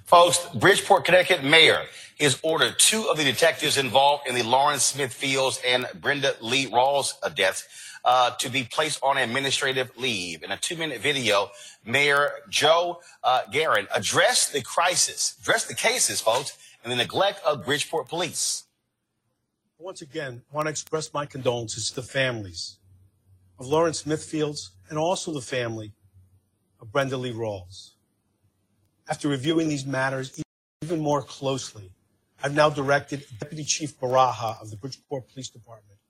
folks. 0.06 0.38
Bridgeport, 0.54 1.04
Connecticut 1.04 1.44
mayor 1.44 1.82
has 2.18 2.40
ordered 2.42 2.78
two 2.78 3.06
of 3.10 3.18
the 3.18 3.24
detectives 3.24 3.76
involved 3.76 4.26
in 4.26 4.34
the 4.34 4.42
Lauren 4.42 4.78
Smith 4.78 5.12
Fields 5.12 5.60
and 5.66 5.86
Brenda 6.00 6.36
Lee 6.40 6.64
Rawls 6.70 7.16
uh, 7.22 7.28
deaths 7.28 7.68
uh, 8.06 8.30
to 8.36 8.48
be 8.48 8.64
placed 8.64 8.98
on 9.02 9.18
administrative 9.18 9.90
leave. 9.98 10.42
In 10.42 10.50
a 10.50 10.56
two-minute 10.56 11.02
video, 11.02 11.50
Mayor 11.84 12.30
Joe 12.48 13.00
uh, 13.22 13.42
Guerin 13.52 13.88
addressed 13.94 14.54
the 14.54 14.62
crisis, 14.62 15.36
addressed 15.42 15.68
the 15.68 15.74
cases, 15.74 16.22
folks, 16.22 16.56
and 16.82 16.90
the 16.90 16.96
neglect 16.96 17.44
of 17.44 17.66
Bridgeport 17.66 18.08
police. 18.08 18.64
Once 19.80 20.02
again, 20.02 20.42
I 20.50 20.56
want 20.56 20.66
to 20.66 20.70
express 20.70 21.14
my 21.14 21.24
condolences 21.24 21.88
to 21.90 21.94
the 21.94 22.02
families 22.02 22.78
of 23.60 23.66
Lauren 23.68 23.94
Smith 23.94 24.24
Fields 24.24 24.72
and 24.90 24.98
also 24.98 25.32
the 25.32 25.40
family 25.40 25.92
of 26.80 26.90
Brenda 26.90 27.16
Lee 27.16 27.32
Rawls. 27.32 27.92
After 29.08 29.28
reviewing 29.28 29.68
these 29.68 29.86
matters 29.86 30.42
even 30.82 30.98
more 30.98 31.22
closely, 31.22 31.92
I've 32.42 32.56
now 32.56 32.68
directed 32.68 33.24
Deputy 33.38 33.62
Chief 33.62 33.98
Baraha 34.00 34.60
of 34.60 34.70
the 34.70 34.76
Bridgeport 34.76 35.28
Police 35.32 35.48
Department 35.48 36.00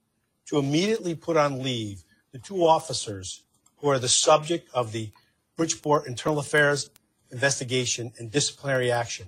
to 0.47 0.59
immediately 0.59 1.15
put 1.15 1.37
on 1.37 1.63
leave 1.63 2.05
the 2.33 2.39
two 2.39 2.67
officers 2.67 3.43
who 3.77 3.91
are 3.91 3.99
the 3.99 4.09
subject 4.09 4.71
of 4.73 4.93
the 4.93 5.11
Bridgeport 5.59 6.07
Internal 6.07 6.39
Affairs 6.39 6.89
investigation 7.31 8.13
and 8.19 8.33
disciplinary 8.33 8.91
action 8.91 9.27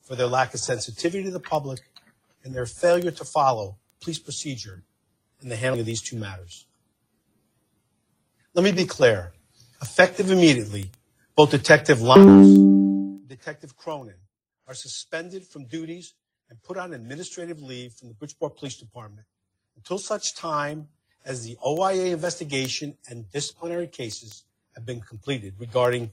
for 0.00 0.14
their 0.14 0.28
lack 0.28 0.54
of 0.54 0.60
sensitivity 0.60 1.24
to 1.24 1.32
the 1.32 1.40
public 1.40 1.80
and 2.44 2.54
their 2.54 2.66
failure 2.66 3.10
to 3.10 3.24
follow 3.24 3.76
police 4.00 4.18
procedure 4.18 4.82
in 5.42 5.48
the 5.48 5.56
handling 5.56 5.80
of 5.80 5.86
these 5.86 6.02
two 6.02 6.16
matters. 6.16 6.66
Let 8.54 8.64
me 8.64 8.72
be 8.72 8.84
clear. 8.84 9.32
Effective 9.82 10.30
immediately, 10.30 10.90
both 11.36 11.50
Detective 11.50 12.02
Lamas 12.02 12.56
and 12.56 13.28
Detective 13.28 13.76
Cronin 13.76 14.16
are 14.66 14.74
suspended 14.74 15.46
from 15.46 15.64
duties 15.66 16.14
and 16.50 16.62
put 16.62 16.76
on 16.76 16.92
administrative 16.92 17.62
leave 17.62 17.92
from 17.94 18.08
the 18.08 18.14
Bridgeport 18.14 18.56
Police 18.56 18.76
Department 18.76 19.26
until 19.76 19.98
such 19.98 20.34
time 20.34 20.88
as 21.24 21.44
the 21.44 21.56
OIA 21.64 22.12
investigation 22.12 22.96
and 23.08 23.30
disciplinary 23.30 23.86
cases 23.86 24.44
have 24.74 24.84
been 24.84 25.00
completed 25.00 25.54
regarding 25.58 26.10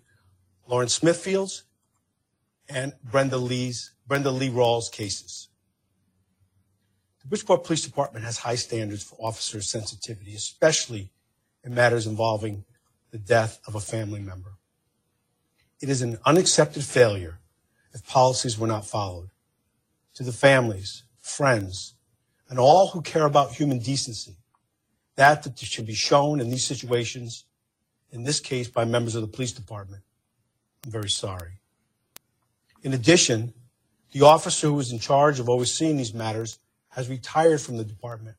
Lauren 0.68 0.90
Smith 0.90 1.18
Fields 1.18 1.64
and 2.70 2.94
Brenda 3.04 3.38
Lee's 3.38 3.91
Brenda 4.08 4.32
Lee 4.32 4.49
Rawls 4.49 4.91
cases. 4.91 5.49
The 7.28 7.32
Bridgeport 7.32 7.66
Police 7.66 7.84
Department 7.84 8.24
has 8.24 8.38
high 8.38 8.56
standards 8.56 9.04
for 9.04 9.18
officer 9.20 9.60
sensitivity, 9.60 10.34
especially 10.34 11.10
in 11.62 11.76
matters 11.76 12.08
involving 12.08 12.64
the 13.12 13.18
death 13.18 13.60
of 13.68 13.76
a 13.76 13.82
family 13.82 14.22
member. 14.22 14.54
It 15.82 15.90
is 15.90 16.02
an 16.02 16.20
unaccepted 16.26 16.86
failure 16.86 17.40
if 17.94 18.08
policies 18.08 18.58
were 18.58 18.66
not 18.66 18.86
followed. 18.86 19.32
To 20.14 20.24
the 20.24 20.32
families, 20.32 21.04
friends, 21.20 21.95
and 22.48 22.60
all 22.60 22.91
who 22.91 23.02
care 23.02 23.26
about 23.26 23.52
human 23.52 23.80
decency, 23.80 24.38
that, 25.18 25.44
that 25.44 25.60
should 25.60 25.86
be 25.86 25.95
shown 25.95 26.40
in 26.40 26.49
these 26.49 26.64
situations, 26.64 27.44
in 28.10 28.24
this 28.24 28.40
case 28.40 28.70
by 28.70 28.86
members 28.86 29.16
of 29.16 29.22
the 29.22 29.28
police 29.28 29.52
department. 29.52 30.02
I'm 30.86 30.91
very 30.91 31.10
sorry. 31.10 31.60
In 32.84 32.94
addition, 32.94 33.54
the 34.14 34.22
officer 34.22 34.68
who 34.68 34.76
was 34.76 34.94
in 34.94 34.99
charge 34.99 35.41
of 35.41 35.49
overseeing 35.49 35.98
these 35.98 36.14
matters 36.14 36.60
has 36.98 37.10
retired 37.10 37.61
from 37.61 37.78
the 37.78 37.84
department 37.84 38.36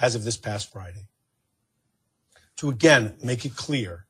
as 0.00 0.14
of 0.14 0.22
this 0.22 0.36
past 0.36 0.72
Friday. 0.72 1.08
To 2.58 2.70
again 2.70 3.14
make 3.24 3.44
it 3.44 3.56
clear, 3.56 4.06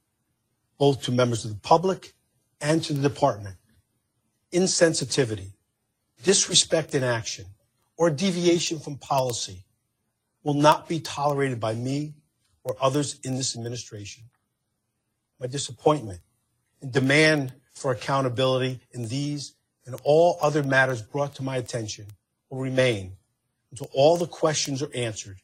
both 0.79 1.03
to 1.05 1.11
members 1.11 1.47
of 1.47 1.53
the 1.53 1.61
public 1.61 2.13
and 2.61 2.85
to 2.85 2.93
the 2.93 3.09
department, 3.09 3.57
insensitivity, 4.53 5.53
disrespect 6.23 6.95
in 6.95 7.03
action, 7.03 7.47
or 7.97 8.11
deviation 8.11 8.79
from 8.79 8.99
policy 8.99 9.65
will 10.43 10.53
not 10.53 10.87
be 10.87 11.01
tolerated 11.01 11.59
by 11.59 11.73
me 11.75 12.13
or 12.65 12.77
others 12.83 13.19
in 13.25 13.37
this 13.37 13.57
administration. 13.57 14.25
My 15.41 15.47
disappointment 15.47 16.21
and 16.83 16.93
demand 16.93 17.55
for 17.73 17.91
accountability 17.91 18.81
in 18.93 19.09
these 19.09 19.55
and 19.87 19.97
all 20.05 20.37
other 20.43 20.63
matters 20.63 21.01
brought 21.01 21.35
to 21.37 21.43
my 21.43 21.57
attention 21.57 22.05
will 22.51 22.61
remain 22.61 23.15
until 23.71 23.89
all 23.93 24.17
the 24.17 24.27
questions 24.27 24.83
are 24.83 24.95
answered 24.95 25.41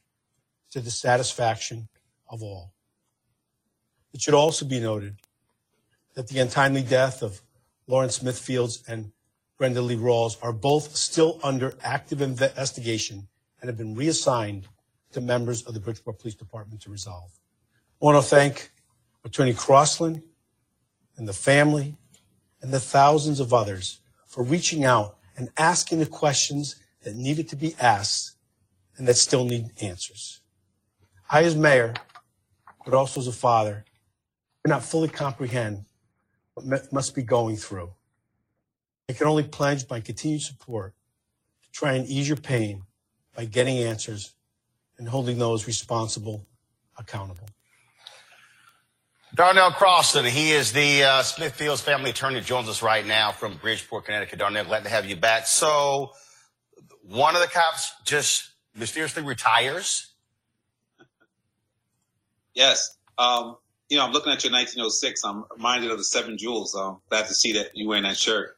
to 0.71 0.79
the 0.79 0.91
satisfaction 0.91 1.87
of 2.29 2.41
all. 2.41 2.73
It 4.13 4.21
should 4.21 4.33
also 4.33 4.65
be 4.65 4.79
noted 4.79 5.17
that 6.15 6.27
the 6.27 6.39
untimely 6.39 6.81
death 6.81 7.21
of 7.21 7.41
Lauren 7.87 8.09
Smith 8.09 8.39
Fields 8.39 8.83
and 8.87 9.11
Brenda 9.57 9.81
Lee 9.81 9.95
Rawls 9.95 10.37
are 10.41 10.53
both 10.53 10.95
still 10.95 11.39
under 11.43 11.73
active 11.83 12.21
investigation 12.21 13.27
and 13.61 13.69
have 13.69 13.77
been 13.77 13.95
reassigned 13.95 14.67
to 15.11 15.21
members 15.21 15.63
of 15.63 15.73
the 15.73 15.79
Bridgeport 15.79 16.19
Police 16.19 16.35
Department 16.35 16.81
to 16.81 16.89
resolve. 16.89 17.31
I 18.01 18.05
want 18.05 18.21
to 18.21 18.29
thank 18.29 18.71
Attorney 19.23 19.53
Crosland 19.53 20.23
and 21.17 21.27
the 21.27 21.33
family 21.33 21.95
and 22.61 22.71
the 22.71 22.79
thousands 22.79 23.39
of 23.39 23.53
others 23.53 24.01
for 24.27 24.43
reaching 24.43 24.83
out 24.83 25.17
and 25.37 25.49
asking 25.57 25.99
the 25.99 26.05
questions 26.05 26.75
that 27.05 27.15
needed 27.15 27.47
to 27.49 27.55
be 27.55 27.75
asked 27.79 28.35
and 28.97 29.07
that 29.07 29.15
still 29.15 29.45
need 29.45 29.71
answers. 29.81 30.41
I, 31.29 31.43
as 31.43 31.55
mayor, 31.55 31.93
but 32.83 32.93
also 32.93 33.21
as 33.21 33.27
a 33.27 33.31
father, 33.31 33.85
cannot 34.65 34.83
fully 34.83 35.07
comprehend 35.07 35.85
what 36.55 36.91
must 36.91 37.15
be 37.15 37.21
going 37.21 37.55
through. 37.55 37.91
I 39.07 39.13
can 39.13 39.27
only 39.27 39.43
pledge 39.43 39.87
my 39.89 39.99
continued 39.99 40.41
support 40.41 40.95
to 41.63 41.71
try 41.71 41.93
and 41.93 42.07
ease 42.07 42.27
your 42.27 42.37
pain 42.37 42.83
by 43.35 43.45
getting 43.45 43.77
answers 43.77 44.33
and 44.97 45.07
holding 45.07 45.37
those 45.37 45.67
responsible 45.67 46.47
accountable. 46.97 47.47
Darnell 49.35 49.71
Crosland, 49.71 50.29
he 50.29 50.53
is 50.53 50.71
the 50.71 51.03
uh, 51.03 51.21
Smith 51.21 51.53
Fields 51.53 51.81
family 51.81 52.11
attorney, 52.11 52.39
joins 52.39 52.69
us 52.69 52.81
right 52.81 53.05
now 53.05 53.31
from 53.31 53.57
Bridgeport, 53.57 54.05
Connecticut. 54.05 54.39
Darnell, 54.39 54.63
glad 54.63 54.83
to 54.83 54.89
have 54.89 55.05
you 55.05 55.17
back. 55.17 55.45
So, 55.45 56.13
one 57.09 57.35
of 57.35 57.41
the 57.41 57.47
cops 57.47 57.93
just 58.03 58.51
mysteriously 58.75 59.23
retires. 59.23 60.13
Yes. 62.53 62.97
Um, 63.17 63.57
you 63.89 63.97
know, 63.97 64.05
I'm 64.05 64.11
looking 64.11 64.31
at 64.31 64.43
your 64.43 64.51
1906. 64.51 65.23
I'm 65.23 65.45
reminded 65.55 65.91
of 65.91 65.97
the 65.97 66.03
Seven 66.03 66.37
Jewels. 66.37 66.75
I'm 66.75 66.97
glad 67.09 67.27
to 67.27 67.33
see 67.33 67.53
that 67.53 67.71
you 67.75 67.87
wearing 67.87 68.03
that 68.03 68.17
shirt. 68.17 68.57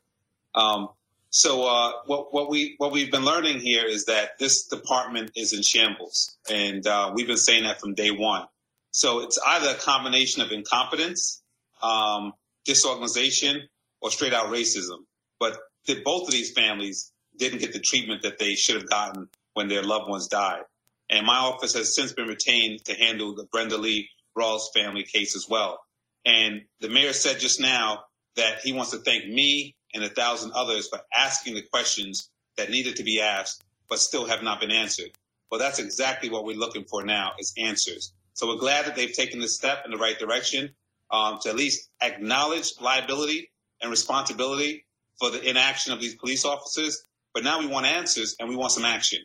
Um, 0.56 0.90
so 1.30 1.68
uh, 1.68 1.92
what, 2.06 2.34
what 2.34 2.50
we 2.50 2.76
what 2.78 2.92
we've 2.92 3.12
been 3.12 3.26
learning 3.26 3.60
here 3.60 3.86
is 3.86 4.06
that 4.06 4.40
this 4.40 4.68
department 4.68 5.32
is 5.36 5.54
in 5.54 5.62
shambles, 5.62 6.38
and 6.50 6.88
uh, 6.88 7.12
we've 7.14 7.28
been 7.28 7.38
saying 7.38 7.64
that 7.64 7.82
from 7.82 7.94
day 7.94 8.12
one. 8.12 8.46
So 8.92 9.20
it's 9.20 9.38
either 9.46 9.72
a 9.72 9.76
combination 9.76 10.42
of 10.42 10.52
incompetence, 10.52 11.44
um, 11.84 12.34
disorganization, 12.66 13.68
or 14.02 14.10
straight 14.10 14.34
out 14.34 14.48
racism. 14.48 15.00
But 15.38 15.60
the, 15.86 16.02
both 16.04 16.28
of 16.28 16.32
these 16.32 16.54
families 16.54 17.12
didn't 17.38 17.60
get 17.60 17.74
the 17.74 17.80
treatment 17.80 18.24
that 18.24 18.40
they 18.40 18.56
should 18.56 18.76
have 18.76 18.90
gotten 18.90 19.30
when 19.54 19.68
their 19.68 19.84
loved 19.84 20.10
ones 20.10 20.28
died. 20.28 20.64
And 21.10 21.26
my 21.26 21.38
office 21.38 21.74
has 21.74 21.96
since 21.96 22.14
been 22.14 22.28
retained 22.28 22.86
to 22.86 22.94
handle 22.94 23.36
the 23.36 23.46
Brenda 23.46 23.78
Lee 23.78 24.10
Rawls 24.38 24.74
family 24.74 25.04
case 25.04 25.36
as 25.36 25.48
well. 25.50 25.80
And 26.26 26.64
the 26.82 26.90
mayor 26.90 27.14
said 27.14 27.40
just 27.40 27.62
now 27.62 28.04
that 28.36 28.60
he 28.62 28.74
wants 28.74 28.92
to 28.92 28.98
thank 28.98 29.26
me 29.26 29.76
and 29.94 30.04
a 30.04 30.10
thousand 30.10 30.52
others 30.54 30.90
for 30.90 31.00
asking 31.16 31.56
the 31.56 31.62
questions 31.62 32.30
that 32.58 32.70
needed 32.70 32.98
to 32.98 33.04
be 33.04 33.22
asked, 33.22 33.64
but 33.90 34.00
still 34.00 34.26
have 34.26 34.44
not 34.44 34.60
been 34.60 34.72
answered. 34.72 35.12
Well, 35.50 35.60
that's 35.60 35.80
exactly 35.80 36.30
what 36.30 36.44
we're 36.44 36.58
looking 36.58 36.84
for 36.84 37.06
now 37.06 37.32
is 37.40 37.54
answers. 37.58 38.14
So 38.34 38.48
we're 38.48 38.60
glad 38.60 38.86
that 38.86 38.96
they've 38.96 39.14
taken 39.14 39.40
this 39.40 39.56
step 39.56 39.84
in 39.86 39.92
the 39.92 39.98
right 39.98 40.20
direction 40.20 40.76
um, 41.10 41.40
to 41.42 41.50
at 41.50 41.56
least 41.56 41.90
acknowledge 42.02 42.74
liability 42.82 43.50
and 43.82 43.90
responsibility 43.90 44.86
for 45.20 45.30
the 45.32 45.42
inaction 45.42 45.94
of 45.94 46.02
these 46.02 46.16
police 46.16 46.46
officers. 46.46 47.06
But 47.38 47.44
now 47.44 47.60
we 47.60 47.68
want 47.68 47.86
answers 47.86 48.36
and 48.40 48.50
we 48.50 48.56
want 48.56 48.72
some 48.72 48.84
action. 48.84 49.20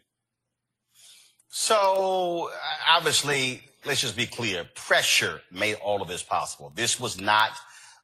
So 1.48 2.51
obviously, 2.86 3.62
let's 3.86 4.02
just 4.02 4.18
be 4.18 4.26
clear. 4.26 4.66
Pressure 4.74 5.40
made 5.51 5.76
all 5.76 6.02
of 6.02 6.09
this 6.09 6.22
possible. 6.22 6.70
This 6.74 7.01
was 7.01 7.18
not 7.18 7.52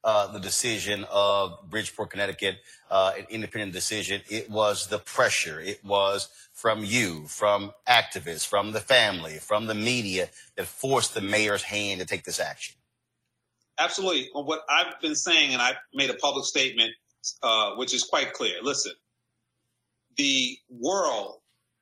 uh, 0.03 0.31
the 0.31 0.39
decision 0.39 1.05
of 1.11 1.59
Bridgeport, 1.69 2.09
Connecticut, 2.09 2.55
uh, 2.89 3.11
an 3.19 3.27
independent 3.29 3.71
decision. 3.71 4.23
It 4.31 4.49
was 4.49 4.87
the 4.87 4.97
pressure. 4.97 5.59
It 5.59 5.85
was 5.85 6.29
from 6.53 6.83
you, 6.83 7.27
from 7.27 7.71
activists, 7.87 8.47
from 8.47 8.71
the 8.71 8.79
family, 8.79 9.33
from 9.33 9.67
the 9.67 9.75
media 9.75 10.29
that 10.55 10.65
forced 10.65 11.13
the 11.13 11.21
mayor's 11.21 11.61
hand 11.61 11.99
to 11.99 12.07
take 12.07 12.23
this 12.23 12.39
action. 12.39 12.73
Absolutely. 13.77 14.31
What 14.33 14.61
I've 14.67 14.99
been 15.01 15.13
saying, 15.13 15.53
and 15.53 15.61
I 15.61 15.73
made 15.93 16.09
a 16.09 16.15
public 16.15 16.45
statement, 16.45 16.93
uh, 17.43 17.75
which 17.75 17.93
is 17.93 18.03
quite 18.03 18.33
clear. 18.33 18.55
Listen, 18.63 18.93
the 20.19 20.59
world 20.69 21.39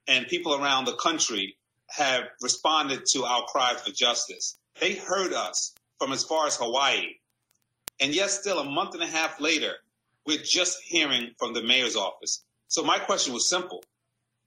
and 0.08 0.28
people 0.28 0.54
around 0.54 0.86
the 0.86 0.96
country 0.98 1.58
have 1.88 2.26
responded 2.40 3.04
to 3.04 3.24
our 3.24 3.42
cries 3.48 3.82
for 3.82 3.92
justice. 3.92 4.60
They 4.80 4.94
heard 4.94 5.34
us 5.34 5.74
from 5.98 6.14
as 6.14 6.24
far 6.24 6.46
as 6.46 6.56
Hawaii. 6.56 7.16
And 8.00 8.14
yet, 8.14 8.30
still 8.30 8.60
a 8.60 8.64
month 8.64 8.94
and 8.94 9.02
a 9.02 9.08
half 9.08 9.42
later, 9.42 9.74
we're 10.28 10.44
just 10.44 10.84
hearing 10.84 11.32
from 11.40 11.56
the 11.56 11.64
mayor's 11.64 11.96
office. 11.96 12.44
So, 12.68 12.84
my 12.84 13.00
question 13.00 13.34
was 13.34 13.50
simple 13.50 13.84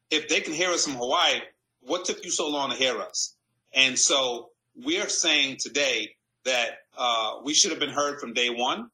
if 0.08 0.28
they 0.28 0.40
can 0.40 0.54
hear 0.54 0.70
us 0.70 0.84
from 0.84 0.94
Hawaii, 0.94 1.40
what 1.80 2.04
took 2.04 2.24
you 2.24 2.30
so 2.30 2.48
long 2.48 2.70
to 2.70 2.76
hear 2.76 3.00
us? 3.00 3.34
And 3.72 3.98
so, 3.98 4.50
we're 4.76 5.08
saying 5.08 5.56
today 5.58 6.14
that 6.44 6.78
uh, 6.96 7.38
we 7.42 7.54
should 7.54 7.72
have 7.72 7.80
been 7.80 7.90
heard 7.90 8.20
from 8.20 8.34
day 8.34 8.50
one. 8.50 8.88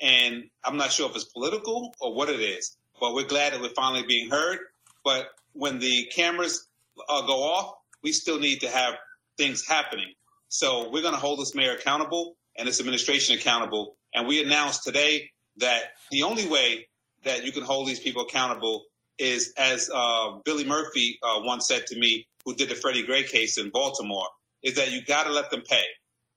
And 0.00 0.50
I'm 0.64 0.76
not 0.76 0.90
sure 0.90 1.08
if 1.08 1.14
it's 1.14 1.26
political 1.26 1.94
or 2.00 2.12
what 2.12 2.28
it 2.28 2.40
is, 2.40 2.76
but 3.02 3.14
we're 3.14 3.26
glad 3.26 3.52
that 3.52 3.60
we're 3.60 3.68
finally 3.70 4.04
being 4.06 4.30
heard. 4.30 4.60
But 5.04 5.26
when 5.54 5.80
the 5.80 6.06
cameras 6.14 6.68
uh, 7.08 7.26
go 7.26 7.42
off, 7.42 7.74
we 8.04 8.12
still 8.12 8.38
need 8.38 8.60
to 8.60 8.68
have 8.68 8.94
things 9.36 9.66
happening. 9.66 10.14
So 10.48 10.88
we're 10.88 11.02
going 11.02 11.14
to 11.14 11.20
hold 11.20 11.40
this 11.40 11.52
mayor 11.52 11.72
accountable 11.72 12.36
and 12.56 12.68
this 12.68 12.78
administration 12.78 13.36
accountable. 13.36 13.96
And 14.14 14.28
we 14.28 14.40
announced 14.40 14.84
today 14.84 15.32
that 15.56 15.82
the 16.12 16.22
only 16.22 16.46
way 16.46 16.86
that 17.24 17.44
you 17.44 17.50
can 17.50 17.64
hold 17.64 17.88
these 17.88 17.98
people 17.98 18.22
accountable 18.22 18.84
is, 19.18 19.52
as 19.58 19.90
uh, 19.92 20.38
Billy 20.44 20.64
Murphy 20.64 21.18
uh, 21.24 21.40
once 21.42 21.66
said 21.66 21.86
to 21.88 21.98
me, 21.98 22.28
who 22.44 22.54
did 22.54 22.68
the 22.68 22.76
Freddie 22.76 23.04
Gray 23.04 23.24
case 23.24 23.58
in 23.58 23.70
Baltimore, 23.70 24.28
is 24.62 24.76
that 24.76 24.92
you 24.92 25.04
got 25.04 25.24
to 25.24 25.32
let 25.32 25.50
them 25.50 25.62
pay. 25.62 25.82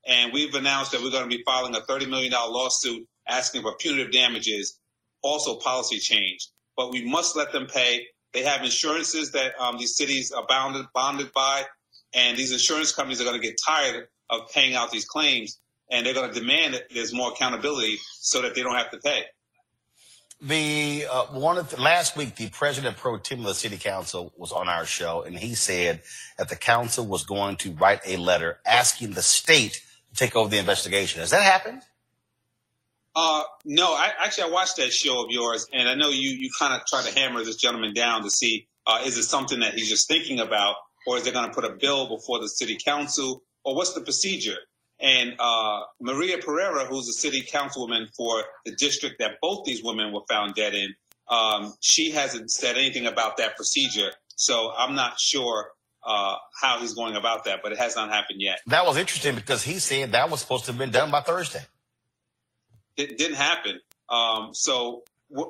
And 0.08 0.34
we've 0.34 0.56
announced 0.56 0.94
that 0.94 1.04
we're 1.04 1.12
going 1.12 1.30
to 1.30 1.38
be 1.38 1.44
filing 1.46 1.76
a 1.76 1.82
$30 1.82 2.10
million 2.10 2.32
lawsuit 2.32 3.08
asking 3.28 3.62
for 3.62 3.76
punitive 3.78 4.12
damages, 4.12 4.80
also 5.22 5.58
policy 5.58 6.00
change. 6.00 6.50
But 6.78 6.92
we 6.92 7.06
must 7.06 7.36
let 7.36 7.52
them 7.52 7.68
pay. 7.68 8.06
They 8.34 8.44
have 8.44 8.64
insurances 8.64 9.32
that 9.32 9.54
um, 9.60 9.78
these 9.78 9.96
cities 9.96 10.32
are 10.32 10.46
bounded, 10.48 10.86
bonded 10.94 11.32
by, 11.34 11.64
and 12.14 12.38
these 12.38 12.52
insurance 12.52 12.92
companies 12.92 13.22
are 13.22 13.24
going 13.24 13.40
to 13.40 13.46
get 13.46 13.58
tired 13.66 14.08
of 14.30 14.50
paying 14.52 14.76
out 14.76 14.92
these 14.92 15.06
claims, 15.06 15.60
and 15.90 16.06
they're 16.06 16.14
going 16.14 16.32
to 16.32 16.40
demand 16.40 16.74
that 16.74 16.84
there's 16.94 17.14
more 17.14 17.32
accountability 17.32 17.98
so 18.20 18.42
that 18.42 18.56
they 18.56 18.62
don't 18.62 18.76
have 18.76 18.92
to 18.92 18.98
pay. 18.98 19.24
The 20.42 21.08
uh, 21.10 21.26
one 21.28 21.58
of 21.58 21.70
the, 21.70 21.82
last 21.82 22.18
week, 22.18 22.36
the 22.36 22.50
president 22.50 22.98
pro 22.98 23.18
tem 23.18 23.40
of 23.40 23.46
the 23.46 23.54
city 23.56 23.78
council 23.78 24.34
was 24.36 24.52
on 24.52 24.68
our 24.68 24.86
show, 24.86 25.24
and 25.24 25.38
he 25.38 25.56
said 25.56 26.02
that 26.38 26.50
the 26.50 26.58
council 26.58 27.06
was 27.06 27.24
going 27.24 27.56
to 27.58 27.72
write 27.72 28.02
a 28.06 28.18
letter 28.18 28.60
asking 28.66 29.12
the 29.12 29.22
state 29.22 29.82
to 30.10 30.16
take 30.16 30.36
over 30.36 30.50
the 30.50 30.58
investigation. 30.58 31.22
Has 31.22 31.30
that 31.32 31.42
happened? 31.42 31.84
Uh, 33.16 33.44
no, 33.64 33.94
I 33.94 34.12
actually 34.24 34.46
I 34.46 34.54
watched 34.54 34.76
that 34.78 34.92
show 34.92 35.24
of 35.24 35.32
yours, 35.32 35.68
and 35.72 35.88
I 35.88 35.96
know 35.96 36.10
you 36.10 36.30
you 36.32 36.50
kind 36.60 36.74
of 36.74 36.86
try 36.86 37.02
to 37.02 37.18
hammer 37.18 37.44
this 37.44 37.56
gentleman 37.56 37.94
down 37.94 38.24
to 38.24 38.30
see 38.30 38.68
uh, 38.88 39.02
is 39.06 39.18
it 39.18 39.24
something 39.24 39.60
that 39.62 39.74
he's 39.74 39.90
just 39.90 40.08
thinking 40.08 40.40
about, 40.40 40.76
or 41.08 41.18
is 41.18 41.24
they 41.24 41.32
going 41.32 41.48
to 41.48 41.54
put 41.54 41.66
a 41.66 41.76
bill 41.80 42.08
before 42.10 42.40
the 42.40 42.50
city 42.50 42.78
council, 42.84 43.42
or 43.64 43.76
what's 43.76 43.94
the 43.94 44.02
procedure? 44.02 44.58
And 45.00 45.36
uh, 45.40 45.82
Maria 46.00 46.38
Pereira, 46.38 46.86
who's 46.86 47.08
the 47.08 47.14
city 47.14 47.42
councilwoman 47.42 48.08
for 48.16 48.44
the 48.66 48.76
district 48.76 49.18
that 49.20 49.32
both 49.42 49.66
these 49.66 49.84
women 49.84 50.14
were 50.14 50.22
found 50.30 50.56
dead 50.56 50.74
in, 50.74 50.94
um, 51.30 51.74
she 51.82 52.12
hasn't 52.12 52.52
said 52.52 52.78
anything 52.78 53.06
about 53.06 53.38
that 53.38 53.56
procedure. 53.56 54.12
So 54.36 54.72
I'm 54.78 54.96
not 54.96 55.20
sure 55.20 55.70
uh, 56.06 56.36
how 56.62 56.80
he's 56.80 56.94
going 56.94 57.16
about 57.16 57.46
that, 57.46 57.60
but 57.64 57.72
it 57.72 57.78
has 57.78 57.96
not 57.96 58.10
happened 58.10 58.42
yet. 58.42 58.60
That 58.68 58.86
was 58.86 58.98
interesting 58.98 59.36
because 59.36 59.64
he 59.64 59.80
said 59.80 60.12
that 60.12 60.30
was 60.30 60.42
supposed 60.42 60.66
to 60.66 60.72
have 60.72 60.80
been 60.80 60.92
done 60.92 61.12
by 61.12 61.22
Thursday. 61.22 61.66
It 62.98 63.18
didn't 63.18 63.36
happen. 63.36 63.80
Um, 64.10 64.54
so 64.54 65.04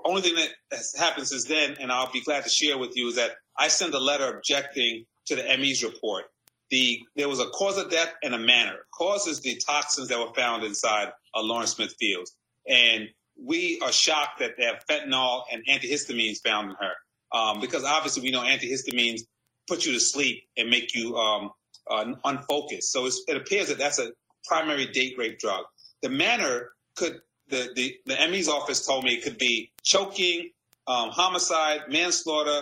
only 0.05 0.21
thing 0.21 0.35
that 0.35 0.49
has 0.71 0.93
happened 0.97 1.27
since 1.27 1.45
then, 1.45 1.77
and 1.79 1.91
I'll 1.91 2.11
be 2.11 2.21
glad 2.21 2.43
to 2.43 2.49
share 2.49 2.77
with 2.77 2.95
you, 2.95 3.09
is 3.09 3.15
that 3.15 3.31
I 3.57 3.67
sent 3.67 3.93
a 3.93 3.99
letter 3.99 4.35
objecting 4.35 5.05
to 5.27 5.35
the 5.35 5.43
ME's 5.57 5.83
report. 5.83 6.25
The 6.71 7.01
there 7.15 7.29
was 7.29 7.39
a 7.39 7.47
cause 7.47 7.77
of 7.77 7.91
death 7.91 8.13
and 8.23 8.33
a 8.33 8.39
manner. 8.39 8.77
Cause 8.91 9.27
is 9.27 9.41
the 9.41 9.55
toxins 9.55 10.07
that 10.07 10.19
were 10.19 10.33
found 10.33 10.63
inside 10.63 11.09
a 11.35 11.41
Lauren 11.41 11.67
Smith 11.67 11.95
Fields, 11.99 12.35
and 12.67 13.09
we 13.41 13.79
are 13.83 13.91
shocked 13.91 14.39
that 14.39 14.51
they 14.57 14.65
have 14.65 14.83
fentanyl 14.89 15.43
and 15.51 15.63
antihistamines 15.67 16.41
found 16.41 16.71
in 16.71 16.75
her, 16.79 17.37
um, 17.37 17.59
because 17.59 17.83
obviously 17.83 18.23
we 18.23 18.31
know 18.31 18.41
antihistamines 18.41 19.21
put 19.67 19.85
you 19.85 19.93
to 19.93 19.99
sleep 19.99 20.43
and 20.57 20.69
make 20.69 20.95
you 20.95 21.15
um, 21.15 21.51
uh, 21.89 22.13
unfocused. 22.23 22.91
So 22.91 23.05
it 23.05 23.37
appears 23.37 23.67
that 23.67 23.77
that's 23.77 23.99
a 23.99 24.11
primary 24.47 24.87
date 24.87 25.15
rape 25.17 25.37
drug. 25.39 25.65
The 26.01 26.09
manner 26.09 26.69
could 26.95 27.19
the, 27.49 27.69
the, 27.75 27.95
the 28.05 28.15
ME's 28.29 28.47
office 28.47 28.85
told 28.85 29.03
me 29.03 29.13
it 29.13 29.23
could 29.23 29.37
be 29.37 29.71
choking, 29.83 30.49
um, 30.87 31.09
homicide, 31.09 31.81
manslaughter, 31.89 32.61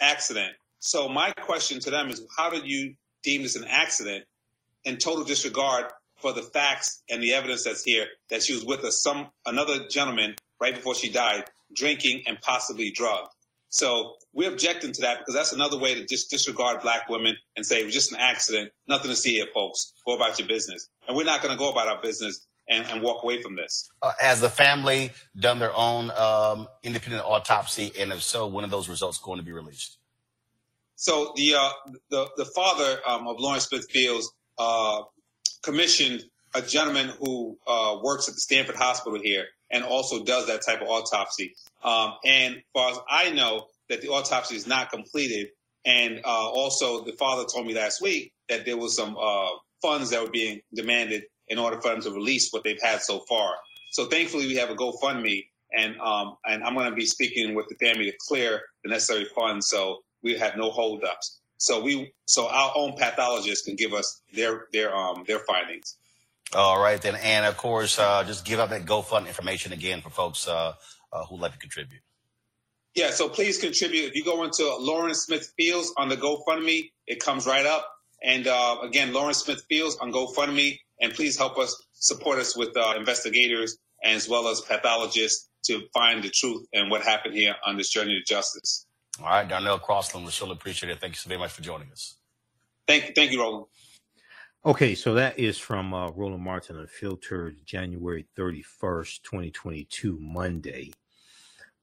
accident. 0.00 0.52
So 0.78 1.08
my 1.08 1.32
question 1.32 1.80
to 1.80 1.90
them 1.90 2.08
is, 2.08 2.22
how 2.36 2.50
did 2.50 2.66
you 2.66 2.94
deem 3.22 3.42
this 3.42 3.56
an 3.56 3.64
accident 3.68 4.24
in 4.84 4.96
total 4.96 5.24
disregard 5.24 5.86
for 6.16 6.32
the 6.32 6.42
facts 6.42 7.02
and 7.08 7.22
the 7.22 7.34
evidence 7.34 7.64
that's 7.64 7.82
here 7.82 8.06
that 8.28 8.42
she 8.42 8.54
was 8.54 8.64
with 8.64 8.84
a, 8.84 8.92
some 8.92 9.28
another 9.46 9.88
gentleman 9.88 10.34
right 10.60 10.74
before 10.74 10.94
she 10.94 11.10
died, 11.10 11.44
drinking 11.74 12.22
and 12.26 12.40
possibly 12.40 12.90
drugged. 12.90 13.32
So 13.70 14.14
we're 14.32 14.50
objecting 14.50 14.92
to 14.92 15.02
that 15.02 15.18
because 15.18 15.34
that's 15.34 15.52
another 15.52 15.78
way 15.78 15.94
to 15.94 16.04
just 16.04 16.30
disregard 16.30 16.82
black 16.82 17.08
women 17.08 17.36
and 17.56 17.64
say 17.64 17.80
it 17.80 17.84
was 17.84 17.94
just 17.94 18.12
an 18.12 18.18
accident, 18.18 18.72
nothing 18.88 19.10
to 19.10 19.16
see 19.16 19.34
here, 19.34 19.46
folks. 19.54 19.92
Go 20.04 20.16
about 20.16 20.38
your 20.38 20.48
business. 20.48 20.88
And 21.06 21.16
we're 21.16 21.24
not 21.24 21.40
going 21.40 21.52
to 21.52 21.58
go 21.58 21.70
about 21.70 21.86
our 21.86 22.02
business 22.02 22.46
and, 22.70 22.86
and 22.90 23.02
walk 23.02 23.22
away 23.22 23.42
from 23.42 23.56
this. 23.56 23.90
Uh, 24.00 24.12
has 24.18 24.40
the 24.40 24.48
family 24.48 25.12
done 25.38 25.58
their 25.58 25.74
own 25.76 26.10
um, 26.12 26.68
independent 26.82 27.24
autopsy? 27.24 27.92
And 27.98 28.12
if 28.12 28.22
so, 28.22 28.46
when 28.46 28.64
are 28.64 28.68
those 28.68 28.88
results 28.88 29.18
going 29.18 29.38
to 29.38 29.44
be 29.44 29.52
released? 29.52 29.98
So 30.94 31.32
the 31.34 31.54
uh, 31.54 31.70
the, 32.10 32.28
the 32.36 32.44
father 32.44 33.00
um, 33.06 33.26
of 33.26 33.40
Lauren 33.40 33.60
Smith 33.60 33.86
Fields 33.90 34.30
uh, 34.58 35.02
commissioned 35.62 36.24
a 36.54 36.62
gentleman 36.62 37.10
who 37.20 37.56
uh, 37.66 37.96
works 38.02 38.28
at 38.28 38.34
the 38.34 38.40
Stamford 38.40 38.76
Hospital 38.76 39.18
here 39.22 39.46
and 39.70 39.84
also 39.84 40.24
does 40.24 40.46
that 40.48 40.62
type 40.66 40.82
of 40.82 40.88
autopsy. 40.88 41.54
Um, 41.82 42.14
and 42.24 42.56
as 42.56 42.62
far 42.74 42.90
as 42.90 42.98
I 43.08 43.30
know, 43.30 43.66
that 43.88 44.02
the 44.02 44.08
autopsy 44.08 44.56
is 44.56 44.66
not 44.66 44.90
completed. 44.90 45.48
And 45.84 46.20
uh, 46.24 46.50
also, 46.50 47.04
the 47.04 47.12
father 47.12 47.44
told 47.44 47.66
me 47.66 47.74
last 47.74 48.02
week 48.02 48.32
that 48.48 48.66
there 48.66 48.76
was 48.76 48.94
some 48.94 49.16
uh, 49.16 49.48
funds 49.80 50.10
that 50.10 50.22
were 50.22 50.30
being 50.30 50.60
demanded 50.74 51.22
in 51.50 51.58
order 51.58 51.78
for 51.80 51.88
them 51.88 52.00
to 52.00 52.10
release 52.10 52.50
what 52.50 52.64
they've 52.64 52.80
had 52.80 53.02
so 53.02 53.20
far. 53.28 53.56
So 53.90 54.06
thankfully, 54.06 54.46
we 54.46 54.56
have 54.56 54.70
a 54.70 54.74
GoFundMe, 54.74 55.46
and 55.76 56.00
um, 56.00 56.36
and 56.46 56.64
I'm 56.64 56.74
going 56.74 56.88
to 56.88 56.96
be 56.96 57.06
speaking 57.06 57.54
with 57.54 57.66
the 57.68 57.74
family 57.74 58.10
to 58.10 58.16
clear 58.26 58.62
the 58.82 58.90
necessary 58.90 59.26
funds, 59.26 59.68
so 59.68 59.98
we 60.22 60.38
have 60.38 60.56
no 60.56 60.70
holdups. 60.70 61.40
So 61.58 61.82
we 61.82 62.14
so 62.26 62.48
our 62.48 62.72
own 62.74 62.96
pathologists 62.96 63.66
can 63.66 63.76
give 63.76 63.92
us 63.92 64.22
their 64.32 64.66
their 64.72 64.96
um 64.96 65.24
their 65.26 65.40
findings. 65.40 65.96
All 66.54 66.82
right 66.82 67.00
then, 67.00 67.16
and 67.16 67.46
of 67.46 67.56
course, 67.56 67.98
uh, 67.98 68.24
just 68.24 68.44
give 68.44 68.58
out 68.58 68.70
that 68.70 68.84
GoFund 68.84 69.28
information 69.28 69.72
again 69.72 70.00
for 70.00 70.10
folks 70.10 70.48
uh, 70.48 70.72
uh, 71.12 71.24
who 71.26 71.36
like 71.36 71.52
to 71.52 71.58
contribute. 71.58 72.00
Yeah, 72.94 73.10
so 73.10 73.28
please 73.28 73.58
contribute. 73.58 74.06
If 74.06 74.14
you 74.16 74.24
go 74.24 74.42
into 74.42 74.64
Lauren 74.78 75.14
Smith 75.14 75.52
Fields 75.56 75.92
on 75.96 76.08
the 76.08 76.16
GoFundMe, 76.16 76.90
it 77.06 77.22
comes 77.22 77.46
right 77.46 77.66
up. 77.66 77.88
And 78.22 78.48
uh, 78.48 78.78
again, 78.82 79.12
Lauren 79.12 79.34
Smith 79.34 79.64
Fields 79.68 79.96
on 80.00 80.12
GoFundMe, 80.12 80.80
and 81.00 81.12
please 81.12 81.36
help 81.36 81.58
us 81.58 81.82
support 81.92 82.38
us 82.38 82.56
with 82.56 82.76
uh, 82.76 82.94
investigators 82.96 83.78
as 84.02 84.28
well 84.28 84.48
as 84.48 84.60
pathologists 84.62 85.48
to 85.64 85.82
find 85.92 86.22
the 86.22 86.30
truth 86.30 86.66
and 86.72 86.90
what 86.90 87.02
happened 87.02 87.34
here 87.34 87.54
on 87.66 87.76
this 87.76 87.90
journey 87.90 88.18
to 88.18 88.34
justice. 88.34 88.86
All 89.20 89.26
right, 89.26 89.46
Darnell 89.46 89.78
Crosland, 89.78 90.24
we 90.24 90.30
surely 90.30 90.54
appreciate 90.54 90.90
it. 90.90 91.00
Thank 91.00 91.12
you 91.12 91.18
so 91.18 91.28
very 91.28 91.38
much 91.38 91.52
for 91.52 91.62
joining 91.62 91.90
us. 91.90 92.16
Thank, 92.86 93.14
thank 93.14 93.32
you, 93.32 93.40
Roland. 93.40 93.66
Okay, 94.64 94.94
so 94.94 95.14
that 95.14 95.38
is 95.38 95.58
from 95.58 95.94
uh, 95.94 96.10
Roland 96.10 96.42
Martin 96.42 96.78
Unfiltered, 96.78 97.64
January 97.64 98.26
31st, 98.36 99.22
2022, 99.22 100.18
Monday. 100.20 100.92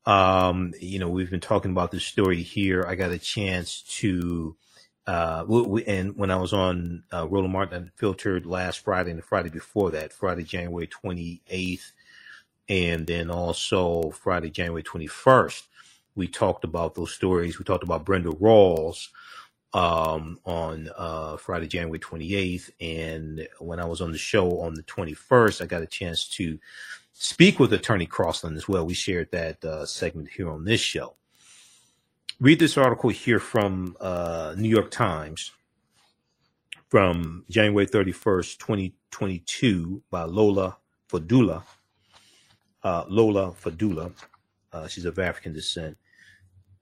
Um, 0.06 0.73
you 0.80 0.99
know, 0.99 1.10
we've 1.10 1.31
been 1.31 1.39
talking 1.39 1.72
about 1.72 1.91
this 1.91 2.06
story 2.06 2.41
here. 2.41 2.85
I 2.88 2.95
got 2.95 3.11
a 3.11 3.19
chance 3.19 3.81
to, 3.99 4.56
uh, 5.07 5.45
we, 5.47 5.85
and 5.85 6.15
when 6.17 6.29
I 6.29 6.35
was 6.35 6.51
on 6.51 7.03
uh, 7.13 7.25
Roland 7.27 7.53
Martin 7.53 7.84
Unfiltered 7.84 8.45
last 8.45 8.84
Friday 8.84 9.11
and 9.11 9.19
the 9.19 9.23
Friday 9.23 9.49
before 9.49 9.89
that, 9.91 10.11
Friday, 10.11 10.43
January 10.43 10.88
28th, 10.88 11.93
and 12.67 13.07
then 13.07 13.31
also 13.31 14.11
Friday, 14.11 14.49
January 14.49 14.84
21st, 14.84 15.63
we 16.15 16.27
talked 16.27 16.65
about 16.65 16.93
those 16.95 17.13
stories. 17.13 17.57
We 17.57 17.63
talked 17.63 17.85
about 17.85 18.03
Brenda 18.03 18.31
Rawls 18.31 19.07
um, 19.73 20.39
on 20.45 20.89
uh, 20.97 21.38
Friday, 21.38 21.67
January 21.67 21.99
28th. 21.99 22.69
And 22.81 23.47
when 23.59 23.79
I 23.79 23.85
was 23.85 24.01
on 24.01 24.11
the 24.11 24.17
show 24.17 24.59
on 24.59 24.73
the 24.73 24.84
21st, 24.84 25.61
I 25.61 25.67
got 25.67 25.84
a 25.84 25.88
chance 25.88 26.27
to 26.29 26.59
speak 27.13 27.59
with 27.59 27.71
Attorney 27.71 28.07
Crosland 28.07 28.57
as 28.57 28.67
well. 28.67 28.85
We 28.85 28.93
shared 28.93 29.31
that 29.31 29.63
uh, 29.63 29.85
segment 29.85 30.29
here 30.29 30.49
on 30.49 30.65
this 30.65 30.81
show. 30.81 31.15
Read 32.39 32.59
this 32.59 32.77
article 32.77 33.09
here 33.09 33.39
from 33.39 33.97
uh, 33.99 34.53
New 34.55 34.69
York 34.69 34.91
Times 34.91 35.53
from 36.88 37.43
January 37.49 37.88
31st, 37.88 38.59
2022 38.59 40.03
by 40.11 40.22
Lola 40.22 40.77
Fadulu. 41.09 41.64
Uh, 42.84 43.05
Lola 43.07 43.53
Fadulu. 43.53 44.14
Uh, 44.72 44.88
she's 44.88 45.05
of 45.05 45.18
African 45.18 45.53
descent. 45.53 45.97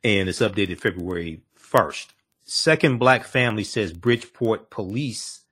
And 0.03 0.27
it's 0.27 0.39
updated 0.39 0.81
February 0.81 1.41
1st. 1.57 2.07
Second 2.43 2.97
black 2.97 3.23
family 3.23 3.63
says 3.63 3.93
Bridgeport 3.93 4.69
police 4.69 5.45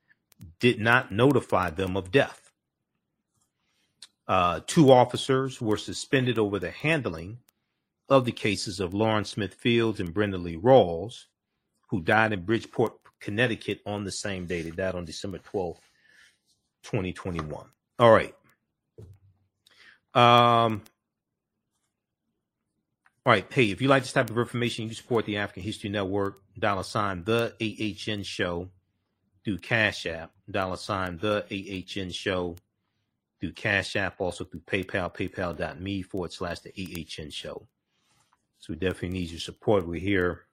did 0.60 0.82
not 0.82 1.14
notify 1.14 1.70
them 1.70 1.96
of 1.96 2.12
death. 2.12 2.52
Uh, 4.28 4.60
two 4.68 4.92
officers 4.92 5.62
were 5.62 5.78
suspended 5.78 6.38
over 6.38 6.60
the 6.60 6.72
handling 6.72 7.38
of 8.10 8.26
the 8.26 8.32
cases 8.32 8.80
of 8.80 8.94
Lauren 8.94 9.26
Smith 9.26 9.54
Fields 9.54 10.00
and 10.00 10.14
Brenda 10.14 10.38
Lee 10.38 10.58
Rawls, 10.58 11.26
who 11.90 12.02
died 12.02 12.34
in 12.34 12.44
Bridgeport, 12.44 12.94
Connecticut 13.20 13.80
on 13.86 14.04
the 14.04 14.12
same 14.12 14.46
day. 14.46 14.62
They 14.62 14.72
died 14.72 14.96
on 14.96 15.06
December 15.06 15.40
12th, 15.40 15.80
2021. 16.84 17.66
All 18.00 18.12
right. 18.12 18.36
Um, 20.14 20.84
all 23.26 23.32
right. 23.32 23.46
Hey, 23.52 23.72
if 23.72 23.82
you 23.82 23.88
like 23.88 24.04
this 24.04 24.14
type 24.14 24.30
of 24.30 24.38
information, 24.38 24.88
you 24.88 24.94
support 24.94 25.26
the 25.26 25.38
African 25.38 25.64
History 25.64 25.90
Network, 25.90 26.42
dollar 26.60 26.84
sign 26.84 27.24
the 27.24 27.54
AHN 27.62 28.24
show 28.24 28.70
through 29.44 29.60
Cash 29.60 30.06
App, 30.06 30.32
dollar 30.50 30.78
sign 30.78 31.18
the 31.18 31.46
AHN 31.50 32.12
show 32.12 32.56
through 33.40 33.54
Cash 33.54 33.96
App, 33.96 34.20
also 34.20 34.44
through 34.44 34.62
PayPal, 34.62 35.14
paypal.me 35.14 36.02
forward 36.02 36.34
slash 36.34 36.60
the 36.60 36.72
AHN 36.78 37.30
show. 37.30 37.68
So 38.64 38.72
we 38.72 38.78
definitely 38.78 39.10
need 39.10 39.30
your 39.30 39.42
support. 39.42 39.86
We're 39.86 40.00
here 40.00 40.46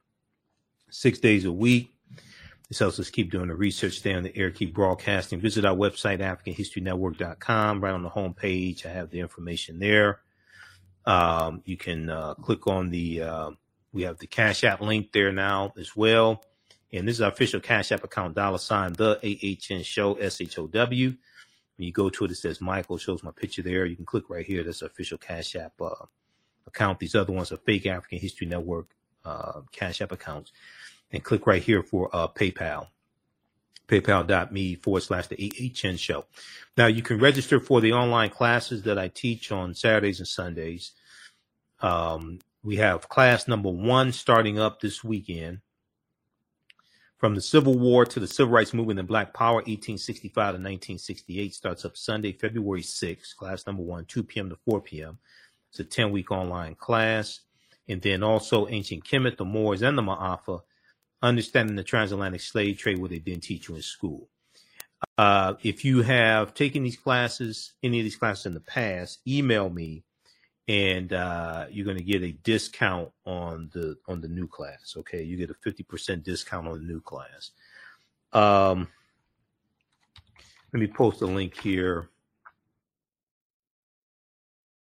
six 0.90 1.20
days 1.20 1.44
a 1.44 1.52
week. 1.52 1.94
This 2.68 2.80
helps 2.80 2.98
us 2.98 3.08
keep 3.08 3.30
doing 3.30 3.46
the 3.46 3.54
research, 3.54 3.98
stay 3.98 4.14
on 4.14 4.24
the 4.24 4.36
air, 4.36 4.50
keep 4.50 4.74
broadcasting. 4.74 5.38
Visit 5.38 5.64
our 5.64 5.76
website, 5.76 6.18
AfricanHistoryNetwork.com. 6.18 7.80
Right 7.80 7.92
on 7.92 8.02
the 8.02 8.08
home 8.08 8.34
page, 8.34 8.84
I 8.84 8.88
have 8.88 9.10
the 9.10 9.20
information 9.20 9.78
there. 9.78 10.22
Um, 11.06 11.62
you 11.64 11.76
can 11.76 12.10
uh, 12.10 12.34
click 12.34 12.66
on 12.66 12.90
the, 12.90 13.22
uh, 13.22 13.50
we 13.92 14.02
have 14.02 14.18
the 14.18 14.26
Cash 14.26 14.64
App 14.64 14.80
link 14.80 15.12
there 15.12 15.30
now 15.30 15.72
as 15.78 15.94
well. 15.94 16.42
And 16.92 17.06
this 17.06 17.14
is 17.14 17.20
our 17.20 17.30
official 17.30 17.60
Cash 17.60 17.92
App 17.92 18.02
account, 18.02 18.34
dollar 18.34 18.58
sign, 18.58 18.92
the 18.94 19.20
AHN 19.22 19.84
show, 19.84 20.14
S 20.14 20.40
H 20.40 20.58
O 20.58 20.66
W. 20.66 21.10
When 21.76 21.86
you 21.86 21.92
go 21.92 22.10
to 22.10 22.24
it, 22.24 22.32
it 22.32 22.38
says 22.38 22.60
Michael, 22.60 22.98
shows 22.98 23.22
my 23.22 23.30
picture 23.30 23.62
there. 23.62 23.86
You 23.86 23.94
can 23.94 24.04
click 24.04 24.28
right 24.28 24.44
here. 24.44 24.64
That's 24.64 24.82
our 24.82 24.88
official 24.88 25.16
Cash 25.16 25.54
App 25.54 25.80
uh, 25.80 26.06
account. 26.70 26.98
These 26.98 27.14
other 27.14 27.32
ones 27.32 27.52
are 27.52 27.58
fake 27.58 27.86
African 27.86 28.18
History 28.18 28.46
Network 28.46 28.88
uh, 29.24 29.60
Cash 29.72 30.00
App 30.00 30.12
accounts. 30.12 30.52
And 31.12 31.24
click 31.24 31.46
right 31.46 31.62
here 31.62 31.82
for 31.82 32.08
uh, 32.14 32.28
PayPal. 32.28 32.88
PayPal.me 33.88 34.76
forward 34.76 35.02
slash 35.02 35.26
the 35.26 35.72
AHN 35.84 35.96
show. 35.96 36.24
Now 36.76 36.86
you 36.86 37.02
can 37.02 37.18
register 37.18 37.58
for 37.58 37.80
the 37.80 37.92
online 37.92 38.30
classes 38.30 38.82
that 38.84 38.98
I 38.98 39.08
teach 39.08 39.50
on 39.50 39.74
Saturdays 39.74 40.20
and 40.20 40.28
Sundays. 40.28 40.92
Um, 41.80 42.38
we 42.62 42.76
have 42.76 43.08
class 43.08 43.48
number 43.48 43.70
one 43.70 44.12
starting 44.12 44.58
up 44.58 44.80
this 44.80 45.02
weekend. 45.02 45.60
From 47.18 47.34
the 47.34 47.42
Civil 47.42 47.78
War 47.78 48.06
to 48.06 48.18
the 48.20 48.26
Civil 48.26 48.54
Rights 48.54 48.72
Movement 48.72 48.98
and 48.98 49.08
Black 49.08 49.34
Power, 49.34 49.56
1865 49.56 50.32
to 50.32 50.40
1968, 50.52 51.54
starts 51.54 51.84
up 51.84 51.94
Sunday, 51.94 52.32
February 52.32 52.80
6th, 52.80 53.36
class 53.36 53.66
number 53.66 53.82
one, 53.82 54.06
2 54.06 54.22
p.m. 54.22 54.48
to 54.48 54.56
4 54.64 54.80
p.m. 54.80 55.18
It's 55.70 55.80
a 55.80 55.84
10 55.84 56.10
week 56.10 56.30
online 56.30 56.74
class. 56.74 57.40
And 57.88 58.00
then 58.02 58.22
also 58.22 58.68
Ancient 58.68 59.04
Kemet, 59.04 59.36
the 59.36 59.44
Moors, 59.44 59.82
and 59.82 59.98
the 59.98 60.02
Maafa, 60.02 60.60
understanding 61.22 61.76
the 61.76 61.82
transatlantic 61.82 62.40
slave 62.40 62.78
trade, 62.78 62.98
what 62.98 63.10
they 63.10 63.18
didn't 63.18 63.42
teach 63.42 63.68
you 63.68 63.74
in 63.74 63.82
school. 63.82 64.28
Uh, 65.18 65.54
if 65.62 65.84
you 65.84 66.02
have 66.02 66.54
taken 66.54 66.84
these 66.84 66.96
classes, 66.96 67.72
any 67.82 67.98
of 67.98 68.04
these 68.04 68.16
classes 68.16 68.46
in 68.46 68.54
the 68.54 68.60
past, 68.60 69.20
email 69.26 69.70
me 69.70 70.04
and 70.70 71.12
uh, 71.12 71.66
you're 71.68 71.84
going 71.84 71.96
to 71.96 72.04
get 72.04 72.22
a 72.22 72.30
discount 72.30 73.10
on 73.26 73.68
the 73.72 73.96
on 74.06 74.20
the 74.20 74.28
new 74.28 74.46
class. 74.46 74.94
Okay, 74.98 75.20
you 75.20 75.36
get 75.36 75.50
a 75.50 75.54
fifty 75.54 75.82
percent 75.82 76.22
discount 76.22 76.68
on 76.68 76.74
the 76.74 76.84
new 76.84 77.00
class. 77.00 77.50
Um, 78.32 78.86
let 80.72 80.78
me 80.80 80.86
post 80.86 81.22
a 81.22 81.26
link 81.26 81.58
here. 81.58 82.08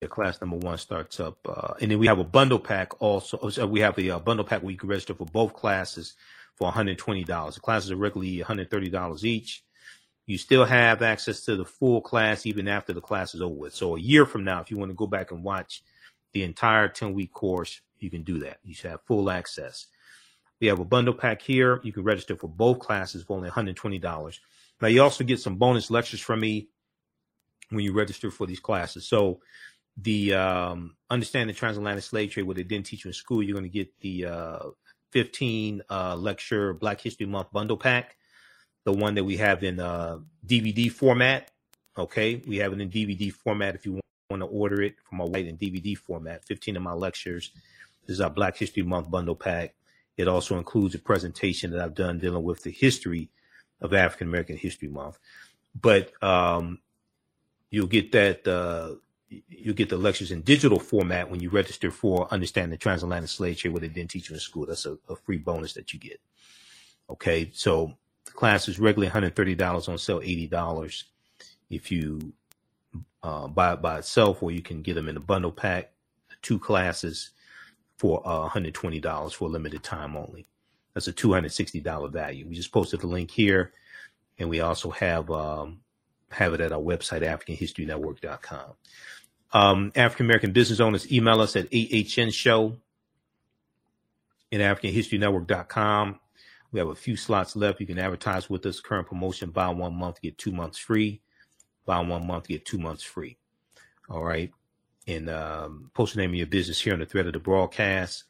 The 0.05 0.09
class 0.09 0.39
number 0.39 0.57
one 0.57 0.77
starts 0.77 1.19
up, 1.19 1.39
uh, 1.49 1.73
and 1.81 1.89
then 1.89 1.97
we 1.97 2.05
have 2.05 2.19
a 2.19 2.23
bundle 2.23 2.59
pack 2.59 3.01
also. 3.01 3.39
Oh, 3.41 3.49
so 3.49 3.65
we 3.65 3.79
have 3.79 3.97
a, 3.97 4.11
uh, 4.11 4.19
bundle 4.19 4.45
pack 4.45 4.61
where 4.61 4.69
you 4.69 4.77
can 4.77 4.87
register 4.87 5.15
for 5.15 5.25
both 5.25 5.53
classes 5.53 6.13
for 6.53 6.71
$120. 6.71 7.55
The 7.55 7.59
classes 7.59 7.91
are 7.91 7.95
regularly 7.95 8.37
$130 8.37 9.23
each 9.23 9.65
you 10.25 10.37
still 10.37 10.65
have 10.65 11.01
access 11.01 11.41
to 11.41 11.55
the 11.55 11.65
full 11.65 12.01
class 12.01 12.45
even 12.45 12.67
after 12.67 12.93
the 12.93 13.01
class 13.01 13.35
is 13.35 13.41
over 13.41 13.53
with. 13.53 13.75
So 13.75 13.95
a 13.95 13.99
year 13.99 14.25
from 14.25 14.43
now, 14.43 14.61
if 14.61 14.71
you 14.71 14.77
want 14.77 14.89
to 14.89 14.95
go 14.95 15.07
back 15.07 15.31
and 15.31 15.43
watch 15.43 15.83
the 16.33 16.43
entire 16.43 16.87
10 16.87 17.13
week 17.13 17.31
course, 17.31 17.81
you 17.99 18.09
can 18.09 18.23
do 18.23 18.39
that. 18.39 18.57
You 18.63 18.73
should 18.73 18.91
have 18.91 19.01
full 19.05 19.29
access. 19.29 19.87
We 20.59 20.67
have 20.67 20.79
a 20.79 20.85
bundle 20.85 21.13
pack 21.13 21.41
here. 21.41 21.79
You 21.83 21.93
can 21.93 22.03
register 22.03 22.35
for 22.35 22.47
both 22.47 22.79
classes 22.79 23.23
for 23.23 23.37
only 23.37 23.49
$120. 23.49 24.39
Now 24.81 24.87
you 24.87 25.01
also 25.01 25.23
get 25.23 25.39
some 25.39 25.55
bonus 25.55 25.91
lectures 25.91 26.21
from 26.21 26.39
me 26.39 26.69
when 27.69 27.83
you 27.83 27.93
register 27.93 28.31
for 28.31 28.47
these 28.47 28.59
classes. 28.59 29.07
So 29.07 29.41
the 29.97 30.33
um, 30.33 30.95
understand 31.09 31.49
the 31.49 31.53
transatlantic 31.53 32.03
slave 32.03 32.31
trade, 32.31 32.43
what 32.43 32.57
they 32.57 32.63
didn't 32.63 32.85
teach 32.85 33.05
you 33.05 33.09
in 33.09 33.13
school, 33.13 33.41
you're 33.41 33.55
going 33.55 33.69
to 33.69 33.69
get 33.69 33.99
the 34.01 34.25
uh, 34.25 34.59
15 35.11 35.81
uh, 35.89 36.15
lecture 36.15 36.73
Black 36.73 37.01
History 37.01 37.25
Month 37.25 37.51
bundle 37.51 37.77
pack 37.77 38.17
the 38.85 38.93
one 38.93 39.15
that 39.15 39.23
we 39.23 39.37
have 39.37 39.63
in 39.63 39.79
uh, 39.79 40.19
DVD 40.45 40.89
format. 40.89 41.51
Okay, 41.97 42.41
we 42.47 42.57
have 42.57 42.71
it 42.71 42.79
in 42.79 42.89
DVD 42.89 43.31
format 43.33 43.75
if 43.75 43.85
you 43.85 43.99
want 44.29 44.41
to 44.41 44.47
order 44.47 44.81
it 44.81 44.95
from 45.03 45.17
my 45.17 45.25
white 45.25 45.47
in 45.47 45.57
DVD 45.57 45.97
format. 45.97 46.45
15 46.45 46.77
of 46.77 46.83
my 46.83 46.93
lectures. 46.93 47.51
This 48.05 48.15
is 48.15 48.21
our 48.21 48.29
Black 48.29 48.55
History 48.57 48.83
Month 48.83 49.09
bundle 49.09 49.35
pack. 49.35 49.75
It 50.17 50.27
also 50.27 50.57
includes 50.57 50.95
a 50.95 50.99
presentation 50.99 51.71
that 51.71 51.81
I've 51.81 51.95
done 51.95 52.19
dealing 52.19 52.43
with 52.43 52.63
the 52.63 52.71
history 52.71 53.29
of 53.81 53.93
African 53.93 54.27
American 54.27 54.57
History 54.57 54.87
Month. 54.87 55.19
But 55.79 56.11
um, 56.23 56.79
you'll 57.69 57.87
get 57.87 58.11
that 58.11 58.47
uh, 58.47 58.95
you'll 59.49 59.75
get 59.75 59.89
the 59.89 59.97
lectures 59.97 60.31
in 60.31 60.41
digital 60.41 60.79
format 60.79 61.29
when 61.29 61.39
you 61.39 61.49
register 61.49 61.91
for 61.91 62.31
Understanding 62.31 62.71
the 62.71 62.77
Transatlantic 62.77 63.29
Slave 63.29 63.57
Trade, 63.57 63.73
what 63.73 63.81
they 63.81 63.87
didn't 63.87 64.11
teach 64.11 64.29
you 64.29 64.35
in 64.35 64.39
school. 64.39 64.65
That's 64.65 64.85
a, 64.85 64.97
a 65.09 65.15
free 65.15 65.37
bonus 65.37 65.73
that 65.73 65.93
you 65.93 65.99
get. 65.99 66.19
Okay, 67.09 67.51
so 67.53 67.93
the 68.25 68.31
class 68.31 68.67
is 68.67 68.79
regularly 68.79 69.11
$130 69.11 69.89
on 69.89 69.97
sale, 69.97 70.19
$80 70.19 71.03
if 71.69 71.91
you 71.91 72.33
uh, 73.23 73.47
buy 73.47 73.73
it 73.73 73.81
by 73.81 73.97
itself, 73.99 74.41
or 74.43 74.51
you 74.51 74.61
can 74.61 74.81
get 74.81 74.93
them 74.93 75.09
in 75.09 75.17
a 75.17 75.21
bundle 75.21 75.51
pack, 75.51 75.91
two 76.41 76.59
classes 76.59 77.31
for 77.97 78.21
uh, 78.25 78.47
$120 78.49 79.33
for 79.33 79.45
a 79.45 79.51
limited 79.51 79.83
time 79.83 80.15
only. 80.15 80.45
That's 80.93 81.07
a 81.07 81.13
$260 81.13 82.11
value. 82.11 82.47
We 82.47 82.55
just 82.55 82.71
posted 82.71 83.01
the 83.01 83.07
link 83.07 83.31
here, 83.31 83.73
and 84.37 84.49
we 84.49 84.61
also 84.61 84.89
have 84.91 85.29
um, 85.29 85.79
have 86.31 86.53
it 86.53 86.61
at 86.61 86.71
our 86.71 86.79
website, 86.79 87.21
AfricanHistoryNetwork.com. 87.21 88.73
Um, 89.55 89.93
African 89.95 90.25
American 90.25 90.51
business 90.51 90.81
owners 90.81 91.09
email 91.09 91.39
us 91.39 91.55
at 91.55 91.71
ahnshow 91.71 92.75
at 94.51 94.59
AfricanHistoryNetwork.com 94.59 96.19
We 96.73 96.79
have 96.79 96.89
a 96.89 96.95
few 96.95 97.15
slots 97.15 97.55
left. 97.55 97.79
You 97.79 97.87
can 97.87 97.97
advertise 97.97 98.49
with 98.49 98.65
us. 98.65 98.81
Current 98.81 99.07
promotion: 99.07 99.51
buy 99.51 99.69
one 99.69 99.95
month, 99.95 100.21
get 100.21 100.37
two 100.37 100.51
months 100.51 100.77
free. 100.77 101.21
Buy 101.85 102.01
one 102.01 102.27
month, 102.27 102.49
get 102.49 102.65
two 102.65 102.77
months 102.77 103.01
free. 103.01 103.37
All 104.09 104.25
right. 104.25 104.51
And 105.07 105.29
um, 105.29 105.89
post 105.93 106.15
the 106.15 106.21
name 106.21 106.31
of 106.31 106.35
your 106.35 106.47
business 106.47 106.81
here 106.81 106.91
on 106.91 106.99
the 106.99 107.05
thread 107.05 107.27
of 107.27 107.31
the 107.31 107.39
broadcast. 107.39 108.25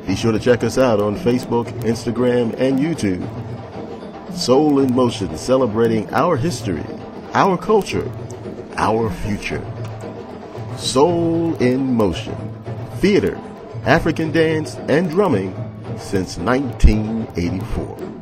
Be 0.09 0.15
sure 0.15 0.31
to 0.31 0.39
check 0.39 0.63
us 0.63 0.79
out 0.79 0.99
on 0.99 1.15
Facebook, 1.15 1.67
Instagram, 1.83 2.59
and 2.59 2.79
YouTube. 2.79 3.23
Soul 4.35 4.79
in 4.79 4.91
Motion, 4.91 5.37
celebrating 5.37 6.11
our 6.11 6.35
history, 6.35 6.83
our 7.35 7.55
culture, 7.59 8.11
our 8.75 9.11
future. 9.11 9.63
Soul 10.79 11.55
in 11.57 11.93
Motion. 11.93 12.35
Theater, 12.95 13.39
African 13.85 14.31
dance, 14.31 14.77
and 14.89 15.11
drumming 15.11 15.53
since 15.99 16.39
1984. 16.39 18.18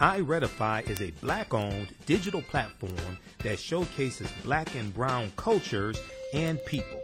iRedify 0.00 0.88
is 0.88 1.00
a 1.00 1.12
black 1.22 1.54
owned 1.54 1.88
digital 2.06 2.42
platform 2.42 3.18
that 3.42 3.58
showcases 3.58 4.28
black 4.42 4.74
and 4.74 4.92
brown 4.92 5.32
cultures 5.36 5.98
and 6.32 6.58
people. 6.66 7.00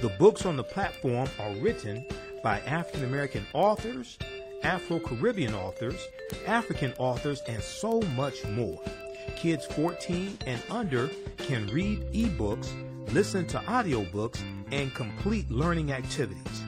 The 0.00 0.10
books 0.18 0.46
on 0.46 0.56
the 0.56 0.64
platform 0.64 1.28
are 1.38 1.54
written 1.56 2.06
by 2.42 2.60
African 2.60 3.04
American 3.04 3.44
authors, 3.52 4.18
Afro 4.62 5.00
Caribbean 5.00 5.54
authors, 5.54 6.00
African 6.46 6.92
authors, 6.98 7.40
and 7.48 7.62
so 7.62 8.00
much 8.16 8.44
more. 8.46 8.80
Kids 9.36 9.66
14 9.66 10.38
and 10.46 10.62
under 10.70 11.10
can 11.38 11.66
read 11.68 12.00
ebooks, 12.12 12.68
listen 13.12 13.46
to 13.48 13.58
audiobooks, 13.60 14.40
and 14.70 14.94
complete 14.94 15.50
learning 15.50 15.92
activities. 15.92 16.62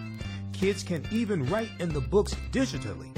Kids 0.53 0.83
can 0.83 1.07
even 1.13 1.47
write 1.47 1.71
in 1.79 1.93
the 1.93 2.01
books 2.01 2.35
digitally. 2.51 3.17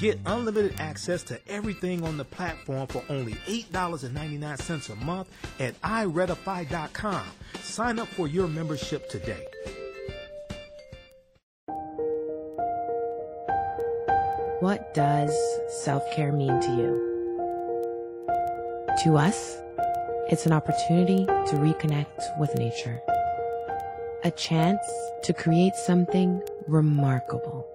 Get 0.00 0.18
unlimited 0.24 0.80
access 0.80 1.22
to 1.24 1.38
everything 1.46 2.02
on 2.04 2.16
the 2.16 2.24
platform 2.24 2.86
for 2.86 3.04
only 3.10 3.34
$8.99 3.46 4.90
a 4.90 5.04
month 5.04 5.28
at 5.60 5.78
iRedify.com. 5.82 7.26
Sign 7.60 7.98
up 7.98 8.08
for 8.08 8.26
your 8.26 8.48
membership 8.48 9.10
today. 9.10 9.46
What 14.60 14.94
does 14.94 15.34
self 15.84 16.02
care 16.14 16.32
mean 16.32 16.58
to 16.60 16.68
you? 16.70 17.06
To 19.04 19.18
us, 19.18 19.58
it's 20.30 20.46
an 20.46 20.52
opportunity 20.52 21.26
to 21.26 21.56
reconnect 21.56 22.38
with 22.38 22.56
nature, 22.56 23.00
a 24.24 24.30
chance 24.30 24.80
to 25.24 25.34
create 25.34 25.74
something 25.74 26.40
remarkable. 26.66 27.66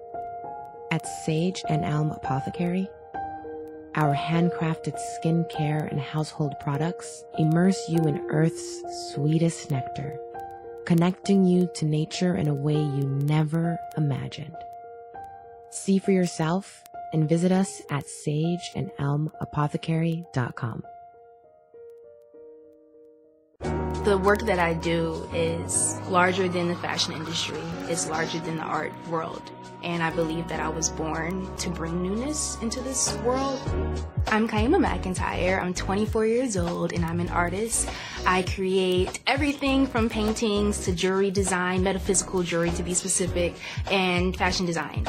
At 0.90 1.06
Sage 1.24 1.62
and 1.68 1.84
Elm 1.84 2.10
Apothecary, 2.12 2.88
our 3.96 4.14
handcrafted 4.14 4.96
skincare 5.18 5.90
and 5.90 6.00
household 6.00 6.54
products 6.60 7.24
immerse 7.38 7.88
you 7.88 8.04
in 8.04 8.24
Earth's 8.30 8.84
sweetest 9.12 9.68
nectar, 9.70 10.16
connecting 10.84 11.44
you 11.44 11.68
to 11.74 11.86
nature 11.86 12.36
in 12.36 12.46
a 12.46 12.54
way 12.54 12.76
you 12.76 13.08
never 13.24 13.76
imagined. 13.96 14.54
See 15.70 15.98
for 15.98 16.12
yourself 16.12 16.84
and 17.12 17.28
visit 17.28 17.50
us 17.50 17.82
at 17.90 18.04
sageandelmapothecary.com. 18.04 20.84
The 24.06 24.16
work 24.16 24.42
that 24.42 24.60
I 24.60 24.72
do 24.72 25.28
is 25.34 25.98
larger 26.08 26.46
than 26.46 26.68
the 26.68 26.76
fashion 26.76 27.12
industry. 27.12 27.58
It's 27.88 28.08
larger 28.08 28.38
than 28.38 28.56
the 28.56 28.62
art 28.62 28.92
world. 29.08 29.42
And 29.82 30.00
I 30.00 30.10
believe 30.10 30.46
that 30.46 30.60
I 30.60 30.68
was 30.68 30.90
born 30.90 31.52
to 31.56 31.70
bring 31.70 32.04
newness 32.04 32.56
into 32.62 32.80
this 32.82 33.16
world. 33.24 33.60
I'm 34.28 34.46
Kyemah 34.46 34.78
McEntyre. 34.78 35.60
I'm 35.60 35.74
24 35.74 36.24
years 36.24 36.56
old 36.56 36.92
and 36.92 37.04
I'm 37.04 37.18
an 37.18 37.30
artist. 37.30 37.88
I 38.24 38.42
create 38.42 39.18
everything 39.26 39.88
from 39.88 40.08
paintings 40.08 40.84
to 40.84 40.92
jewelry 40.92 41.32
design, 41.32 41.82
metaphysical 41.82 42.44
jewelry 42.44 42.70
to 42.70 42.84
be 42.84 42.94
specific, 42.94 43.56
and 43.90 44.36
fashion 44.36 44.66
design. 44.66 45.08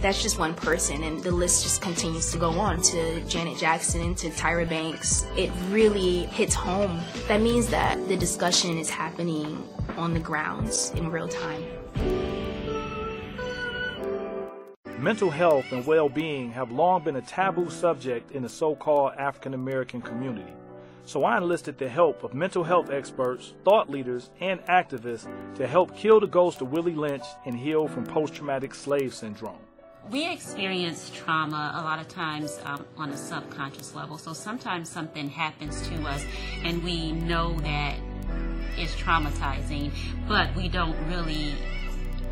That's 0.00 0.22
just 0.22 0.38
one 0.38 0.54
person, 0.54 1.02
and 1.02 1.22
the 1.22 1.30
list 1.30 1.62
just 1.62 1.80
continues 1.80 2.30
to 2.32 2.38
go 2.38 2.50
on 2.50 2.82
to 2.82 3.20
Janet 3.22 3.58
Jackson, 3.58 4.14
to 4.16 4.30
Tyra 4.30 4.68
Banks. 4.68 5.26
It 5.36 5.50
really 5.70 6.26
hits 6.26 6.54
home. 6.54 7.00
That 7.28 7.40
means 7.40 7.68
that 7.68 8.06
the 8.08 8.16
discussion 8.16 8.78
is 8.78 8.90
happening 8.90 9.66
on 9.96 10.12
the 10.12 10.20
grounds 10.20 10.90
in 10.96 11.10
real 11.10 11.28
time. 11.28 11.64
Mental 14.98 15.30
health 15.30 15.72
and 15.72 15.86
well 15.86 16.08
being 16.08 16.50
have 16.52 16.72
long 16.72 17.04
been 17.04 17.16
a 17.16 17.22
taboo 17.22 17.70
subject 17.70 18.32
in 18.32 18.42
the 18.42 18.48
so 18.48 18.74
called 18.74 19.12
African 19.18 19.54
American 19.54 20.00
community. 20.00 20.52
So 21.04 21.22
I 21.24 21.36
enlisted 21.36 21.78
the 21.78 21.88
help 21.88 22.24
of 22.24 22.34
mental 22.34 22.64
health 22.64 22.90
experts, 22.90 23.54
thought 23.64 23.88
leaders, 23.88 24.30
and 24.40 24.60
activists 24.62 25.28
to 25.56 25.66
help 25.66 25.96
kill 25.96 26.18
the 26.18 26.26
ghost 26.26 26.60
of 26.60 26.72
Willie 26.72 26.94
Lynch 26.94 27.24
and 27.44 27.56
heal 27.56 27.86
from 27.86 28.04
post 28.04 28.34
traumatic 28.34 28.74
slave 28.74 29.14
syndrome. 29.14 29.65
We 30.10 30.30
experience 30.30 31.10
trauma 31.12 31.72
a 31.74 31.82
lot 31.82 31.98
of 31.98 32.06
times 32.06 32.60
um, 32.64 32.86
on 32.96 33.10
a 33.10 33.16
subconscious 33.16 33.92
level. 33.92 34.18
So 34.18 34.32
sometimes 34.32 34.88
something 34.88 35.28
happens 35.28 35.82
to 35.88 35.94
us 36.06 36.24
and 36.62 36.84
we 36.84 37.10
know 37.10 37.58
that 37.60 37.96
is 38.78 38.90
traumatizing, 38.92 39.90
but 40.28 40.54
we 40.54 40.68
don't 40.68 40.96
really 41.08 41.54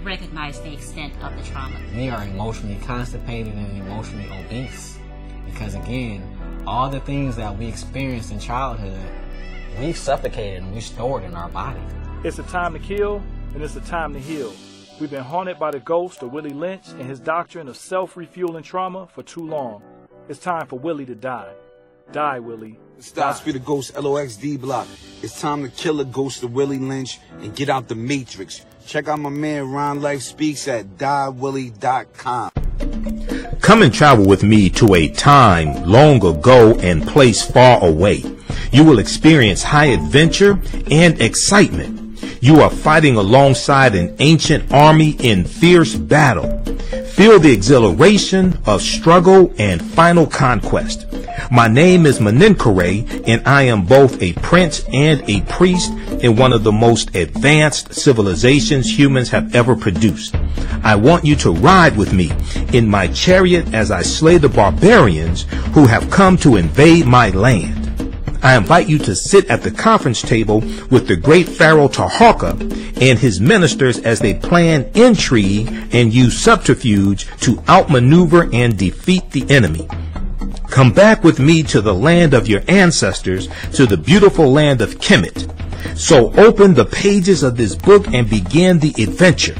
recognize 0.04 0.60
the 0.60 0.72
extent 0.72 1.14
of 1.22 1.36
the 1.36 1.42
trauma. 1.42 1.76
We 1.94 2.08
are 2.10 2.22
emotionally 2.22 2.78
constipated 2.84 3.54
and 3.54 3.76
emotionally 3.82 4.28
obese 4.44 4.96
because, 5.46 5.74
again, 5.74 6.22
all 6.68 6.88
the 6.88 7.00
things 7.00 7.34
that 7.36 7.58
we 7.58 7.66
experienced 7.66 8.30
in 8.30 8.38
childhood, 8.38 9.10
we 9.80 9.92
suffocated 9.92 10.62
and 10.62 10.72
we 10.72 10.80
stored 10.80 11.24
in 11.24 11.34
our 11.34 11.48
body. 11.48 11.80
It's 12.22 12.38
a 12.38 12.44
time 12.44 12.74
to 12.74 12.78
kill 12.78 13.20
and 13.52 13.62
it's 13.62 13.74
a 13.74 13.80
time 13.80 14.12
to 14.12 14.20
heal. 14.20 14.52
We've 15.00 15.10
been 15.10 15.24
haunted 15.24 15.58
by 15.58 15.72
the 15.72 15.80
ghost 15.80 16.22
of 16.22 16.32
Willie 16.32 16.50
Lynch 16.50 16.88
and 16.90 17.02
his 17.02 17.18
doctrine 17.18 17.66
of 17.66 17.76
self 17.76 18.16
refueling 18.16 18.62
trauma 18.62 19.08
for 19.08 19.24
too 19.24 19.44
long. 19.44 19.82
It's 20.28 20.38
time 20.38 20.68
for 20.68 20.78
Willie 20.78 21.06
to 21.06 21.16
die. 21.16 21.52
Die, 22.12 22.38
Willie. 22.38 22.78
Stop 23.00 23.34
Speed 23.36 23.56
the 23.56 23.58
Ghost 23.58 23.94
LOXD 23.94 24.60
block. 24.60 24.86
It's 25.20 25.40
time 25.40 25.64
to 25.64 25.68
kill 25.68 25.96
the 25.96 26.04
ghost 26.04 26.44
of 26.44 26.54
Willie 26.54 26.78
Lynch 26.78 27.18
and 27.40 27.56
get 27.56 27.68
out 27.68 27.88
the 27.88 27.96
matrix. 27.96 28.64
Check 28.86 29.08
out 29.08 29.18
my 29.18 29.30
man 29.30 29.72
Ron 29.72 30.00
Life 30.00 30.22
Speaks 30.22 30.68
at 30.68 30.96
diewillie.com. 30.96 32.50
Come 33.60 33.82
and 33.82 33.92
travel 33.92 34.26
with 34.26 34.44
me 34.44 34.70
to 34.70 34.94
a 34.94 35.08
time 35.08 35.84
long 35.84 36.24
ago 36.24 36.78
and 36.78 37.04
place 37.04 37.42
far 37.42 37.84
away. 37.84 38.22
You 38.70 38.84
will 38.84 39.00
experience 39.00 39.64
high 39.64 39.86
adventure 39.86 40.60
and 40.88 41.20
excitement. 41.20 42.03
You 42.44 42.60
are 42.60 42.68
fighting 42.68 43.16
alongside 43.16 43.94
an 43.94 44.16
ancient 44.18 44.70
army 44.70 45.16
in 45.18 45.44
fierce 45.44 45.94
battle. 45.94 46.58
Feel 47.06 47.38
the 47.38 47.50
exhilaration 47.50 48.58
of 48.66 48.82
struggle 48.82 49.50
and 49.56 49.82
final 49.82 50.26
conquest. 50.26 51.06
My 51.50 51.68
name 51.68 52.04
is 52.04 52.18
Menenkere, 52.18 53.24
and 53.26 53.48
I 53.48 53.62
am 53.62 53.86
both 53.86 54.20
a 54.20 54.34
prince 54.34 54.84
and 54.92 55.22
a 55.26 55.40
priest 55.50 55.90
in 56.22 56.36
one 56.36 56.52
of 56.52 56.64
the 56.64 56.72
most 56.72 57.16
advanced 57.16 57.94
civilizations 57.94 58.98
humans 58.98 59.30
have 59.30 59.54
ever 59.54 59.74
produced. 59.74 60.36
I 60.82 60.96
want 60.96 61.24
you 61.24 61.36
to 61.36 61.50
ride 61.50 61.96
with 61.96 62.12
me 62.12 62.30
in 62.74 62.86
my 62.86 63.06
chariot 63.06 63.72
as 63.72 63.90
I 63.90 64.02
slay 64.02 64.36
the 64.36 64.50
barbarians 64.50 65.46
who 65.72 65.86
have 65.86 66.10
come 66.10 66.36
to 66.38 66.56
invade 66.56 67.06
my 67.06 67.30
land. 67.30 67.83
I 68.44 68.58
invite 68.58 68.90
you 68.90 68.98
to 68.98 69.16
sit 69.16 69.48
at 69.48 69.62
the 69.62 69.70
conference 69.70 70.20
table 70.20 70.60
with 70.90 71.08
the 71.08 71.16
great 71.16 71.48
Pharaoh 71.48 71.88
Taharka 71.88 72.50
and 73.00 73.18
his 73.18 73.40
ministers 73.40 73.98
as 74.00 74.20
they 74.20 74.34
plan 74.34 74.90
intrigue 74.94 75.72
and 75.92 76.12
use 76.12 76.38
subterfuge 76.38 77.26
to 77.38 77.62
outmaneuver 77.70 78.50
and 78.52 78.76
defeat 78.76 79.30
the 79.30 79.50
enemy. 79.50 79.88
Come 80.68 80.92
back 80.92 81.24
with 81.24 81.40
me 81.40 81.62
to 81.62 81.80
the 81.80 81.94
land 81.94 82.34
of 82.34 82.46
your 82.46 82.60
ancestors, 82.68 83.48
to 83.72 83.86
the 83.86 83.96
beautiful 83.96 84.52
land 84.52 84.82
of 84.82 84.98
Kemet. 84.98 85.50
So 85.96 86.30
open 86.34 86.74
the 86.74 86.84
pages 86.84 87.42
of 87.42 87.56
this 87.56 87.74
book 87.74 88.08
and 88.12 88.28
begin 88.28 88.78
the 88.78 88.94
adventure. 89.02 89.56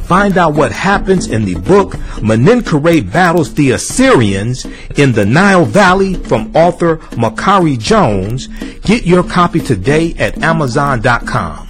Find 0.00 0.36
out 0.36 0.54
what 0.54 0.72
happens 0.72 1.28
in 1.28 1.44
the 1.44 1.54
book 1.54 1.92
Menenkere 2.20 3.10
Battles 3.12 3.54
the 3.54 3.72
Assyrians 3.72 4.64
in 4.96 5.12
the 5.12 5.24
Nile 5.24 5.64
Valley 5.64 6.14
from 6.14 6.54
author 6.54 6.98
Makari 7.16 7.78
Jones. 7.78 8.48
Get 8.80 9.04
your 9.06 9.22
copy 9.22 9.60
today 9.60 10.14
at 10.18 10.42
Amazon.com. 10.42 11.68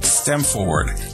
STEM 0.00 0.42
Forward, 0.42 0.88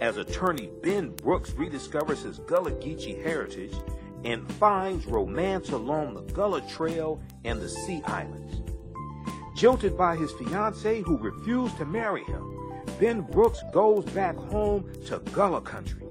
as 0.00 0.16
attorney 0.16 0.70
Ben 0.82 1.10
Brooks 1.10 1.50
rediscovers 1.50 2.22
his 2.22 2.38
Gullah 2.40 2.72
Geechee 2.72 3.22
heritage 3.22 3.74
and 4.24 4.50
finds 4.54 5.06
romance 5.06 5.70
along 5.70 6.14
the 6.14 6.32
Gullah 6.32 6.62
Trail 6.68 7.20
and 7.44 7.60
the 7.60 7.68
Sea 7.68 8.02
Islands. 8.06 8.62
Jilted 9.56 9.96
by 9.96 10.16
his 10.16 10.32
fiancee 10.32 11.00
who 11.00 11.16
refused 11.16 11.76
to 11.78 11.84
marry 11.84 12.24
him, 12.24 12.72
Ben 12.98 13.22
Brooks 13.22 13.62
goes 13.72 14.04
back 14.06 14.36
home 14.36 14.90
to 15.06 15.18
Gullah 15.32 15.62
country. 15.62 16.02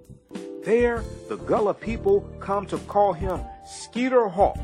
There, 0.63 1.03
the 1.29 1.37
Gullah 1.37 1.75
people 1.75 2.21
come 2.39 2.65
to 2.67 2.77
call 2.79 3.13
him 3.13 3.39
Skeeter 3.65 4.27
Hawk. 4.27 4.57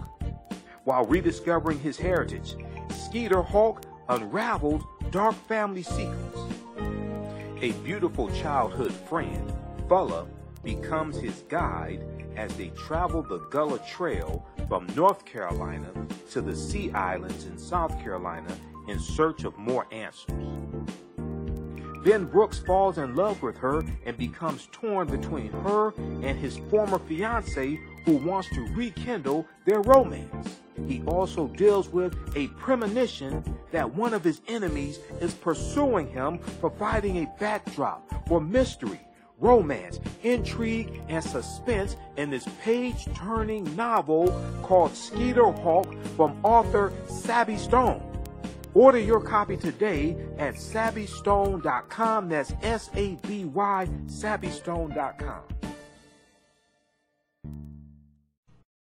While 0.84 1.06
rediscovering 1.06 1.80
his 1.80 1.98
heritage, 1.98 2.56
Skeeter 2.90 3.44
Hawk 3.44 3.84
unraveled 4.10 4.84
dark 5.12 5.36
family 5.48 5.84
secrets. 5.84 6.51
A 7.62 7.74
beautiful 7.84 8.28
childhood 8.32 8.92
friend, 8.92 9.54
Fulla, 9.88 10.26
becomes 10.64 11.20
his 11.20 11.44
guide 11.48 12.04
as 12.36 12.52
they 12.56 12.70
travel 12.70 13.22
the 13.22 13.38
Gullah 13.52 13.80
Trail 13.88 14.44
from 14.68 14.88
North 14.96 15.24
Carolina 15.26 15.92
to 16.32 16.42
the 16.42 16.56
Sea 16.56 16.90
Islands 16.94 17.46
in 17.46 17.60
South 17.60 17.92
Carolina 18.02 18.58
in 18.88 18.98
search 19.00 19.44
of 19.44 19.56
more 19.60 19.86
answers. 19.92 20.44
Ben 22.04 22.26
Brooks 22.26 22.58
falls 22.58 22.98
in 22.98 23.14
love 23.14 23.44
with 23.44 23.58
her 23.58 23.84
and 24.08 24.18
becomes 24.18 24.68
torn 24.72 25.08
between 25.08 25.52
her 25.52 25.94
and 26.24 26.40
his 26.40 26.58
former 26.72 26.98
fiance 26.98 27.80
who 28.06 28.14
wants 28.14 28.50
to 28.56 28.74
rekindle 28.74 29.46
their 29.66 29.82
romance. 29.82 30.62
He 30.88 31.04
also 31.06 31.48
deals 31.48 31.90
with 31.90 32.16
a 32.36 32.48
premonition 32.48 33.44
that 33.72 33.94
one 33.94 34.14
of 34.14 34.24
his 34.24 34.42
enemies 34.48 35.00
is 35.20 35.34
pursuing 35.34 36.08
him, 36.08 36.40
providing 36.60 37.18
a 37.18 37.34
backdrop 37.40 38.28
for 38.28 38.42
mystery, 38.42 39.00
romance, 39.40 40.00
intrigue, 40.24 41.02
and 41.10 41.24
suspense 41.24 41.96
in 42.18 42.30
this 42.30 42.48
page 42.62 43.08
turning 43.16 43.76
novel 43.76 44.28
called 44.64 44.96
Skeeter 44.96 45.52
Hawk 45.52 45.94
from 46.16 46.40
author 46.44 46.94
Sabby 47.08 47.58
Stone. 47.58 48.08
Order 48.74 49.00
your 49.00 49.22
copy 49.22 49.58
today 49.58 50.16
at 50.38 50.56
sabbystone.com. 50.56 52.30
That's 52.30 52.54
S 52.62 52.90
A 52.96 53.16
B 53.28 53.46
Y, 53.46 53.90
sabbystone.com. 54.06 55.51